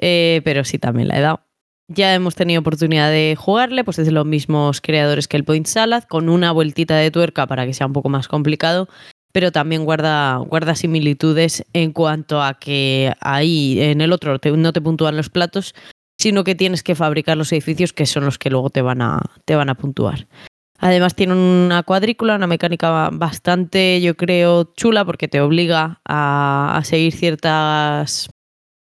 [0.00, 1.40] eh, pero sí también la he dado.
[1.88, 5.66] Ya hemos tenido oportunidad de jugarle, pues es de los mismos creadores que el Point
[5.66, 8.88] Salad, con una vueltita de tuerca para que sea un poco más complicado,
[9.32, 10.40] pero también guarda,
[10.74, 15.76] similitudes en cuanto a que ahí en el otro no te puntúan los platos,
[16.18, 19.20] sino que tienes que fabricar los edificios que son los que luego te van a,
[19.44, 20.26] te van a puntuar.
[20.78, 26.84] Además tiene una cuadrícula, una mecánica bastante, yo creo, chula porque te obliga a, a
[26.84, 28.28] seguir ciertas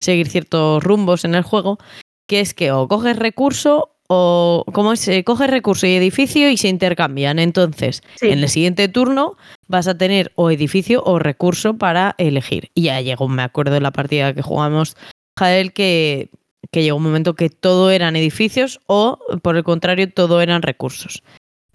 [0.00, 1.78] seguir ciertos rumbos en el juego,
[2.26, 6.56] que es que o coges recurso o como es, Eh, coges recurso y edificio y
[6.56, 7.38] se intercambian.
[7.40, 8.28] Entonces, Sí.
[8.28, 12.70] en el siguiente turno vas a tener o edificio o recurso para elegir.
[12.74, 14.96] Y ya llegó, me acuerdo de la partida que jugamos,
[15.38, 16.30] Jael, que,
[16.70, 21.22] que llegó un momento que todo eran edificios o, por el contrario, todo eran recursos.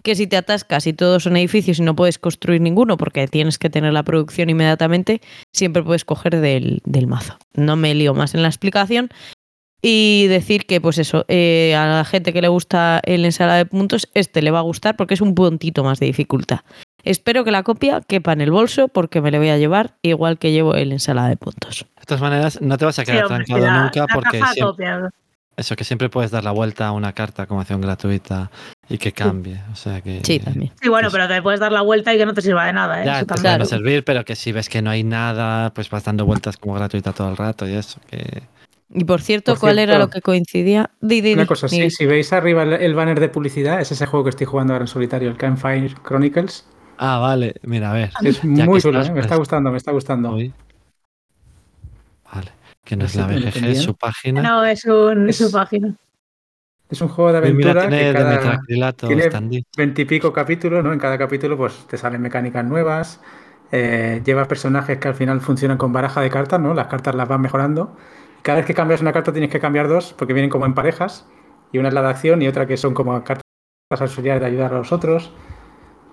[0.02, 3.58] Que si te atascas y todos son edificios y no puedes construir ninguno porque tienes
[3.58, 5.20] que tener la producción inmediatamente,
[5.52, 7.36] siempre puedes coger del, del mazo.
[7.54, 9.10] No me lío más en la explicación.
[9.84, 13.66] Y decir que, pues eso, eh, a la gente que le gusta el ensalada de
[13.66, 16.60] puntos, este le va a gustar porque es un puntito más de dificultad.
[17.02, 20.38] Espero que la copia quepa en el bolso porque me le voy a llevar igual
[20.38, 21.84] que llevo el ensalada de puntos.
[21.98, 24.40] De todas maneras, no te vas a Sí, quedar hombre, trancado la- nunca la porque
[24.54, 24.86] siempre,
[25.56, 28.52] eso que siempre puedes dar la vuelta a una carta como acción gratuita
[28.88, 29.60] y que cambie.
[29.72, 30.70] O sea que Sí, también.
[30.80, 32.72] Sí, bueno, Pues- pero te puedes dar la vuelta y que no te sirva de
[32.72, 33.04] nada, ¿eh?
[33.04, 33.52] Ya, Eso te también.
[33.54, 33.64] no Claro.
[33.68, 37.12] servir, pero que si ves que no hay nada, pues vas dando vueltas como gratuita
[37.12, 37.98] todo el rato y eso.
[38.08, 38.44] Que...
[38.94, 40.90] Y por cierto, Por ¿cuál era lo que coincidía?
[41.00, 43.90] Di, di, Una di, cosa, sí, si veis arriba el, el banner de publicidad, es
[43.92, 46.66] ese juego que estoy jugando ahora en solitario, el Campfire Chronicles.
[46.96, 48.10] Ah, vale, mira, a ver.
[48.22, 49.12] Es Ya muy chulo, estás, ¿eh?
[49.12, 50.30] me está pues, gustando, me está gustando.
[50.32, 50.54] Uy.
[52.32, 52.52] Vale,
[52.84, 54.42] que no es la BGG, es su página.
[54.42, 55.94] No, es, un, es su página.
[56.88, 59.66] Es un juego de mira, aventura tiene que cada, tiene Standy.
[59.76, 60.92] veintipico capítulos, ¿no?
[60.92, 63.20] En cada capítulo pues te salen mecánicas nuevas,
[63.72, 66.74] eh, llevas personajes que al final funcionan con baraja de cartas, ¿no?
[66.74, 67.96] Las cartas las vas mejorando.
[68.42, 71.26] Cada vez que cambias una carta tienes que cambiar dos porque vienen como en parejas
[71.70, 73.42] y una es la de acción y otra que son como cartas
[73.90, 75.32] auxiliares de ayudar a los otros.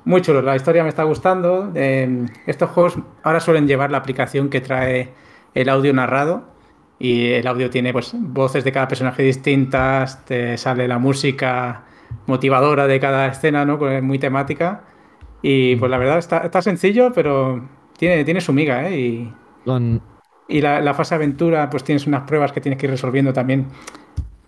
[0.05, 1.71] Muy chulo, la historia me está gustando.
[1.75, 5.13] Eh, estos juegos ahora suelen llevar la aplicación que trae
[5.53, 6.53] el audio narrado
[6.99, 11.85] y el audio tiene pues voces de cada personaje distintas, te sale la música
[12.27, 13.79] motivadora de cada escena, ¿no?
[13.79, 14.83] Pues es muy temática
[15.41, 17.67] y pues la verdad está, sencillo, pero
[17.97, 19.31] tiene, tiene su miga, ¿eh?
[20.49, 23.67] Y la, fase aventura, pues tienes unas pruebas que tienes que ir resolviendo también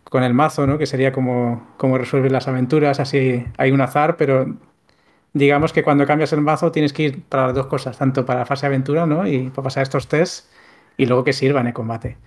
[0.03, 0.77] con el mazo, ¿no?
[0.79, 4.47] Que sería como, como resolver las aventuras, así hay un azar, pero
[5.33, 8.39] digamos que cuando cambias el mazo tienes que ir para las dos cosas, tanto para
[8.39, 9.27] la fase aventura, ¿no?
[9.27, 10.49] Y para pasar estos tests
[10.97, 12.17] y luego que sirvan en combate.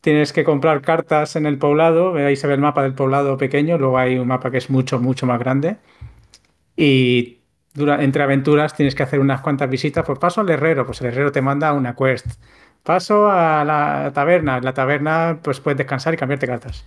[0.00, 3.78] Tienes que comprar cartas en el poblado, ahí se ve el mapa del poblado pequeño,
[3.78, 5.76] luego hay un mapa que es mucho, mucho más grande.
[6.76, 7.38] Y
[7.76, 10.04] entre aventuras tienes que hacer unas cuantas visitas.
[10.04, 12.26] Pues paso al herrero, pues el herrero te manda una quest.
[12.82, 16.84] Paso a la taberna, en la taberna pues puedes descansar y cambiarte cartas.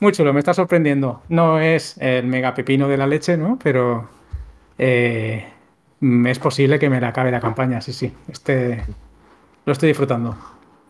[0.00, 1.22] Muy chulo, me está sorprendiendo.
[1.28, 3.58] No es el mega pepino de la leche, ¿no?
[3.62, 4.08] Pero
[4.78, 5.46] eh,
[6.00, 8.12] es posible que me la acabe la campaña, sí, sí.
[8.28, 8.84] Este
[9.64, 10.36] lo estoy disfrutando.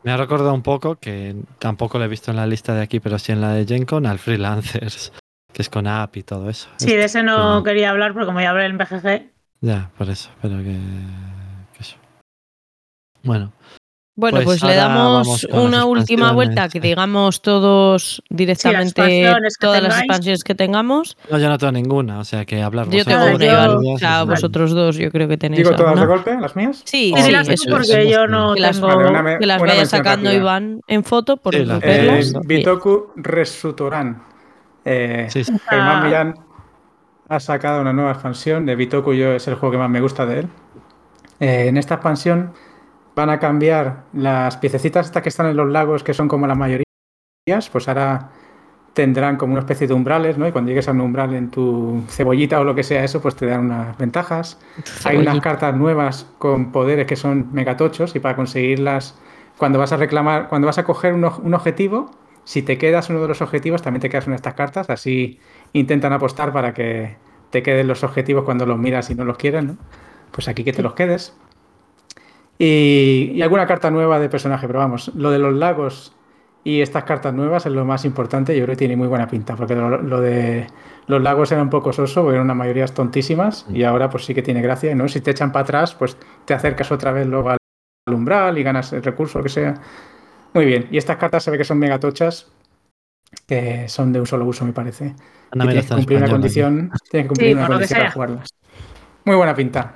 [0.03, 3.01] me ha recordado un poco, que tampoco lo he visto en la lista de aquí,
[3.01, 5.12] pero sí en la de GenCon, al Freelancers,
[5.55, 6.68] que es con app y todo eso.
[6.76, 9.31] Sí, de ese no quería hablar porque como ya hablé en BGG.
[9.60, 11.97] Ya, por eso, pero que, que eso.
[13.23, 13.52] Bueno,
[14.16, 20.44] Bueno, Pues pues, le damos una última vuelta, que digamos todos directamente todas las expansiones
[20.44, 21.16] que tengamos.
[21.31, 24.24] no, yo no tengo ninguna, o sea que hablar Yo tengo una dudas, O sea,
[24.24, 26.83] vosotros dos yo creo que tenéis Digo todas de golpe, las mías.
[26.84, 28.89] Sí, Sí, las eso porque yo no Que las, tengo...
[28.89, 30.41] Vale, una que las vaya sacando rápida.
[30.41, 32.23] Iván en foto por Eh.
[32.44, 34.33] Bitoku Resutoran.
[34.84, 35.52] Eh, Sí, sí.
[35.68, 36.04] Germán.
[36.04, 36.34] Millán
[37.28, 40.26] ha sacado una nueva expansión de Bitoku, yo es el juego que más me gusta
[40.26, 40.48] de él.
[41.40, 42.52] Eh, en esta expansión
[43.14, 46.54] van a cambiar las piececitas estas que están en los lagos, que son como la
[46.54, 46.84] mayoría,
[47.72, 48.30] pues ahora
[48.92, 50.46] tendrán como una especie de umbrales, ¿no?
[50.46, 53.34] Y cuando llegues a un umbral en tu cebollita o lo que sea eso, pues
[53.34, 54.58] te dan unas ventajas.
[55.04, 59.18] Hay unas cartas nuevas con poderes que son megatochos y para conseguirlas,
[59.58, 62.10] cuando vas a reclamar, cuando vas a coger un objetivo,
[62.44, 64.90] si te quedas uno de los objetivos, también te quedas una de estas cartas.
[64.90, 65.40] Así
[65.73, 67.16] intentan apostar para que
[67.50, 69.76] te queden los objetivos cuando los miras y no los quieres, ¿no?
[70.32, 71.36] Pues aquí que te los quedes.
[72.58, 76.14] Y, y alguna carta nueva de personaje, pero vamos, lo de los lagos
[76.62, 78.56] y estas cartas nuevas es lo más importante.
[78.56, 80.66] Yo creo que tiene muy buena pinta, porque lo, lo de
[81.06, 84.34] los lagos era un poco soso, porque eran una mayoría tontísimas, y ahora pues sí
[84.34, 85.08] que tiene gracia, ¿no?
[85.08, 87.58] Si te echan para atrás, pues te acercas otra vez luego al
[88.06, 89.74] al umbral y ganas el recurso, lo que sea.
[90.55, 92.50] Muy bien, y estas cartas se ve que son megatochas,
[93.47, 95.15] que son de un solo uso, me parece.
[95.50, 98.10] Anda, Que mira, tienes que cumplir una condición, tienes que cumplir Sí, una condición para
[98.12, 98.49] jugarlas.
[99.24, 99.94] Muy buena pinta.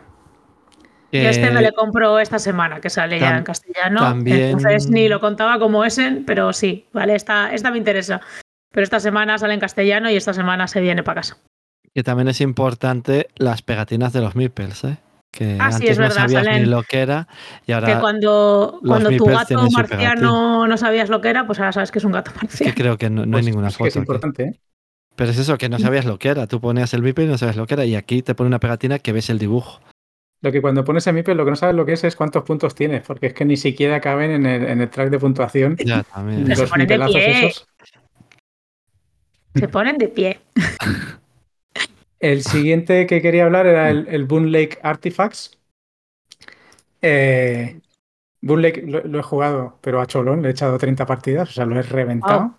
[1.10, 4.00] Yo este me Eh, le compro esta semana, que sale ya en castellano.
[4.00, 8.20] también- Entonces ni lo contaba como Essen, pero sí, vale, esta, esta me interesa.
[8.70, 11.38] Pero esta semana sale en castellano y esta semana se viene para casa.
[11.94, 14.98] Que también es importante las pegatinas de los meeples, ¿eh?
[15.30, 17.28] Que Ah, sí, es verdad, no sabías ni lo que era
[17.66, 21.72] y ahora que cuando, cuando tu gato marciano no sabías lo que era, pues ahora
[21.72, 22.74] sabes que es un gato que marciano.
[22.74, 24.00] creo que no, no hay Pues- ninguna pues que es foto.
[24.00, 24.06] aquí.
[24.06, 24.60] importante, ¿eh?
[25.16, 26.46] Pero es eso, que no sabías lo que era.
[26.46, 28.60] Tú ponías el meeple y no sabías lo que era y aquí te pone una
[28.60, 29.80] pegatina que ves el dibujo.
[30.40, 32.44] Lo que cuando pones en MIPEL lo que no sabes lo que es es cuántos
[32.44, 35.76] puntos tienes, porque es que ni siquiera caben en el, en el track de puntuación
[35.84, 36.46] Ya, también.
[36.56, 37.46] Se ponen de pie.
[37.48, 37.66] esos.
[39.56, 40.40] Se ponen de pie.
[42.20, 45.58] El siguiente que quería hablar era el, el Boon Lake Artifacts.
[47.02, 47.80] Eh,
[48.42, 51.52] Boon Lake lo, lo he jugado, pero a cholón, le he echado 30 partidas, o
[51.52, 52.54] sea, lo he reventado.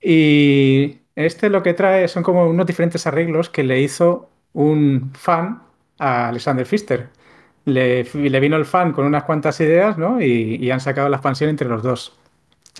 [0.00, 5.62] Y este lo que trae son como unos diferentes arreglos que le hizo un fan
[5.98, 7.10] a Alexander Pfister.
[7.66, 10.20] Le, le vino el fan con unas cuantas ideas, ¿no?
[10.22, 12.16] Y, y han sacado la expansión entre los dos.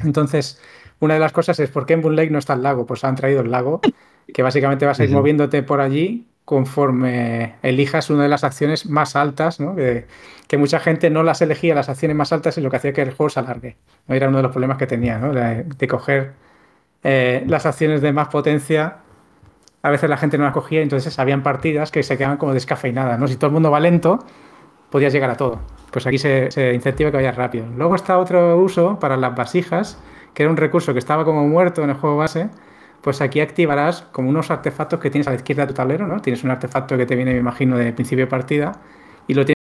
[0.04, 0.60] Entonces,
[1.00, 2.86] una de las cosas es por qué en Boon Lake no está el lago.
[2.86, 3.88] Pues han traído el lago,
[4.32, 9.16] que básicamente vas a ir moviéndote por allí conforme elijas una de las acciones más
[9.16, 9.74] altas, ¿no?
[9.74, 10.06] Que,
[10.46, 13.02] que mucha gente no las elegía las acciones más altas y lo que hacía que
[13.02, 13.76] el juego se alargue.
[14.06, 14.14] ¿no?
[14.14, 15.32] Era uno de los problemas que tenía, ¿no?
[15.32, 16.34] De, de coger
[17.02, 18.98] eh, las acciones de más potencia.
[19.82, 23.18] A veces la gente no las cogía, entonces habían partidas que se quedaban como descafeinadas,
[23.18, 23.26] ¿no?
[23.26, 24.24] Si todo el mundo va lento,
[24.90, 25.60] podías llegar a todo.
[25.90, 27.66] Pues aquí se, se incentiva que vayas rápido.
[27.76, 29.98] Luego está otro uso para las vasijas,
[30.32, 32.50] que era un recurso que estaba como muerto en el juego base.
[33.06, 36.20] Pues aquí activarás como unos artefactos que tienes a la izquierda de tu tablero, ¿no?
[36.20, 38.72] Tienes un artefacto que te viene, me imagino, de principio de partida
[39.28, 39.54] y lo tienes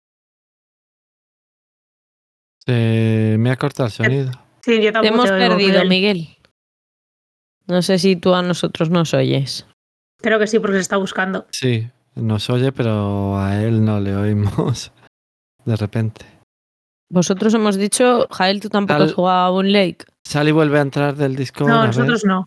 [2.64, 4.30] Se me ha cortado el sonido.
[4.64, 5.88] Sí, yo Te tampoco hemos te oigo, perdido, Miguel.
[5.88, 6.36] Miguel.
[7.66, 9.66] No sé si tú a nosotros nos oyes.
[10.20, 11.48] Creo que sí, porque se está buscando.
[11.50, 14.92] Sí, nos oye, pero a él no le oímos
[15.64, 16.26] de repente.
[17.10, 20.04] Vosotros hemos dicho, Jael, tú tampoco Al- has jugado a Boon Lake.
[20.24, 21.68] Sally vuelve a entrar del Discord.
[21.68, 22.46] No, nosotros no.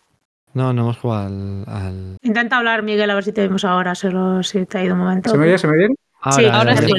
[0.56, 1.64] No, no hemos jugado al.
[1.66, 4.94] al- Intenta hablar, Miguel, a ver si te vemos ahora, solo si te ha ido
[4.94, 5.28] un momento.
[5.28, 5.58] ¿Se me oye?
[5.58, 5.94] ¿Se me oye?
[6.30, 6.92] Sí, ahora sí.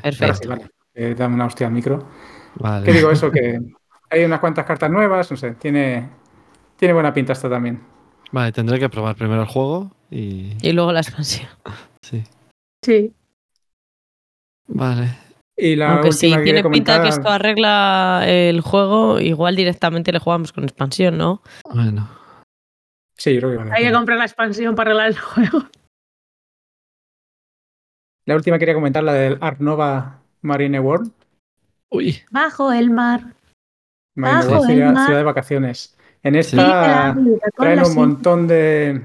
[0.00, 0.48] Perfecto.
[0.48, 0.70] Vale, vale.
[0.94, 2.06] Eh, dame una hostia al micro.
[2.54, 2.86] Vale.
[2.86, 3.28] ¿Qué digo eso?
[3.32, 3.58] Que
[4.08, 6.10] hay unas cuantas cartas nuevas, no sé, tiene,
[6.76, 7.80] tiene buena pinta esto también.
[8.30, 10.52] Vale, tendré que probar primero el juego y.
[10.62, 11.48] Y luego la expansión.
[12.02, 12.22] Sí.
[12.84, 13.12] Sí.
[14.68, 15.08] Vale.
[15.56, 20.52] Y la Aunque si tiene pinta que esto arregla el juego, igual directamente le jugamos
[20.52, 21.42] con expansión, ¿no?
[21.74, 22.21] Bueno.
[23.22, 25.58] Sí, yo creo que vale Hay que comprar la expansión para arreglar el juego.
[28.24, 31.12] La última quería comentar, la del Art Nova Marine World.
[31.88, 32.18] Uy.
[32.32, 33.34] Bajo el mar.
[34.16, 35.04] Marine Bajo World el mar.
[35.06, 35.96] ciudad de vacaciones.
[36.24, 39.02] En esta vida con traen un montón de,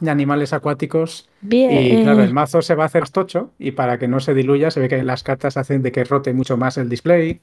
[0.00, 2.00] de animales acuáticos Bien.
[2.00, 4.70] y claro, el mazo se va a hacer tocho y para que no se diluya
[4.70, 7.42] se ve que las cartas hacen de que rote mucho más el display.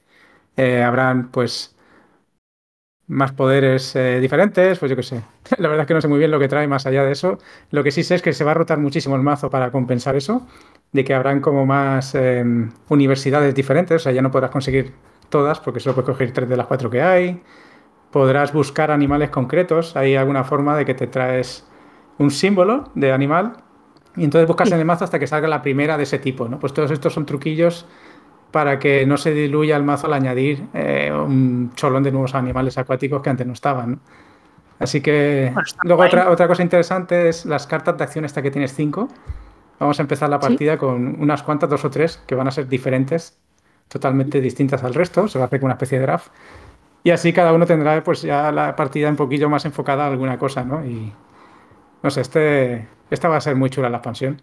[0.57, 1.75] Eh, habrán pues
[3.11, 5.21] más poderes eh, diferentes, pues yo qué sé.
[5.57, 7.37] La verdad es que no sé muy bien lo que trae más allá de eso.
[7.69, 10.15] Lo que sí sé es que se va a rotar muchísimo el mazo para compensar
[10.15, 10.47] eso,
[10.93, 12.43] de que habrán como más eh,
[12.89, 14.93] universidades diferentes, o sea, ya no podrás conseguir
[15.29, 17.41] todas porque solo puedes coger tres de las cuatro que hay.
[18.11, 21.65] Podrás buscar animales concretos, hay alguna forma de que te traes
[22.17, 23.57] un símbolo de animal
[24.15, 26.59] y entonces buscas en el mazo hasta que salga la primera de ese tipo, ¿no?
[26.59, 27.87] Pues todos estos son truquillos
[28.51, 32.77] para que no se diluya el mazo al añadir eh, un cholón de nuevos animales
[32.77, 33.91] acuáticos que antes no estaban.
[33.91, 33.99] ¿no?
[34.79, 38.51] Así que Bueno, luego otra, otra cosa interesante es las cartas de acción esta que
[38.51, 39.07] tienes cinco.
[39.79, 40.47] Vamos a empezar la Sí.
[40.47, 43.37] partida con unas cuantas, dos o tres, que van a ser diferentes,
[43.87, 45.27] totalmente distintas al resto.
[45.27, 46.27] Se va a hacer una especie de draft.
[47.03, 50.37] Y así cada uno tendrá pues ya la partida un poquillo más enfocada a alguna
[50.37, 50.85] cosa, ¿no?
[50.85, 51.11] Y
[52.03, 54.39] no sé, este, esta va a ser muy chula la expansión.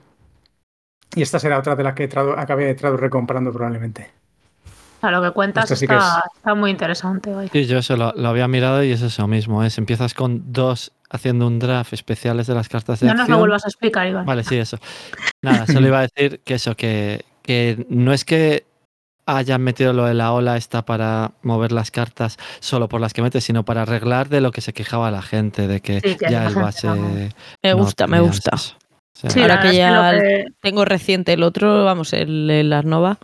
[1.14, 4.10] Y esta será otra de las que tradu recomprando probablemente.
[5.00, 7.48] A lo que cuentas sí que está, está muy interesante hoy.
[7.52, 9.62] Sí, yo eso lo, lo había mirado y es eso mismo.
[9.62, 13.36] Es empiezas con dos haciendo un draft especiales de las cartas de No nos acción.
[13.36, 14.26] lo vuelvas a explicar, Iván.
[14.26, 14.78] Vale, sí, eso.
[15.40, 18.66] Nada, solo iba a decir que eso, que, que no es que
[19.24, 23.22] hayan metido lo de la ola esta para mover las cartas solo por las que
[23.22, 26.30] metes, sino para arreglar de lo que se quejaba la gente, de que Sí, que
[26.30, 26.88] ya el base...
[26.88, 26.96] no-
[27.62, 28.50] Me no gusta, me gusta.
[28.56, 28.74] eso.
[29.18, 32.12] O sea, Sí, Ahora que es ya que lo que- Tengo reciente el otro, vamos,
[32.12, 33.18] el, el Arnova.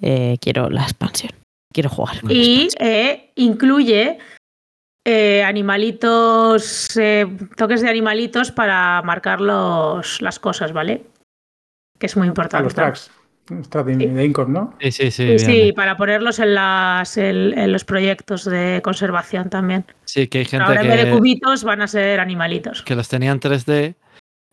[0.00, 1.32] eh, quiero la expansión.
[1.72, 2.20] Quiero jugar.
[2.20, 4.18] con Y eh, incluye
[5.04, 11.02] eh, animalitos, eh, toques de animalitos para marcar los, las cosas, ¿vale?
[11.98, 12.64] Que es muy A importante.
[12.64, 13.10] los tracks.
[13.50, 14.06] Los tracks de, Sí.
[14.06, 14.74] de Incom, ¿no?
[14.80, 15.38] Sí, sí, sí.
[15.38, 19.84] Sí, para ponerlos en, las, en, en los proyectos de conservación también.
[20.04, 22.82] Sí, que hay gente Ahora en vez de que, cubitos van a ser animalitos.
[22.82, 23.96] que los tenía en 3D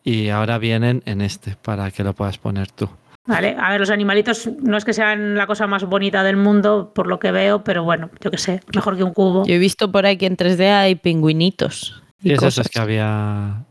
[0.08, 2.88] y ahora vienen en este para que lo puedas poner tú.
[3.26, 6.92] Vale, a ver, los animalitos no es que sean la cosa más bonita del mundo,
[6.94, 9.44] por lo que veo, pero bueno, yo qué sé, mejor que un cubo.
[9.44, 12.02] Yo he visto por ahí que en 3D hay pingüinitos.
[12.22, 12.66] Y Y es eso, cosas.
[12.66, 13.64] es que había...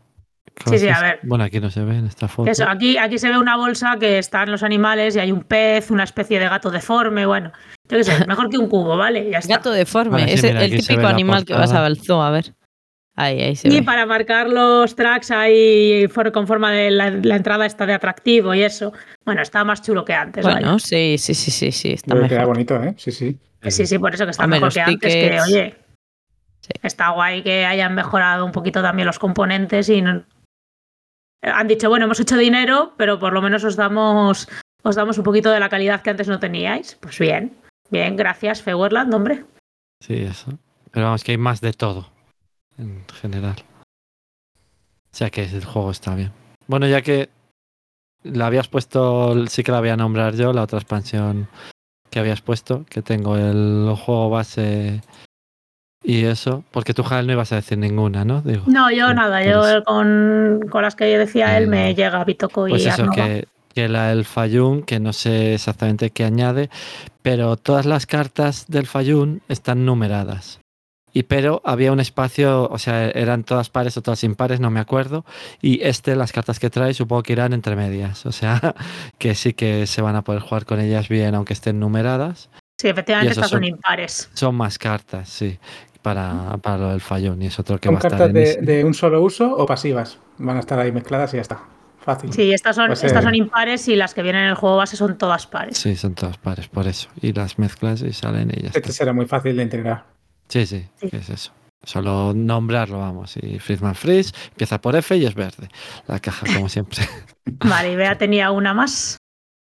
[0.66, 1.20] Sí, sí, a ver.
[1.24, 2.50] Bueno, aquí no se ve en esta foto.
[2.50, 5.90] Eso, aquí, aquí se ve una bolsa que están los animales y hay un pez,
[5.90, 7.52] una especie de gato deforme, bueno,
[7.88, 9.28] yo qué sé, mejor que un cubo, ¿vale?
[9.30, 9.56] Ya está.
[9.56, 10.20] Gato deforme.
[10.20, 12.54] Vale, sí, es mira, el típico animal que vas al zoo a ver.
[13.20, 13.82] Ahí, ahí se Y ve.
[13.82, 18.62] para marcar los tracks ahí con forma de la, la entrada está de atractivo y
[18.62, 18.92] eso.
[19.24, 20.44] Bueno, está más chulo que antes.
[20.44, 20.78] Bueno, vaya.
[20.78, 22.46] sí, sí, sí, sí, sí, está queda mejor.
[22.46, 22.94] bonito, ¿eh?
[22.96, 23.36] Sí, sí.
[23.64, 25.74] Sí, sí, por eso que está Hombre, mejor que antes, que oye,
[26.60, 26.70] Sí.
[26.80, 30.22] está guay que hayan mejorado un poquito también los componentes y no-
[31.42, 34.48] han dicho, bueno, hemos hecho dinero, pero por lo menos os damos,
[34.84, 36.94] os damos un poquito de la calidad que antes no teníais.
[37.00, 37.52] Pues bien,
[37.90, 39.44] bien, gracias, Feuerland, hombre.
[40.00, 40.56] Sí, eso.
[40.92, 42.12] Pero vamos, que hay más de todo
[42.78, 43.56] en general.
[45.10, 46.32] O sea que el juego está bien.
[46.66, 47.28] Bueno, ya que
[48.22, 51.48] la habías puesto, sí que la voy a nombrar yo, la otra expansión
[52.10, 55.00] que habías puesto, que tengo el juego base
[56.02, 58.40] y eso, porque tú, Jael, no ibas a decir ninguna, ¿no?
[58.42, 62.70] Digo, No, yo nada, yo con, con las que decía él me llega Bitoco y
[62.70, 63.14] Pues eso, Arnova.
[63.14, 66.70] que, que la del Fayún, que no sé exactamente qué añade,
[67.22, 70.60] pero todas las cartas del Fayún están numeradas.
[71.18, 74.78] Y pero había un espacio, o sea, eran todas pares o todas impares, no me
[74.78, 75.24] acuerdo.
[75.60, 78.24] Y este, las cartas que trae, supongo que irán entre medias.
[78.24, 78.72] O sea,
[79.18, 82.50] que sí que se van a poder jugar con ellas bien, aunque estén numeradas.
[82.80, 84.30] Sí, efectivamente estas son son- impares.
[84.32, 85.58] Son más cartas, sí,
[86.02, 87.42] para, para lo del Fayún.
[87.42, 88.60] Y es otro que ¿Son va a estar cartas en de, ese.
[88.60, 90.20] de un solo uso o pasivas?
[90.38, 91.58] Van a estar ahí mezcladas y ya está.
[91.98, 92.32] Fácil.
[92.32, 94.76] Sí, estas son, Pues, estas eh, son impares y las que vienen en el juego
[94.76, 95.78] base son todas pares.
[95.78, 97.08] Sí, son todas pares, por eso.
[97.20, 98.76] Y las mezclas y salen ellas.
[98.76, 100.04] Este será muy fácil de integrar.
[100.48, 101.52] Sí, sí, es eso.
[101.84, 103.36] Solo nombrarlo, vamos.
[103.36, 105.68] Y Friedman Freeze empieza por F y es verde.
[106.06, 107.02] La caja, como siempre.
[107.64, 109.16] Vale, y Bea tenía una más.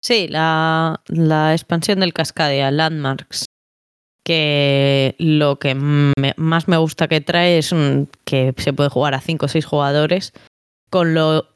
[0.02, 3.44] Sí, la, la expansión del Cascadia, Landmarks.
[4.24, 9.14] Que lo que me- más me gusta que trae es un- que se puede jugar
[9.14, 10.32] a 5 o 6 jugadores.
[10.90, 11.46] Con lo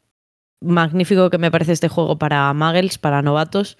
[0.62, 3.76] magnífico que me parece este juego para muggles, para novatos.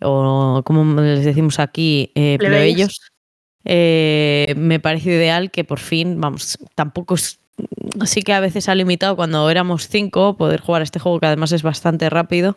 [0.00, 3.11] O como les decimos aquí, eh, Plebeyos.
[3.64, 7.38] Eh, me parece ideal que por fin, vamos, tampoco es.
[8.06, 11.52] Sí que a veces ha limitado cuando éramos 5 poder jugar este juego que además
[11.52, 12.56] es bastante rápido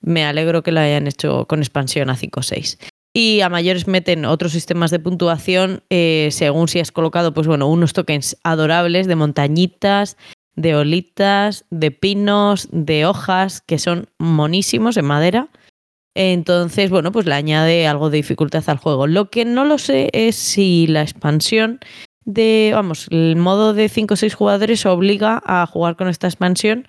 [0.00, 2.78] me alegro que lo hayan hecho con expansión a 5 o 6.
[3.12, 7.66] Y a mayores meten otros sistemas de puntuación eh, según si has colocado, pues bueno,
[7.68, 10.16] unos tokens adorables de montañitas,
[10.54, 15.48] de olitas, de pinos, de hojas, que son monísimos en madera.
[16.14, 19.06] Entonces, bueno, pues le añade algo de dificultad al juego.
[19.06, 21.78] Lo que no lo sé es si la expansión
[22.24, 26.86] de, vamos, el modo de 5 o 6 jugadores obliga a jugar con esta expansión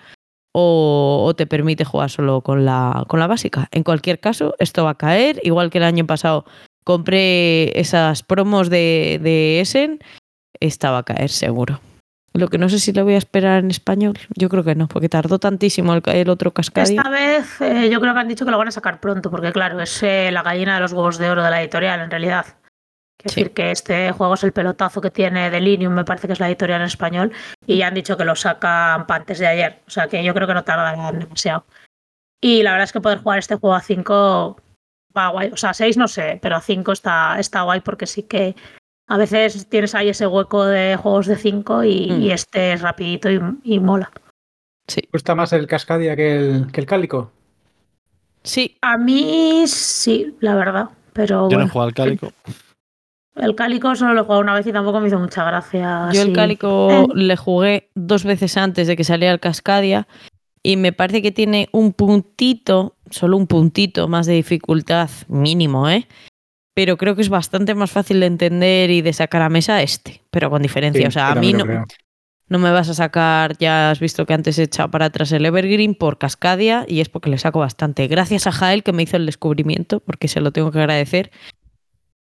[0.53, 3.67] o, o te permite jugar solo con la, con la básica.
[3.72, 5.40] En cualquier caso, esto va a caer.
[5.43, 6.45] Igual que el año pasado
[6.83, 10.00] compré esas promos de, de Essen,
[10.59, 11.80] esta va a caer seguro.
[12.33, 14.17] Lo que no sé si lo voy a esperar en español.
[14.35, 17.01] Yo creo que no, porque tardó tantísimo el, el otro Cascadia.
[17.01, 19.51] Esta vez eh, yo creo que han dicho que lo van a sacar pronto, porque
[19.51, 22.45] claro, es eh, la gallina de los huevos de oro de la editorial, en realidad.
[23.19, 23.25] Sí.
[23.27, 26.47] decir que este juego es el pelotazo que tiene Delirium, me parece que es la
[26.47, 27.31] editorial en español,
[27.67, 29.79] y ya han dicho que lo sacan antes de ayer.
[29.85, 31.65] O sea que yo creo que no tardarán demasiado.
[32.41, 34.57] Y la verdad es que poder jugar este juego a 5
[35.15, 35.51] va guay.
[35.51, 38.55] O sea, a 6 no sé, pero a 5 está, está guay porque sí que
[39.14, 42.22] a veces tienes ahí ese hueco de juegos de 5 y, Mm.
[42.22, 44.11] y este es rapidito y, y mola.
[44.88, 45.01] Sí.
[45.11, 47.31] ¿Gusta más el Cascadia que el, que el Cálico?
[48.43, 50.90] Sí, A mí sí, la verdad.
[51.14, 52.31] Pero Yo no he bueno, jugado al cálico.
[53.35, 56.09] el cálico solo lo he jugado una vez y tampoco me hizo mucha gracia.
[56.14, 56.33] yo el.
[56.33, 57.07] Cálico Eh.
[57.14, 60.07] le jugué dos veces antes de que saliera el Cascadia
[60.64, 66.07] y me parece que tiene un puntito, solo un puntito más de dificultad mínimo, ¿eh?
[66.74, 70.22] Pero creo que es bastante más fácil de entender y de sacar a mesa este,
[70.32, 71.01] pero con diferencia.
[71.01, 71.66] Sí, o sea, a mí no,
[72.51, 75.45] no me vas a sacar, ya has visto que antes he echado para atrás el
[75.45, 78.08] Evergreen por Cascadia y es porque le saco bastante.
[78.08, 81.32] Gracias a Jael que me hizo el descubrimiento, porque se lo tengo que agradecer.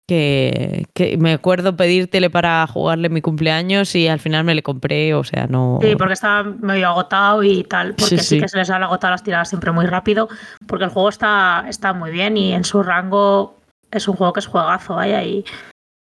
[0.08, 5.14] Que, que me acuerdo pedírtele para jugarle mi cumpleaños y al final me le compré,
[5.14, 5.80] o sea, no.
[5.82, 7.94] Sí, porque estaba medio agotado y tal.
[7.94, 8.40] Porque Sí, sí, sí.
[8.40, 10.28] que se les han agotado las tiradas siempre muy rápido.
[10.66, 13.56] Porque el juego está, está muy bien y en su rango
[13.90, 15.22] es un juego que es juegazo, vaya.
[15.22, 15.44] Y,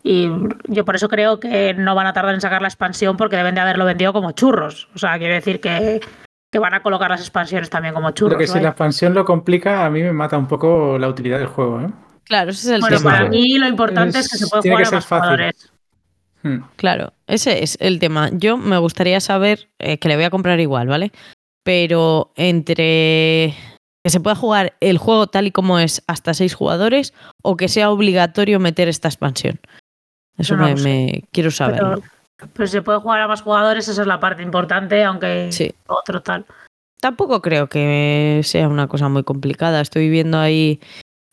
[0.02, 0.28] y
[0.68, 3.54] yo por eso creo que no van a tardar en sacar la expansión porque deben
[3.54, 4.88] de haberlo vendido como churros.
[4.94, 6.00] O sea, quiere decir que,
[6.50, 8.32] que van a colocar las expansiones también como churros.
[8.32, 11.38] Lo que si la expansión lo complica, a mí me mata un poco la utilidad
[11.38, 11.80] del juego.
[11.82, 11.90] ¿eh?
[12.24, 13.10] Claro, ese es el Bueno, tema.
[13.12, 15.22] para mí lo importante es, que se puede jugar que a más fácil.
[15.22, 15.72] jugadores.
[16.44, 16.58] Hmm.
[16.76, 18.28] Claro, ese es el tema.
[18.32, 21.12] Yo me gustaría saber, eh, que le voy a comprar igual, ¿vale?
[21.62, 23.54] Pero entre
[24.04, 27.68] que se pueda jugar el juego tal y como es hasta seis jugadores o que
[27.68, 29.60] sea obligatorio meter esta expansión.
[30.38, 32.02] Eso No me, me- quiero saberlo.
[32.36, 35.52] Pero, pero si se puede jugar a más jugadores, esa es la parte importante, aunque
[35.52, 35.72] Sí.
[35.86, 36.44] otro tal.
[37.00, 39.80] Tampoco creo que sea una cosa muy complicada.
[39.80, 40.80] Estoy viendo ahí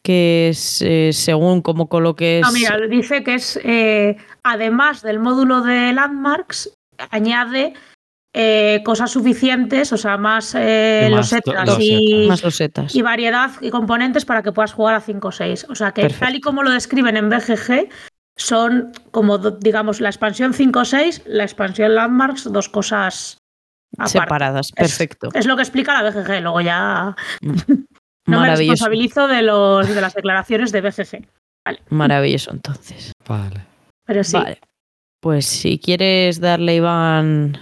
[0.04, 2.42] que es, eh, según cómo coloques.
[2.42, 6.72] No, mira, dice que es, eh, además del módulo de landmarks,
[7.12, 7.74] añade
[8.42, 12.96] eh, cosas suficientes, o sea, más eh, más losetas to- y, más losetas.
[12.96, 15.66] y variedad y componentes para que puedas jugar a 5 o 6.
[15.70, 16.26] O sea, que Perfecto.
[16.26, 17.90] tal y como lo describen en BGG,
[18.38, 23.38] son como, digamos, la expansión 5 o 6, la expansión landmarks, dos cosas
[23.98, 24.12] aparte.
[24.20, 24.72] separadas.
[24.72, 25.30] Perfecto.
[25.34, 27.16] Es lo que explica la BGG, luego ya
[28.26, 31.28] no me responsabilizo de, los, de las declaraciones de BGG.
[31.90, 33.12] Maravilloso, entonces.
[33.28, 33.66] Vale.
[34.06, 34.60] Pero sí, Vale.
[35.22, 37.58] Pues si quieres darle, Iván.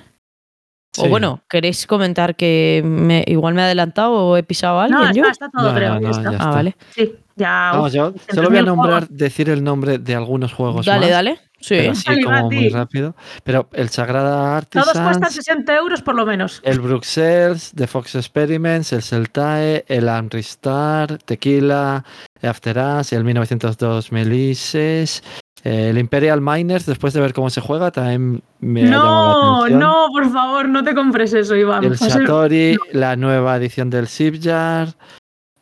[0.98, 5.00] O bueno, ¿queréis comentar que me, igual me he adelantado o he pisado a alguien
[5.02, 5.24] no, yo?
[5.24, 6.00] está, está todo, No, creo.
[6.00, 6.30] no, está.
[6.30, 6.50] ah, está.
[6.50, 6.76] vale.
[6.96, 7.70] Sí, ya.
[7.74, 9.18] Vamos, yo solo voy a nombrar, juegos.
[9.18, 11.40] decir el nombre de algunos juegos Dale, más, dale.
[11.60, 11.76] Sí.
[11.78, 13.16] pero así Dale, como muy rápido.
[13.44, 16.62] Pero el Sagrada Todos cuestan Artisans, 60 euros por lo menos.
[16.64, 22.04] el Bruxelles, The Fox Experiments, el Celtae, el Amristar, Tequila,
[22.44, 25.24] After Us, el 1902 Melises,
[25.64, 29.56] el Imperial Miners, después de ver cómo se juega, también me ha llamado la No,
[29.64, 29.80] atención.
[29.80, 31.84] no, por favor, no te compres eso, Iván.
[31.84, 34.90] El ser- Satori, la nueva edición del Shipyard,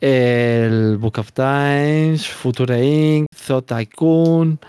[0.01, 4.59] el Book of Times, Future Inc., Zo Tycoon,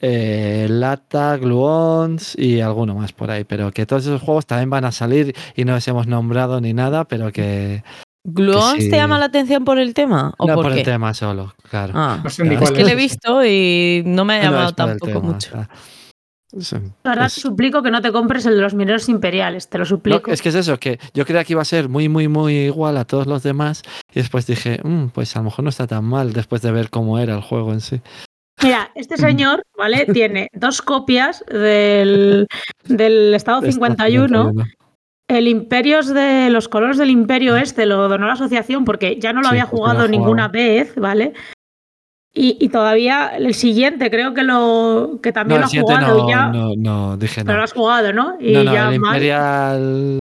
[0.00, 3.44] eh, Lata, Gluons y alguno más por ahí.
[3.44, 6.72] Pero que todos esos juegos también van a salir y no les hemos nombrado ni
[6.74, 7.84] nada, pero que
[8.24, 8.90] ¿Gluons sí.
[8.90, 10.32] te llama la atención por el tema?
[10.38, 10.80] ¿O no por, por qué?
[10.80, 11.92] el tema solo, claro.
[11.96, 14.72] Ah, No sé ni Es que le he visto y no me ha no, llamado
[14.74, 15.48] tampoco tema, mucho.
[15.50, 15.68] o sea,
[16.54, 16.76] Sí.
[17.02, 19.84] La verdad, Es- suplico que no te compres el de los mineros imperiales, te lo
[19.84, 20.30] No, suplico.
[20.30, 22.98] es que es eso, que yo creía que iba a ser muy, muy, muy igual
[22.98, 26.04] a todos los demás y después dije, "Mm, pues a lo mejor no está tan
[26.04, 28.02] mal después de ver cómo era el juego en sí.
[28.62, 30.04] Mira, este señor, ¿vale?
[30.14, 32.46] Tiene dos copias del,
[32.84, 34.52] del Estado Está 51.
[35.32, 35.38] 51.
[35.38, 39.40] El Imperios de los colores del Imperio este lo donó la asociación porque ya no
[39.40, 41.32] lo Sí, había no jugado ninguna vez, ¿vale?
[42.34, 45.94] Y, y todavía el siguiente creo que lo que No, también el lo ha siguiente
[45.94, 47.58] jugado no, y ya, no, no, dije pero no.
[47.58, 48.36] lo has jugado, ¿no?
[48.40, 49.14] Y No, no, ya el mal.
[49.16, 50.18] Imperial.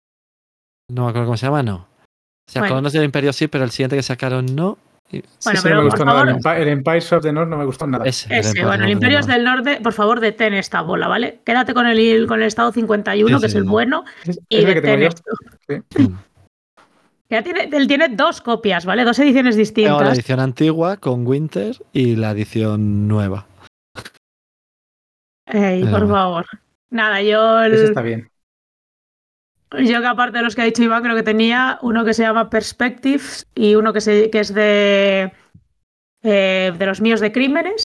[0.89, 1.77] No me acuerdo cómo se llama, no.
[1.77, 2.75] O sea, Bueno.
[2.75, 4.77] Colonos del Imperio sí, pero el siguiente que sacaron no.
[5.13, 6.21] Y- Bueno, Ese pero no me por gustó nada.
[6.21, 8.05] El favor- Empire, el Empires of the North no me gustó nada.
[8.05, 11.41] Ese, Ese, Empire bueno, el Imperios del Norte, por favor, detén esta bola, ¿vale?
[11.45, 13.69] Quédate con el, con el Estado 51, Sí, que sí, es el sí.
[13.69, 15.23] bueno, Es, y es el detén esto.
[17.33, 19.05] Ya tiene, él tiene dos copias, ¿vale?
[19.05, 20.19] Dos ediciones Tengo la distintas.
[20.19, 23.47] edición antigua con Winter y la edición nueva.
[25.47, 26.15] Ey, Pero por bueno.
[26.15, 26.47] favor.
[26.91, 28.29] Nada, yo, el- Ese está bien.
[29.79, 32.23] Yo que aparte de los que ha dicho Iván, creo que tenía uno que se
[32.23, 35.33] llama Perspectives y uno que, se, que es de,
[36.23, 37.85] eh, de los míos de crímenes.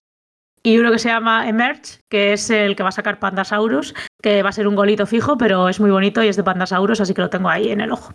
[0.62, 4.42] Y uno que se llama Emerge, que es el que va a sacar Pandasaurus, que
[4.42, 7.14] va a ser un golito fijo, pero es muy bonito y es de Pandasaurus, así
[7.14, 8.12] que lo tengo ahí en el ojo.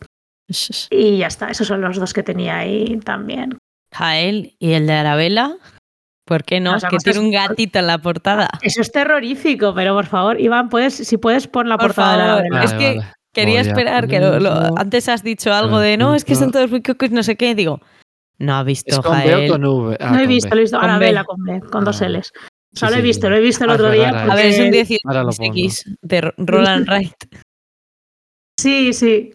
[0.90, 3.58] Y ya está, esos son los dos que tenía ahí también.
[3.94, 5.52] Jael y el de Arabella.
[6.26, 6.78] ¿Por qué no?
[6.78, 8.50] Que tiene a- un gatito en la portada.
[8.62, 12.18] Eso es terrorífico, pero por favor, Iván, puedes, si puedes pon la Por portada de
[12.18, 12.64] la favor, novela.
[12.66, 13.02] es que
[13.34, 16.82] Quería esperar que lo, antes has dicho algo de no, es que son todos muy
[16.82, 17.56] cocos, no sé qué.
[17.56, 17.80] Digo,
[18.40, 19.50] no ha visto ¿Es con B o Jael.
[19.52, 19.98] con V?
[20.00, 20.80] Ah, no he visto, lo he visto.
[20.80, 21.26] Con Arabella B.
[21.26, 22.10] con B, con dos Ah.
[22.10, 22.32] L's.
[22.34, 22.42] Sí,
[22.74, 23.04] O sea, lo he sí.
[23.04, 24.10] visto, lo he visto el Ah, otro día.
[24.10, 25.52] A ver, es un porque- 18 Ahora lo pongo.
[25.54, 27.14] X de Roland Wright.
[28.60, 29.34] Sí, sí.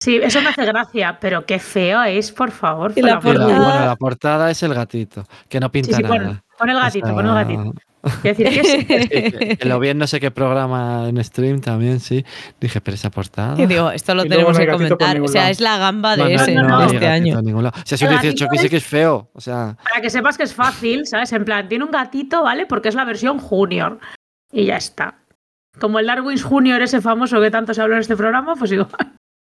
[0.00, 2.92] Sí, eso me hace gracia, pero qué feo es, por favor.
[2.96, 6.14] Y la portada- bueno, la portada es el gatito, que no pinta Sí, sí, nada.
[6.16, 7.72] pon, pon el gatito, pon el gatito.
[8.22, 9.28] Quiero decir que sí.
[9.38, 12.24] que- que lo vi en no sé qué programa en stream también, sí.
[12.60, 13.60] Dije, pero esa portada.
[13.60, 15.20] Y digo, esto lo Y tenemos que comentar.
[15.20, 17.38] O sea, es la gamba de No, ese no, de no, este gatito año.
[17.68, 19.30] O sea, si un El 18 gatito que sí que es feo.
[19.32, 21.32] O sea, Para que sepas que es fácil, ¿sabes?
[21.32, 22.66] En plan, tiene un gatito, ¿vale?
[22.66, 23.98] Porque es la versión junior.
[24.52, 25.18] Y ya está.
[25.80, 28.88] Como el Darwin's Junior, ese famoso que tanto se habló en este programa, pues igual.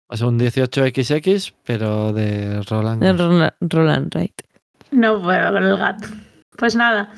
[0.09, 3.01] o sea, un 18XX, pero de Roland.
[3.03, 4.41] De Roland, Roland Wright.
[4.91, 6.07] No puedo con el gato.
[6.55, 7.09] Pues nada.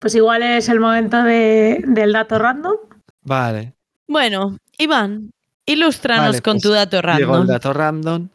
[0.00, 2.76] Pues igual es el momento de- del dato random.
[3.22, 3.74] Vale.
[4.08, 5.30] Bueno, Iván,
[5.66, 7.40] ilústranos Vale, con pues tu dato Llegó random.
[7.42, 8.28] el dato random.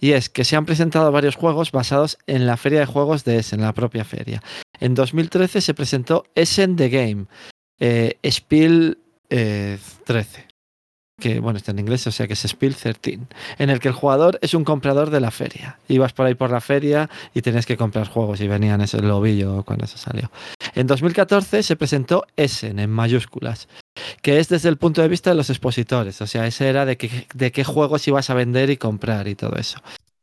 [0.00, 3.38] Y es que se han presentado varios juegos basados en la feria de juegos de
[3.38, 4.42] Essen, la propia feria.
[4.80, 7.26] En 2013 se presentó Essen The Game,
[7.78, 8.98] eh, Spiel
[9.28, 10.47] eh, 13.
[11.18, 13.18] Que bueno, está en inglés, o sea que es Spiel 13.
[13.58, 15.78] En el que el jugador es un comprador de la feria.
[15.88, 19.64] Ibas por ahí por la feria y tenías que comprar juegos y venían ese lobillo
[19.64, 20.30] cuando eso salió.
[20.74, 23.68] En 2014 se presentó Essen en mayúsculas
[24.22, 26.96] que es desde el punto de vista de los expositores, o sea, ese era de,
[26.96, 29.80] qué- de qué juegos ibas a vender y comprar y todo eso.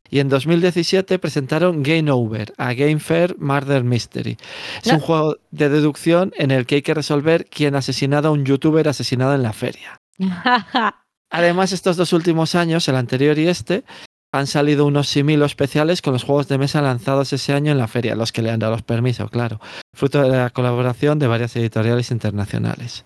[0.09, 4.37] Y en 2017 presentaron Game Over, a Game Fair Murder Mystery.
[4.81, 8.31] Es un juego de deducción en el que hay que resolver quién ha asesinado a
[8.31, 9.99] un youtuber asesinado en la feria.
[11.31, 13.83] Además, estos dos últimos años, el anterior y este,
[14.31, 17.87] han salido unos similos especiales con los juegos de mesa lanzados ese año en la
[17.87, 19.59] feria, los que le han dado los permisos, claro,
[19.93, 23.05] fruto de la colaboración de varias editoriales internacionales.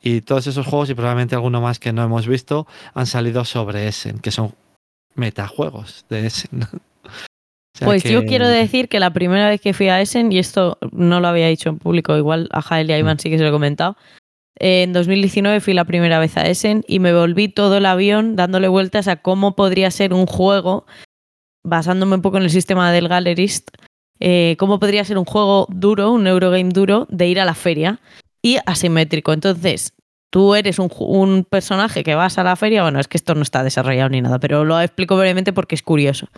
[0.00, 3.88] Y todos esos juegos, y probablemente alguno más que no hemos visto, han salido sobre
[3.88, 4.54] Essen, que son
[5.14, 6.60] metajuegos de Essen.
[7.74, 10.38] O sea Pues yo quiero decir que la primera vez que fui a Essen, y
[10.38, 13.38] esto no lo había dicho en público, igual a Jael y a Iván sí que
[13.38, 13.96] se lo he comentado,
[14.58, 18.68] en 2019 fui la primera vez a Essen y me volví todo el avión dándole
[18.68, 20.86] vueltas a cómo podría ser un juego,
[21.64, 23.68] basándome un poco en el sistema del Gallerist,
[24.20, 28.00] eh, cómo podría ser un juego duro, un Eurogame duro, de ir a la feria
[28.42, 29.32] y asimétrico.
[29.32, 29.92] Entonces,
[30.30, 33.42] tú eres un, un personaje que vas a la feria, bueno, es que esto no
[33.42, 36.28] está desarrollado ni nada, pero lo explico brevemente porque es curioso.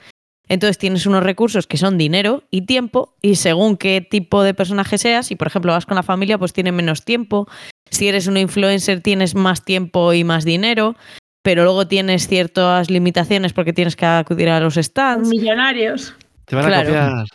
[0.50, 4.98] Entonces tienes unos recursos que son dinero y tiempo, y según qué tipo de personaje
[4.98, 7.46] seas, si por ejemplo vas con la familia, pues tiene menos tiempo.
[7.88, 10.96] Si eres un influencer, tienes más tiempo y más dinero,
[11.44, 15.28] pero luego tienes ciertas limitaciones porque tienes que acudir a los stands.
[15.28, 16.16] Millonarios.
[16.46, 16.88] Te van a claro.
[16.88, 17.26] copiar.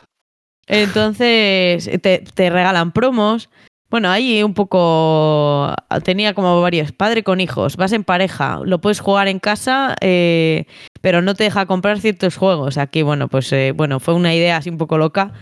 [0.68, 3.50] Entonces te, te regalan promos.
[3.90, 5.74] Bueno, ahí un poco
[6.04, 10.66] tenía como varios, padre con hijos, vas en pareja, lo puedes jugar en casa, eh,
[11.02, 12.78] pero no te deja comprar ciertos juegos.
[12.78, 15.34] Aquí, bueno, pues eh, bueno, fue una idea así un poco loca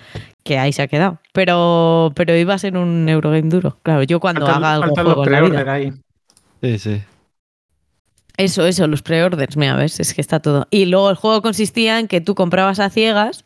[0.43, 1.19] que ahí se ha quedado.
[1.31, 3.77] Pero, pero iba a ser un Eurogame duro.
[3.81, 5.73] Claro, yo cuando haga algún juego los en la vida.
[5.73, 5.93] ahí.
[6.61, 7.01] Sí, sí.
[8.35, 10.67] Eso, eso, los pre-orders, mira, ves, es que está todo.
[10.69, 13.45] Y luego el juego consistía en que tú comprabas a ciegas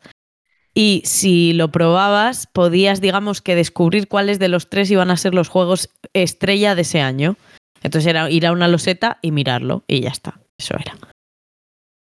[0.79, 5.33] y si lo probabas, podías, digamos, que descubrir cuáles de los tres iban a ser
[5.33, 7.35] los juegos estrella de ese año.
[7.81, 10.39] Entonces era ir a una loseta y mirarlo y ya está.
[10.55, 10.95] Eso era.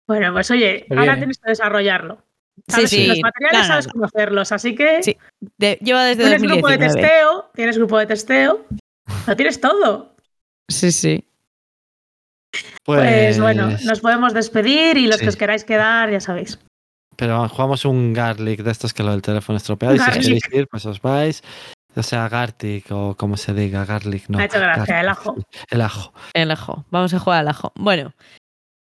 [0.10, 2.22] Bueno, pues oye, ahora bien, tienes que desarrollarlo.
[2.68, 3.08] Sabes, sí.
[3.08, 4.06] Los materiales No, no, sabes no.
[4.06, 5.16] hacerlos, así que Sí,
[5.58, 7.02] De- lleva desde tienes grupo de 2019.
[7.02, 8.66] testeo, tienes grupo de testeo,
[9.26, 10.16] lo tienes todo.
[10.70, 11.24] Sí, sí.
[12.84, 15.24] Pues, bueno, nos podemos despedir y los sí.
[15.24, 16.60] que os queráis quedar, ya sabéis.
[17.16, 19.96] Pero jugamos un Garlic de estos que lo del teléfono estropeado.
[19.96, 21.44] Y si queréis ir, pues os vais.
[21.96, 24.38] O sea, Gartic o como se diga, Garlic, no.
[24.38, 25.04] Me ha hecho gracia, Garlic.
[25.04, 25.36] el ajo.
[25.70, 26.14] El ajo.
[26.34, 26.86] El ajo.
[26.92, 27.72] Vamos a jugar al ajo.
[27.76, 28.14] Bueno,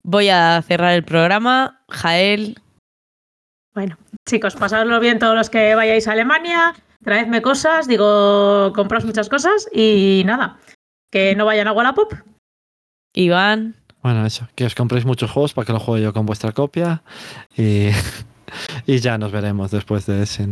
[0.03, 1.83] voy a cerrar el programa.
[1.89, 2.61] Jael,
[3.75, 3.97] Bueno,
[4.29, 9.69] chicos, pasadlo bien todos los que vayáis a Alemania, traedme cosas, digo, compraos muchas cosas
[9.73, 10.59] y nada,
[11.11, 12.13] que no vayan a Wallapop.
[13.15, 14.49] Iván, Bueno, eso.
[14.55, 17.03] Que os compréis muchos juegos para que lo juegue yo con vuestra copia.
[17.57, 17.89] Y,
[18.87, 20.49] y ya nos veremos después de ese.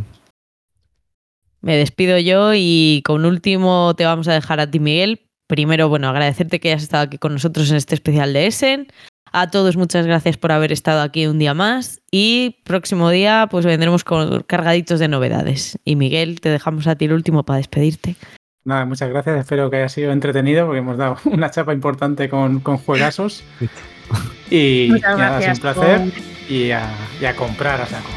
[1.61, 5.21] me despido yo y con último te vamos a dejar a ti, Miguel.
[5.47, 8.89] Primero, bueno, agradecerte que hayas estado aquí con nosotros en este especial de Essen.
[9.33, 13.67] A todos muchas gracias por haber estado aquí un día más y próximo día pues
[13.67, 15.79] vendremos con cargaditos de novedades.
[15.85, 18.17] Y Miguel, te dejamos a ti el último para despedirte
[18.69, 19.41] nada, muchas gracias.
[19.41, 23.43] Espero que haya sido entretenido porque hemos dado una chapa importante con, con juegazos.
[24.51, 26.13] y nada, es un placer.
[26.49, 26.87] Y, a,
[27.37, 28.09] comprar a saco.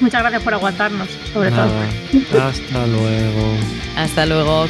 [0.00, 1.70] Muchas gracias por aguantarnos, sobre todo.
[2.42, 3.54] Hasta luego.
[3.96, 4.66] Hasta luego.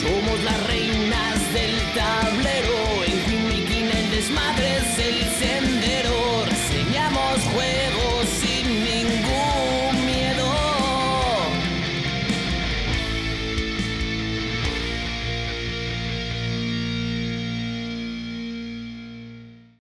[0.00, 0.67] Somos la